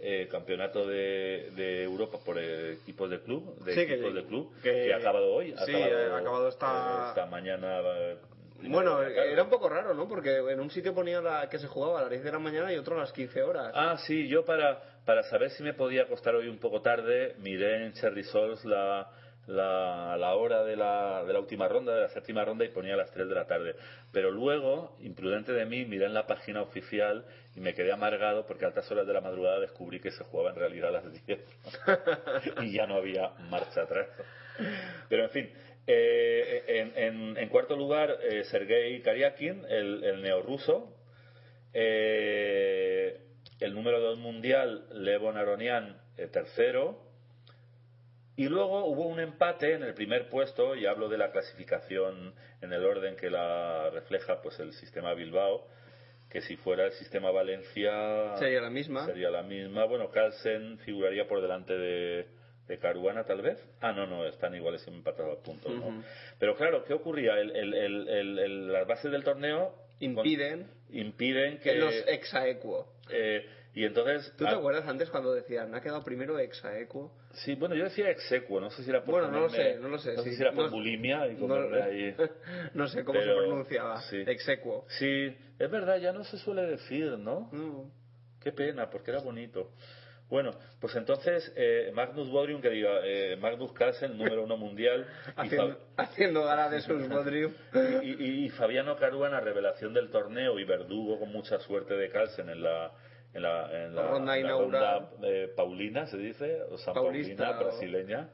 eh, 0.00 0.26
campeonato 0.28 0.84
de, 0.86 1.50
de 1.54 1.84
Europa 1.84 2.18
por 2.24 2.36
equipos 2.38 3.08
de 3.08 3.20
club, 3.20 3.62
de 3.64 3.74
Sí, 3.74 3.86
que- 3.86 3.94
equipos 3.94 4.14
de 4.14 4.24
club, 4.24 4.52
que- 4.62 4.72
que, 4.86 4.92
ha 4.92 4.96
acabado 4.96 5.32
hoy, 5.32 5.52
ha 5.56 5.64
sí, 5.64 5.72
acabado, 5.76 6.14
ha 6.14 6.18
acabado 6.18 6.48
esta- 6.48 7.08
esta 7.10 7.26
mañana. 7.26 7.80
eh, 7.84 8.16
Bueno, 8.64 9.00
era 9.02 9.42
un 9.44 9.48
poco 9.50 9.68
raro, 9.68 9.94
¿no? 9.94 10.08
Porque 10.08 10.38
en 10.38 10.58
un 10.60 10.70
sitio 10.70 10.92
ponía 10.92 11.20
la, 11.20 11.48
que 11.48 11.58
se 11.58 11.68
jugaba 11.68 11.98
a 11.98 12.02
las 12.02 12.10
10 12.10 12.24
de 12.24 12.32
la 12.32 12.38
mañana 12.40 12.72
y 12.72 12.76
otro 12.78 12.96
a 12.96 13.00
las 13.00 13.12
15 13.12 13.42
horas. 13.42 13.70
Ah, 13.74 13.96
sí, 14.06 14.26
yo 14.28 14.44
para, 14.44 14.82
para 15.04 15.22
saber 15.24 15.50
si 15.50 15.62
me 15.62 15.74
podía 15.74 16.02
acostar 16.02 16.34
hoy 16.34 16.48
un 16.48 16.58
poco 16.58 16.80
tarde, 16.82 17.34
miré 17.38 17.84
en 17.86 17.92
Cherry 17.94 18.24
Souls 18.24 18.64
la, 18.64 19.10
la, 19.46 20.16
la 20.18 20.34
hora 20.34 20.62
de 20.64 20.76
la, 20.76 21.24
de 21.24 21.32
la 21.32 21.40
última 21.40 21.66
ronda, 21.68 21.94
de 21.94 22.02
la 22.02 22.08
séptima 22.10 22.44
ronda, 22.44 22.64
y 22.64 22.68
ponía 22.68 22.94
a 22.94 22.96
las 22.96 23.10
3 23.10 23.28
de 23.28 23.34
la 23.34 23.46
tarde. 23.46 23.74
Pero 24.12 24.30
luego, 24.30 24.96
imprudente 25.00 25.52
de 25.52 25.64
mí, 25.66 25.84
miré 25.84 26.06
en 26.06 26.14
la 26.14 26.26
página 26.26 26.62
oficial 26.62 27.24
y 27.56 27.60
me 27.60 27.74
quedé 27.74 27.92
amargado 27.92 28.46
porque 28.46 28.64
a 28.64 28.68
altas 28.68 28.90
horas 28.92 29.06
de 29.06 29.12
la 29.12 29.20
madrugada 29.20 29.58
descubrí 29.60 30.00
que 30.00 30.10
se 30.12 30.22
jugaba 30.24 30.50
en 30.50 30.56
realidad 30.56 30.88
a 30.90 31.02
las 31.02 31.26
10 31.26 31.40
y 32.62 32.72
ya 32.72 32.86
no 32.86 32.94
había 32.96 33.30
marcha 33.50 33.82
atrás. 33.82 34.06
Pero 35.08 35.24
en 35.24 35.30
fin, 35.30 35.50
eh, 35.86 36.62
en, 36.68 36.92
en- 36.96 37.36
en 37.38 37.48
cuarto 37.48 37.74
lugar, 37.76 38.18
eh, 38.22 38.44
Sergei 38.44 39.00
Karyakin, 39.02 39.64
el, 39.68 40.04
el 40.04 40.22
neorruso. 40.22 40.94
Eh, 41.74 43.18
el 43.62 43.74
número 43.74 44.00
2 44.00 44.18
mundial, 44.18 44.86
Levon 44.92 45.36
Aronian, 45.36 45.96
eh, 46.16 46.26
tercero. 46.28 46.98
Y 48.36 48.48
luego 48.48 48.86
hubo 48.86 49.06
un 49.06 49.20
empate 49.20 49.74
en 49.74 49.82
el 49.82 49.94
primer 49.94 50.28
puesto, 50.28 50.74
y 50.74 50.86
hablo 50.86 51.08
de 51.08 51.18
la 51.18 51.30
clasificación 51.32 52.34
en 52.62 52.72
el 52.72 52.84
orden 52.84 53.14
que 53.16 53.28
la 53.30 53.90
refleja 53.90 54.40
pues 54.40 54.58
el 54.58 54.72
sistema 54.72 55.12
Bilbao, 55.14 55.66
que 56.30 56.40
si 56.40 56.56
fuera 56.56 56.86
el 56.86 56.92
sistema 56.92 57.30
Valencia 57.30 58.36
Sería 58.38 58.62
la 58.62 58.70
misma. 58.70 59.04
sería 59.04 59.30
la 59.30 59.42
misma. 59.42 59.84
Bueno, 59.84 60.10
Carlsen 60.10 60.78
figuraría 60.78 61.28
por 61.28 61.42
delante 61.42 61.76
de, 61.76 62.26
de 62.66 62.78
Caruana, 62.78 63.24
tal 63.24 63.42
vez. 63.42 63.62
Ah, 63.82 63.92
no, 63.92 64.06
no, 64.06 64.24
están 64.24 64.54
iguales 64.54 64.86
empatados 64.88 65.38
a 65.38 65.42
puntos. 65.42 65.70
¿no? 65.70 65.88
Ujú. 65.88 66.02
Pero 66.38 66.56
claro, 66.56 66.84
¿qué 66.84 66.94
ocurría? 66.94 67.38
El- 67.38 67.54
el- 67.54 67.74
el- 68.08 68.72
las 68.72 68.86
bases 68.86 69.12
del 69.12 69.24
torneo 69.24 69.74
Impiden 70.04 70.66
impiden 70.90 71.58
que 71.58 71.72
que 71.72 71.74
los 71.76 71.94
exaequo. 72.06 72.86
eh, 73.10 73.46
y 73.74 73.84
entonces 73.84 74.30
¿Tú 74.36 74.44
te 74.44 74.50
ah, 74.50 74.56
acuerdas 74.56 74.86
antes 74.86 75.08
cuando 75.08 75.32
decían, 75.32 75.74
ha 75.74 75.80
quedado 75.80 76.02
primero 76.04 76.38
exaequo? 76.38 77.10
sí 77.44 77.54
bueno 77.54 77.74
yo 77.74 77.84
decía 77.84 78.10
exequo 78.10 78.60
no 78.60 78.70
sé 78.70 78.82
si 78.84 78.90
era 78.90 79.02
por 79.04 79.14
Bueno, 79.14 79.28
no 79.30 79.40
lo 79.40 79.48
sé, 79.50 79.76
no 79.80 79.88
lo 79.88 79.98
sé. 79.98 80.12
no 80.14 80.22
sé 80.22 80.30
sí. 80.30 80.36
si 80.36 80.42
era 80.42 80.52
por 80.52 80.66
No- 80.66 80.70
bulimia 80.70 81.26
y 81.28 81.36
no, 81.36 81.54
ahí 81.82 82.14
no 82.74 82.88
sé 82.88 83.04
cómo 83.04 83.18
Pero, 83.20 83.34
se 83.40 83.46
pronunciaba. 83.46 84.02
sí. 84.02 84.22
Exequo. 84.26 84.84
sí 84.98 85.34
es 85.58 85.70
verdad 85.70 85.96
ya 85.98 86.12
no 86.12 86.24
se 86.24 86.36
suele 86.38 86.62
decir 86.62 87.16
no 87.18 87.48
No. 87.52 87.90
Qué 88.40 88.50
pena, 88.50 88.90
porque 88.90 89.12
era 89.12 89.20
bonito. 89.20 89.70
Bueno, 90.28 90.52
pues 90.80 90.94
entonces 90.96 91.52
eh, 91.56 91.90
Magnus 91.94 92.30
Bodrium, 92.30 92.62
que 92.62 92.70
diga, 92.70 93.00
eh, 93.04 93.36
Magnus 93.36 93.72
Carlsen, 93.72 94.16
número 94.16 94.42
uno 94.44 94.56
mundial, 94.56 95.06
y, 95.36 95.40
Haciendo, 95.96 96.44
gala 96.44 96.70
de 96.70 96.80
sus 96.80 97.06
Bodrium. 97.08 97.52
Y- 98.02 98.22
y- 98.24 98.44
y 98.46 98.48
Fabiano 98.50 98.96
Caruana, 98.96 99.40
revelación 99.40 99.92
del 99.92 100.10
torneo, 100.10 100.58
y 100.58 100.64
verdugo 100.64 101.18
con 101.18 101.30
mucha 101.32 101.58
suerte 101.60 101.94
de 101.94 102.08
Carlsen 102.08 102.48
en 102.48 102.62
la, 102.62 102.92
en 103.34 103.42
la, 103.42 103.84
en 103.84 103.94
la, 103.94 104.02
Ronda 104.08 104.36
en 104.38 104.42
la 104.44 104.48
inaugural. 104.48 105.00
ronda, 105.10 105.28
eh, 105.28 105.52
Paulina, 105.54 106.06
se 106.06 106.16
dice, 106.16 106.62
o 106.62 106.78
San 106.78 106.94
Paulista, 106.94 107.36
Paulina, 107.44 107.60
o- 107.60 107.64
brasileña. 107.64 108.28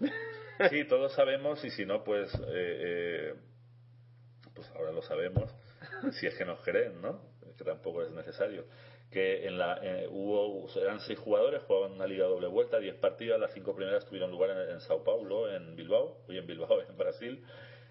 Sí, 0.70 0.84
todos 0.84 1.12
sabemos, 1.14 1.64
y 1.64 1.70
si 1.70 1.84
no, 1.84 2.04
pues, 2.04 2.32
eh, 2.34 2.38
eh, 2.48 3.34
pues 4.54 4.70
ahora 4.76 4.92
lo 4.92 5.02
sabemos, 5.02 5.52
si 6.12 6.26
es 6.26 6.34
que 6.36 6.44
nos 6.44 6.60
creen, 6.60 7.00
¿no? 7.02 7.20
Que 7.58 7.64
tampoco 7.64 8.02
es 8.02 8.10
necesario. 8.12 8.64
Que 9.12 9.46
en 9.46 9.58
la, 9.58 9.78
eh, 9.82 10.08
hubo, 10.10 10.66
eran 10.80 10.98
seis 11.00 11.18
jugadores, 11.18 11.62
jugaban 11.64 11.92
una 11.92 12.06
liga 12.06 12.24
doble 12.24 12.46
vuelta, 12.46 12.78
diez 12.78 12.94
partidas, 12.96 13.38
las 13.38 13.52
cinco 13.52 13.74
primeras 13.74 14.06
tuvieron 14.06 14.30
lugar 14.30 14.50
en, 14.50 14.70
en 14.70 14.80
Sao 14.80 15.04
Paulo, 15.04 15.52
en 15.54 15.76
Bilbao, 15.76 16.16
hoy 16.28 16.38
en 16.38 16.46
Bilbao, 16.46 16.80
en 16.88 16.96
Brasil, 16.96 17.44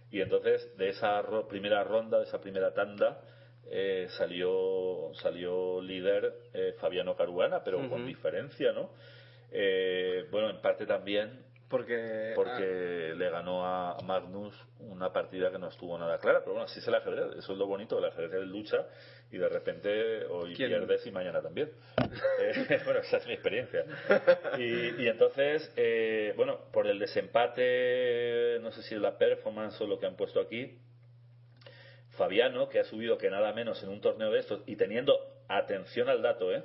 y 0.10 0.20
entonces 0.20 0.76
de 0.78 0.90
esa 0.90 1.22
ro- 1.22 1.48
primera 1.48 1.84
ronda, 1.84 2.18
de 2.18 2.24
esa 2.26 2.42
primera 2.42 2.74
tanda, 2.74 3.22
eh, 3.70 4.08
salió, 4.18 5.12
salió 5.22 5.80
líder 5.82 6.34
eh, 6.54 6.74
Fabiano 6.80 7.16
Caruana, 7.16 7.64
pero 7.64 7.78
con 7.88 8.00
Ujú. 8.00 8.08
diferencia, 8.08 8.72
¿no? 8.72 8.90
Eh, 9.52 10.26
bueno, 10.32 10.50
en 10.50 10.60
parte 10.60 10.86
también 10.88 11.46
Porque. 11.72 12.34
porque 12.36 13.14
le 13.16 13.30
ganó 13.30 13.66
a 13.66 13.98
Magnus 14.04 14.54
una 14.80 15.12
partida 15.12 15.50
que 15.52 15.58
no 15.58 15.70
estuvo 15.70 15.98
nada 15.98 16.20
clara, 16.20 16.40
pero 16.42 16.52
bueno, 16.52 16.66
así 16.66 16.80
es 16.80 16.88
el 16.88 16.96
ajedrez, 16.96 17.38
eso 17.38 17.54
es 17.54 17.58
lo 17.58 17.66
bonito 17.66 17.96
del 17.96 18.06
ajedrez 18.06 18.32
de 18.32 18.46
lucha 18.46 18.86
y 19.32 19.38
de 19.38 19.48
repente 19.48 20.26
hoy 20.26 20.54
¿Quién? 20.54 20.70
pierdes 20.70 21.06
y 21.08 21.12
mañana 21.12 21.42
también. 21.42 21.72
Eh, 22.42 22.80
bueno, 22.86 23.00
esa 23.00 23.18
es 23.18 23.28
mi 23.28 23.34
experiencia. 23.34 23.86
Y, 24.58 25.04
y 25.04 25.08
entonces, 25.08 25.72
eh, 25.76 26.34
bueno, 26.36 26.60
por 26.74 26.88
el 26.88 27.00
desempate, 27.00 28.58
no 28.62 28.72
sé 28.72 28.82
si 28.84 28.96
es 28.96 29.02
la 29.02 29.18
performance 29.18 29.80
o 29.82 29.88
lo 29.88 30.00
que 30.00 30.08
han 30.08 30.16
puesto 30.16 30.40
aquí, 30.40 30.80
Fabiano, 32.12 32.68
que 32.68 32.80
ha 32.80 32.84
subido 32.84 33.18
que 33.18 33.30
nada 33.30 33.54
menos 33.54 33.82
en 33.84 33.90
un 33.90 34.02
torneo 34.02 34.32
de 34.32 34.40
estos 34.40 34.62
y 34.66 34.76
teniendo, 34.76 35.14
atención 35.48 36.10
al 36.10 36.22
dato, 36.22 36.52
¿eh? 36.54 36.64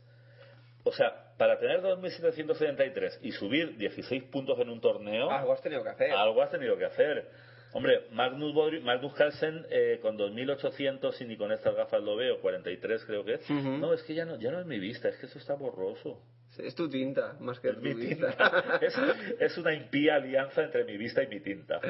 O 0.85 0.93
sea, 0.93 1.33
para 1.39 1.59
tener 1.59 1.81
2.773 1.83 3.19
y 3.23 3.33
subir 3.33 3.77
16 3.77 4.25
puntos 4.25 4.59
en 4.59 4.69
un 4.69 4.81
torneo, 4.81 5.31
Algo 5.31 5.53
has 5.53 5.63
tenido 5.63 5.83
que 5.83 5.91
hacer. 5.91 6.11
algo 6.13 6.43
has 6.43 6.51
tenido 6.51 6.77
que 6.77 6.85
hacer. 6.87 7.29
Hombre, 7.75 8.07
Magnus, 8.11 8.53
Bodri- 8.53 8.83
Magnus 8.83 9.15
Carlsen 9.15 9.65
eh, 9.71 9.99
con 10.03 10.19
2.800 10.19 11.19
y 11.21 11.25
ni 11.25 11.37
con 11.39 11.53
estas 11.53 11.75
gafas 11.75 12.03
lo 12.03 12.17
veo, 12.17 12.39
43 12.41 13.05
creo 13.07 13.25
que 13.25 13.35
es. 13.35 13.49
No, 13.51 13.95
es 13.95 14.03
que 14.03 14.15
ya 14.15 14.25
no, 14.27 14.39
ya 14.39 14.51
no 14.51 14.61
es 14.61 14.67
mi 14.67 14.79
vista, 14.79 15.09
es 15.09 15.17
que 15.17 15.27
eso 15.27 15.39
está 15.39 15.55
borroso. 15.55 16.21
Es 16.59 16.75
tu 16.75 16.89
tinta, 16.89 17.35
más 17.41 17.59
que 17.61 17.69
Es 17.71 17.75
tu 17.77 17.81
mi 17.81 17.95
vista. 17.95 18.29
tinta. 18.29 18.79
Es, 18.83 18.95
es 19.41 19.59
una 19.59 19.73
impía 19.75 20.17
alianza 20.17 20.63
entre 20.63 20.85
mi 20.85 20.97
vista 20.99 21.23
y 21.23 21.27
mi 21.27 21.41
tinta. 21.41 21.81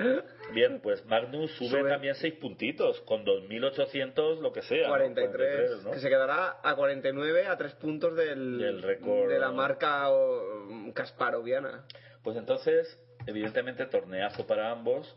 Bien, 0.53 0.81
pues 0.81 1.05
Magnus 1.07 1.51
sube, 1.57 1.81
Sube. 1.81 1.91
también 1.91 2.15
6 2.15 2.35
puntitos, 2.35 3.01
con 3.03 3.25
2.800 3.25 4.41
lo 4.41 4.53
que 4.53 4.63
sea. 4.63 4.83
¿no? 4.89 4.95
43, 4.95 5.83
¿no? 5.85 5.91
que 5.91 5.99
se 5.99 6.09
quedará 6.09 6.59
a 6.63 6.77
49 6.77 7.47
a 7.47 7.57
3 7.57 7.75
puntos 7.75 8.17
del, 8.17 8.59
Del 8.59 8.83
récord, 8.83 9.29
de 9.29 9.39
la 9.39 9.51
marca 9.51 10.11
o, 10.11 10.93
Kasparoviana. 10.95 11.85
Pues 12.23 12.37
entonces, 12.37 13.01
evidentemente, 13.27 13.87
torneazo 13.87 14.47
para 14.47 14.71
ambos, 14.71 15.13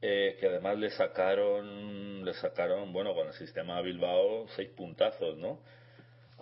eh, 0.00 0.36
que 0.40 0.46
además 0.46 0.78
le 0.78 0.90
sacaron, 0.90 2.24
le 2.24 2.32
sacaron, 2.34 2.92
bueno, 2.92 3.14
con 3.14 3.26
el 3.26 3.34
sistema 3.34 3.80
Bilbao, 3.82 4.46
seis 4.56 4.70
puntazos, 4.70 5.36
¿no? 5.36 5.60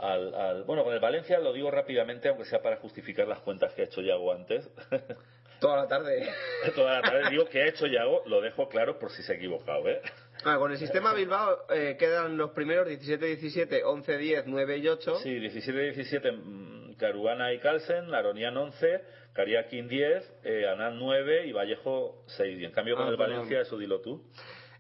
Al, 0.01 0.35
al- 0.35 0.63
bueno, 0.65 0.83
con 0.85 0.93
el 0.95 1.01
Valencia 1.01 1.39
lo 1.39 1.53
digo 1.53 1.71
rápidamente, 1.71 2.29
aunque 2.29 2.45
sea 2.47 2.63
para 2.63 2.77
justificar 2.77 3.29
las 3.29 3.41
cuentas 3.41 3.73
que 3.75 3.83
ha 3.83 3.85
hecho 3.85 4.01
Yago 4.01 4.33
antes. 4.33 4.69
Toda 5.61 5.77
la 5.77 5.87
tarde. 5.89 6.27
Toda 6.75 7.01
la 7.01 7.03
tarde 7.03 7.29
digo 7.31 7.45
que 7.47 7.61
ha 7.63 7.67
hecho 7.69 7.87
Yago, 7.87 8.23
lo 8.27 8.41
dejo 8.41 8.69
claro 8.69 8.99
por 8.99 9.11
si 9.11 9.23
se 9.23 9.33
ha 9.33 9.37
equivocado, 9.37 9.87
¿eh? 9.89 10.01
Ah, 10.45 10.57
con 10.57 10.73
el 10.73 10.79
sistema 10.79 11.13
Bilbao 11.13 11.67
eh, 11.69 11.97
quedan 11.99 12.39
los 12.39 12.53
primeros 12.53 12.89
17-17, 12.89 13.83
11-10, 13.83 14.45
9 14.47 14.77
y 14.79 14.89
8. 14.89 15.17
Sí, 15.17 15.39
17-17, 15.39 16.33
mm, 16.33 16.95
Caruana 16.95 17.53
y 17.53 17.59
Carlsen, 17.59 18.15
Aronian 18.15 18.57
11, 18.57 19.03
Cariaquín 19.35 19.87
10, 19.87 20.33
eh, 20.45 20.67
Anán 20.67 20.99
9 20.99 21.47
y 21.47 21.53
Vallejo 21.53 22.25
6. 22.29 22.59
Y 22.59 22.65
en 22.65 22.73
cambio 22.73 22.97
con 22.97 23.07
Ah, 23.07 23.11
el. 23.11 23.17
Valencia, 23.19 23.61
eso 23.61 23.77
dilo 23.77 24.01
tú. 24.01 24.23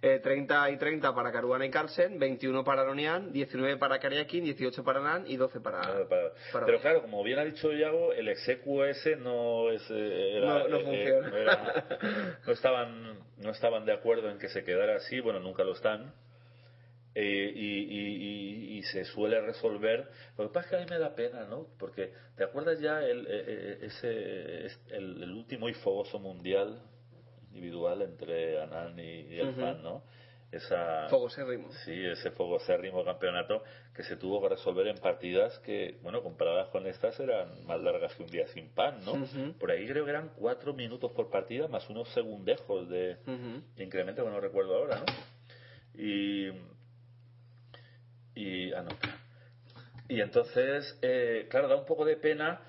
Eh, 0.03 0.19
30 0.19 0.71
y 0.71 0.79
30 0.79 1.15
para 1.15 1.31
Caruana 1.31 1.67
y 1.67 1.71
Carlsen, 1.71 2.19
21 2.19 2.65
para 2.65 2.81
Aronian, 2.81 3.33
19 3.33 3.77
para 3.77 3.99
Kariakin, 3.99 4.45
18 4.45 4.83
para 4.83 5.01
Nan 5.01 5.25
y 5.27 5.37
12 5.37 5.61
para... 5.61 5.83
Para- 5.83 6.09
para- 6.09 6.67
Pero 6.67 6.81
claro, 6.81 7.03
como 7.03 7.23
bien 7.23 7.39
ha 7.39 7.45
dicho 7.45 7.71
Iago, 7.71 8.15
el 8.15 8.29
execuo 8.29 8.87
ese 8.87 9.17
no 9.17 9.71
es 9.71 9.83
eh, 9.91 10.39
era- 10.39 10.61
No- 10.61 10.69
no 10.69 10.77
eh, 10.79 10.85
funciona. 10.85 11.29
no, 11.29 11.37
era- 11.37 11.99
no 12.47 12.53
estaban 12.53 13.19
no 13.37 13.51
estaban 13.51 13.85
de 13.85 13.93
acuerdo 13.93 14.31
en 14.31 14.39
que 14.39 14.49
se 14.49 14.65
quedara 14.65 14.97
así, 14.97 15.21
bueno, 15.21 15.39
nunca 15.41 15.65
lo 15.65 15.73
están. 15.73 16.15
Eh, 17.15 17.53
y, 17.55 17.79
y- 17.83 18.17
y- 18.77 18.79
y 18.79 18.83
se 18.85 19.05
suele 19.05 19.41
resolver. 19.41 20.09
Lo 20.39 20.47
que 20.49 20.55
pasa 20.55 20.67
es 20.67 20.71
que 20.71 20.77
a 20.77 20.81
mí 20.81 20.87
me 20.89 20.99
da 20.99 21.15
pena, 21.15 21.45
¿no? 21.45 21.67
Porque 21.79 22.13
te 22.37 22.45
acuerdas 22.45 22.79
ya 22.81 23.03
el, 23.03 23.27
eh, 23.27 23.45
eh, 23.47 23.79
ese 23.83 24.67
es- 24.67 24.81
el, 24.93 25.23
el 25.23 25.33
último 25.33 25.69
y 25.69 25.75
fogoso 25.75 26.19
mundial 26.21 26.81
individual 27.51 28.03
entre 28.03 28.61
Anán 28.61 28.99
y, 28.99 29.39
el 29.39 29.51
Ujú. 29.51 29.61
Fan, 29.61 29.83
¿no? 29.83 30.03
Esa, 30.53 31.07
Fogosérrimo. 31.09 31.71
Sí, 31.85 32.05
ese 32.05 32.33
fogosérrimo 32.33 33.05
campeonato 33.05 33.63
que 33.95 34.03
se 34.03 34.17
tuvo 34.17 34.43
que 34.43 34.49
resolver 34.49 34.89
en 34.89 34.99
partidas 34.99 35.57
que, 35.61 35.99
bueno, 36.03 36.25
comparadas 36.25 36.69
con 36.71 36.89
estas 36.89 37.21
eran 37.21 37.65
más 37.67 37.81
largas 37.81 38.13
que 38.17 38.25
un 38.25 38.31
día 38.31 38.49
sin 38.49 38.69
pan, 38.71 39.05
¿no? 39.05 39.25
Por 39.61 39.71
ahí 39.71 39.87
creo 39.87 40.05
que 40.05 40.11
eran 40.11 40.31
cuatro 40.35 40.75
minutos 40.75 41.13
por 41.13 41.31
partida 41.31 41.69
más 41.69 41.89
unos 41.89 42.09
segundejos 42.15 42.89
de, 42.89 43.19
Ujú. 43.27 43.63
de 43.77 43.85
incremento 43.85 44.25
que 44.25 44.31
no 44.31 44.41
recuerdo 44.41 44.77
ahora, 44.77 44.99
¿no? 44.99 46.01
Y. 46.03 46.51
Y. 48.35 48.73
Ah, 48.73 48.83
no. 48.83 48.91
Y 50.09 50.21
entonces, 50.21 50.99
eh, 51.03 51.47
claro, 51.49 51.69
da 51.69 51.77
un 51.77 51.87
poco 51.87 52.05
de 52.05 52.17
pena 52.17 52.61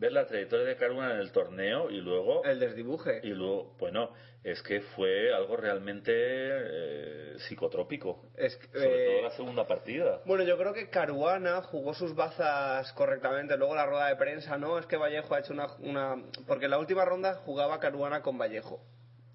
ver 0.00 0.12
la 0.12 0.26
trayectoria 0.26 0.64
de 0.66 0.76
Caruna 0.76 1.12
en 1.12 1.20
el 1.20 1.30
torneo 1.30 1.90
y 1.90 2.00
luego. 2.00 2.42
El 2.44 2.58
desdibuje. 2.58 3.20
Y 3.22 3.28
luego, 3.28 3.76
bueno, 3.78 4.10
es 4.42 4.62
que 4.62 4.80
fue 4.80 5.32
algo 5.34 5.56
realmente 5.56 6.12
eh, 6.14 7.34
psicotrópico. 7.40 8.30
Es 8.34 8.56
que, 8.56 8.66
Sobre 8.66 9.04
eh, 9.04 9.12
todo 9.12 9.22
la 9.22 9.36
segunda 9.36 9.66
partida. 9.66 10.22
Bueno, 10.24 10.42
yo 10.44 10.56
creo 10.56 10.72
que 10.72 10.88
Caruana 10.88 11.60
jugó 11.62 11.92
sus 11.92 12.14
bazas 12.14 12.90
correctamente. 12.94 13.58
Luego 13.58 13.74
la 13.74 13.84
rueda 13.84 14.08
de 14.08 14.16
prensa, 14.16 14.56
no, 14.56 14.78
es 14.78 14.86
que 14.86 14.96
Vallejo 14.96 15.34
ha 15.34 15.40
hecho 15.40 15.52
una... 15.52 15.66
una... 15.80 16.16
Porque 16.46 16.64
en 16.64 16.70
la 16.70 16.78
última 16.78 17.04
ronda 17.04 17.34
jugaba 17.34 17.78
Caruana 17.78 18.22
con 18.22 18.38
Vallejo. 18.38 18.82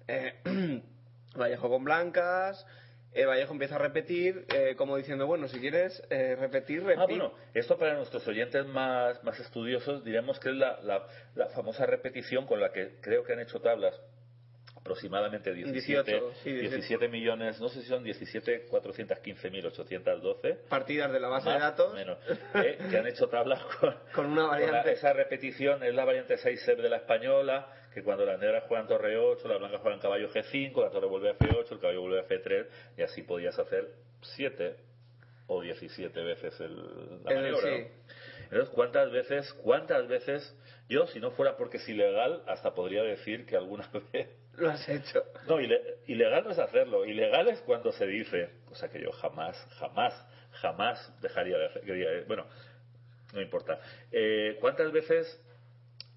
Eh, 0.08 0.34
Vallejo 1.36 1.68
con 1.68 1.84
blancas, 1.84 2.66
eh, 3.16 3.24
Vallejo 3.24 3.52
empieza 3.52 3.76
a 3.76 3.78
repetir, 3.78 4.44
eh, 4.54 4.74
como 4.76 4.96
diciendo, 4.96 5.26
bueno, 5.26 5.48
si 5.48 5.58
quieres 5.58 6.02
eh, 6.10 6.36
repetir, 6.36 6.82
repetir. 6.84 7.00
Ah, 7.02 7.06
bueno, 7.06 7.32
esto 7.54 7.78
para 7.78 7.94
nuestros 7.94 8.26
oyentes 8.28 8.66
más, 8.66 9.24
más 9.24 9.40
estudiosos 9.40 10.04
diremos 10.04 10.38
que 10.38 10.50
es 10.50 10.54
la, 10.56 10.78
la, 10.82 11.06
la 11.34 11.48
famosa 11.48 11.86
repetición 11.86 12.46
con 12.46 12.60
la 12.60 12.72
que 12.72 12.96
creo 13.00 13.24
que 13.24 13.32
han 13.32 13.40
hecho 13.40 13.60
tablas 13.60 13.98
aproximadamente 14.86 15.52
17, 15.52 16.10
18, 16.10 16.32
sí, 16.44 16.52
17 16.52 17.08
millones, 17.08 17.60
no 17.60 17.68
sé 17.68 17.82
si 17.82 17.88
son 17.88 18.04
17, 18.04 18.66
415 18.70 19.50
mil 19.50 19.66
812 19.66 20.54
Partidas 20.68 21.12
de 21.12 21.20
la 21.20 21.28
base 21.28 21.50
de 21.50 21.58
datos. 21.58 21.92
menos, 21.94 22.18
eh, 22.54 22.78
que 22.88 22.96
han 22.98 23.06
hecho 23.06 23.28
tablas 23.28 23.60
con, 23.80 23.94
Con 24.14 24.26
una 24.26 24.48
con 24.48 24.60
la- 24.60 24.66
variante. 24.66 24.92
esa 24.92 25.12
repetición, 25.12 25.82
es 25.82 25.94
la 25.94 26.04
variante 26.04 26.38
6 26.38 26.60
ser 26.62 26.80
de 26.80 26.88
la 26.88 26.96
española, 26.98 27.68
que 27.92 28.02
cuando 28.02 28.24
las 28.24 28.38
negras 28.38 28.64
juegan 28.68 28.86
torre 28.86 29.16
8, 29.18 29.48
las 29.48 29.58
blancas 29.58 29.80
juegan 29.80 30.00
caballo 30.00 30.30
G5, 30.30 30.80
la 30.82 30.90
torre 30.90 31.06
vuelve 31.06 31.30
a 31.30 31.38
F8, 31.38 31.72
el 31.72 31.80
caballo 31.80 32.00
vuelve 32.02 32.20
a 32.20 32.28
F3, 32.28 32.66
y 32.98 33.02
así 33.02 33.22
podías 33.22 33.58
hacer 33.58 33.88
7 34.20 34.76
o 35.48 35.62
17 35.62 36.20
veces 36.22 36.60
el, 36.60 37.22
la 37.24 37.30
maniobra. 37.34 37.68
Entonces, 38.50 38.68
¿cuántas 38.74 39.10
veces, 39.10 39.52
cuántas 39.54 40.06
veces, 40.08 40.56
yo 40.88 41.06
si 41.08 41.18
no 41.20 41.32
fuera 41.32 41.56
porque 41.56 41.78
es 41.78 41.88
ilegal, 41.88 42.42
hasta 42.46 42.74
podría 42.74 43.02
decir 43.02 43.44
que 43.46 43.56
alguna 43.56 43.88
vez 44.12 44.28
Lo 44.56 44.70
has 44.70 44.88
hecho. 44.88 45.22
no, 45.46 45.60
ile- 45.60 45.98
ilegal 46.06 46.44
no 46.44 46.50
es 46.50 46.58
hacerlo. 46.58 47.04
Ilegal 47.04 47.48
es 47.48 47.60
cuando 47.60 47.92
se 47.92 48.06
dice, 48.06 48.50
cosa 48.68 48.88
que 48.90 49.00
yo 49.00 49.12
jamás, 49.12 49.56
jamás, 49.78 50.14
jamás 50.52 51.12
dejaría 51.20 51.58
de 51.58 51.66
hacer. 51.66 52.24
Bueno, 52.26 52.46
no 53.34 53.40
importa. 53.40 53.78
Eh, 54.12 54.56
¿Cuántas 54.60 54.90
veces 54.92 55.40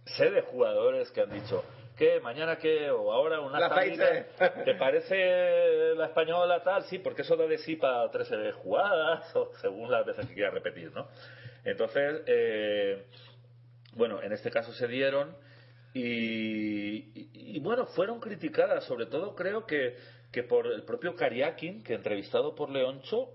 sé 0.06 0.32
de 0.32 0.42
jugadores 0.42 1.12
que 1.12 1.22
han 1.22 1.32
dicho, 1.32 1.64
¿qué? 1.98 2.20
¿Mañana 2.22 2.58
qué? 2.58 2.90
¿O 2.92 3.12
ahora 3.12 3.42
una 3.42 3.60
La. 3.60 3.70
¿Te 4.66 4.76
parece 4.76 5.96
la 5.96 6.06
española 6.06 6.64
tal? 6.64 6.84
Sí, 6.86 7.00
porque 7.00 7.24
eso 7.24 7.36
da 7.36 7.46
de 7.46 7.58
sí 7.58 7.76
para 7.76 8.10
tres 8.10 8.30
jugadas, 8.56 9.36
o 9.36 9.52
según 9.62 9.92
las 9.92 10.06
veces 10.06 10.26
que 10.28 10.34
quiera 10.34 10.50
repetir, 10.50 10.92
¿no? 10.94 11.08
Entonces, 11.66 12.22
eh, 12.26 13.04
bueno, 13.94 14.22
en 14.24 14.32
este 14.32 14.50
caso 14.50 14.72
se 14.72 14.88
dieron 14.88 15.36
y, 15.94 17.28
y- 17.56 17.60
bueno, 17.60 17.86
fueron 17.88 18.20
criticadas, 18.20 18.86
sobre 18.86 19.08
todo 19.08 19.36
creo 19.36 19.66
que, 19.66 19.96
que 20.32 20.44
por 20.44 20.68
el 20.68 20.84
propio 20.84 21.16
Kariakin, 21.16 21.84
que 21.84 21.94
entrevistado 21.96 22.56
por 22.56 22.70
Leoncho, 22.70 23.30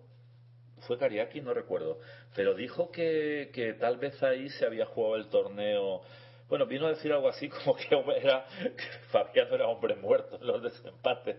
fue 0.87 0.99
Kariakin, 0.99 1.45
no 1.45 1.55
recuerdo, 1.55 1.99
pero 2.35 2.55
dijo 2.55 2.91
que, 2.91 3.51
que 3.53 3.73
tal 3.75 3.97
vez 3.99 4.23
ahí 4.23 4.49
se 4.51 4.67
había 4.67 4.87
jugado 4.87 5.17
el 5.17 5.29
torneo. 5.29 6.03
Bueno, 6.49 6.67
vino 6.67 6.87
a 6.87 6.91
decir 6.91 7.11
algo 7.13 7.29
así 7.29 7.49
como 7.49 7.75
que 7.75 7.89
era 8.21 8.45
que 8.61 8.85
Fabiano 9.11 9.55
era 9.55 9.67
hombre 9.67 9.97
muerto 9.97 10.37
en 10.41 10.47
los 10.47 10.63
desempates 10.63 11.37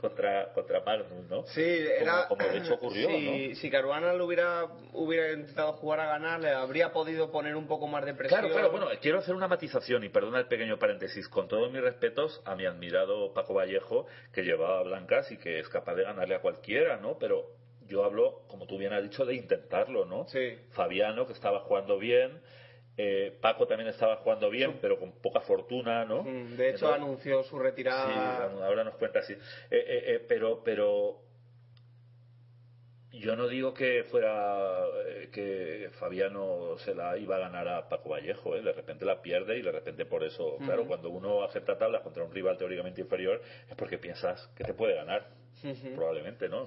contra, 0.00 0.52
contra 0.52 0.80
Magnus, 0.80 1.28
¿no? 1.28 1.44
Sí, 1.46 1.62
era. 1.62 2.28
como, 2.28 2.40
como 2.40 2.52
de 2.52 2.58
hecho 2.58 2.74
ocurrió, 2.74 3.08
si, 3.08 3.48
¿no? 3.48 3.54
si 3.56 3.70
Caruana 3.70 4.12
lo 4.12 4.26
hubiera, 4.26 4.66
hubiera 4.92 5.32
intentado 5.32 5.72
jugar 5.74 6.00
a 6.00 6.06
ganar, 6.06 6.40
le 6.40 6.50
habría 6.50 6.92
podido 6.92 7.32
poner 7.32 7.56
un 7.56 7.66
poco 7.66 7.88
más 7.88 8.04
de 8.04 8.14
presión. 8.14 8.40
Claro, 8.40 8.54
claro, 8.54 8.70
bueno, 8.70 8.86
quiero 9.00 9.18
hacer 9.18 9.34
una 9.34 9.48
matización 9.48 10.04
y 10.04 10.08
perdona 10.08 10.38
el 10.38 10.46
pequeño 10.46 10.78
paréntesis. 10.78 11.28
Con 11.28 11.48
todos 11.48 11.72
mis 11.72 11.82
respetos 11.82 12.40
a 12.44 12.54
mi 12.54 12.64
admirado 12.64 13.34
Paco 13.34 13.54
Vallejo, 13.54 14.06
que 14.32 14.42
llevaba 14.42 14.82
blancas 14.82 15.30
y 15.32 15.36
que 15.36 15.58
es 15.58 15.68
capaz 15.68 15.94
de 15.96 16.04
ganarle 16.04 16.36
a 16.36 16.40
cualquiera, 16.40 16.98
¿no? 16.98 17.18
Pero 17.18 17.50
yo 17.86 18.04
hablo, 18.04 18.42
como 18.48 18.66
tú 18.66 18.78
bien 18.78 18.92
has 18.92 19.02
dicho, 19.02 19.24
de 19.24 19.34
intentarlo, 19.34 20.04
¿no? 20.04 20.26
Sí. 20.28 20.58
Fabiano, 20.70 21.26
que 21.26 21.32
estaba 21.32 21.60
jugando 21.60 21.98
bien. 21.98 22.40
Eh, 22.96 23.36
Paco 23.40 23.66
también 23.66 23.88
estaba 23.88 24.16
jugando 24.16 24.50
bien, 24.50 24.78
pero 24.80 24.98
con 24.98 25.12
poca 25.12 25.40
fortuna, 25.40 26.04
¿no? 26.04 26.22
Mm, 26.22 26.56
De 26.56 26.68
hecho, 26.70 26.86
Entonces- 26.86 27.02
anunció 27.02 27.42
su 27.42 27.58
retirada. 27.58 28.06
Sí, 28.50 28.62
ahora 28.62 28.84
nos 28.84 28.94
cuenta 28.94 29.18
así. 29.20 29.32
Eh, 29.32 29.38
eh, 29.70 30.04
eh, 30.06 30.24
pero, 30.28 30.62
pero 30.64 31.20
yo 33.12 33.36
no 33.36 33.46
digo 33.48 33.72
que 33.74 34.04
fuera 34.04 34.84
eh, 35.06 35.28
que 35.32 35.88
Fabiano 35.98 36.76
se 36.78 36.94
la 36.94 37.16
iba 37.16 37.36
a 37.36 37.40
ganar 37.40 37.68
a 37.68 37.88
Paco 37.88 38.10
Vallejo, 38.10 38.56
¿eh? 38.56 38.62
de 38.62 38.72
repente 38.72 39.04
la 39.04 39.22
pierde 39.22 39.58
y 39.58 39.62
de 39.62 39.72
repente 39.72 40.04
por 40.04 40.24
eso, 40.24 40.56
claro, 40.58 40.86
cuando 40.86 41.10
uno 41.10 41.42
acepta 41.44 41.78
tablas 41.78 42.02
contra 42.02 42.24
un 42.24 42.32
rival 42.34 42.58
teóricamente 42.58 43.00
inferior 43.00 43.40
es 43.68 43.76
porque 43.76 43.98
piensas 43.98 44.48
que 44.56 44.64
te 44.64 44.74
puede 44.74 44.94
ganar, 44.94 45.28
probablemente, 45.94 46.48
¿no? 46.48 46.66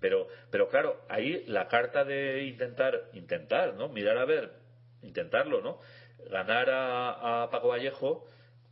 Pero, 0.00 0.26
pero 0.50 0.68
claro, 0.68 1.02
ahí 1.08 1.44
la 1.46 1.68
carta 1.68 2.04
de 2.04 2.42
intentar, 2.44 3.04
intentar, 3.12 3.74
¿no? 3.74 3.88
Mirar 3.88 4.18
a 4.18 4.24
ver, 4.24 4.50
intentarlo, 5.04 5.60
¿no? 5.60 5.78
Ganar 6.30 6.70
a, 6.70 7.42
a 7.44 7.50
Paco 7.50 7.68
Vallejo 7.68 8.26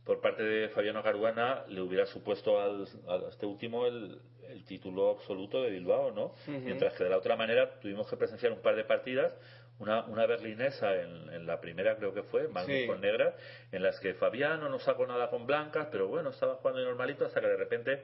por 0.05 0.19
parte 0.19 0.43
de 0.43 0.69
Fabiano 0.69 1.01
Caruana 1.01 1.63
le 1.69 1.81
hubiera 1.81 2.05
supuesto 2.05 2.59
al, 2.59 2.87
a 3.07 3.29
este 3.29 3.45
último 3.45 3.85
el, 3.85 4.19
el 4.49 4.65
título 4.65 5.11
absoluto 5.11 5.61
de 5.63 5.69
Bilbao, 5.69 6.11
¿no? 6.11 6.33
Mientras 6.47 6.93
que 6.93 7.03
de 7.03 7.09
la 7.09 7.17
otra 7.17 7.35
manera 7.35 7.79
tuvimos 7.79 8.09
que 8.09 8.17
presenciar 8.17 8.51
un 8.51 8.61
par 8.61 8.75
de 8.75 8.83
partidas, 8.83 9.35
una, 9.79 10.05
una 10.05 10.25
berlinesa 10.25 10.95
en, 10.95 11.33
en 11.33 11.45
la 11.47 11.59
primera 11.59 11.95
creo 11.95 12.13
que 12.13 12.23
fue, 12.23 12.47
más 12.47 12.65
con 12.87 13.01
negra, 13.01 13.35
en 13.71 13.81
las 13.81 13.99
que 13.99 14.13
Fabiano 14.13 14.69
no 14.69 14.79
sacó 14.79 15.07
nada 15.07 15.29
con 15.29 15.47
blancas, 15.47 15.87
pero 15.91 16.07
bueno, 16.07 16.29
estaba 16.29 16.55
jugando 16.55 16.83
normalito 16.83 17.25
hasta 17.25 17.41
que 17.41 17.47
de 17.47 17.57
repente 17.57 18.03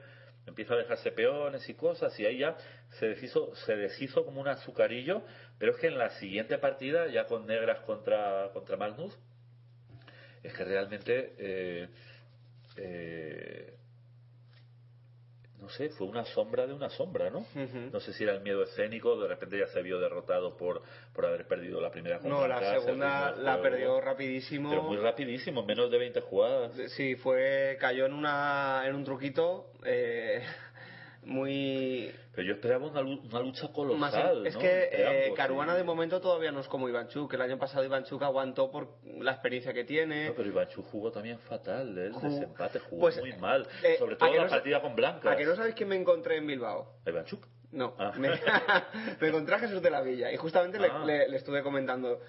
empieza 0.50 0.74
a 0.74 0.76
dejarse 0.76 1.10
peones 1.12 1.68
y 1.68 1.74
cosas 1.74 2.18
y 2.20 2.26
ahí 2.26 2.38
ya 2.38 2.56
se 2.98 3.06
deshizo, 3.06 3.54
se 3.66 3.76
deshizo 3.76 4.24
como 4.24 4.40
un 4.40 4.48
azucarillo, 4.48 5.22
pero 5.58 5.72
es 5.72 5.78
que 5.78 5.86
en 5.86 5.98
la 5.98 6.10
siguiente 6.10 6.58
partida, 6.58 7.06
ya 7.08 7.26
con 7.26 7.46
negras 7.46 7.80
contra, 7.80 8.50
contra 8.52 8.76
Magnus, 8.76 9.16
es 10.42 10.52
que 10.52 10.64
realmente 10.64 11.34
eh, 11.38 11.88
eh, 12.76 13.74
no 15.60 15.68
sé, 15.68 15.90
fue 15.90 16.06
una 16.06 16.24
sombra 16.24 16.66
de 16.66 16.72
una 16.72 16.88
sombra, 16.90 17.30
¿no? 17.30 17.44
No 17.92 18.00
sé 18.00 18.12
si 18.12 18.24
era 18.24 18.34
el 18.34 18.40
miedo 18.40 18.62
escénico, 18.62 19.20
de 19.20 19.28
repente 19.28 19.58
ya 19.58 19.66
se 19.66 19.82
vio 19.82 19.98
derrotado 19.98 20.56
por, 20.56 20.82
por 21.12 21.26
haber 21.26 21.46
perdido 21.46 21.80
la 21.80 21.90
primera 21.90 22.18
No, 22.24 22.46
la 22.48 22.80
segunda 22.80 23.32
la 23.32 23.60
perdió 23.60 24.00
rapidísimo. 24.00 24.70
Pero 24.70 24.82
muy 24.82 24.96
rapidísimo, 24.96 25.64
menos 25.64 25.90
de 25.90 25.98
20 25.98 26.20
jugadas. 26.22 26.72
Sí, 26.92 27.16
fue, 27.16 27.76
cayó 27.80 28.06
en, 28.06 28.14
una, 28.14 28.82
en 28.86 28.94
un 28.94 29.04
truquito. 29.04 29.72
Eh, 29.84 30.42
muy 31.24 32.12
pero 32.34 32.46
yo 32.46 32.54
esperaba 32.54 32.86
una, 32.86 33.02
lucha 33.02 33.68
colosal 33.72 34.46
es 34.46 34.56
que 34.56 34.88
eh, 34.90 35.32
Caruana 35.36 35.74
de 35.74 35.84
momento 35.84 36.20
todavía 36.20 36.50
no 36.50 36.60
es 36.60 36.68
como 36.68 36.88
Ivanchuk 36.88 37.34
el 37.34 37.42
año 37.42 37.58
pasado 37.58 37.84
Ivanchuk 37.84 38.22
aguantó 38.22 38.70
por 38.70 38.96
la 39.04 39.32
experiencia 39.32 39.72
que 39.72 39.84
tiene 39.84 40.28
no, 40.28 40.34
pero 40.34 40.48
Ivanchuk 40.48 40.86
jugó 40.86 41.12
también 41.12 41.38
fatal 41.40 41.96
¿eh? 41.98 42.06
el 42.06 42.12
desempate 42.12 42.78
jugó 42.78 43.02
pues, 43.02 43.18
muy 43.18 43.34
mal 43.34 43.66
eh, 43.82 43.96
sobre 43.98 44.16
todo 44.16 44.32
la 44.34 44.48
partida 44.48 44.80
con 44.80 44.96
Blanca 44.96 45.32
¿a 45.32 45.36
que 45.36 45.44
no 45.44 45.54
sabéis 45.56 45.74
quién 45.74 45.90
me 45.90 45.96
encontré 45.96 46.38
en 46.38 46.46
Bilbao? 46.46 47.00
Ivanchuk? 47.06 47.46
no 47.72 47.94
ah. 47.98 48.12
me, 48.16 49.28
encontré 49.28 49.54
a 49.54 49.58
Jesús 49.58 49.82
de 49.82 49.90
la 49.90 50.00
Villa 50.00 50.32
y 50.32 50.36
justamente 50.36 50.78
ah. 50.78 51.04
le, 51.04 51.36
estuve 51.36 51.62
comentando 51.62 52.20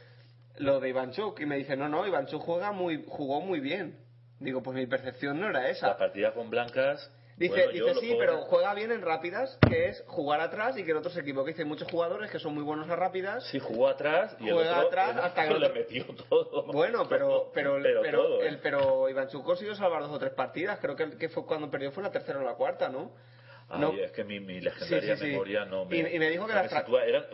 lo 0.58 0.82
de 0.82 0.90
Ivanchuk 0.90 1.40
y 1.40 1.46
me 1.46 1.56
dice 1.56 1.78
no, 1.78 1.88
no, 1.88 2.06
Ivanchuk 2.06 2.42
juega 2.42 2.74
muy, 2.74 3.06
jugó 3.08 3.40
muy 3.40 3.62
bien 3.62 4.00
digo 4.40 4.62
pues 4.62 4.76
mi 4.76 4.86
percepción 4.86 5.40
no 5.40 5.50
era 5.50 5.70
esa 5.70 5.88
la 5.88 5.98
partida 5.98 6.34
con 6.34 6.50
Blancas 6.50 7.10
Dice, 7.38 7.70
dice 7.70 7.96
sí, 7.96 8.16
pero 8.20 8.42
juega 8.42 8.74
bien 8.74 8.92
en 8.92 9.02
rápidas, 9.02 9.58
que 9.68 9.90
es 9.90 10.04
jugar 10.08 10.42
atrás 10.42 10.78
y 10.78 10.84
que 10.84 10.92
el 10.92 10.98
otro 10.98 11.10
se 11.12 11.22
equivoque. 11.22 11.52
Dice, 11.52 11.64
hay 11.64 11.68
muchos 11.68 11.90
jugadores 11.90 12.30
que 12.30 12.40
son 12.40 12.54
muy 12.54 12.64
buenos 12.64 12.90
a 12.90 12.96
rápidas. 12.96 13.44
Sí, 13.48 13.60
jugó 13.60 13.88
atrás 13.88 14.36
y 14.40 14.50
juega 14.50 14.80
el 14.80 14.86
otro, 14.86 15.02
atrás 15.02 15.18
hasta 15.24 15.48
que 15.48 15.60
le 15.60 15.70
metió 15.70 16.06
todo. 16.30 16.64
Bueno, 16.72 17.08
pero 17.10 17.52
pero 17.54 17.80
pero, 17.82 18.02
pero, 18.02 18.42
el, 18.42 18.60
pero 18.60 19.10
Iván 19.10 19.28
consiguió 19.44 19.76
salvar 19.76 20.02
dos 20.04 20.12
o 20.12 20.20
tres 20.20 20.34
partidas. 20.34 20.80
Creo 20.80 20.96
que, 20.96 21.18
que 21.18 21.30
fue 21.30 21.46
cuando 21.46 21.70
perdió 21.70 21.92
fue 21.92 22.04
la 22.04 22.12
tercera 22.12 22.40
o 22.40 22.44
la 22.44 22.54
cuarta, 22.54 22.90
¿no? 22.90 23.12
Ay, 23.74 23.80
no. 23.80 23.94
es 23.94 24.12
que 24.12 24.24
mi, 24.26 24.40
mi 24.40 24.60
legendaria 24.60 25.16
memoria 25.16 25.66
no 25.66 25.86
me. 25.86 25.98
Y, 25.98 26.20
me 26.20 26.30
dijo 26.30 26.46
que 26.46 26.54
las 26.54 26.70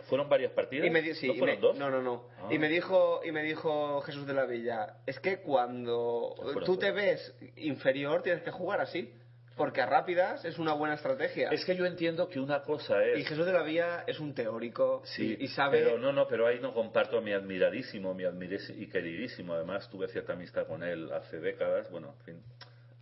fueron 0.04 0.28
varias 0.28 0.52
partidas. 0.52 0.86
Y 0.86 0.90
me, 0.90 1.02
¿No 1.02 1.34
fueron 1.34 1.60
dos? 1.60 1.76
No, 1.76 1.90
no, 1.90 2.00
no. 2.00 2.28
Y 2.48 2.56
ah. 2.56 2.58
me 2.60 2.68
dijo 2.68 3.20
y 3.24 3.32
me 3.32 3.42
dijo 3.42 4.00
Jesús 4.02 4.26
de 4.26 4.34
la 4.34 4.46
Villa, 4.46 4.98
es 5.06 5.18
que 5.18 5.38
cuando 5.38 6.34
tú 6.64 6.76
te 6.76 6.92
ves 6.92 7.34
inferior 7.56 8.22
tienes 8.22 8.42
que 8.42 8.50
jugar 8.50 8.80
así. 8.80 9.12
Porque 9.58 9.82
a 9.82 9.86
rápidas 9.86 10.44
es 10.44 10.58
una 10.58 10.72
buena 10.72 10.94
estrategia. 10.94 11.50
Es 11.50 11.64
que 11.64 11.76
yo 11.76 11.84
entiendo 11.84 12.28
que 12.28 12.40
una 12.40 12.62
cosa 12.62 13.04
es. 13.04 13.18
Y 13.18 13.24
Jesús 13.24 13.44
de 13.44 13.52
la 13.52 13.62
Vía 13.62 14.04
es 14.06 14.20
un 14.20 14.32
teórico 14.32 15.02
sí, 15.04 15.36
y, 15.38 15.48
sabe. 15.48 15.82
Pero 15.82 15.98
no, 15.98 16.12
no, 16.12 16.26
pero 16.26 16.46
ahí 16.46 16.60
no 16.60 16.72
comparto 16.72 17.20
mi 17.20 17.32
admiradísimo, 17.32 18.14
mi 18.14 18.24
admiradísimo 18.24 18.80
y 18.80 18.86
queridísimo. 18.86 19.54
Además, 19.54 19.90
tuve 19.90 20.08
cierta 20.08 20.32
amistad 20.32 20.66
con 20.66 20.82
él 20.82 21.12
hace 21.12 21.40
décadas. 21.40 21.90
Bueno, 21.90 22.14
en 22.20 22.24
fin, 22.24 22.42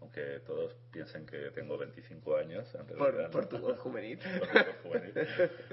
aunque 0.00 0.40
todos 0.46 0.74
piensen 0.90 1.26
que 1.26 1.50
tengo 1.50 1.76
25 1.78 2.36
años. 2.36 2.66
por, 2.96 3.30
por, 3.30 3.46
tu 3.46 3.58
voz 3.58 3.78
juvenil. 3.78 4.18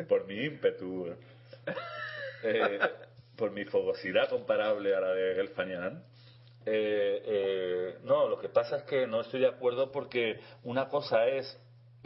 por, 0.08 0.28
mi 0.28 0.44
ímpetu. 0.44 1.16
Eh, 2.44 2.80
por 3.38 3.52
mi 3.52 3.66
fogosidad 3.66 4.30
comparable 4.30 4.94
a 4.96 5.00
la 5.00 5.14
de 5.14 5.36
Gelfanian. 5.36 6.04
Eh, 6.66 7.22
eh, 7.26 7.98
no, 8.04 8.28
lo 8.28 8.40
que 8.40 8.50
pasa 8.50 8.78
es 8.78 8.84
que 8.84 9.08
no 9.08 9.22
estoy 9.22 9.42
de 9.42 9.48
acuerdo 9.48 9.92
porque 9.92 10.40
una 10.64 10.88
cosa 10.88 11.28
es 11.28 11.60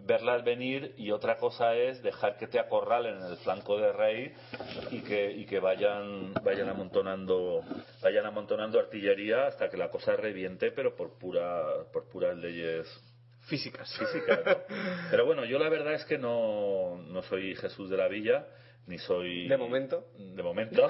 verlas 0.03 0.43
venir 0.43 0.93
y 0.97 1.11
otra 1.11 1.37
cosa 1.37 1.75
es 1.75 2.01
dejar 2.01 2.37
que 2.37 2.47
te 2.47 2.59
acorralen 2.59 3.17
en 3.17 3.23
el 3.23 3.37
flanco 3.37 3.77
de 3.77 3.91
rey 3.91 4.33
y 4.91 5.01
que, 5.01 5.31
y 5.31 5.45
que 5.45 5.59
vayan 5.59 6.33
vayan 6.43 6.69
amontonando 6.69 7.63
vayan 8.01 8.25
amontonando 8.25 8.79
artillería 8.79 9.47
hasta 9.47 9.69
que 9.69 9.77
la 9.77 9.89
cosa 9.89 10.15
reviente 10.15 10.71
pero 10.71 10.95
por 10.95 11.17
pura 11.17 11.63
por 11.91 12.07
puras 12.09 12.37
leyes 12.37 12.87
físicas. 13.47 13.91
físicas 13.97 14.39
pero 15.11 15.25
bueno 15.25 15.45
yo 15.45 15.59
la 15.59 15.69
verdad 15.69 15.93
es 15.93 16.05
que 16.05 16.17
no, 16.17 16.97
no 17.07 17.21
soy 17.23 17.55
Jesús 17.55 17.89
de 17.89 17.97
la 17.97 18.07
Villa 18.07 18.47
ni 18.85 18.99
soy 18.99 19.47
de 19.47 19.57
momento 19.57 20.05
de 20.17 20.43
momento. 20.43 20.87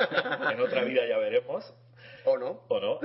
En 0.52 0.60
otra 0.62 0.84
vida 0.84 1.08
ya 1.08 1.18
veremos 1.18 1.74
¿O 2.28 2.38
no? 2.38 2.64
¿O 2.68 2.80
no? 2.80 3.00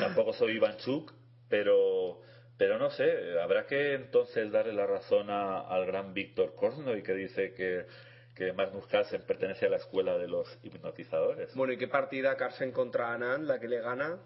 Tampoco 0.00 0.32
soy 0.32 0.56
Ivanchuk, 0.56 1.12
pero, 1.48 2.20
pero 2.58 2.78
no 2.78 2.90
sé, 2.90 3.40
habrá 3.40 3.66
que 3.66 3.94
entonces 3.94 4.50
darle 4.50 4.72
la 4.72 4.86
razón 4.86 5.30
al 5.30 5.86
gran 5.86 6.12
Víctor 6.12 6.54
y 6.98 7.02
que 7.02 7.14
dice 7.14 7.54
que, 7.54 7.86
que 8.34 8.52
Magnus 8.52 8.88
Carlsen 8.88 9.22
pertenece 9.22 9.66
a 9.66 9.70
la 9.70 9.76
escuela 9.76 10.18
de 10.18 10.26
los 10.26 10.58
hipnotizadores. 10.64 11.54
Bueno, 11.54 11.72
¿y 11.72 11.78
qué 11.78 11.86
partida 11.86 12.36
Carlsen 12.36 12.72
contra 12.72 13.12
Anand, 13.12 13.46
la 13.46 13.60
que 13.60 13.68
le 13.68 13.80
gana? 13.80 14.18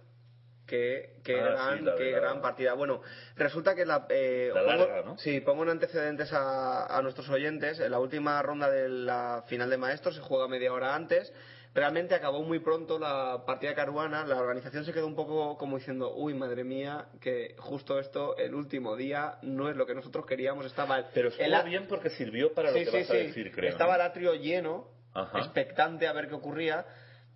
Qué, 0.66 1.20
qué, 1.22 1.38
ah, 1.38 1.74
gran, 1.74 1.96
qué 1.98 2.10
gran 2.12 2.40
partida. 2.40 2.72
Bueno, 2.72 3.02
resulta 3.36 3.74
que 3.74 3.84
la. 3.84 4.06
Eh, 4.08 4.50
pongo, 4.54 5.18
Sí, 5.18 5.40
pongo 5.40 5.64
en 5.64 5.68
antecedentes 5.68 6.32
a, 6.32 6.86
a, 6.86 7.02
nuestros 7.02 7.28
oyentes. 7.28 7.78
En 7.80 7.90
la 7.90 7.98
última 7.98 8.40
ronda 8.40 8.70
de 8.70 8.88
la 8.88 9.44
final 9.46 9.68
de 9.68 9.76
maestros 9.76 10.14
se 10.14 10.22
juega 10.22 10.48
media 10.48 10.72
hora 10.72 10.94
antes 10.94 11.30
realmente 11.74 12.14
acabó 12.14 12.42
muy 12.42 12.60
pronto 12.60 12.98
la 12.98 13.42
partida 13.44 13.74
caruana, 13.74 14.24
la 14.24 14.36
organización 14.36 14.84
se 14.84 14.92
quedó 14.92 15.06
un 15.06 15.16
poco 15.16 15.58
como 15.58 15.78
diciendo, 15.78 16.14
uy, 16.14 16.32
madre 16.32 16.62
mía, 16.62 17.08
que 17.20 17.56
justo 17.58 17.98
esto, 17.98 18.36
el 18.36 18.54
último 18.54 18.96
día, 18.96 19.38
no 19.42 19.68
es 19.68 19.76
lo 19.76 19.84
que 19.84 19.94
nosotros 19.94 20.24
queríamos, 20.24 20.64
estaba... 20.66 20.98
El, 20.98 21.06
Pero 21.12 21.28
estuvo 21.28 21.62
bien 21.64 21.86
porque 21.88 22.10
sirvió 22.10 22.54
para 22.54 22.70
lo 22.70 22.76
que 22.76 22.84
vas 22.90 23.10
a 23.10 23.14
decir, 23.14 23.50
creo. 23.52 23.70
Estaba 23.70 23.96
el 23.96 24.02
atrio 24.02 24.34
lleno, 24.34 24.88
expectante 25.34 26.06
a 26.06 26.12
ver 26.12 26.28
qué 26.28 26.34
ocurría, 26.34 26.86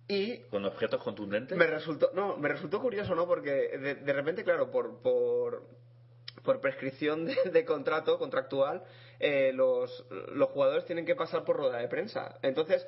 y 0.07 0.39
con 0.49 0.65
objetos 0.65 1.03
contundentes 1.03 1.55
me 1.55 1.67
resultó 1.67 2.09
no 2.15 2.35
me 2.35 2.49
resultó 2.49 2.81
curioso 2.81 3.13
no 3.13 3.27
porque 3.27 3.77
de, 3.77 4.11
repente 4.11 4.43
claro 4.43 4.71
por 4.71 5.03
por 5.03 5.67
por 6.43 6.61
prescripción 6.61 7.25
de, 7.25 7.65
contrato 7.65 8.17
contractual 8.17 8.83
eh, 9.19 9.51
los, 9.53 10.05
los 10.33 10.49
jugadores 10.49 10.85
tienen 10.85 11.05
que 11.05 11.15
pasar 11.15 11.43
por 11.43 11.57
rueda 11.57 11.77
de 11.77 11.87
prensa 11.87 12.37
entonces 12.41 12.85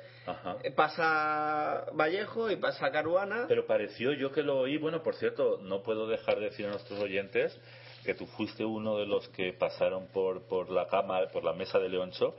eh, 0.62 0.70
pasa 0.70 1.86
Vallejo 1.92 2.50
y 2.50 2.56
pasa 2.56 2.90
Caruana 2.90 3.46
pero 3.48 3.66
pareció 3.66 4.12
yo 4.12 4.32
que 4.32 4.42
lo 4.42 4.60
oí 4.60 4.78
bueno 4.78 5.02
por 5.02 5.14
cierto 5.14 5.58
no 5.62 5.82
puedo 5.82 6.06
dejar 6.06 6.38
de 6.38 6.46
decir 6.46 6.66
a 6.66 6.70
nuestros 6.70 6.98
oyentes 7.00 7.58
que 8.04 8.14
tú 8.14 8.26
fuiste 8.26 8.64
uno 8.64 8.98
de 8.98 9.06
los 9.06 9.28
que 9.28 9.52
pasaron 9.52 10.08
por 10.08 10.46
por 10.48 10.70
la 10.70 10.88
cama 10.88 11.20
por 11.32 11.44
la 11.44 11.52
mesa 11.52 11.78
de 11.78 11.88
Leoncho 11.88 12.34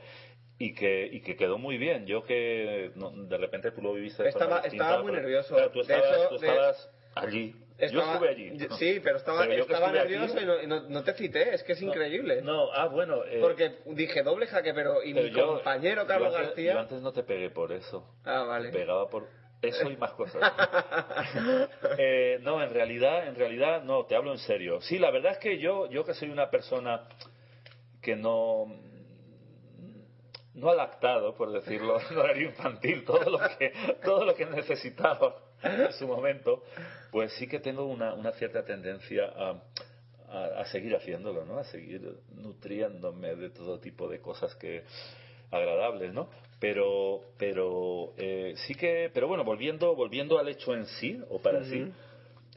y 0.58 0.74
que, 0.74 1.08
y 1.10 1.20
que 1.20 1.36
quedó 1.36 1.58
muy 1.58 1.78
bien. 1.78 2.06
Yo 2.06 2.22
que 2.22 2.92
de 2.94 3.38
repente 3.38 3.72
tú 3.72 3.82
lo 3.82 3.92
viviste 3.92 4.22
de 4.22 4.28
Estaba, 4.28 4.60
estaba 4.60 5.02
muy 5.02 5.12
nervioso. 5.12 5.56
tú 5.72 5.80
estabas, 5.80 6.28
tú 6.28 6.34
estabas 6.36 6.90
allí 7.14 7.54
yo 7.78 8.00
estuve 8.00 8.28
allí. 8.28 8.58
Sí, 8.78 9.00
pero 9.02 9.16
estaba, 9.16 9.44
estaba 9.46 9.92
nervioso 9.92 10.40
y, 10.40 10.66
no, 10.66 10.82
no, 10.82 11.02
te 11.02 11.12
cité, 11.14 11.54
es 11.54 11.62
que 11.62 11.72
es 11.72 11.82
increíble. 11.82 12.42
No, 12.42 12.72
ah, 12.72 12.86
bueno. 12.86 13.24
Eh, 13.24 13.38
Porque 13.40 13.78
dije 13.86 14.22
doble 14.22 14.46
jaque, 14.46 14.72
pero. 14.74 15.02
Y 15.02 15.12
mi 15.12 15.32
compañero 15.32 16.06
Carlos 16.06 16.32
García. 16.32 16.74
Yo 16.74 16.80
antes 16.80 17.00
no 17.02 17.12
te 17.12 17.22
pegué 17.22 17.50
por 17.50 17.72
eso. 17.72 18.14
Ah, 18.24 18.44
vale. 18.44 18.70
Te 18.70 18.78
pegaba 18.78 19.08
por 19.08 19.28
eso 19.62 19.90
y 19.90 19.96
más 19.96 20.12
cosas. 20.12 20.40
eh, 21.98 22.38
no, 22.42 22.62
en 22.62 22.70
realidad, 22.72 23.26
en 23.26 23.34
realidad, 23.34 23.82
no, 23.82 24.06
te 24.06 24.14
hablo 24.14 24.32
en 24.32 24.38
serio. 24.38 24.80
Sí, 24.80 24.98
la 24.98 25.10
verdad 25.10 25.32
es 25.32 25.38
que 25.38 25.58
yo, 25.58 25.90
yo 25.90 26.04
que 26.04 26.14
soy 26.14 26.30
una 26.30 26.50
persona 26.50 27.08
que 28.00 28.14
no 28.14 28.66
no 30.54 30.70
ha 30.70 30.74
lactado, 30.76 31.34
por 31.34 31.50
decirlo, 31.50 31.98
no 32.12 32.20
horario 32.20 32.48
infantil, 32.48 33.04
todo 33.04 33.28
lo 33.28 33.38
que 33.58 33.72
todo 34.04 34.24
lo 34.24 34.34
que 34.36 34.46
necesitaba 34.46 35.34
en 35.62 35.92
su 35.94 36.06
momento, 36.06 36.62
pues 37.14 37.32
sí 37.34 37.46
que 37.46 37.60
tengo 37.60 37.84
una, 37.86 38.12
una 38.12 38.32
cierta 38.32 38.64
tendencia 38.64 39.26
a, 39.26 39.62
a, 40.58 40.64
seguir 40.64 40.96
haciéndolo, 40.96 41.44
¿no? 41.44 41.58
A 41.58 41.64
seguir 41.64 42.02
nutriéndome 42.34 43.36
de 43.36 43.50
todo 43.50 43.78
tipo 43.78 44.08
de 44.08 44.18
cosas 44.18 44.52
que, 44.56 44.82
agradables, 45.52 46.12
¿no? 46.12 46.28
Pero, 46.58 47.20
pero 47.38 48.14
eh, 48.16 48.54
sí 48.66 48.74
que, 48.74 49.12
pero 49.14 49.28
bueno, 49.28 49.44
volviendo, 49.44 49.94
volviendo 49.94 50.40
al 50.40 50.48
hecho 50.48 50.74
en 50.74 50.86
sí, 50.86 51.20
o 51.28 51.40
para 51.40 51.62
sí, 51.62 51.84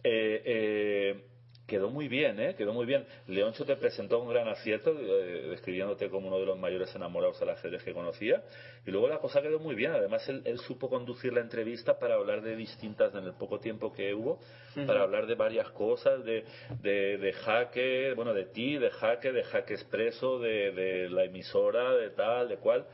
eh, 0.04 0.42
eh, 0.44 1.24
quedó 1.68 1.90
muy 1.90 2.08
bien, 2.08 2.40
¿eh? 2.40 2.56
Quedó 2.56 2.74
muy 2.74 2.86
bien. 2.86 3.06
Leoncho 3.28 3.66
te 3.66 3.76
presentó 3.76 4.20
un 4.20 4.30
gran 4.30 4.48
acierto, 4.48 4.98
eh, 4.98 5.48
describiéndote 5.50 6.10
como 6.10 6.28
uno 6.30 6.40
de 6.40 6.46
los 6.46 6.58
mayores 6.58 6.96
enamorados 6.96 7.42
al 7.42 7.50
ajedrez 7.50 7.84
que 7.84 7.94
conocía. 7.94 8.42
Y 8.86 8.92
luego 8.92 9.10
la 9.10 9.20
cosa 9.20 9.42
quedó 9.42 9.60
muy 9.60 9.76
bien. 9.76 9.92
Además, 9.92 10.28
él, 10.30 10.42
él 10.46 10.58
supo 10.60 10.90
conducir 10.90 11.34
la 11.34 11.42
entrevista 11.42 12.00
para 12.00 12.16
hablar 12.16 12.42
de 12.42 12.56
distintas, 12.56 13.14
en 13.14 13.26
el 13.26 13.34
poco 13.34 13.60
tiempo 13.60 13.92
que 13.94 14.14
hubo, 14.14 14.40
para 14.88 15.04
hablar 15.04 15.28
de 15.28 15.36
varias 15.36 15.70
cosas, 15.72 16.24
de, 16.24 16.46
de, 16.82 17.18
de 17.18 17.34
jaque, 17.34 18.14
bueno, 18.16 18.34
de 18.34 18.46
ti, 18.46 18.78
de 18.78 18.90
jaque, 18.90 19.32
de 19.34 19.44
jaque 19.44 19.74
expreso, 19.74 20.40
de, 20.40 20.72
de 20.72 21.10
la 21.10 21.26
emisora, 21.26 21.94
de 21.96 22.12
tal, 22.12 22.48
de 22.48 22.58
cual. 22.58 22.86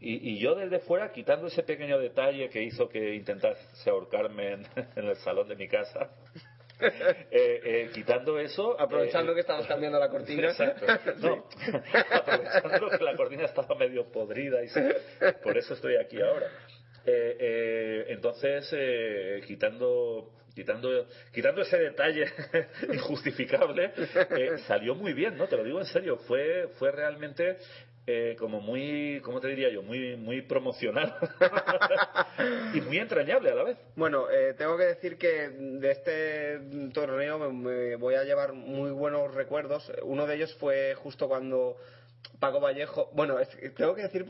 Y, 0.00 0.30
y 0.30 0.38
yo 0.38 0.54
desde 0.54 0.78
fuera, 0.78 1.12
quitando 1.12 1.48
ese 1.48 1.62
pequeño 1.62 1.98
detalle 1.98 2.48
que 2.48 2.62
hizo 2.62 2.88
que 2.88 3.14
intentase 3.14 3.90
ahorcarme 3.90 4.52
en, 4.52 4.66
en 4.96 5.08
el 5.08 5.16
salón 5.16 5.48
de 5.48 5.56
mi 5.56 5.68
casa, 5.68 6.10
eh, 7.30 7.60
eh, 7.64 7.90
quitando 7.92 8.38
eso. 8.38 8.78
Aprovechando 8.80 9.32
eh, 9.32 9.34
que 9.34 9.40
estabas 9.42 9.66
cambiando 9.66 9.98
la 9.98 10.08
cortina. 10.08 10.48
Exacto. 10.48 10.86
No, 11.18 11.46
aprovechando 12.12 12.88
que 12.90 13.04
la 13.04 13.16
cortina 13.16 13.44
estaba 13.44 13.74
medio 13.74 14.10
podrida 14.10 14.62
y 14.62 14.68
se- 14.68 14.96
por 15.42 15.56
eso 15.56 15.74
estoy 15.74 15.96
aquí 15.96 16.20
ahora. 16.20 16.46
Entonces, 17.04 18.68
eh, 18.72 19.40
quitando. 19.46 20.32
Quitando, 20.52 21.06
quitando 21.32 21.62
ese 21.62 21.78
detalle 21.78 22.24
injustificable, 22.92 23.92
eh, 24.36 24.58
salió 24.66 24.96
muy 24.96 25.12
bien, 25.12 25.36
¿no? 25.38 25.46
Te 25.46 25.56
lo 25.56 25.62
digo 25.62 25.78
en 25.78 25.86
serio, 25.86 26.16
fue, 26.18 26.66
fue 26.76 26.90
realmente 26.90 27.56
eh, 28.06 28.36
como 28.38 28.60
muy, 28.60 29.20
¿cómo 29.22 29.40
te 29.40 29.48
diría 29.48 29.68
yo? 29.70 29.82
Muy, 29.82 30.16
muy 30.16 30.42
promocional 30.42 31.14
y 32.74 32.80
muy 32.80 32.98
entrañable 32.98 33.50
a 33.50 33.54
la 33.54 33.64
vez. 33.64 33.78
Bueno, 33.94 34.30
eh, 34.30 34.54
tengo 34.56 34.76
que 34.76 34.84
decir 34.84 35.18
que 35.18 35.48
de 35.50 35.90
este 35.90 36.60
torneo 36.92 37.38
me, 37.38 37.52
me 37.52 37.96
voy 37.96 38.14
a 38.14 38.24
llevar 38.24 38.52
muy 38.52 38.90
buenos 38.90 39.34
recuerdos. 39.34 39.92
Uno 40.02 40.26
de 40.26 40.36
ellos 40.36 40.54
fue 40.54 40.94
justo 40.94 41.28
cuando 41.28 41.76
Paco 42.38 42.60
Vallejo. 42.60 43.10
Bueno, 43.12 43.38
es 43.38 43.48
tengo 43.76 43.94
que 43.94 44.02
decir. 44.02 44.24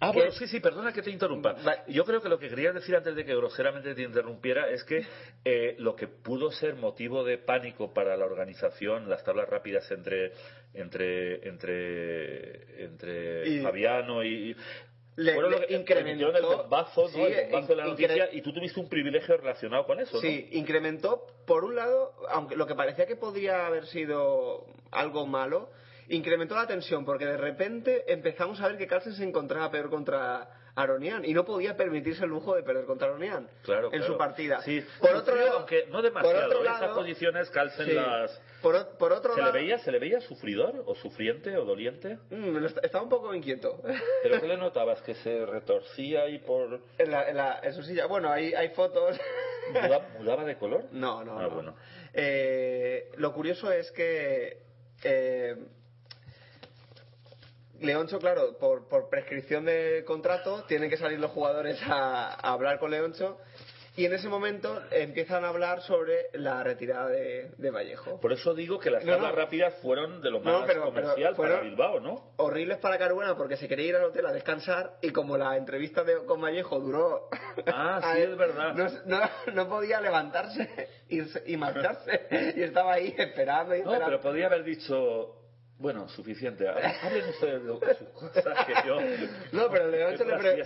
Ah, 0.00 0.10
que- 0.10 0.18
bueno, 0.18 0.32
sí, 0.32 0.48
sí, 0.48 0.58
perdona 0.58 0.92
que 0.92 1.00
te 1.02 1.10
interrumpa. 1.10 1.52
Va- 1.52 1.86
Yo 1.86 2.04
creo 2.04 2.20
que 2.20 2.28
lo 2.28 2.38
que 2.38 2.48
quería 2.48 2.72
decir 2.72 2.96
antes 2.96 3.14
de 3.14 3.24
que 3.24 3.36
groseramente 3.36 3.94
te 3.94 4.02
interrumpiera 4.02 4.68
es 4.68 4.82
que 4.82 5.04
eh, 5.44 5.76
lo 5.78 5.94
que 5.94 6.08
pudo 6.08 6.50
ser 6.50 6.74
motivo 6.74 7.22
de 7.22 7.38
pánico 7.38 7.92
para 7.94 8.16
la 8.16 8.24
organización, 8.24 9.08
las 9.08 9.22
tablas 9.22 9.48
rápidas 9.48 9.88
entre 9.92 10.32
entre 10.74 11.46
entre 11.48 12.84
entre 12.84 13.48
Y- 13.48 13.60
Fabiano 13.62 14.24
y 14.24 14.56
Le- 15.16 15.34
fueron 15.34 15.52
lo 15.52 15.58
le 15.60 15.66
que 15.66 15.74
incrementó- 15.76 16.34
el 16.34 16.42
bombazo, 16.42 17.02
¿no? 17.02 17.08
sí, 17.08 17.20
el 17.22 17.50
bombazo 17.50 17.68
de 17.68 17.76
la 17.76 17.84
noticia 17.84 18.28
y 18.32 18.40
tú 18.40 18.52
tuviste 18.52 18.80
un 18.80 18.88
privilegio 18.88 19.36
relacionado 19.36 19.84
con 19.86 20.00
eso, 20.00 20.14
¿no? 20.16 20.20
Sí, 20.20 20.48
incrementó, 20.52 21.26
por 21.46 21.64
un 21.64 21.76
lado, 21.76 22.14
aunque 22.30 22.56
lo 22.56 22.66
que 22.66 22.74
parecía 22.74 23.06
que 23.06 23.16
podría 23.16 23.66
haber 23.66 23.86
sido 23.86 24.66
algo 24.90 25.26
malo, 25.26 25.70
incrementó 26.16 26.54
la 26.54 26.66
tensión, 26.66 27.04
porque 27.04 27.26
de 27.26 27.36
repente 27.36 28.04
empezamos 28.12 28.60
a 28.60 28.68
ver 28.68 28.78
que 28.78 28.86
Carlsen 28.86 29.14
se 29.14 29.24
encontraba 29.24 29.70
peor 29.70 29.90
contra 29.90 30.48
Aronian 30.74 31.22
y 31.24 31.34
no 31.34 31.44
podía 31.44 31.76
permitirse 31.76 32.24
el 32.24 32.30
lujo 32.30 32.54
de 32.54 32.62
perder 32.62 32.86
contra 32.86 33.08
Aronian 33.08 33.46
Claro, 33.62 33.86
en 33.92 33.98
claro. 33.98 34.06
su 34.06 34.16
partida. 34.18 34.62
Sí, 34.62 34.82
por 35.00 35.14
otro 35.14 35.34
lado, 35.36 35.58
aunque 35.58 35.84
no 35.86 35.92
por 35.94 36.02
demasiado, 36.02 36.46
otro 36.46 36.62
esas 36.62 36.88
posiciones 36.96 37.50
calcen 37.50 37.86
sí. 37.86 37.92
las 37.92 38.40
por, 38.62 38.96
por 38.96 39.12
otro 39.12 39.34
¿Se 39.34 39.42
le 39.42 39.50
veía 39.52 39.78
se 39.78 39.90
le 39.92 39.98
veía 39.98 40.20
sufridor 40.22 40.82
o 40.86 40.94
sufriente 40.94 41.54
o 41.58 41.64
doliente? 41.66 42.18
Mm, 42.30 42.64
estaba 42.82 43.04
un 43.04 43.10
poco 43.10 43.34
inquieto. 43.34 43.82
¿Pero 44.22 44.40
qué 44.40 44.46
le 44.48 44.56
notabas? 44.56 45.02
¿Que 45.02 45.14
se 45.16 45.44
retorcía 45.44 46.28
y 46.28 46.38
por... 46.38 46.80
en, 46.96 47.10
la, 47.10 47.28
en, 47.28 47.36
la- 47.36 47.60
en 47.62 47.74
su 47.74 47.82
silla. 47.82 48.06
Bueno, 48.06 48.30
hay, 48.30 48.54
hay 48.54 48.68
fotos. 48.70 49.18
¿Mudaba, 49.72 50.06
mudaba 50.18 50.44
de 50.44 50.56
color? 50.56 50.84
No, 50.92 51.22
no, 51.24 51.38
Ah, 51.38 51.42
no. 51.42 51.50
bueno. 51.50 51.76
Eh, 52.14 53.10
lo 53.16 53.32
curioso 53.34 53.70
es 53.72 53.90
que 53.92 54.58
eh, 55.04 55.56
Leoncho, 57.82 58.18
claro, 58.18 58.56
por, 58.58 58.88
por 58.88 59.08
prescripción 59.08 59.64
de 59.64 60.04
contrato, 60.06 60.64
tienen 60.68 60.88
que 60.90 60.96
salir 60.96 61.18
los 61.20 61.30
jugadores 61.32 61.80
a, 61.86 62.28
a 62.34 62.52
hablar 62.52 62.78
con 62.78 62.90
Leoncho 62.90 63.38
y 63.94 64.06
en 64.06 64.14
ese 64.14 64.26
momento 64.26 64.82
empiezan 64.90 65.44
a 65.44 65.48
hablar 65.48 65.82
sobre 65.82 66.30
la 66.32 66.62
retirada 66.62 67.08
de, 67.08 67.50
de 67.58 67.70
Vallejo. 67.70 68.18
Por 68.20 68.32
eso 68.32 68.54
digo 68.54 68.78
que 68.78 68.90
las 68.90 69.04
No, 69.04 69.12
tablas 69.12 69.32
no. 69.32 69.36
rápidas 69.36 69.74
fueron 69.82 70.22
de 70.22 70.30
lo 70.30 70.40
No, 70.40 70.60
más 70.60 70.66
pero- 70.66 70.84
comercial 70.86 71.34
pero 71.36 71.48
para 71.50 71.60
Bilbao, 71.60 72.00
¿no? 72.00 72.32
Horribles 72.38 72.78
para 72.78 72.96
Caruana 72.96 73.36
porque 73.36 73.58
se 73.58 73.68
quería 73.68 73.88
ir 73.88 73.96
al 73.96 74.04
hotel 74.04 74.24
a 74.24 74.32
descansar 74.32 74.96
y 75.02 75.10
como 75.10 75.36
la 75.36 75.58
entrevista 75.58 76.04
de, 76.04 76.24
con 76.24 76.40
Vallejo 76.40 76.80
duró... 76.80 77.28
Ah, 77.66 78.00
sí, 78.14 78.20
él, 78.22 78.30
es 78.30 78.38
verdad. 78.38 78.74
No, 78.74 78.86
no- 79.04 79.52
no 79.52 79.68
podía 79.68 80.00
levantarse 80.00 80.88
y 81.46 81.56
marcharse 81.58 82.28
y 82.56 82.62
estaba 82.62 82.94
ahí 82.94 83.14
esperando 83.18 83.74
y 83.76 83.80
No, 83.82 83.92
esperando. 83.92 84.06
pero 84.06 84.20
podría 84.22 84.46
haber 84.46 84.64
dicho... 84.64 85.36
Bueno, 85.82 86.08
suficiente. 86.08 86.66
Hablen 87.02 87.28
ustedes 87.28 87.64
de 87.64 87.94
sus 87.96 88.08
cosas 88.10 88.66
que 88.66 88.72
yo... 88.86 88.96
No, 89.52 89.68
pero 89.68 89.88
Leoncho 89.88 90.24
le, 90.24 90.36
pre- 90.38 90.56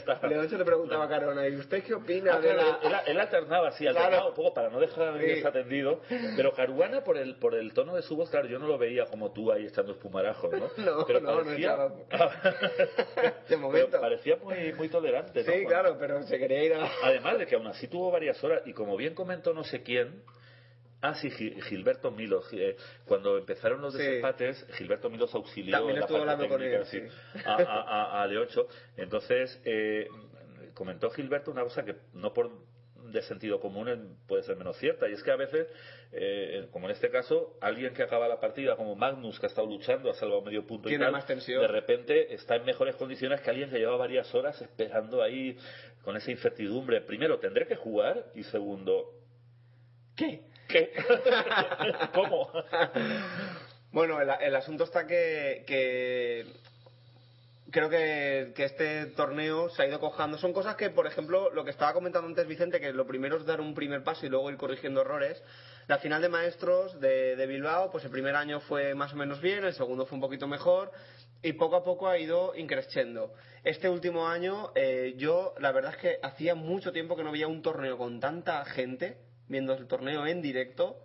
le 0.58 0.64
preguntaba 0.64 1.04
a 1.04 1.08
Carona, 1.08 1.48
¿y 1.48 1.56
usted 1.56 1.82
qué 1.82 1.94
opina 1.94 2.34
Ah, 2.34 2.40
de 2.40 2.52
claro, 2.52 2.78
la...? 2.82 2.98
él, 3.00 3.10
él 3.12 3.20
alternaba 3.20 3.70
Claro. 3.70 3.98
alternaba 3.98 4.28
un 4.28 4.34
poco 4.34 4.52
para 4.54 4.68
no 4.68 4.78
dejar 4.78 5.18
Sí. 5.18 5.26
desatendido. 5.26 6.02
Pero 6.36 6.52
Caruana, 6.52 7.02
por 7.02 7.16
el, 7.16 7.36
por 7.38 7.54
el 7.54 7.72
tono 7.72 7.96
de 7.96 8.02
su 8.02 8.14
voz, 8.14 8.28
claro, 8.30 8.46
yo 8.46 8.58
no 8.58 8.66
lo 8.68 8.76
veía 8.78 9.06
como 9.06 9.32
tú 9.32 9.50
ahí 9.50 9.66
echando 9.66 9.92
espumarajos, 9.92 10.52
¿no? 10.52 10.68
No, 10.84 11.06
pero 11.06 11.20
no, 11.20 11.32
no 11.38 11.44
parecía, 11.44 11.76
De 13.48 13.56
momento. 13.56 13.88
Pero 13.90 14.00
parecía 14.00 14.36
muy, 14.36 14.72
muy 14.74 14.88
tolerante, 14.88 15.42
¿no? 15.44 15.52
Sí, 15.52 15.64
claro, 15.66 15.96
pero 15.98 16.22
se 16.24 16.38
quería 16.38 16.62
ir 16.62 16.74
a... 16.74 16.86
Además 17.04 17.38
de 17.38 17.46
que 17.46 17.54
aún 17.54 17.66
así 17.66 17.88
tuvo 17.88 18.10
varias 18.10 18.42
horas, 18.44 18.62
y 18.66 18.72
como 18.72 18.96
bien 18.96 19.14
comentó 19.14 19.54
no 19.54 19.64
sé 19.64 19.82
quién, 19.82 20.22
ah, 21.08 21.14
sí, 21.14 21.30
Gi- 21.30 21.60
Gilberto 21.62 22.10
Milos, 22.10 22.48
eh, 22.52 22.76
cuando 23.04 23.38
empezaron 23.38 23.80
los 23.80 23.92
Sí. 23.94 23.98
desempates, 23.98 24.66
Gilberto 24.76 25.08
Milos 25.10 25.34
auxilió 25.34 25.72
También 25.76 25.96
en 25.96 26.00
la 26.00 26.06
estuvo 26.06 26.18
parte 26.18 26.32
hablando 26.32 26.48
con 26.48 26.58
técnica, 26.60 26.80
él, 26.80 26.86
sí, 26.86 27.00
sí. 27.38 27.42
a, 27.46 27.54
a, 27.54 27.80
a- 28.18 28.22
a 28.22 28.26
Leocho. 28.26 28.68
Entonces, 28.96 29.60
eh, 29.64 30.08
comentó 30.74 31.10
Gilberto 31.10 31.50
una 31.50 31.62
cosa 31.62 31.84
que 31.84 31.94
no 32.14 32.32
por 32.32 32.50
de 32.96 33.22
sentido 33.22 33.60
común 33.60 34.18
puede 34.26 34.42
ser 34.42 34.56
menos 34.56 34.76
cierta 34.78 35.08
y 35.08 35.12
es 35.12 35.22
que 35.22 35.30
a 35.30 35.36
veces 35.36 35.68
eh, 36.10 36.66
como 36.72 36.86
en 36.86 36.92
este 36.92 37.08
caso 37.08 37.56
alguien 37.60 37.94
que 37.94 38.02
acaba 38.02 38.26
la 38.26 38.40
partida 38.40 38.74
como 38.74 38.96
Magnus 38.96 39.38
que 39.38 39.46
ha 39.46 39.48
estado 39.48 39.68
luchando 39.68 40.10
ha 40.10 40.14
salvado 40.14 40.42
medio 40.42 40.66
punto 40.66 40.88
Tiene 40.88 41.04
y 41.04 41.06
tal 41.06 41.12
más 41.12 41.24
tensión. 41.24 41.60
de 41.62 41.68
repente 41.68 42.34
está 42.34 42.56
en 42.56 42.64
mejores 42.64 42.96
condiciones 42.96 43.40
que 43.42 43.50
alguien 43.50 43.70
que 43.70 43.78
lleva 43.78 43.96
varias 43.96 44.34
horas 44.34 44.60
esperando 44.60 45.22
ahí 45.22 45.56
con 46.02 46.16
esa 46.16 46.32
incertidumbre 46.32 47.00
primero 47.00 47.38
tendré 47.38 47.68
que 47.68 47.76
jugar 47.76 48.24
y 48.34 48.42
segundo 48.42 49.12
¿Qué? 50.16 50.42
¿Qué? 50.68 50.92
¿cómo? 52.14 52.50
Bueno, 53.92 54.20
el, 54.20 54.30
el 54.40 54.56
asunto 54.56 54.84
está 54.84 55.06
que, 55.06 55.64
que 55.66 56.46
creo 57.70 57.88
que, 57.88 58.52
que 58.54 58.64
este 58.64 59.06
torneo 59.06 59.68
se 59.70 59.82
ha 59.82 59.86
ido 59.86 60.00
cojando. 60.00 60.38
Son 60.38 60.52
cosas 60.52 60.76
que, 60.76 60.90
por 60.90 61.06
ejemplo, 61.06 61.50
lo 61.50 61.64
que 61.64 61.70
estaba 61.70 61.92
comentando 61.92 62.28
antes 62.28 62.46
Vicente, 62.46 62.80
que 62.80 62.92
lo 62.92 63.06
primero 63.06 63.36
es 63.36 63.46
dar 63.46 63.60
un 63.60 63.74
primer 63.74 64.02
paso 64.02 64.26
y 64.26 64.28
luego 64.28 64.50
ir 64.50 64.56
corrigiendo 64.56 65.00
errores. 65.00 65.42
La 65.86 65.98
final 65.98 66.20
de 66.20 66.28
maestros 66.28 67.00
de, 67.00 67.36
de 67.36 67.46
Bilbao, 67.46 67.90
pues 67.90 68.04
el 68.04 68.10
primer 68.10 68.34
año 68.34 68.60
fue 68.60 68.94
más 68.94 69.12
o 69.12 69.16
menos 69.16 69.40
bien, 69.40 69.64
el 69.64 69.74
segundo 69.74 70.06
fue 70.06 70.16
un 70.16 70.22
poquito 70.22 70.46
mejor 70.46 70.90
y 71.42 71.52
poco 71.52 71.76
a 71.76 71.84
poco 71.84 72.08
ha 72.08 72.18
ido 72.18 72.54
increciendo. 72.56 73.32
Este 73.62 73.88
último 73.88 74.26
año, 74.26 74.72
eh, 74.74 75.14
yo 75.16 75.54
la 75.60 75.72
verdad 75.72 75.92
es 75.92 75.98
que 75.98 76.18
hacía 76.22 76.54
mucho 76.54 76.92
tiempo 76.92 77.16
que 77.16 77.22
no 77.24 77.32
veía 77.32 77.46
un 77.46 77.62
torneo 77.62 77.96
con 77.96 78.20
tanta 78.20 78.64
gente 78.64 79.16
viendo 79.48 79.74
el 79.74 79.86
torneo 79.86 80.26
en 80.26 80.42
directo 80.42 81.02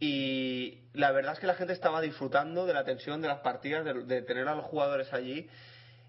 y 0.00 0.82
la 0.92 1.12
verdad 1.12 1.34
es 1.34 1.38
que 1.38 1.46
la 1.46 1.54
gente 1.54 1.72
estaba 1.72 2.00
disfrutando 2.00 2.66
de 2.66 2.74
la 2.74 2.84
tensión 2.84 3.22
de 3.22 3.28
las 3.28 3.40
partidas, 3.40 3.84
de, 3.84 4.22
tener 4.22 4.48
a 4.48 4.54
los 4.54 4.66
jugadores 4.66 5.12
allí. 5.12 5.48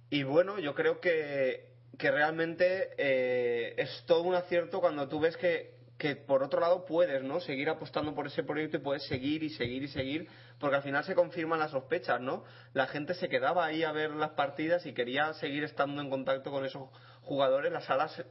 Y 0.10 0.24
bueno, 0.24 0.60
yo 0.60 0.74
creo 0.76 1.00
que, 1.00 1.70
que 1.98 2.12
realmente 2.12 2.90
eh, 2.98 3.76
es 3.78 4.04
todo 4.06 4.24
un 4.24 4.36
acierto 4.36 4.82
cuando 4.82 5.08
tú 5.08 5.20
ves 5.20 5.38
que, 5.38 5.76
que 5.98 6.16
por 6.16 6.44
otro 6.44 6.60
lado 6.60 6.86
puedes 6.86 7.24
¿no? 7.24 7.40
seguir 7.40 7.70
apostando 7.70 8.14
por 8.14 8.28
ese 8.28 8.44
proyecto 8.44 8.78
y 8.78 8.82
puedes 8.82 9.04
seguir 9.04 9.44
y 9.44 9.50
seguir 9.50 9.84
y 9.84 9.88
seguir, 9.88 10.28
porque 10.60 10.76
al 10.76 10.84
final 10.84 11.04
se 11.04 11.16
confirman 11.16 11.60
las 11.60 11.72
sospechas, 11.72 12.20
¿no? 12.20 12.44
La 12.74 12.88
gente 12.88 13.14
se 13.14 13.30
quedaba 13.30 13.66
ahí 13.66 13.84
a 13.84 13.92
ver 13.92 14.12
las 14.12 14.32
partidas 14.32 14.86
y 14.86 14.94
quería 14.94 15.34
seguir 15.36 15.64
estando 15.64 16.02
en 16.02 16.10
contacto 16.10 16.52
con 16.52 16.66
esos 16.66 16.90
jugadores. 17.22 17.72
Las 17.72 17.86
salas, 17.86 18.24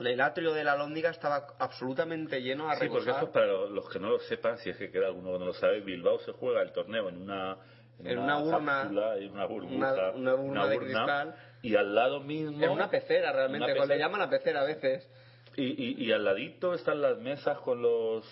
el 0.00 0.20
atrio 0.20 0.52
de 0.52 0.64
la 0.64 0.76
Lóndiga 0.76 1.10
estaba 1.10 1.46
absolutamente 1.58 2.40
lleno 2.42 2.68
a 2.70 2.76
Sí, 2.76 2.88
porque 2.88 3.10
eso 3.10 3.24
es 3.26 3.30
para 3.30 3.46
lo- 3.46 3.68
los 3.68 3.88
que 3.90 3.98
no 3.98 4.08
lo 4.10 4.18
sepan, 4.20 4.58
si 4.58 4.70
es 4.70 4.76
que 4.76 4.90
queda 4.90 5.06
alguno 5.06 5.32
que 5.32 5.38
no 5.38 5.44
lo 5.46 5.54
sabe, 5.54 5.80
Bilbao 5.80 6.18
se 6.20 6.32
juega 6.32 6.62
el 6.62 6.72
torneo 6.72 7.08
en 7.08 7.22
una, 7.22 7.56
En 8.04 8.18
una 8.18 8.38
urna, 8.38 8.80
cápsula, 8.82 9.16
en 9.18 9.30
una 9.32 9.44
burbuja, 9.46 10.10
una- 10.10 10.10
una 10.12 10.34
urna 10.34 10.66
de 10.66 10.78
cristal. 10.78 11.34
y 11.62 11.76
al 11.76 11.94
lado 11.94 12.20
mismo... 12.20 12.64
Es 12.64 12.70
una 12.70 12.90
pecera 12.90 13.32
realmente, 13.32 13.72
Una 13.72 13.86
le 13.86 13.98
llaman 13.98 14.22
a 14.22 14.30
pecera 14.30 14.62
a 14.62 14.64
veces. 14.64 15.08
Y, 15.56 15.64
y, 15.64 16.02
y 16.06 16.10
al 16.12 16.24
ladito 16.24 16.72
están 16.74 17.00
las 17.02 17.18
mesas 17.18 17.58
con 17.58 17.82
los 17.82 18.24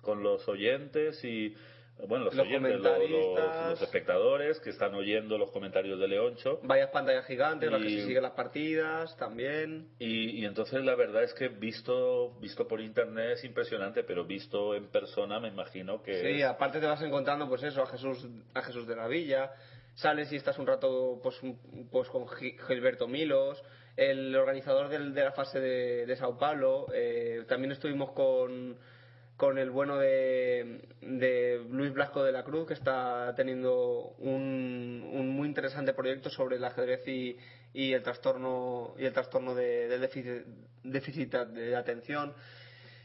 con 0.00 0.22
los 0.22 0.46
oyentes 0.48 1.22
y 1.24 1.54
bueno, 2.06 2.26
los, 2.26 2.34
Los 2.34 2.46
oyentes, 2.46 2.72
los- 2.74 2.82
los, 2.82 2.92
comentaristas. 2.92 3.70
los 3.70 3.82
espectadores 3.82 4.60
que 4.60 4.70
están 4.70 4.94
oyendo 4.94 5.38
los 5.38 5.50
comentarios 5.50 5.98
de 5.98 6.08
Leoncho. 6.08 6.60
Varias 6.62 6.90
pantallas 6.90 7.24
gigantes, 7.26 7.70
las 7.70 7.82
que 7.82 7.90
se 7.90 8.04
siguen 8.06 8.22
las 8.22 8.32
partidas 8.32 9.16
también. 9.16 9.88
Y, 9.98 10.40
y 10.40 10.44
entonces 10.44 10.84
la 10.84 10.94
verdad 10.94 11.22
es 11.24 11.32
que 11.34 11.48
visto 11.48 12.34
visto 12.40 12.68
por 12.68 12.80
internet 12.80 13.30
es 13.34 13.44
impresionante, 13.44 14.04
pero 14.04 14.24
visto 14.24 14.74
en 14.74 14.88
persona 14.88 15.40
me 15.40 15.48
imagino 15.48 16.02
que 16.02 16.14
Sí, 16.20 16.40
es- 16.40 16.44
aparte 16.44 16.80
te 16.80 16.86
vas 16.86 17.00
encontrando 17.02 17.48
pues 17.48 17.62
eso, 17.62 17.82
a 17.82 17.86
Jesús, 17.86 18.26
a 18.54 18.62
Jesús 18.62 18.86
de 18.86 18.96
la 18.96 19.08
Villa, 19.08 19.50
sales 19.94 20.30
y 20.32 20.36
estás 20.36 20.58
un 20.58 20.66
rato 20.66 21.18
pues, 21.22 21.40
pues 21.90 22.08
con 22.08 22.28
Gi- 22.28 22.56
Gilberto 22.68 23.08
Milos, 23.08 23.62
el 23.96 24.36
organizador 24.36 24.88
del- 24.90 25.14
de 25.14 25.24
la 25.24 25.32
fase 25.32 25.58
de, 25.60 26.04
de 26.04 26.16
Sao 26.16 26.36
Paulo, 26.36 26.86
eh, 26.92 27.44
también 27.48 27.72
estuvimos 27.72 28.12
con, 28.12 28.76
con 29.36 29.58
el 29.58 29.70
bueno 29.70 29.98
de, 29.98 30.80
de 31.02 31.60
Luis 31.70 31.92
Blasco 31.92 32.24
de 32.24 32.32
la 32.32 32.42
Cruz, 32.42 32.66
que 32.66 32.74
está 32.74 33.34
teniendo 33.36 34.14
un, 34.18 35.06
un 35.12 35.28
muy 35.28 35.46
interesante 35.46 35.92
proyecto 35.92 36.30
sobre 36.30 36.56
el 36.56 36.64
ajedrez 36.64 37.06
y, 37.06 37.36
y 37.74 37.92
el 37.92 38.02
trastorno 38.02 38.94
y 38.98 39.04
el 39.04 39.12
trastorno 39.12 39.54
de, 39.54 39.88
del 39.88 40.00
déficit, 40.00 41.32
de 41.32 41.76
atención 41.76 42.32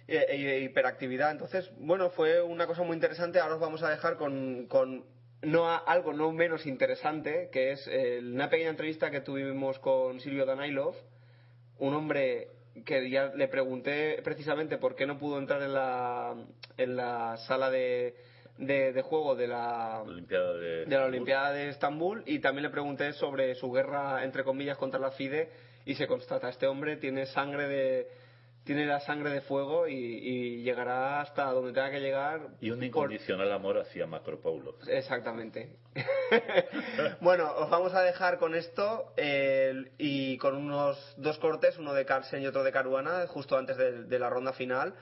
e, 0.08 0.18
e- 0.30 0.60
hiperactividad. 0.62 1.32
Entonces, 1.32 1.70
bueno, 1.78 2.10
fue 2.10 2.42
una 2.42 2.66
cosa 2.66 2.84
muy 2.84 2.96
interesante. 2.96 3.40
Ahora 3.40 3.56
os 3.56 3.62
vamos 3.62 3.84
a 3.84 3.90
dejar 3.90 4.16
con, 4.16 4.68
con 4.68 5.04
no 5.42 5.68
a- 5.70 5.78
algo 5.80 6.14
no 6.14 6.32
menos 6.32 6.66
interesante, 6.66 7.50
que 7.52 7.72
es 7.74 7.86
eh, 7.88 8.20
una 8.24 8.50
pequeña 8.50 8.70
entrevista 8.70 9.12
que 9.12 9.20
tuvimos 9.20 9.80
con 9.80 10.20
Silvio 10.22 10.46
Danailov, 10.46 10.96
un 11.80 11.94
hombre 11.94 12.48
que 12.86 13.10
ya 13.10 13.32
le 13.36 13.48
pregunté 13.48 14.22
precisamente 14.24 14.78
por 14.78 14.96
qué 14.96 15.06
no 15.06 15.18
pudo 15.18 15.38
entrar 15.38 15.62
en 15.62 15.74
la, 15.74 16.36
en 16.78 16.96
la 16.96 17.38
sala 17.48 17.70
de, 17.70 18.16
de, 18.58 18.94
de 18.94 19.02
juego 19.02 19.36
de 19.36 19.48
la, 19.48 20.02
Olimpiada 20.02 20.54
de, 20.54 20.86
de 20.86 20.98
la 20.98 21.06
Olimpiada 21.06 21.52
de 21.54 21.70
Estambul 21.70 22.24
y 22.26 22.40
también 22.40 22.64
le 22.64 22.70
pregunté 22.70 23.14
sobre 23.14 23.56
su 23.56 23.72
guerra 23.72 24.24
entre 24.24 24.44
comillas 24.44 24.78
contra 24.78 25.00
la 25.00 25.12
FIDE 25.12 25.50
y 25.86 25.96
se 25.96 26.08
constata 26.08 26.50
este 26.50 26.68
hombre 26.68 26.98
tiene 26.98 27.26
sangre 27.26 27.68
de 27.68 28.08
tiene 28.64 28.86
la 28.86 29.00
sangre 29.00 29.32
de 29.32 29.42
fuego 29.42 29.88
y, 29.88 29.94
y 29.96 30.62
llegará 30.64 31.22
hasta 31.22 31.46
donde 31.52 31.74
tenga 31.74 31.90
que 31.92 32.00
llegar 32.00 32.42
y 32.62 32.70
un 32.70 32.78
por- 32.78 32.86
incondicional 32.86 33.52
amor 33.52 33.80
hacia 33.80 34.06
Macropoulos. 34.06 34.76
exactamente 34.88 35.76
bueno 37.22 37.52
os 37.56 37.70
vamos 37.70 37.94
a 37.94 38.02
dejar 38.02 38.38
con 38.38 38.56
esto 38.56 39.14
eh, 39.18 39.92
y 39.98 40.38
con 40.38 40.56
unos 40.56 41.14
dos 41.18 41.38
cortes 41.40 41.78
uno 41.78 41.94
de 41.94 42.06
Carlsen 42.06 42.42
y 42.44 42.48
otro 42.48 42.64
de 42.64 42.72
Caruana 42.72 43.26
justo 43.28 43.58
antes 43.58 43.78
de, 43.78 44.04
de 44.04 44.20
la 44.20 44.30
ronda 44.30 44.54
final 44.54 44.94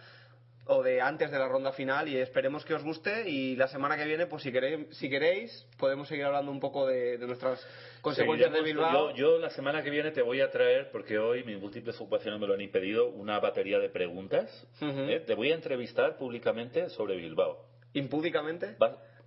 o 0.71 0.83
de 0.83 1.01
antes 1.01 1.31
de 1.31 1.37
la 1.39 1.47
ronda 1.47 1.71
final 1.71 2.07
y 2.07 2.17
esperemos 2.17 2.63
que 2.63 2.73
os 2.75 2.83
guste 2.83 3.27
y 3.27 3.55
la 3.55 3.67
semana 3.67 3.97
que 3.97 4.05
viene 4.05 4.27
pues 4.27 4.43
si 4.43 4.51
queréis 4.51 4.87
si 4.97 5.09
queréis 5.09 5.65
podemos 5.77 6.07
seguir 6.07 6.25
hablando 6.25 6.51
un 6.51 6.59
poco 6.59 6.85
de, 6.85 7.17
de 7.17 7.25
nuestras 7.27 7.59
consecuencias 8.01 8.51
de 8.53 8.61
Bilbao 8.61 9.09
Yo, 9.09 9.15
yo 9.15 9.39
la 9.39 9.49
semana 9.49 9.81
que 9.83 9.89
viene 9.89 10.11
te 10.11 10.21
voy 10.21 10.41
a 10.41 10.49
traer, 10.51 10.91
porque 10.91 11.17
hoy 11.17 11.43
mis 11.43 11.59
múltiples 11.59 11.95
ocupaciones 11.95 12.39
me 12.39 12.47
lo 12.47 12.53
han 12.53 12.61
impedido, 12.61 13.07
una 13.07 13.39
batería 13.39 13.79
de 13.79 13.89
preguntas. 13.89 14.47
Ujú. 14.81 15.01
¿eh? 15.09 15.19
Te 15.25 15.33
voy 15.33 15.51
a 15.51 15.55
entrevistar 15.55 16.17
públicamente 16.17 16.89
sobre 16.89 17.15
Bilbao. 17.15 17.65
impúdicamente 17.93 18.75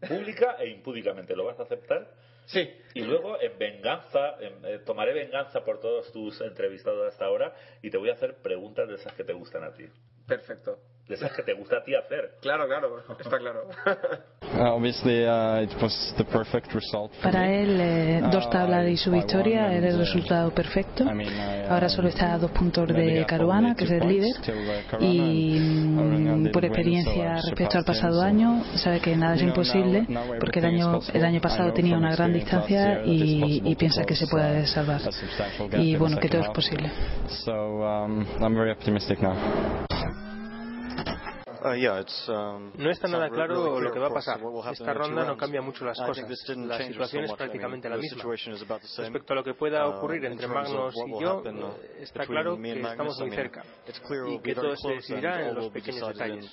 Pública 0.08 0.56
e 0.58 0.68
impúdicamente. 0.68 1.34
¿Lo 1.36 1.44
vas 1.44 1.58
a 1.58 1.62
aceptar? 1.62 2.08
sí 2.46 2.68
Y 2.94 3.02
luego, 3.02 3.40
en 3.40 3.56
venganza, 3.58 4.36
en- 4.40 4.64
eh, 4.64 4.78
tomaré 4.84 5.12
venganza 5.12 5.64
por 5.64 5.80
todos 5.80 6.10
tus 6.12 6.40
entrevistados 6.40 7.06
hasta 7.12 7.24
ahora 7.24 7.54
y 7.82 7.90
te 7.90 7.96
voy 7.98 8.10
a 8.10 8.14
hacer 8.14 8.34
preguntas 8.42 8.88
de 8.88 8.94
esas 8.96 9.12
que 9.14 9.22
te 9.24 9.32
gustan 9.32 9.62
a 9.64 9.72
ti. 9.72 9.84
perfecto 10.26 10.78
De 11.08 11.14
esas 11.16 11.32
que 11.32 11.42
te 11.42 11.52
gusta 11.54 11.78
a 11.78 11.84
ti 11.84 11.94
hacer. 11.94 12.36
claro 12.40 12.66
claro 12.66 13.02
está 13.18 13.38
claro 13.38 13.68
obviously, 14.74 15.24
it 15.64 15.70
was 15.82 16.14
the 16.16 16.24
perfect 16.24 16.72
result 16.74 17.12
for 17.14 17.22
Para 17.30 17.50
él, 17.50 17.80
eh, 17.80 18.20
dos 18.30 18.46
Uh, 18.46 18.50
tablas 18.50 18.88
y 18.88 18.96
su 18.96 19.10
victoria 19.10 19.72
era 19.72 19.88
el 19.88 19.94
and, 19.94 19.96
uh, 19.96 19.98
resultado 20.00 20.50
perfecto. 20.54 21.04
I 21.04 21.14
mean, 21.14 21.28
I, 21.32 21.66
uh, 21.68 21.72
Ahora 21.72 21.88
solo 21.88 22.08
está 22.08 22.34
a 22.34 22.38
dos 22.38 22.50
puntos 22.50 22.86
de 22.88 23.24
Caruana, 23.26 23.74
que 23.74 23.84
es 23.84 23.90
two 23.90 23.96
el 23.96 24.02
points 24.02 24.40
líder. 24.40 25.02
Y 25.02 25.58
mm, 25.60 26.50
por 26.52 26.62
win, 26.62 26.72
experiencia 26.72 27.36
respecto 27.36 27.78
al 27.78 27.84
pasado 27.84 28.20
año, 28.22 28.62
sabe 28.76 29.00
que 29.00 29.16
nada 29.16 29.34
es 29.34 29.40
You 29.40 29.46
know, 29.46 29.56
now- 29.56 29.62
imposible, 29.64 30.06
now 30.08 30.22
porque 30.38 30.58
el 30.58 30.66
año, 30.66 31.00
el 31.12 31.24
año 31.24 31.40
pasado 31.40 31.72
tenía 31.72 31.96
una 31.96 32.14
gran 32.14 32.32
distancia 32.32 33.02
y, 33.04 33.62
y 33.64 33.74
piensa 33.76 34.04
que 34.04 34.14
se 34.14 34.26
puede 34.26 34.66
salvar. 34.66 35.00
Y 35.78 35.96
bueno, 35.96 36.18
que 36.18 36.28
todo 36.28 36.42
es 36.42 36.48
second 39.06 39.36
half. 41.62 41.74
posible. 41.74 42.04
So 42.26 42.32
um. 42.32 42.72
No 42.76 42.90
está 42.90 43.08
nada 43.08 43.28
claro 43.28 43.80
lo 43.80 43.92
que 43.92 43.98
va 43.98 44.08
a 44.08 44.14
pasar. 44.14 44.40
Esta 44.72 44.94
ronda 44.94 45.24
no 45.24 45.36
cambia 45.36 45.62
mucho 45.62 45.84
las 45.84 45.98
cosas. 45.98 46.28
La 46.56 46.78
situación 46.78 47.24
es 47.24 47.32
prácticamente 47.32 47.88
la 47.88 47.96
misma. 47.96 48.22
Respecto 48.24 49.32
a 49.32 49.36
lo 49.36 49.44
que 49.44 49.54
pueda 49.54 49.86
ocurrir 49.86 50.24
entre 50.24 50.46
Magnus 50.46 50.94
y 51.06 51.22
yo, 51.22 51.42
está 51.98 52.26
claro 52.26 52.56
que 52.56 52.80
estamos 52.80 53.18
muy 53.20 53.30
cerca 53.30 53.62
y 54.28 54.38
que 54.40 54.54
todo 54.54 54.76
se 54.76 54.88
decidirá 54.88 55.48
en 55.48 55.54
los 55.54 55.70
pequeños 55.70 56.08
detalles. 56.08 56.50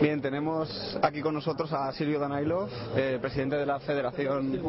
Bien, 0.00 0.22
tenemos 0.22 0.96
aquí 1.02 1.20
con 1.20 1.34
nosotros 1.34 1.72
a 1.72 1.92
Silvio 1.92 2.20
Danailov, 2.20 2.68
eh, 2.96 3.18
presidente 3.20 3.56
de 3.56 3.66
la 3.66 3.80
Federación, 3.80 4.60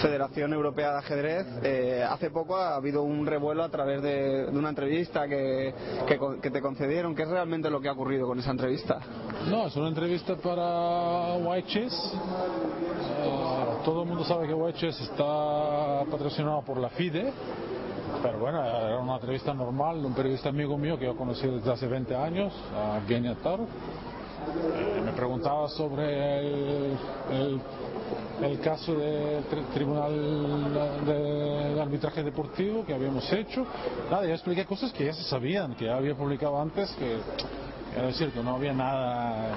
Federación 0.00 0.52
Europea 0.52 0.92
de 0.92 0.98
Ajedrez. 0.98 1.46
Eh, 1.64 2.06
hace 2.08 2.30
poco 2.30 2.56
ha 2.56 2.76
habido 2.76 3.02
un 3.02 3.26
revuelo 3.26 3.64
a 3.64 3.68
través 3.68 4.00
de, 4.00 4.46
una 4.52 4.68
entrevista 4.68 5.26
que, 5.26 5.74
que 6.06 6.18
que 6.40 6.50
te 6.50 6.60
concedieron. 6.60 7.16
¿Qué 7.16 7.22
es 7.22 7.28
realmente 7.28 7.68
lo 7.68 7.80
que 7.80 7.88
ha 7.88 7.92
ocurrido 7.92 8.28
con 8.28 8.38
esa 8.38 8.52
entrevista? 8.52 9.00
No, 9.48 9.66
es 9.66 9.76
una 9.76 9.88
entrevista 9.88 10.36
para 10.36 11.34
White 11.36 11.68
Chess. 11.68 12.12
Eh, 13.20 13.82
todo 13.84 14.02
el 14.02 14.08
mundo 14.08 14.24
sabe 14.24 14.46
que 14.46 14.54
White 14.54 14.78
Chess 14.78 15.00
está 15.00 16.04
patrocinado 16.10 16.62
por 16.62 16.78
la 16.78 16.90
FIDE. 16.90 17.32
Pero 18.22 18.38
bueno, 18.38 18.64
era 18.64 18.98
una 18.98 19.14
entrevista 19.14 19.52
normal 19.52 20.00
de 20.00 20.06
un 20.06 20.14
periodista 20.14 20.48
amigo 20.48 20.78
mío 20.78 20.98
que 20.98 21.04
yo 21.04 21.16
conocí 21.16 21.46
desde 21.46 21.70
hace 21.70 21.86
20 21.86 22.16
años, 22.16 22.52
a 22.74 22.98
Evgeny 22.98 23.28
Atar. 23.28 23.60
Eh, 24.74 25.02
me 25.04 25.12
preguntaba 25.12 25.68
sobre 25.68 26.38
el, 26.40 26.98
el- 27.30 27.60
el 28.40 28.60
caso 28.60 28.94
del 28.94 29.44
tri- 29.48 29.66
Tribunal 29.74 31.04
de, 31.04 31.74
de 31.74 31.80
Arbitraje 31.82 32.22
Deportivo 32.22 32.84
que 32.84 32.94
habíamos 32.94 33.30
hecho. 33.32 33.66
Nada, 34.10 34.24
yo 34.26 34.32
expliqué 34.34 34.64
cosas 34.64 34.92
que 34.92 35.06
ya 35.06 35.12
se 35.12 35.24
sabían, 35.24 35.74
que 35.74 35.86
ya 35.86 35.96
había 35.96 36.14
publicado 36.14 36.60
antes, 36.60 36.90
que 36.92 37.18
quiero 37.92 38.06
decir 38.08 38.30
que 38.30 38.42
no 38.42 38.54
había 38.54 38.72
nada 38.72 39.54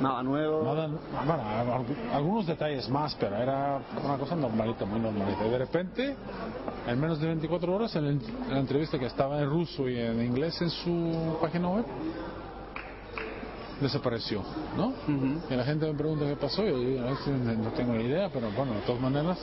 Nada 0.00 0.22
nuevo. 0.22 0.64
Nada, 0.64 0.88
bueno, 1.26 1.42
algu- 1.84 2.14
algunos 2.14 2.46
detalles 2.46 2.88
más, 2.88 3.14
pero 3.20 3.36
era 3.36 3.78
una 4.02 4.16
cosa 4.16 4.34
normalita, 4.34 4.86
muy 4.86 4.98
normalita. 4.98 5.46
Y 5.46 5.50
de 5.50 5.58
repente, 5.58 6.16
en 6.88 6.98
menos 7.00 7.20
de 7.20 7.26
24 7.26 7.74
horas, 7.74 7.94
en, 7.96 8.06
en 8.06 8.20
la 8.50 8.58
entrevista 8.60 8.98
que 8.98 9.06
estaba 9.06 9.38
en 9.40 9.50
ruso 9.50 9.88
y 9.88 9.98
en 9.98 10.20
inglés 10.24 10.60
en 10.62 10.70
su 10.70 11.36
página 11.40 11.68
web, 11.68 11.84
desapareció, 13.82 14.42
¿no? 14.76 14.92
Y 15.50 15.54
la 15.54 15.64
gente 15.64 15.86
me 15.86 15.94
pregunta 15.94 16.24
qué 16.26 16.36
pasó, 16.36 16.64
yo 16.64 16.78
digo, 16.78 17.04
"Ay, 17.06 17.14
sí, 17.24 17.30
no 17.30 17.70
tengo 17.72 17.92
ni 17.94 18.04
idea, 18.04 18.28
pero 18.32 18.50
bueno, 18.56 18.72
de 18.74 18.80
todas 18.80 19.00
maneras, 19.00 19.38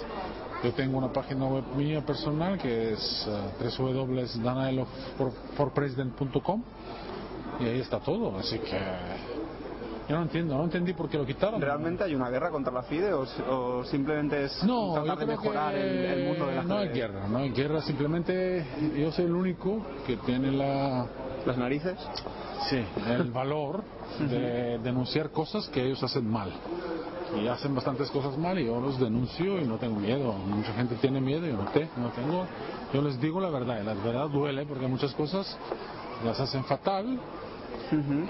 yo 0.63 0.71
tengo 0.73 0.97
una 0.97 1.11
página 1.13 1.45
web 1.45 1.63
mía 1.75 2.01
personal 2.05 2.57
que 2.57 2.93
es 2.93 3.27
uh, 3.27 3.51
www.danailofforpresident.com 3.83 6.63
y 7.59 7.65
ahí 7.65 7.79
está 7.79 7.99
todo, 7.99 8.37
así 8.37 8.57
que 8.59 8.77
yo 10.09 10.15
no 10.15 10.23
entiendo, 10.23 10.57
no 10.57 10.63
entendí 10.63 10.93
por 10.93 11.07
qué 11.07 11.17
lo 11.19 11.25
quitaron. 11.25 11.61
¿Realmente 11.61 12.03
hay 12.03 12.15
una 12.15 12.29
guerra 12.31 12.49
contra 12.49 12.73
la 12.73 12.81
FIDE 12.83 13.13
o, 13.13 13.25
o 13.49 13.83
simplemente 13.85 14.45
es 14.45 14.63
No, 14.63 14.93
tratar 14.93 15.19
de 15.19 15.25
mejorar 15.27 15.73
que 15.75 15.81
el, 15.81 16.05
el 16.19 16.27
mundo 16.29 16.47
de 16.47 16.55
la 16.55 16.63
no 16.63 16.77
hay 16.79 16.89
guerra, 16.89 17.27
no 17.27 17.37
hay 17.37 17.51
guerra, 17.51 17.81
simplemente 17.81 18.65
yo 18.97 19.11
soy 19.11 19.25
el 19.25 19.35
único 19.35 19.85
que 20.07 20.17
tiene 20.17 20.51
la... 20.51 21.05
¿Las 21.45 21.57
narices? 21.57 21.95
Sí, 22.67 22.83
el 23.07 23.31
valor 23.31 23.83
de 24.19 24.79
denunciar 24.79 25.31
cosas 25.31 25.67
que 25.69 25.85
ellos 25.85 26.01
hacen 26.03 26.29
mal. 26.29 26.51
Y 27.41 27.47
hacen 27.47 27.75
bastantes 27.75 28.09
cosas 28.09 28.37
mal 28.37 28.57
y 28.59 28.65
yo 28.65 28.81
los 28.81 28.99
denuncio 28.99 29.59
y 29.61 29.65
no 29.65 29.77
tengo 29.77 29.99
miedo. 29.99 30.33
Mucha 30.33 30.73
gente 30.73 30.95
tiene 30.95 31.21
miedo 31.21 31.45
y 31.45 31.51
yo 31.51 31.57
no, 31.57 31.65
te, 31.71 31.87
no 31.97 32.09
tengo. 32.09 32.45
Yo 32.93 33.01
les 33.01 33.19
digo 33.21 33.39
la 33.39 33.49
verdad 33.49 33.81
y 33.81 33.85
la 33.85 33.93
verdad 33.93 34.29
duele 34.29 34.65
porque 34.65 34.87
muchas 34.87 35.13
cosas 35.13 35.57
las 36.25 36.39
hacen 36.39 36.63
fatal 36.65 37.19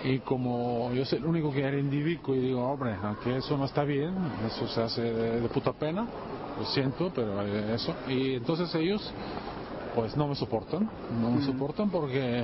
y 0.03 0.19
como 0.19 0.91
yo 0.93 1.03
soy 1.05 1.19
el 1.19 1.25
único 1.25 1.51
que 1.51 1.67
individuo 1.77 2.35
y 2.35 2.39
digo, 2.39 2.63
hombre, 2.65 2.95
aunque 3.03 3.37
eso 3.37 3.57
no 3.57 3.65
está 3.65 3.83
bien, 3.83 4.13
eso 4.45 4.67
se 4.67 4.81
hace 4.81 5.01
de, 5.01 5.41
de 5.41 5.49
puta 5.49 5.73
pena, 5.73 6.07
lo 6.57 6.65
siento, 6.65 7.11
pero 7.13 7.45
eh, 7.45 7.75
eso. 7.75 7.93
Y 8.07 8.35
entonces 8.35 8.73
ellos, 8.75 9.13
pues 9.95 10.15
no 10.15 10.27
me 10.27 10.35
soportan, 10.35 10.89
no 11.19 11.31
me 11.31 11.45
soportan 11.45 11.89
porque 11.89 12.43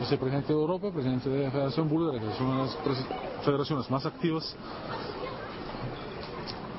yo 0.00 0.06
soy 0.06 0.16
presidente 0.16 0.52
de 0.52 0.58
Europa, 0.58 0.90
presidente 0.90 1.28
de 1.28 1.44
la 1.44 1.50
Federación 1.50 1.88
Búlgara, 1.88 2.18
que 2.18 2.30
es 2.30 2.40
una 2.40 2.56
de 2.56 2.62
las 2.62 2.76
federaciones 3.44 3.90
más 3.90 4.06
activas 4.06 4.56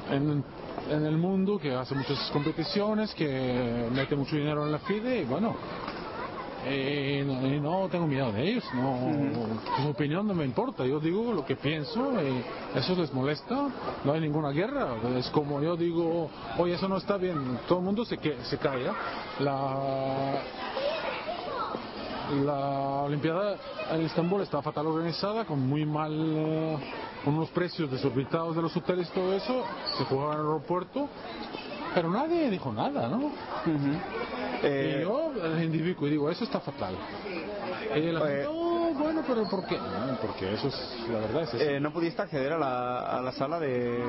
en, 0.10 0.44
en 0.89 1.06
el 1.06 1.18
mundo, 1.18 1.60
que 1.60 1.73
hace 1.73 1.95
muchas 1.95 2.30
competiciones, 2.31 3.14
que 3.14 3.89
mete 3.91 4.15
mucho 4.15 4.35
dinero 4.35 4.65
en 4.65 4.72
la 4.72 4.80
FIDE 4.80 5.22
y 5.22 5.26
bueno, 5.26 5.56
y 6.69 7.60
no, 7.61 7.88
tengo 7.89 8.07
miedo 8.07 8.31
de 8.31 8.49
ellos, 8.49 8.64
no, 8.73 8.98
su 9.81 9.89
opinión 9.89 10.27
no 10.27 10.34
me 10.34 10.45
importa, 10.45 10.85
yo 10.85 10.99
digo 10.99 11.34
lo 11.34 11.45
que 11.45 11.56
pienso 11.56 12.14
y 12.22 12.44
eso 12.77 12.95
les 12.95 13.14
molesta, 13.14 13.68
no 14.03 14.14
hay 14.14 14.19
ninguna 14.22 14.52
guerra, 14.52 14.95
es 15.18 15.30
como 15.30 15.61
yo 15.61 15.76
digo, 15.76 16.30
oye, 16.57 16.73
eso 16.73 16.88
no 16.88 16.98
está 16.98 17.18
bien, 17.18 17.60
todo 17.68 17.80
el 17.80 17.85
mundo 17.85 18.06
se, 18.06 18.18
se 18.18 18.57
calla, 18.57 18.94
la, 19.39 20.41
la 22.44 23.03
Olimpiada 23.03 23.57
en 23.91 24.02
Estambul 24.02 24.41
está 24.41 24.61
fatal 24.61 24.88
organizada, 24.88 25.45
con 25.45 25.60
muy 25.60 25.85
mal, 25.85 26.11
eh, 26.14 26.77
con 27.23 27.35
unos 27.35 27.49
precios 27.49 27.89
desorbitados 27.89 28.56
de 28.56 28.61
los 28.61 28.76
hoteles 28.76 29.07
y 29.10 29.14
todo 29.14 29.34
eso, 29.34 29.64
se 29.98 30.06
jugaba 30.06 30.34
en 30.34 30.39
el 30.41 30.45
aeropuerto, 30.48 31.07
pero 31.93 32.09
nadie 32.09 32.49
dijo 32.49 32.72
nada, 32.72 33.07
¿no? 33.07 33.31
y 34.64 35.01
yo 35.01 35.34
individuo 35.61 36.07
y 36.07 36.11
digo, 36.11 36.30
eso 36.30 36.43
está 36.43 36.59
fatal. 36.59 36.95
Y 37.95 38.11
la 38.11 38.19
gente, 38.19 38.45
oh, 38.47 38.91
bueno, 38.93 39.22
pero 39.26 39.43
¿por 39.49 39.65
qué? 39.65 39.77
porque 40.22 40.53
eso 40.53 40.68
es, 40.68 41.09
la 41.09 41.19
verdad 41.19 41.43
es 41.43 41.53
eh, 41.53 41.80
¿No 41.80 41.91
pudiste 41.91 42.22
acceder 42.22 42.53
a 42.53 42.57
la, 42.57 42.99
a 42.99 43.22
la 43.22 43.31
sala 43.31 43.59
de...? 43.59 44.03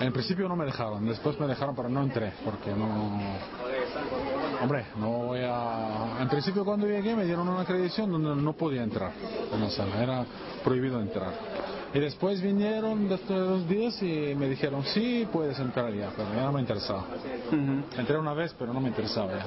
En 0.00 0.12
principio 0.12 0.48
no 0.48 0.56
me 0.56 0.64
dejaron, 0.64 1.06
después 1.06 1.38
me 1.40 1.46
dejaron, 1.46 1.74
pero 1.74 1.88
no 1.88 2.02
entré, 2.02 2.32
porque 2.44 2.70
no... 2.72 3.20
Hombre, 4.62 4.86
no 4.96 5.10
voy 5.10 5.40
a... 5.42 6.18
En 6.20 6.28
principio 6.28 6.64
cuando 6.64 6.86
llegué 6.86 7.14
me 7.14 7.24
dieron 7.24 7.48
una 7.48 7.62
acreditación 7.62 8.10
donde 8.10 8.42
no 8.42 8.52
podía 8.54 8.82
entrar 8.82 9.12
en 9.52 9.60
la 9.60 9.70
sala, 9.70 10.02
era 10.02 10.24
prohibido 10.62 11.00
entrar. 11.00 11.32
Y 11.94 12.00
después 12.00 12.42
vinieron 12.42 13.08
después 13.08 13.38
de 13.38 13.46
dos 13.46 13.68
días 13.68 14.02
y 14.02 14.34
me 14.34 14.48
dijeron, 14.48 14.82
sí, 14.82 15.28
puedes 15.32 15.56
entrar 15.60 15.94
ya, 15.94 16.10
pero 16.16 16.34
ya 16.34 16.42
no 16.42 16.52
me 16.52 16.60
interesaba. 16.60 17.04
Entré 17.96 18.18
una 18.18 18.34
vez, 18.34 18.52
pero 18.58 18.72
no 18.72 18.80
me 18.80 18.88
interesaba 18.88 19.32
ya. 19.32 19.44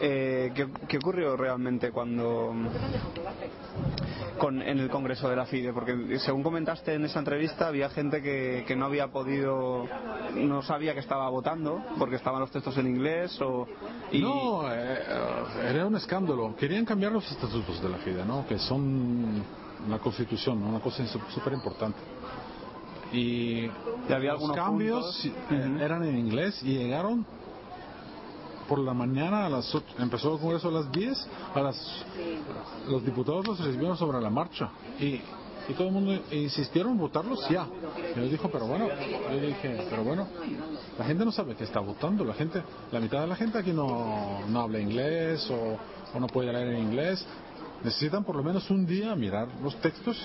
Eh, 0.00 0.52
¿qué, 0.54 0.96
ocurrió 0.96 1.36
realmente 1.36 1.90
cuando 1.90 2.54
con, 4.38 4.62
en 4.62 4.78
el 4.78 4.88
Congreso 4.88 5.28
de 5.28 5.36
la 5.36 5.44
FIDE? 5.44 5.74
Porque 5.74 6.18
según 6.20 6.42
comentaste 6.42 6.94
en 6.94 7.04
esa 7.04 7.18
entrevista, 7.18 7.66
había 7.66 7.90
gente 7.90 8.22
que, 8.22 8.64
que 8.66 8.74
no 8.74 8.86
había 8.86 9.08
podido, 9.08 9.86
no 10.36 10.62
sabía 10.62 10.94
que 10.94 11.00
estaba 11.00 11.28
votando 11.28 11.84
porque 11.98 12.16
estaban 12.16 12.40
los 12.40 12.50
textos 12.50 12.78
en 12.78 12.86
inglés 12.86 13.38
o... 13.42 13.66
No, 14.14 14.72
eh, 14.72 15.02
era 15.68 15.84
un 15.84 15.96
escándalo. 15.96 16.56
Querían 16.56 16.86
cambiar 16.86 17.12
los 17.12 17.30
estatutos 17.30 17.82
de 17.82 17.88
la 17.90 17.98
FIDE, 17.98 18.24
¿no? 18.24 18.46
Que 18.46 18.58
son 18.58 19.42
una 19.86 19.98
constitución, 19.98 20.62
una 20.62 20.80
cosa 20.80 21.06
súper 21.06 21.52
importante. 21.52 21.98
Y, 23.12 23.68
había 24.10 24.34
los 24.34 24.52
cambios 24.52 25.24
eh, 25.24 25.78
eran 25.80 26.04
en 26.04 26.18
inglés 26.18 26.60
y 26.62 26.76
llegaron 26.76 27.24
por 28.68 28.78
la 28.80 28.92
mañana 28.92 29.46
a 29.46 29.48
las 29.48 29.74
empezó 29.98 30.34
el 30.34 30.40
congreso 30.40 30.68
a 30.68 30.72
las 30.72 30.92
10 30.92 31.26
a 31.54 31.60
las 31.60 32.04
los 32.86 33.02
diputados 33.04 33.46
los 33.46 33.60
recibieron 33.60 33.96
sobre 33.96 34.20
la 34.20 34.28
marcha 34.28 34.68
y, 35.00 35.20
y 35.68 35.74
todo 35.74 35.88
el 35.88 35.94
mundo 35.94 36.22
insistieron 36.30 36.92
en 36.92 36.98
votarlos 36.98 37.48
ya. 37.48 37.66
Y 38.14 38.18
yo 38.18 38.28
dijo 38.28 38.50
pero 38.50 38.66
bueno 38.66 38.88
yo 38.88 39.40
dije 39.40 39.86
pero 39.88 40.04
bueno 40.04 40.26
la 40.98 41.04
gente 41.06 41.24
no 41.24 41.32
sabe 41.32 41.54
que 41.54 41.64
está 41.64 41.80
votando 41.80 42.24
la 42.24 42.34
gente 42.34 42.62
la 42.92 43.00
mitad 43.00 43.22
de 43.22 43.26
la 43.26 43.36
gente 43.36 43.58
aquí 43.58 43.72
no, 43.72 44.40
no 44.48 44.60
habla 44.60 44.80
inglés 44.80 45.50
o, 45.50 45.78
o 46.14 46.20
no 46.20 46.26
puede 46.26 46.52
leer 46.52 46.68
en 46.74 46.82
inglés 46.82 47.26
necesitan 47.84 48.24
por 48.24 48.36
lo 48.36 48.42
menos 48.42 48.68
un 48.70 48.86
día 48.86 49.14
mirar 49.14 49.48
los 49.62 49.76
textos. 49.80 50.16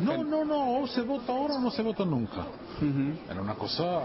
No, 0.00 0.22
no, 0.24 0.44
no, 0.44 0.80
o 0.80 0.86
se 0.86 1.02
vota 1.02 1.32
ahora 1.32 1.54
o 1.54 1.60
no 1.60 1.70
se 1.70 1.82
vota 1.82 2.04
nunca. 2.04 2.46
Era 3.28 3.40
una 3.40 3.54
cosa 3.54 4.00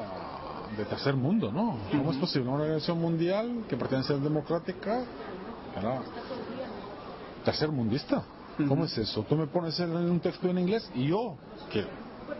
de 0.76 0.86
tercer 0.86 1.15
mundo, 1.15 1.52
¿no? 1.52 1.77
¿Cómo 1.91 2.11
es 2.11 2.18
posible? 2.18 2.49
Una 2.49 2.64
organización 2.64 2.99
mundial 2.99 3.65
que 3.69 3.77
pertenece 3.77 4.14
a 4.14 4.18
la 4.18 4.23
democrática 4.23 5.03
era 5.77 6.02
tercer 7.44 7.69
mundista. 7.72 8.23
¿Cómo 8.68 8.86
es 8.86 8.98
eso? 8.98 9.23
Tú 9.23 9.36
me 9.36 9.48
pones 9.48 9.80
en 9.80 9.94
un 9.94 10.19
texto 10.19 10.49
en 10.49 10.57
inglés 10.57 10.90
y 10.95 11.07
yo, 11.07 11.36
que 11.72 11.86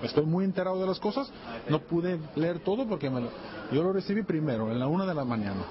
estoy 0.02 0.26
muy 0.26 0.46
enterado 0.46 0.80
de 0.80 0.88
las 0.88 1.00
cosas, 1.00 1.30
no 1.70 1.80
pude 1.80 2.20
leer 2.36 2.60
todo 2.60 2.88
porque 2.88 3.12
yo 3.72 3.84
lo 3.84 3.92
recibí 3.92 4.24
primero, 4.24 4.72
en 4.72 4.80
la 4.80 4.88
una 4.88 5.06
de 5.06 5.14
la 5.14 5.26
mañana. 5.26 5.66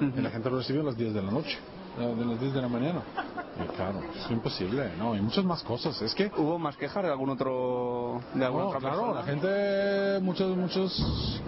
Y 0.00 0.20
la 0.20 0.30
gente 0.30 0.48
lo 0.48 0.58
recibió 0.58 0.82
a 0.82 0.84
las 0.84 0.96
10 0.96 1.12
de 1.14 1.22
la 1.22 1.30
noche 1.30 1.58
de 1.98 2.24
las 2.24 2.40
10 2.40 2.54
de 2.54 2.62
la 2.62 2.68
mañana. 2.68 3.02
claro, 3.76 4.00
es 4.14 4.30
imposible, 4.30 4.92
¿no? 4.98 5.16
Y 5.16 5.20
muchas 5.20 5.44
más 5.44 5.62
cosas. 5.62 6.00
Es 6.02 6.14
que 6.14 6.30
hubo 6.36 6.58
más 6.58 6.76
quejas 6.76 7.02
de 7.02 7.10
algún 7.10 7.30
otro 7.30 8.20
de 8.34 8.44
alguna 8.44 8.64
no, 8.64 8.78
claro, 8.78 9.14
la 9.14 9.22
gente 9.24 10.20
muchos 10.20 10.56
muchos 10.56 11.40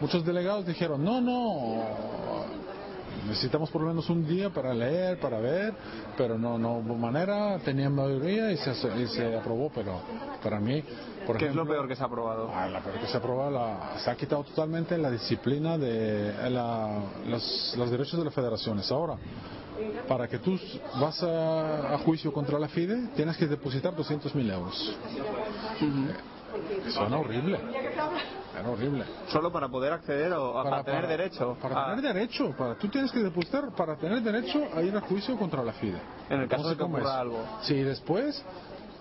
muchos 0.00 0.24
delegados 0.24 0.66
dijeron, 0.66 1.04
"No, 1.04 1.20
no, 1.20 1.84
necesitamos 3.28 3.70
por 3.70 3.82
lo 3.82 3.88
menos 3.88 4.08
un 4.10 4.26
día 4.26 4.50
para 4.50 4.74
leer, 4.74 5.18
para 5.20 5.38
ver, 5.40 5.74
pero 6.16 6.38
no, 6.38 6.58
no 6.58 6.78
hubo 6.78 6.94
manera, 6.96 7.58
tenían 7.64 7.94
mayoría 7.94 8.50
y 8.50 8.56
se, 8.56 8.70
y 9.00 9.06
se 9.06 9.36
aprobó, 9.36 9.70
pero 9.74 10.00
para 10.42 10.60
mí, 10.60 10.82
por 11.26 11.38
¿Qué 11.38 11.46
es 11.46 11.54
lo 11.54 11.66
peor 11.66 11.88
que 11.88 11.96
se 11.96 12.02
ha 12.02 12.06
aprobado? 12.06 12.50
Ah, 12.52 12.68
la 12.68 12.80
peor 12.80 12.98
que 12.98 13.06
se 13.06 13.16
ha 13.16 13.20
aprobado, 13.20 13.50
la, 13.50 13.98
se 13.98 14.10
ha 14.10 14.16
quitado 14.16 14.42
totalmente 14.44 14.98
la 14.98 15.10
disciplina 15.10 15.78
de 15.78 16.50
la, 16.50 17.00
los, 17.26 17.74
los 17.76 17.90
derechos 17.90 18.18
de 18.18 18.24
las 18.24 18.34
federaciones. 18.34 18.90
Ahora, 18.90 19.16
para 20.08 20.28
que 20.28 20.38
tú 20.38 20.58
vas 21.00 21.22
a, 21.22 21.98
juicio 22.04 22.32
contra 22.32 22.58
la 22.58 22.68
FIDE, 22.68 23.08
tienes 23.14 23.36
que 23.36 23.46
depositar 23.46 23.94
200 23.94 24.34
mil 24.34 24.50
euros. 24.50 24.96
Suena 26.90 27.18
horrible. 27.18 27.58
Era 28.58 28.68
horrible. 28.68 29.04
Solo 29.28 29.50
para 29.50 29.68
poder 29.68 29.92
acceder 29.92 30.32
o 30.34 30.52
para, 30.62 30.84
tener 30.84 31.06
derecho. 31.06 31.56
Para 31.60 31.86
tener 31.86 32.14
derecho. 32.14 32.54
Para, 32.56 32.74
tú 32.74 32.88
tienes 32.88 33.10
que 33.10 33.20
depositar 33.20 33.74
para 33.74 33.96
tener 33.96 34.22
derecho 34.22 34.62
a 34.74 34.82
ir 34.82 34.94
a 34.94 35.00
juicio 35.00 35.36
contra 35.38 35.62
la 35.62 35.72
FIDE. 35.72 35.98
En 36.28 36.40
el 36.42 36.48
caso 36.48 36.68
de 36.68 36.76
que 36.76 36.82
ocurra 36.82 37.20
algo. 37.20 37.38
Sí, 37.62 37.82
después, 37.82 38.44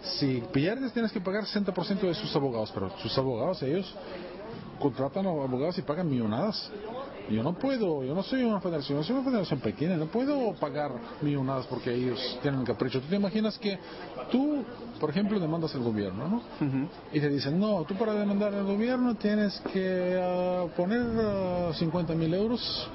si 0.01 0.41
pierdes, 0.53 0.93
tienes 0.93 1.11
que 1.11 1.19
pagar 1.19 1.43
60% 1.43 1.99
de 1.99 2.13
sus 2.13 2.33
abogados. 2.35 2.71
Pero 2.73 2.89
sus 2.99 3.17
abogados, 3.17 3.61
ellos 3.63 3.93
contratan 4.79 5.25
a 5.25 5.29
abogados 5.29 5.77
y 5.77 5.81
pagan 5.81 6.09
millonadas. 6.09 6.71
Yo 7.29 7.43
no 7.43 7.53
puedo, 7.53 8.03
yo 8.03 8.13
no 8.13 8.23
soy 8.23 8.43
una 8.43 8.59
federación, 8.59 8.99
yo 8.99 9.03
soy 9.03 9.15
una 9.15 9.23
federación 9.23 9.59
pequeña, 9.59 9.95
no 9.95 10.07
puedo 10.07 10.53
pagar 10.55 10.91
millonadas 11.21 11.65
porque 11.67 11.93
ellos 11.93 12.19
tienen 12.41 12.63
capricho. 12.63 12.99
¿Tú 13.01 13.07
te 13.07 13.15
imaginas 13.15 13.57
que 13.57 13.77
tú, 14.31 14.63
por 14.99 15.09
ejemplo, 15.09 15.39
demandas 15.39 15.73
al 15.75 15.81
gobierno, 15.81 16.27
¿no? 16.27 16.41
Y 17.13 17.19
te 17.19 17.29
dicen, 17.29 17.59
no, 17.59 17.83
tú 17.85 17.95
para 17.95 18.13
demandar 18.13 18.53
al 18.53 18.65
gobierno 18.65 19.15
tienes 19.15 19.59
que 19.73 20.19
ah, 20.21 20.65
poner 20.75 21.73
50 21.75 22.11
ah, 22.11 22.15
mil 22.15 22.33
euros 22.33 22.89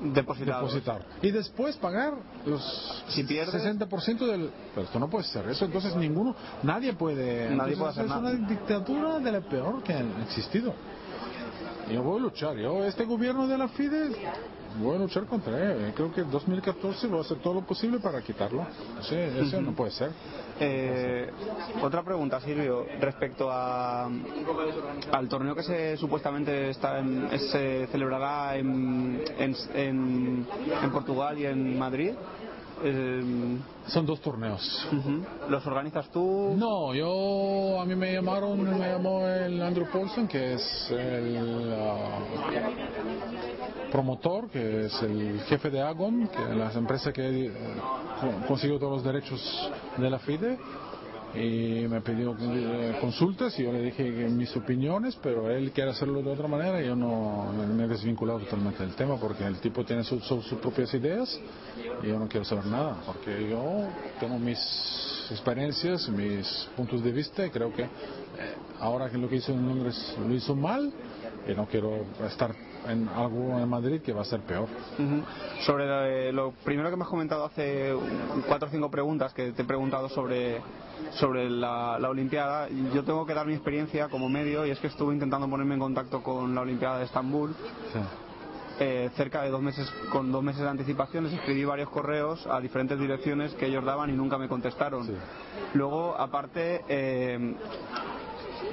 depositar 0.00 1.04
y 1.20 1.30
después 1.30 1.76
pagar 1.76 2.14
los 2.46 2.62
si 3.08 3.22
60% 3.24 4.18
del 4.26 4.50
pero 4.74 4.86
esto 4.86 4.98
no 4.98 5.08
puede 5.08 5.24
ser 5.24 5.48
eso 5.48 5.64
entonces 5.64 5.94
ninguno 5.96 6.34
nadie 6.62 6.92
puede. 6.94 7.54
Nadie 7.54 7.76
puede 7.76 7.90
hacer 7.90 8.06
es 8.06 8.10
una 8.10 8.32
dictadura 8.32 9.18
de 9.18 9.32
la 9.32 9.40
peor 9.40 9.82
que 9.82 9.92
ha 9.92 10.00
existido 10.22 10.74
yo 11.92 12.02
voy 12.02 12.18
a 12.18 12.22
luchar. 12.22 12.56
Yo, 12.56 12.84
este 12.84 13.04
gobierno 13.04 13.46
de 13.46 13.58
la 13.58 13.68
FIDE, 13.68 14.10
voy 14.80 14.96
a 14.96 14.98
luchar 14.98 15.26
contra 15.26 15.72
él. 15.72 15.92
Creo 15.94 16.12
que 16.12 16.22
en 16.22 16.30
2014 16.30 17.06
voy 17.06 17.18
a 17.18 17.20
hacer 17.22 17.38
todo 17.38 17.54
lo 17.54 17.62
posible 17.62 17.98
para 17.98 18.20
quitarlo. 18.22 18.66
Sí, 19.02 19.16
eso 19.16 19.60
no 19.60 19.72
puede 19.72 19.90
ser. 19.92 20.10
Eh, 20.58 21.30
otra 21.82 22.02
pregunta, 22.02 22.40
Silvio, 22.40 22.86
respecto 23.00 23.50
a, 23.50 24.04
al 25.12 25.28
torneo 25.28 25.54
que 25.54 25.62
se 25.62 25.96
supuestamente 25.96 26.70
está 26.70 27.02
se 27.50 27.86
celebrará 27.90 28.56
en, 28.56 29.22
en, 29.38 30.46
en 30.82 30.90
Portugal 30.92 31.38
y 31.38 31.46
en 31.46 31.78
Madrid. 31.78 32.12
Eh, 32.82 33.58
Son 33.88 34.06
dos 34.06 34.20
torneos. 34.20 34.88
¿Los 35.48 35.66
organizas 35.66 36.08
tú? 36.10 36.54
No, 36.56 36.94
yo 36.94 37.80
a 37.80 37.84
mí 37.84 37.94
me 37.94 38.12
llamaron, 38.12 38.78
me 38.78 38.88
llamó 38.88 39.26
el 39.26 39.60
Andrew 39.62 39.86
Paulson, 39.90 40.28
que 40.28 40.54
es 40.54 40.90
el 40.90 41.74
ah, 41.76 42.18
promotor, 43.90 44.48
que 44.48 44.86
es 44.86 45.02
el 45.02 45.40
jefe 45.48 45.70
de 45.70 45.82
Agon, 45.82 46.28
que 46.28 46.42
es 46.42 46.56
la 46.56 46.72
empresa 46.72 47.12
que 47.12 47.46
eh, 47.46 47.52
consiguió 48.46 48.78
todos 48.78 48.92
los 48.92 49.04
derechos 49.04 49.70
de 49.96 50.10
la 50.10 50.18
FIDE 50.18 50.58
y 51.34 51.86
me 51.88 52.00
pidió 52.00 52.36
consultas 53.00 53.58
y 53.58 53.62
yo 53.62 53.72
le 53.72 53.82
dije 53.82 54.02
mis 54.28 54.54
opiniones, 54.56 55.16
pero 55.22 55.50
él 55.50 55.70
quiere 55.72 55.90
hacerlo 55.90 56.22
de 56.22 56.30
otra 56.30 56.48
manera 56.48 56.82
y 56.82 56.86
yo 56.86 56.96
no 56.96 57.52
me 57.52 57.84
he 57.84 57.88
desvinculado 57.88 58.40
totalmente 58.40 58.82
del 58.82 58.94
tema 58.94 59.16
porque 59.16 59.44
el 59.44 59.60
tipo 59.60 59.84
tiene 59.84 60.02
sus 60.02 60.24
propias 60.60 60.92
ideas 60.94 61.40
y 62.02 62.08
yo 62.08 62.18
no 62.18 62.26
quiero 62.26 62.44
saber 62.44 62.66
nada 62.66 62.96
porque 63.06 63.48
yo 63.48 63.88
tengo 64.18 64.38
mis 64.38 64.58
experiencias, 65.30 66.08
mis 66.08 66.68
puntos 66.76 67.02
de 67.02 67.12
vista 67.12 67.46
y 67.46 67.50
creo 67.50 67.72
que 67.72 67.82
eh, 67.82 67.88
ahora 68.80 69.08
que 69.08 69.16
lo 69.16 69.28
que 69.28 69.36
hizo 69.36 69.52
en 69.52 69.66
Londres 69.66 70.16
lo 70.18 70.34
hizo 70.34 70.56
mal 70.56 70.92
y 71.46 71.54
no 71.54 71.66
quiero 71.66 72.04
estar 72.26 72.54
en 72.88 73.08
algo 73.08 73.58
en 73.58 73.68
Madrid 73.68 74.00
que 74.00 74.12
va 74.12 74.22
a 74.22 74.24
ser 74.24 74.40
peor. 74.40 74.68
Sobre 75.66 76.32
lo, 76.32 76.52
primero 76.64 76.90
que 76.90 76.96
me 76.96 77.04
has 77.04 77.08
comentado 77.08 77.44
hace 77.44 77.94
cuatro 78.46 78.68
o 78.68 78.70
cinco 78.70 78.90
preguntas 78.90 79.32
que 79.34 79.52
te 79.52 79.62
he 79.62 79.64
preguntado 79.64 80.08
sobre, 80.08 80.60
sobre 81.12 81.48
la, 81.50 81.98
la, 81.98 82.08
Olimpiada, 82.08 82.68
yo 82.94 83.04
tengo 83.04 83.26
que 83.26 83.34
dar 83.34 83.46
mi 83.46 83.54
experiencia 83.54 84.08
como 84.08 84.28
medio 84.28 84.66
y 84.66 84.70
es 84.70 84.78
que 84.78 84.86
estuve 84.86 85.14
intentando 85.14 85.48
ponerme 85.48 85.74
en 85.74 85.80
contacto 85.80 86.22
con 86.22 86.54
la 86.54 86.62
Olimpiada 86.62 86.98
de 86.98 87.04
Estambul. 87.04 87.54
eh, 88.80 89.10
cerca 89.14 89.42
de 89.42 89.50
dos 89.50 89.60
meses, 89.60 89.92
con 90.10 90.32
dos 90.32 90.42
meses 90.42 90.62
de 90.62 90.68
anticipación, 90.68 91.24
les 91.24 91.34
escribí 91.34 91.64
varios 91.66 91.90
correos 91.90 92.46
a 92.46 92.60
diferentes 92.60 92.98
direcciones 92.98 93.52
que 93.54 93.66
ellos 93.66 93.84
daban 93.84 94.08
y 94.08 94.14
nunca 94.14 94.38
me 94.38 94.48
contestaron. 94.48 95.06
Luego, 95.74 96.16
aparte, 96.16 96.82
eh, 96.88 97.54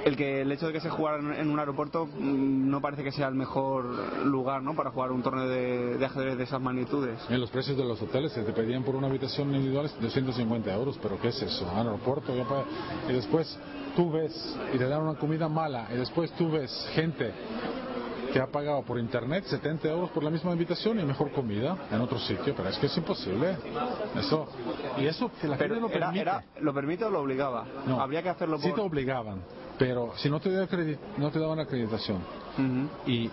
el 0.04 0.16
que 0.16 0.42
el 0.42 0.52
hecho 0.52 0.66
de 0.66 0.72
que 0.72 0.80
se 0.80 0.90
jugara 0.90 1.18
en 1.18 1.50
un 1.50 1.58
aeropuerto 1.58 2.06
mm, 2.06 2.68
no 2.68 2.80
parece 2.80 3.04
que 3.04 3.12
sea 3.12 3.28
el 3.28 3.34
mejor 3.34 3.84
lugar 4.24 4.62
¿no? 4.62 4.74
para 4.74 4.90
jugar 4.90 5.12
un 5.12 5.22
torneo 5.22 5.48
de, 5.48 6.04
ajedrez 6.04 6.38
de 6.38 6.44
esas 6.44 6.60
magnitudes. 6.60 7.18
En 7.28 7.40
los 7.40 7.50
precios 7.50 7.76
de 7.76 7.84
los 7.84 8.00
hoteles 8.00 8.32
se 8.32 8.42
te 8.42 8.52
pedían 8.52 8.82
por 8.82 8.96
una 8.96 9.08
habitación 9.08 9.54
individual 9.54 9.90
250 10.00 10.74
euros, 10.74 10.98
pero 11.02 11.20
¿qué 11.20 11.28
es 11.28 11.42
eso? 11.42 11.68
Aeropuerto, 11.74 12.32
y 13.08 13.12
después 13.12 13.58
tú 13.96 14.10
ves 14.10 14.56
y 14.72 14.78
te 14.78 14.88
dan 14.88 15.02
una 15.02 15.18
comida 15.18 15.48
mala, 15.48 15.88
y 15.92 15.96
después 15.96 16.30
tú 16.32 16.50
ves 16.50 16.70
gente 16.94 17.32
que 18.32 18.40
ha 18.40 18.46
pagado 18.46 18.82
por 18.82 18.98
internet 18.98 19.44
70 19.44 19.88
euros 19.88 20.10
por 20.10 20.22
la 20.22 20.30
misma 20.30 20.52
invitación 20.52 21.00
y 21.00 21.04
mejor 21.04 21.32
comida 21.32 21.76
en 21.90 22.00
otro 22.00 22.18
sitio, 22.18 22.54
pero 22.54 22.68
es 22.68 22.78
que 22.78 22.86
es 22.86 22.96
imposible. 22.96 23.56
Eso, 24.16 24.46
y 24.98 25.06
eso, 25.06 25.30
la 25.42 25.56
gente 25.56 25.80
lo 25.80 25.88
permite. 25.88 26.30
¿Lo 26.60 26.74
permite 26.74 27.04
o 27.04 27.10
lo 27.10 27.20
obligaba? 27.20 27.66
No, 27.86 28.00
Habría 28.00 28.22
que 28.22 28.28
hacerlo 28.28 28.56
por... 28.56 28.64
Sí 28.64 28.72
te 28.72 28.80
obligaban, 28.80 29.42
pero 29.78 30.12
si 30.16 30.28
no 30.28 30.40
te, 30.40 30.50
no 31.16 31.30
te 31.30 31.38
daban 31.38 31.60
acreditación. 31.60 32.20
y, 33.06 33.26
eh, 33.26 33.30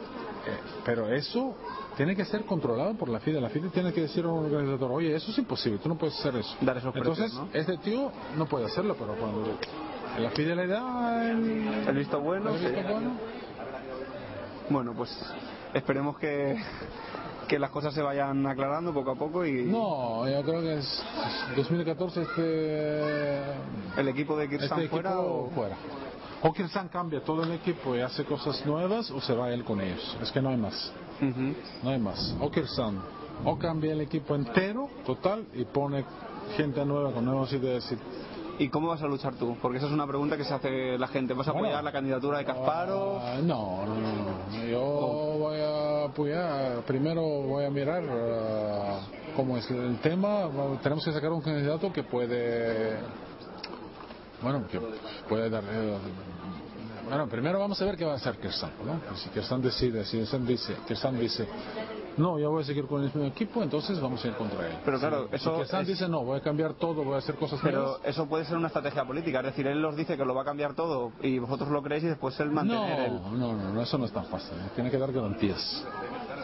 pero 0.86 1.12
eso 1.12 1.56
tiene 1.98 2.16
que 2.16 2.26
ser 2.26 2.46
controlado 2.46 2.94
por 2.96 3.10
la 3.10 3.20
FIDE. 3.20 3.42
La 3.42 3.50
FIDE 3.50 3.70
tiene 3.70 3.92
que 3.94 4.02
decir 4.02 4.26
a 4.26 4.30
un 4.30 4.46
organizador, 4.46 4.92
oye, 4.92 5.16
eso 5.16 5.32
es 5.32 5.38
imposible, 5.38 5.80
tú 5.80 5.90
no 5.90 5.98
puedes 5.98 6.20
hacer 6.20 6.36
eso. 6.36 6.56
Dar 6.62 6.78
esos 6.78 6.96
Entonces, 6.96 7.34
este 7.54 7.78
tío 7.78 8.12
no 8.38 8.46
puede 8.46 8.66
hacerlo, 8.66 8.96
pero 9.00 9.16
cuando 9.16 9.58
la 10.20 10.30
FIDE 10.32 10.56
le 10.56 10.68
da 10.68 11.32
el, 11.32 11.88
el 11.88 11.96
visto 11.96 12.20
bueno, 12.20 12.56
el 12.56 12.74
visto 12.74 12.94
bueno 12.94 13.12
bueno, 14.70 14.94
pues 14.96 15.12
esperemos 15.74 16.18
que, 16.18 16.58
que 17.48 17.60
las 17.60 17.70
cosas 17.70 17.94
se 17.94 18.02
vayan 18.02 18.46
aclarando 18.48 18.94
poco 18.94 19.12
a 19.12 19.16
poco 19.16 19.46
y 19.46 19.64
no 19.66 20.28
yo 20.28 20.42
creo 20.44 20.62
que 20.62 20.78
es 20.78 21.04
2014 21.56 22.22
este 22.22 23.42
el 23.98 24.08
equipo 24.08 24.38
de 24.38 24.50
Kirsan 24.50 24.80
este 24.80 24.90
fuera 24.90 25.20
o 25.20 25.50
fuera 25.52 25.76
o 26.48 26.54
Kirsan 26.54 26.90
cambia 26.90 27.24
todo 27.24 27.44
el 27.44 27.52
equipo 27.54 27.96
y 27.96 28.02
hace 28.02 28.24
cosas 28.24 28.64
nuevas 28.66 29.10
o 29.10 29.20
se 29.20 29.34
va 29.34 29.50
él 29.50 29.64
con 29.64 29.82
ellos 29.82 30.18
es 30.22 30.32
que 30.32 30.42
no 30.42 30.50
hay 30.50 30.58
más 30.58 30.94
no 31.82 31.90
hay 31.90 32.00
más 32.00 32.36
o 32.40 32.52
Kirsan 32.52 33.02
o 33.44 33.58
cambia 33.58 33.94
el 33.94 34.02
equipo 34.02 34.36
entero 34.36 34.88
total 35.06 35.48
y 35.54 35.66
pone 35.66 36.06
gente 36.56 36.86
nueva 36.86 37.12
con 37.12 37.26
nuevas 37.26 37.52
ideas 37.52 37.92
y 37.92 37.98
¿Y 38.58 38.70
cómo 38.70 38.88
vas 38.88 39.02
a 39.02 39.08
luchar 39.08 39.36
tú? 39.36 39.58
Porque 39.62 39.80
esa 39.80 39.88
es 39.88 39.92
una 39.92 40.08
pregunta 40.08 40.38
que 40.38 40.46
se 40.46 40.54
hace 40.54 40.98
la 40.98 41.08
gente. 41.08 41.34
¿Vas 41.34 41.46
a 41.50 41.52
apoyar 41.52 41.84
la 41.84 41.92
candidatura 41.92 42.38
de 42.38 42.46
Casparo? 42.46 43.20
Ah, 43.22 43.40
no, 43.44 43.86
no, 43.86 43.96
no, 43.96 44.66
Yo 44.66 44.80
voy 45.40 45.60
a 45.60 46.06
apoyar, 46.06 46.82
primero 46.86 47.22
voy 47.22 47.66
a 47.66 47.70
mirar 47.70 48.02
uh, 48.02 49.36
cómo 49.36 49.58
es 49.58 49.70
el 49.70 49.98
tema. 49.98 50.50
Tenemos 50.82 51.04
que 51.04 51.12
sacar 51.12 51.34
un 51.34 51.42
candidato 51.42 51.92
que 51.92 52.04
puede, 52.04 52.98
bueno, 54.42 54.66
que 54.68 54.80
puede 55.28 55.50
dar... 55.50 55.64
Eh, 55.70 55.98
bueno, 57.08 57.28
primero 57.28 57.60
vamos 57.60 57.82
a 57.82 57.86
ver 57.86 57.96
qué 57.96 58.06
va 58.06 58.14
a 58.14 58.16
hacer 58.16 58.38
Kirsan, 58.38 58.72
¿no? 58.86 59.16
Si 59.18 59.30
Kirsan 59.30 59.62
decide, 59.62 60.06
si 60.06 60.18
Kirsan 60.18 60.46
dice, 60.46 60.76
Kirsan 60.88 61.20
dice 61.20 61.48
no, 62.18 62.40
yo 62.40 62.50
voy 62.50 62.64
a 62.64 62.66
seguir 62.66 62.86
con 62.86 63.02
el 63.02 63.08
mismo 63.08 63.26
equipo, 63.26 63.62
entonces 63.62 64.00
vamos 64.00 64.24
a 64.24 64.28
ir 64.30 64.36
contra 64.36 64.68
él. 64.68 64.76
Pero 64.86 65.00
claro, 65.00 65.28
eso. 65.32 65.62
dice, 65.86 66.08
no, 66.08 66.24
voy 66.24 66.40
a 66.40 66.42
cambiar 66.42 66.76
todo, 66.76 67.04
voy 67.04 67.16
a 67.16 67.18
hacer 67.18 67.36
cosas 67.36 67.60
Pero 67.62 68.00
eso 68.04 68.26
puede 68.28 68.46
ser 68.46 68.58
una 68.58 68.68
estrategia 68.68 69.06
política, 69.06 69.40
es 69.40 69.46
decir, 69.48 69.68
él 69.68 69.82
los 69.82 69.96
dice 69.96 70.16
que 70.16 70.24
lo 70.24 70.34
va 70.34 70.44
a 70.44 70.46
cambiar 70.46 70.76
todo 70.76 71.12
y 71.22 71.40
vosotros 71.40 71.70
lo 71.70 71.84
creéis 71.84 72.06
y 72.06 72.08
después 72.08 72.40
él 72.40 72.52
mantener 72.52 73.12
no, 73.12 73.32
No, 73.32 73.54
no, 73.54 73.74
no, 73.74 73.82
eso 73.82 73.98
no 73.98 74.06
es 74.06 74.14
tan 74.14 74.26
fácil. 74.26 74.54
¿eh? 74.58 74.70
Tiene 74.76 74.90
que 74.90 74.98
dar 74.98 75.12
garantías. 75.12 75.86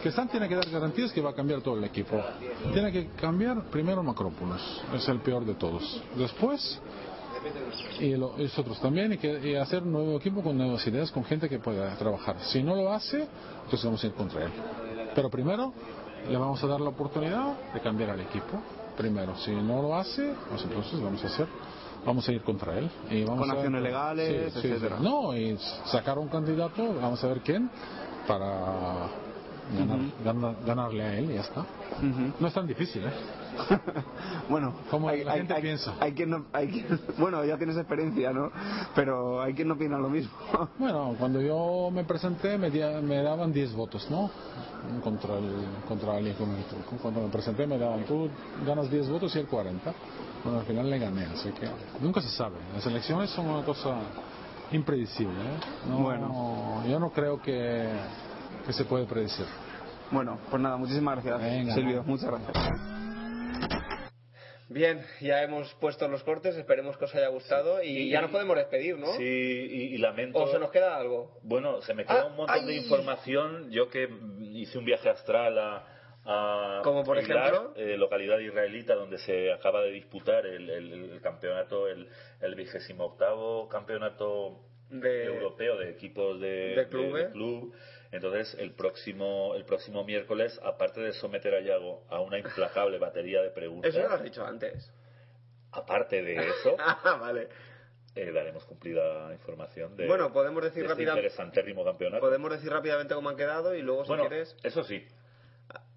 Stan 0.04 0.28
tiene 0.28 0.48
que 0.48 0.56
dar 0.56 0.68
garantías 0.68 1.12
que 1.12 1.20
va 1.20 1.30
a 1.30 1.34
cambiar 1.34 1.62
todo 1.62 1.78
el 1.78 1.84
equipo. 1.84 2.20
Tiene 2.72 2.90
que 2.90 3.06
cambiar 3.10 3.62
primero 3.70 4.02
Macrópolis, 4.02 4.82
es 4.94 5.08
el 5.08 5.20
peor 5.20 5.44
de 5.44 5.54
todos. 5.54 6.02
Después 6.16 6.80
y 8.00 8.16
los 8.16 8.58
otros 8.58 8.80
también 8.80 9.12
y, 9.12 9.18
que, 9.18 9.58
hacer 9.58 9.82
un 9.82 9.92
nuevo 9.92 10.16
equipo 10.16 10.42
con 10.42 10.56
nuevas 10.56 10.86
ideas, 10.86 11.10
con 11.10 11.24
gente 11.24 11.48
que 11.48 11.58
pueda 11.58 11.94
trabajar. 11.96 12.36
Si 12.40 12.62
no 12.62 12.74
lo 12.74 12.92
hace, 12.92 13.26
entonces 13.64 13.84
vamos 13.84 14.02
a 14.02 14.06
ir 14.06 14.12
contra 14.14 14.44
él. 14.44 14.52
Pero 15.14 15.30
primero 15.30 15.72
le 16.28 16.36
vamos 16.36 16.62
a 16.62 16.66
dar 16.66 16.80
la 16.80 16.90
oportunidad 16.90 17.72
de 17.72 17.80
cambiar 17.80 18.10
al 18.10 18.20
equipo. 18.20 18.60
Primero, 18.96 19.36
si 19.36 19.50
no 19.52 19.82
lo 19.82 19.94
hace, 19.94 20.34
pues 20.50 20.62
entonces 20.62 21.00
vamos 21.00 21.22
a 21.24 21.26
hacer 21.26 21.46
vamos 22.04 22.28
a 22.28 22.32
ir 22.32 22.42
contra 22.42 22.76
él 22.76 22.90
y 23.10 23.22
vamos 23.22 23.46
con 23.46 23.50
acciones 23.52 23.80
legales 23.80 24.56
etcétera 24.56 24.98
no 25.00 25.36
y 25.36 25.56
sacar 25.84 26.18
un 26.18 26.26
candidato 26.26 26.94
vamos 27.00 27.22
a 27.22 27.28
ver 27.28 27.40
quién 27.42 27.70
para 28.26 29.08
ganarle 30.64 31.02
a 31.02 31.18
él 31.18 31.30
y 31.30 31.34
ya 31.34 31.40
está 31.40 31.64
no 32.40 32.46
es 32.46 32.54
tan 32.54 32.66
difícil 32.66 33.04
¿eh? 33.04 33.12
bueno, 34.48 34.74
como 34.90 35.10
la 35.10 35.34
gente 35.34 35.54
piensa. 35.60 35.94
Hay 36.00 36.12
quien 36.12 36.30
no, 36.30 36.46
hay 36.52 36.86
bueno, 37.18 37.44
ya 37.44 37.56
tienes 37.56 37.76
experiencia, 37.76 38.32
¿no? 38.32 38.50
Pero 38.94 39.42
hay 39.42 39.54
quien 39.54 39.68
no 39.68 39.74
opina 39.74 39.98
lo 39.98 40.08
mismo. 40.08 40.32
bueno, 40.78 41.14
cuando 41.18 41.40
yo 41.40 41.90
me 41.92 42.04
presenté 42.04 42.58
me, 42.58 42.70
me 42.70 43.22
daban 43.22 43.52
10 43.52 43.74
votos, 43.74 44.06
¿no? 44.10 44.30
Contra 45.02 45.38
el 45.38 45.64
contra 45.86 46.16
alguien 46.16 46.34
Cuando 47.00 47.20
me 47.20 47.28
presenté 47.28 47.66
me 47.66 47.78
daban, 47.78 48.04
tú 48.04 48.28
ganas 48.66 48.90
10 48.90 49.08
votos 49.10 49.34
y 49.36 49.38
el 49.38 49.46
40. 49.46 49.92
Bueno, 50.44 50.58
al 50.58 50.66
final 50.66 50.90
le 50.90 50.98
gané, 50.98 51.26
así 51.26 51.50
que 51.50 51.68
nunca 52.00 52.20
se 52.20 52.28
sabe. 52.28 52.56
Las 52.74 52.84
elecciones 52.86 53.30
son 53.30 53.46
una 53.46 53.64
cosa 53.64 53.96
impredecible. 54.72 55.34
¿eh? 55.34 55.88
No, 55.88 55.98
bueno. 55.98 56.82
yo 56.88 56.98
no 56.98 57.10
creo 57.10 57.40
que, 57.40 57.88
que 58.66 58.72
se 58.72 58.84
puede 58.84 59.06
predecir. 59.06 59.46
Bueno, 60.10 60.38
pues 60.50 60.62
nada, 60.62 60.76
muchísimas 60.76 61.24
gracias, 61.24 61.74
Silvio. 61.74 62.02
Muchas 62.04 62.30
gracias. 62.30 63.02
Bien, 64.68 65.04
ya 65.20 65.42
hemos 65.42 65.72
puesto 65.74 66.08
los 66.08 66.22
cortes, 66.22 66.56
esperemos 66.56 66.96
que 66.96 67.04
os 67.04 67.14
haya 67.14 67.28
gustado 67.28 67.82
y 67.82 68.08
ya 68.08 68.22
nos 68.22 68.30
podemos 68.30 68.56
despedir, 68.56 68.96
¿no? 68.96 69.06
Sí, 69.14 69.24
y, 69.24 69.98
lamento. 69.98 70.38
¿O 70.38 70.48
se 70.48 70.58
nos 70.58 70.70
queda 70.70 70.96
algo? 70.96 71.38
Bueno, 71.42 71.82
se 71.82 71.92
me 71.92 72.04
queda 72.04 72.22
ah, 72.22 72.26
un 72.26 72.36
montón 72.36 72.66
de 72.66 72.76
información. 72.76 73.70
Yo 73.70 73.90
que 73.90 74.08
hice 74.40 74.78
un 74.78 74.84
viaje 74.84 75.10
astral 75.10 75.58
a. 75.58 76.80
Como 76.84 77.04
por 77.04 77.18
ejemplo. 77.18 77.74
Eh, 77.76 77.96
localidad 77.98 78.38
israelita 78.38 78.94
donde 78.94 79.18
se 79.18 79.52
acaba 79.52 79.82
de 79.82 79.90
disputar 79.90 80.46
el, 80.46 81.20
campeonato, 81.22 81.86
el, 81.88 82.54
vigésimo 82.54 83.04
octavo 83.04 83.68
campeonato 83.68 84.60
europeo 84.90 85.76
de 85.78 85.90
equipos 85.90 86.40
de, 86.40 86.76
de, 86.76 87.30
club 87.32 87.74
entonces, 88.12 88.54
el 88.58 88.72
próximo, 88.74 89.54
el 89.54 89.64
próximo 89.64 90.04
miércoles, 90.04 90.60
aparte 90.62 91.00
de 91.00 91.14
someter 91.14 91.54
a 91.54 91.60
Yago 91.60 92.04
a 92.10 92.20
una 92.20 92.38
implacable 92.38 92.98
batería 92.98 93.40
de 93.40 93.48
preguntas. 93.50 93.94
Eso 93.94 94.06
lo 94.06 94.14
has 94.14 94.22
dicho 94.22 94.44
antes. 94.44 94.92
Aparte 95.72 96.22
de 96.22 96.34
eso. 96.34 96.76
ah, 96.78 97.16
vale. 97.18 97.48
Eh, 98.14 98.30
daremos 98.30 98.66
cumplida 98.66 99.32
información 99.32 99.96
de. 99.96 100.06
Bueno, 100.06 100.30
podemos 100.30 100.62
decir 100.62 100.82
este 100.82 100.92
rápidamente. 100.92 101.34
campeonato. 101.84 102.20
Podemos 102.20 102.50
decir 102.50 102.70
rápidamente 102.70 103.14
cómo 103.14 103.30
han 103.30 103.36
quedado 103.36 103.74
y 103.74 103.80
luego, 103.80 104.04
si 104.04 104.12
quieres. 104.12 104.54
Eso 104.62 104.84
sí. 104.84 105.06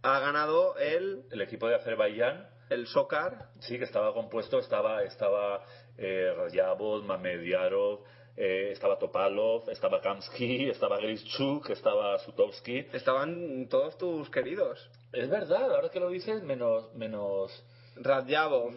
Ha 0.02 0.20
ganado 0.20 0.78
el. 0.78 1.26
El 1.30 1.42
equipo 1.42 1.68
de 1.68 1.76
Azerbaiyán. 1.76 2.48
El 2.70 2.88
Sokar. 2.88 3.50
Sí, 3.60 3.78
que 3.78 3.84
estaba 3.84 4.14
compuesto. 4.14 4.60
Estaba, 4.60 5.04
estaba 5.04 5.66
eh, 5.98 6.34
Rayabov, 6.36 7.04
Mamediarov, 7.04 8.04
eh, 8.38 8.70
estaba 8.72 8.98
Topalov, 8.98 9.70
estaba 9.70 10.02
Kamsky, 10.02 10.70
estaba 10.70 10.98
Grischuk, 11.00 11.70
estaba 11.70 12.20
Sutovsky. 12.20 12.88
Estaban 12.94 13.68
todos 13.70 13.98
tus 13.98 14.30
queridos. 14.30 14.90
Es 15.14 15.30
verdad, 15.30 15.74
ahora 15.74 15.90
que 15.90 16.00
lo 16.00 16.10
dices, 16.10 16.44
menos... 16.44 16.94
menos 16.96 17.64
Radjabov, 17.98 18.74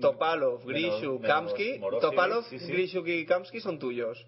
Topalov, 0.00 0.64
Grishuk, 0.64 1.22
Kamsky. 1.26 1.80
Topalov, 2.00 2.44
Grishuk 2.50 3.06
y 3.08 3.26
Kamsky 3.26 3.60
son 3.60 3.80
tuyos. 3.80 4.24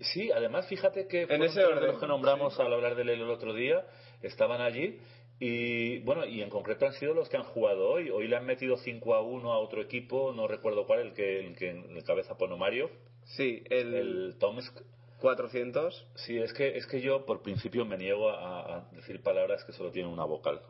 Sí, 0.00 0.30
además 0.30 0.66
fíjate 0.66 1.06
que 1.06 1.22
en 1.22 1.42
ese 1.42 1.64
orden 1.64 1.80
de 1.80 1.86
los 1.88 2.00
que 2.00 2.06
nombramos 2.06 2.58
al 2.60 2.72
hablar 2.72 2.96
de 2.96 3.02
él 3.02 3.08
el 3.10 3.30
otro 3.30 3.54
día, 3.54 3.84
estaban 4.22 4.60
allí 4.60 4.98
y 5.38 6.00
bueno, 6.00 6.26
y 6.26 6.42
en 6.42 6.50
concreto 6.50 6.86
han 6.86 6.92
sido 6.92 7.14
los 7.14 7.30
que 7.30 7.38
han 7.38 7.44
jugado 7.44 7.88
hoy. 7.88 8.10
Hoy 8.10 8.28
le 8.28 8.36
han 8.36 8.44
metido 8.44 8.76
5 8.76 9.14
a 9.14 9.22
1 9.22 9.52
a 9.52 9.58
otro 9.58 9.80
equipo, 9.80 10.32
no 10.32 10.46
recuerdo 10.46 10.86
cuál, 10.86 11.00
el 11.00 11.12
que, 11.14 11.46
el 11.46 11.56
que 11.56 11.70
el 11.70 12.04
cabeza 12.04 12.36
Ponomario. 12.36 12.90
Sí, 13.36 13.62
el, 13.70 13.94
el 13.94 14.36
Tomsk. 14.38 14.80
400. 15.20 16.06
Sí, 16.14 16.38
es 16.38 16.52
que, 16.52 16.76
es 16.76 16.86
que 16.86 17.00
yo 17.00 17.24
por 17.24 17.42
principio 17.42 17.84
me 17.84 17.96
niego 17.96 18.30
a, 18.30 18.88
decir 18.92 19.22
palabras 19.22 19.64
que 19.64 19.72
solo 19.72 19.90
tienen 19.90 20.10
una 20.10 20.24
vocal. 20.24 20.60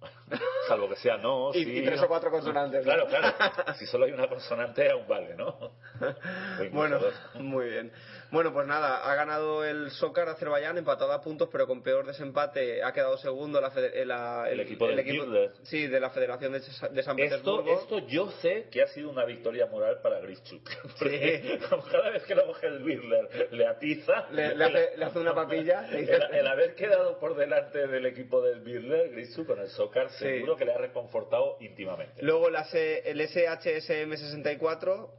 Salvo 0.68 0.88
que 0.88 0.96
sea 0.96 1.16
no, 1.16 1.50
y, 1.52 1.64
sí. 1.64 1.78
Y 1.78 1.84
tres 1.84 2.00
o 2.02 2.08
cuatro 2.08 2.30
consonantes. 2.30 2.84
Claro, 2.84 3.06
claro. 3.06 3.34
si 3.78 3.86
solo 3.86 4.04
hay 4.04 4.12
una 4.12 4.28
consonante, 4.28 4.90
aún 4.90 5.06
vale, 5.08 5.34
¿no? 5.34 5.72
bueno, 6.72 6.98
muy 7.34 7.68
bien. 7.68 7.92
Bueno, 8.30 8.52
pues 8.52 8.66
nada, 8.66 9.10
ha 9.10 9.14
ganado 9.14 9.64
el 9.64 9.90
Soccer 9.90 10.28
Azerbaiyán, 10.28 10.76
empatado 10.76 11.12
a 11.12 11.20
puntos, 11.22 11.48
pero 11.50 11.66
con 11.66 11.82
peor 11.82 12.06
desempate 12.06 12.82
ha 12.82 12.92
quedado 12.92 13.16
segundo 13.16 13.58
la, 13.60 13.72
la 14.04 14.50
el, 14.50 14.60
equipo, 14.60 14.86
del 14.86 14.98
equipo 14.98 15.24
Sí, 15.62 15.86
de 15.86 15.98
la 15.98 16.10
Federación 16.10 16.52
de, 16.52 16.58
de 16.60 16.64
San 16.64 16.90
esto, 16.92 17.14
Petersburgo. 17.16 17.80
Esto 17.80 17.98
yo 18.00 18.30
sé 18.42 18.68
que 18.70 18.82
ha 18.82 18.86
sido 18.88 19.08
una 19.08 19.24
victoria 19.24 19.66
moral 19.66 20.00
para 20.02 20.20
Grischuk. 20.20 20.68
Porque 20.98 21.58
cada 21.90 22.10
vez 22.10 22.24
que 22.24 22.34
lo 22.34 22.46
coge 22.46 22.66
el 22.66 22.82
Birler 22.82 23.48
le 23.50 23.66
atiza. 23.66 24.28
Le, 24.30 24.54
le, 24.54 24.64
hace, 24.64 24.96
le 24.96 25.04
hace, 25.06 25.18
una 25.18 25.34
papilla. 25.34 25.88
el, 25.90 26.08
el, 26.08 26.46
haber 26.46 26.74
quedado 26.74 27.18
por 27.18 27.34
delante 27.34 27.86
del 27.86 28.04
equipo 28.04 28.42
del 28.42 28.60
Birler, 28.60 29.10
Grischuk 29.10 29.46
con 29.46 29.60
el 29.60 29.68
Soccer, 29.68 30.10
seguro 30.10 30.56
que 30.56 30.66
le 30.66 30.74
ha 30.74 30.78
reconfortado 30.78 31.56
íntimamente. 31.60 32.22
Luego 32.22 32.48
el 32.48 32.56
SHSM 32.56 34.14
64. 34.16 35.14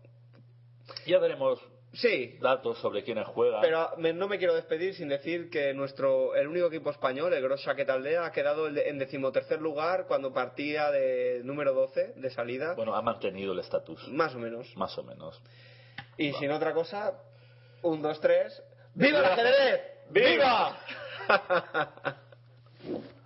Ya 1.06 1.19
veremos 1.19 1.60
Sí. 1.93 2.37
Datos 2.39 2.77
sobre 2.79 3.03
quiénes 3.03 3.27
juegan. 3.27 3.61
Pero 3.61 3.89
me, 3.97 4.13
no 4.13 4.27
me 4.27 4.37
quiero 4.37 4.53
despedir 4.53 4.93
sin 4.93 5.09
decir 5.09 5.49
que 5.49 5.73
nuestro 5.73 6.35
el 6.35 6.47
único 6.47 6.67
equipo 6.67 6.91
español, 6.91 7.33
el 7.33 7.41
Gros 7.41 7.67
Aldea, 7.67 8.25
ha 8.25 8.31
quedado 8.31 8.67
en 8.67 8.99
decimotercer 8.99 9.59
lugar 9.61 10.05
cuando 10.07 10.31
partía 10.31 10.91
de 10.91 11.41
número 11.43 11.73
12 11.73 12.13
de 12.15 12.29
salida. 12.29 12.75
Bueno, 12.75 12.95
ha 12.95 13.01
mantenido 13.01 13.53
el 13.53 13.59
estatus. 13.59 14.07
Más 14.09 14.35
o 14.35 14.39
menos. 14.39 14.75
Más 14.77 14.97
o 14.97 15.03
menos. 15.03 15.41
Y 16.17 16.33
sin 16.33 16.51
otra 16.51 16.73
cosa, 16.73 17.13
un, 17.81 18.01
dos, 18.01 18.19
tres. 18.19 18.61
¡Viva 18.93 19.19
el 19.19 19.25
ajedrez! 19.25 19.81
¡Viva! 20.09 20.77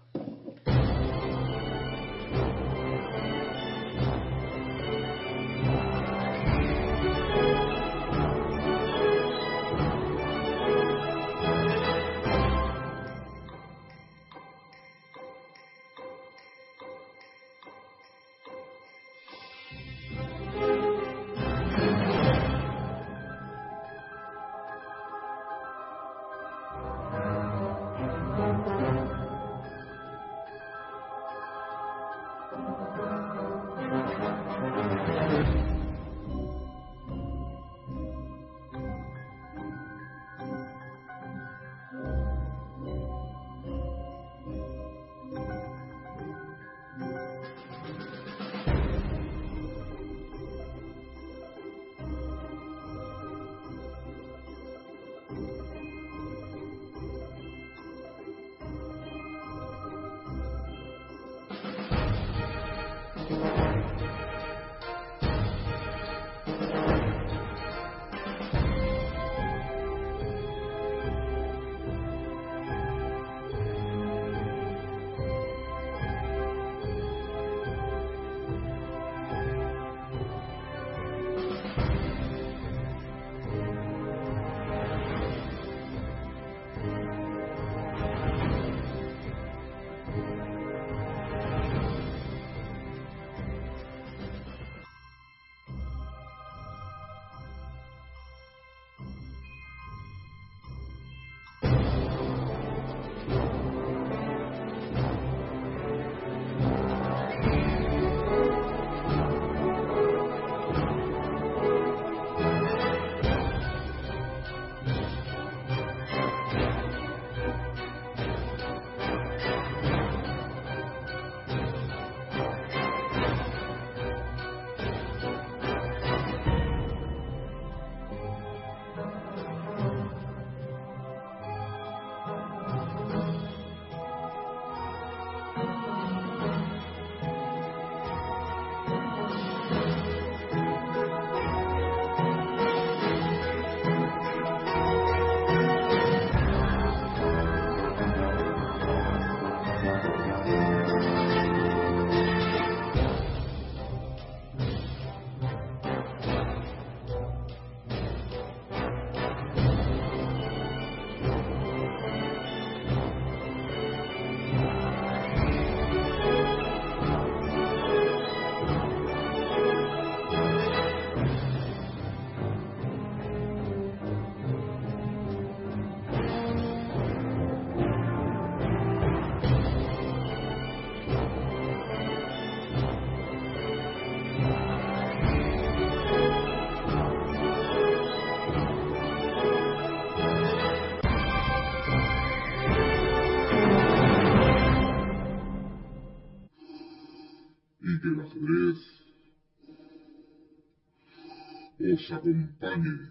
company. 201.97 203.09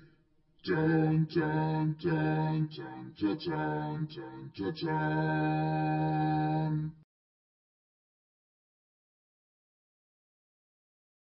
Dun, 0.64 1.26
dun, 1.28 1.96
dun, 2.00 2.68
dun, 2.70 3.12
dun, 3.18 3.36
dun, 3.38 4.50
dun, 4.54 4.72
dun. 4.80 6.31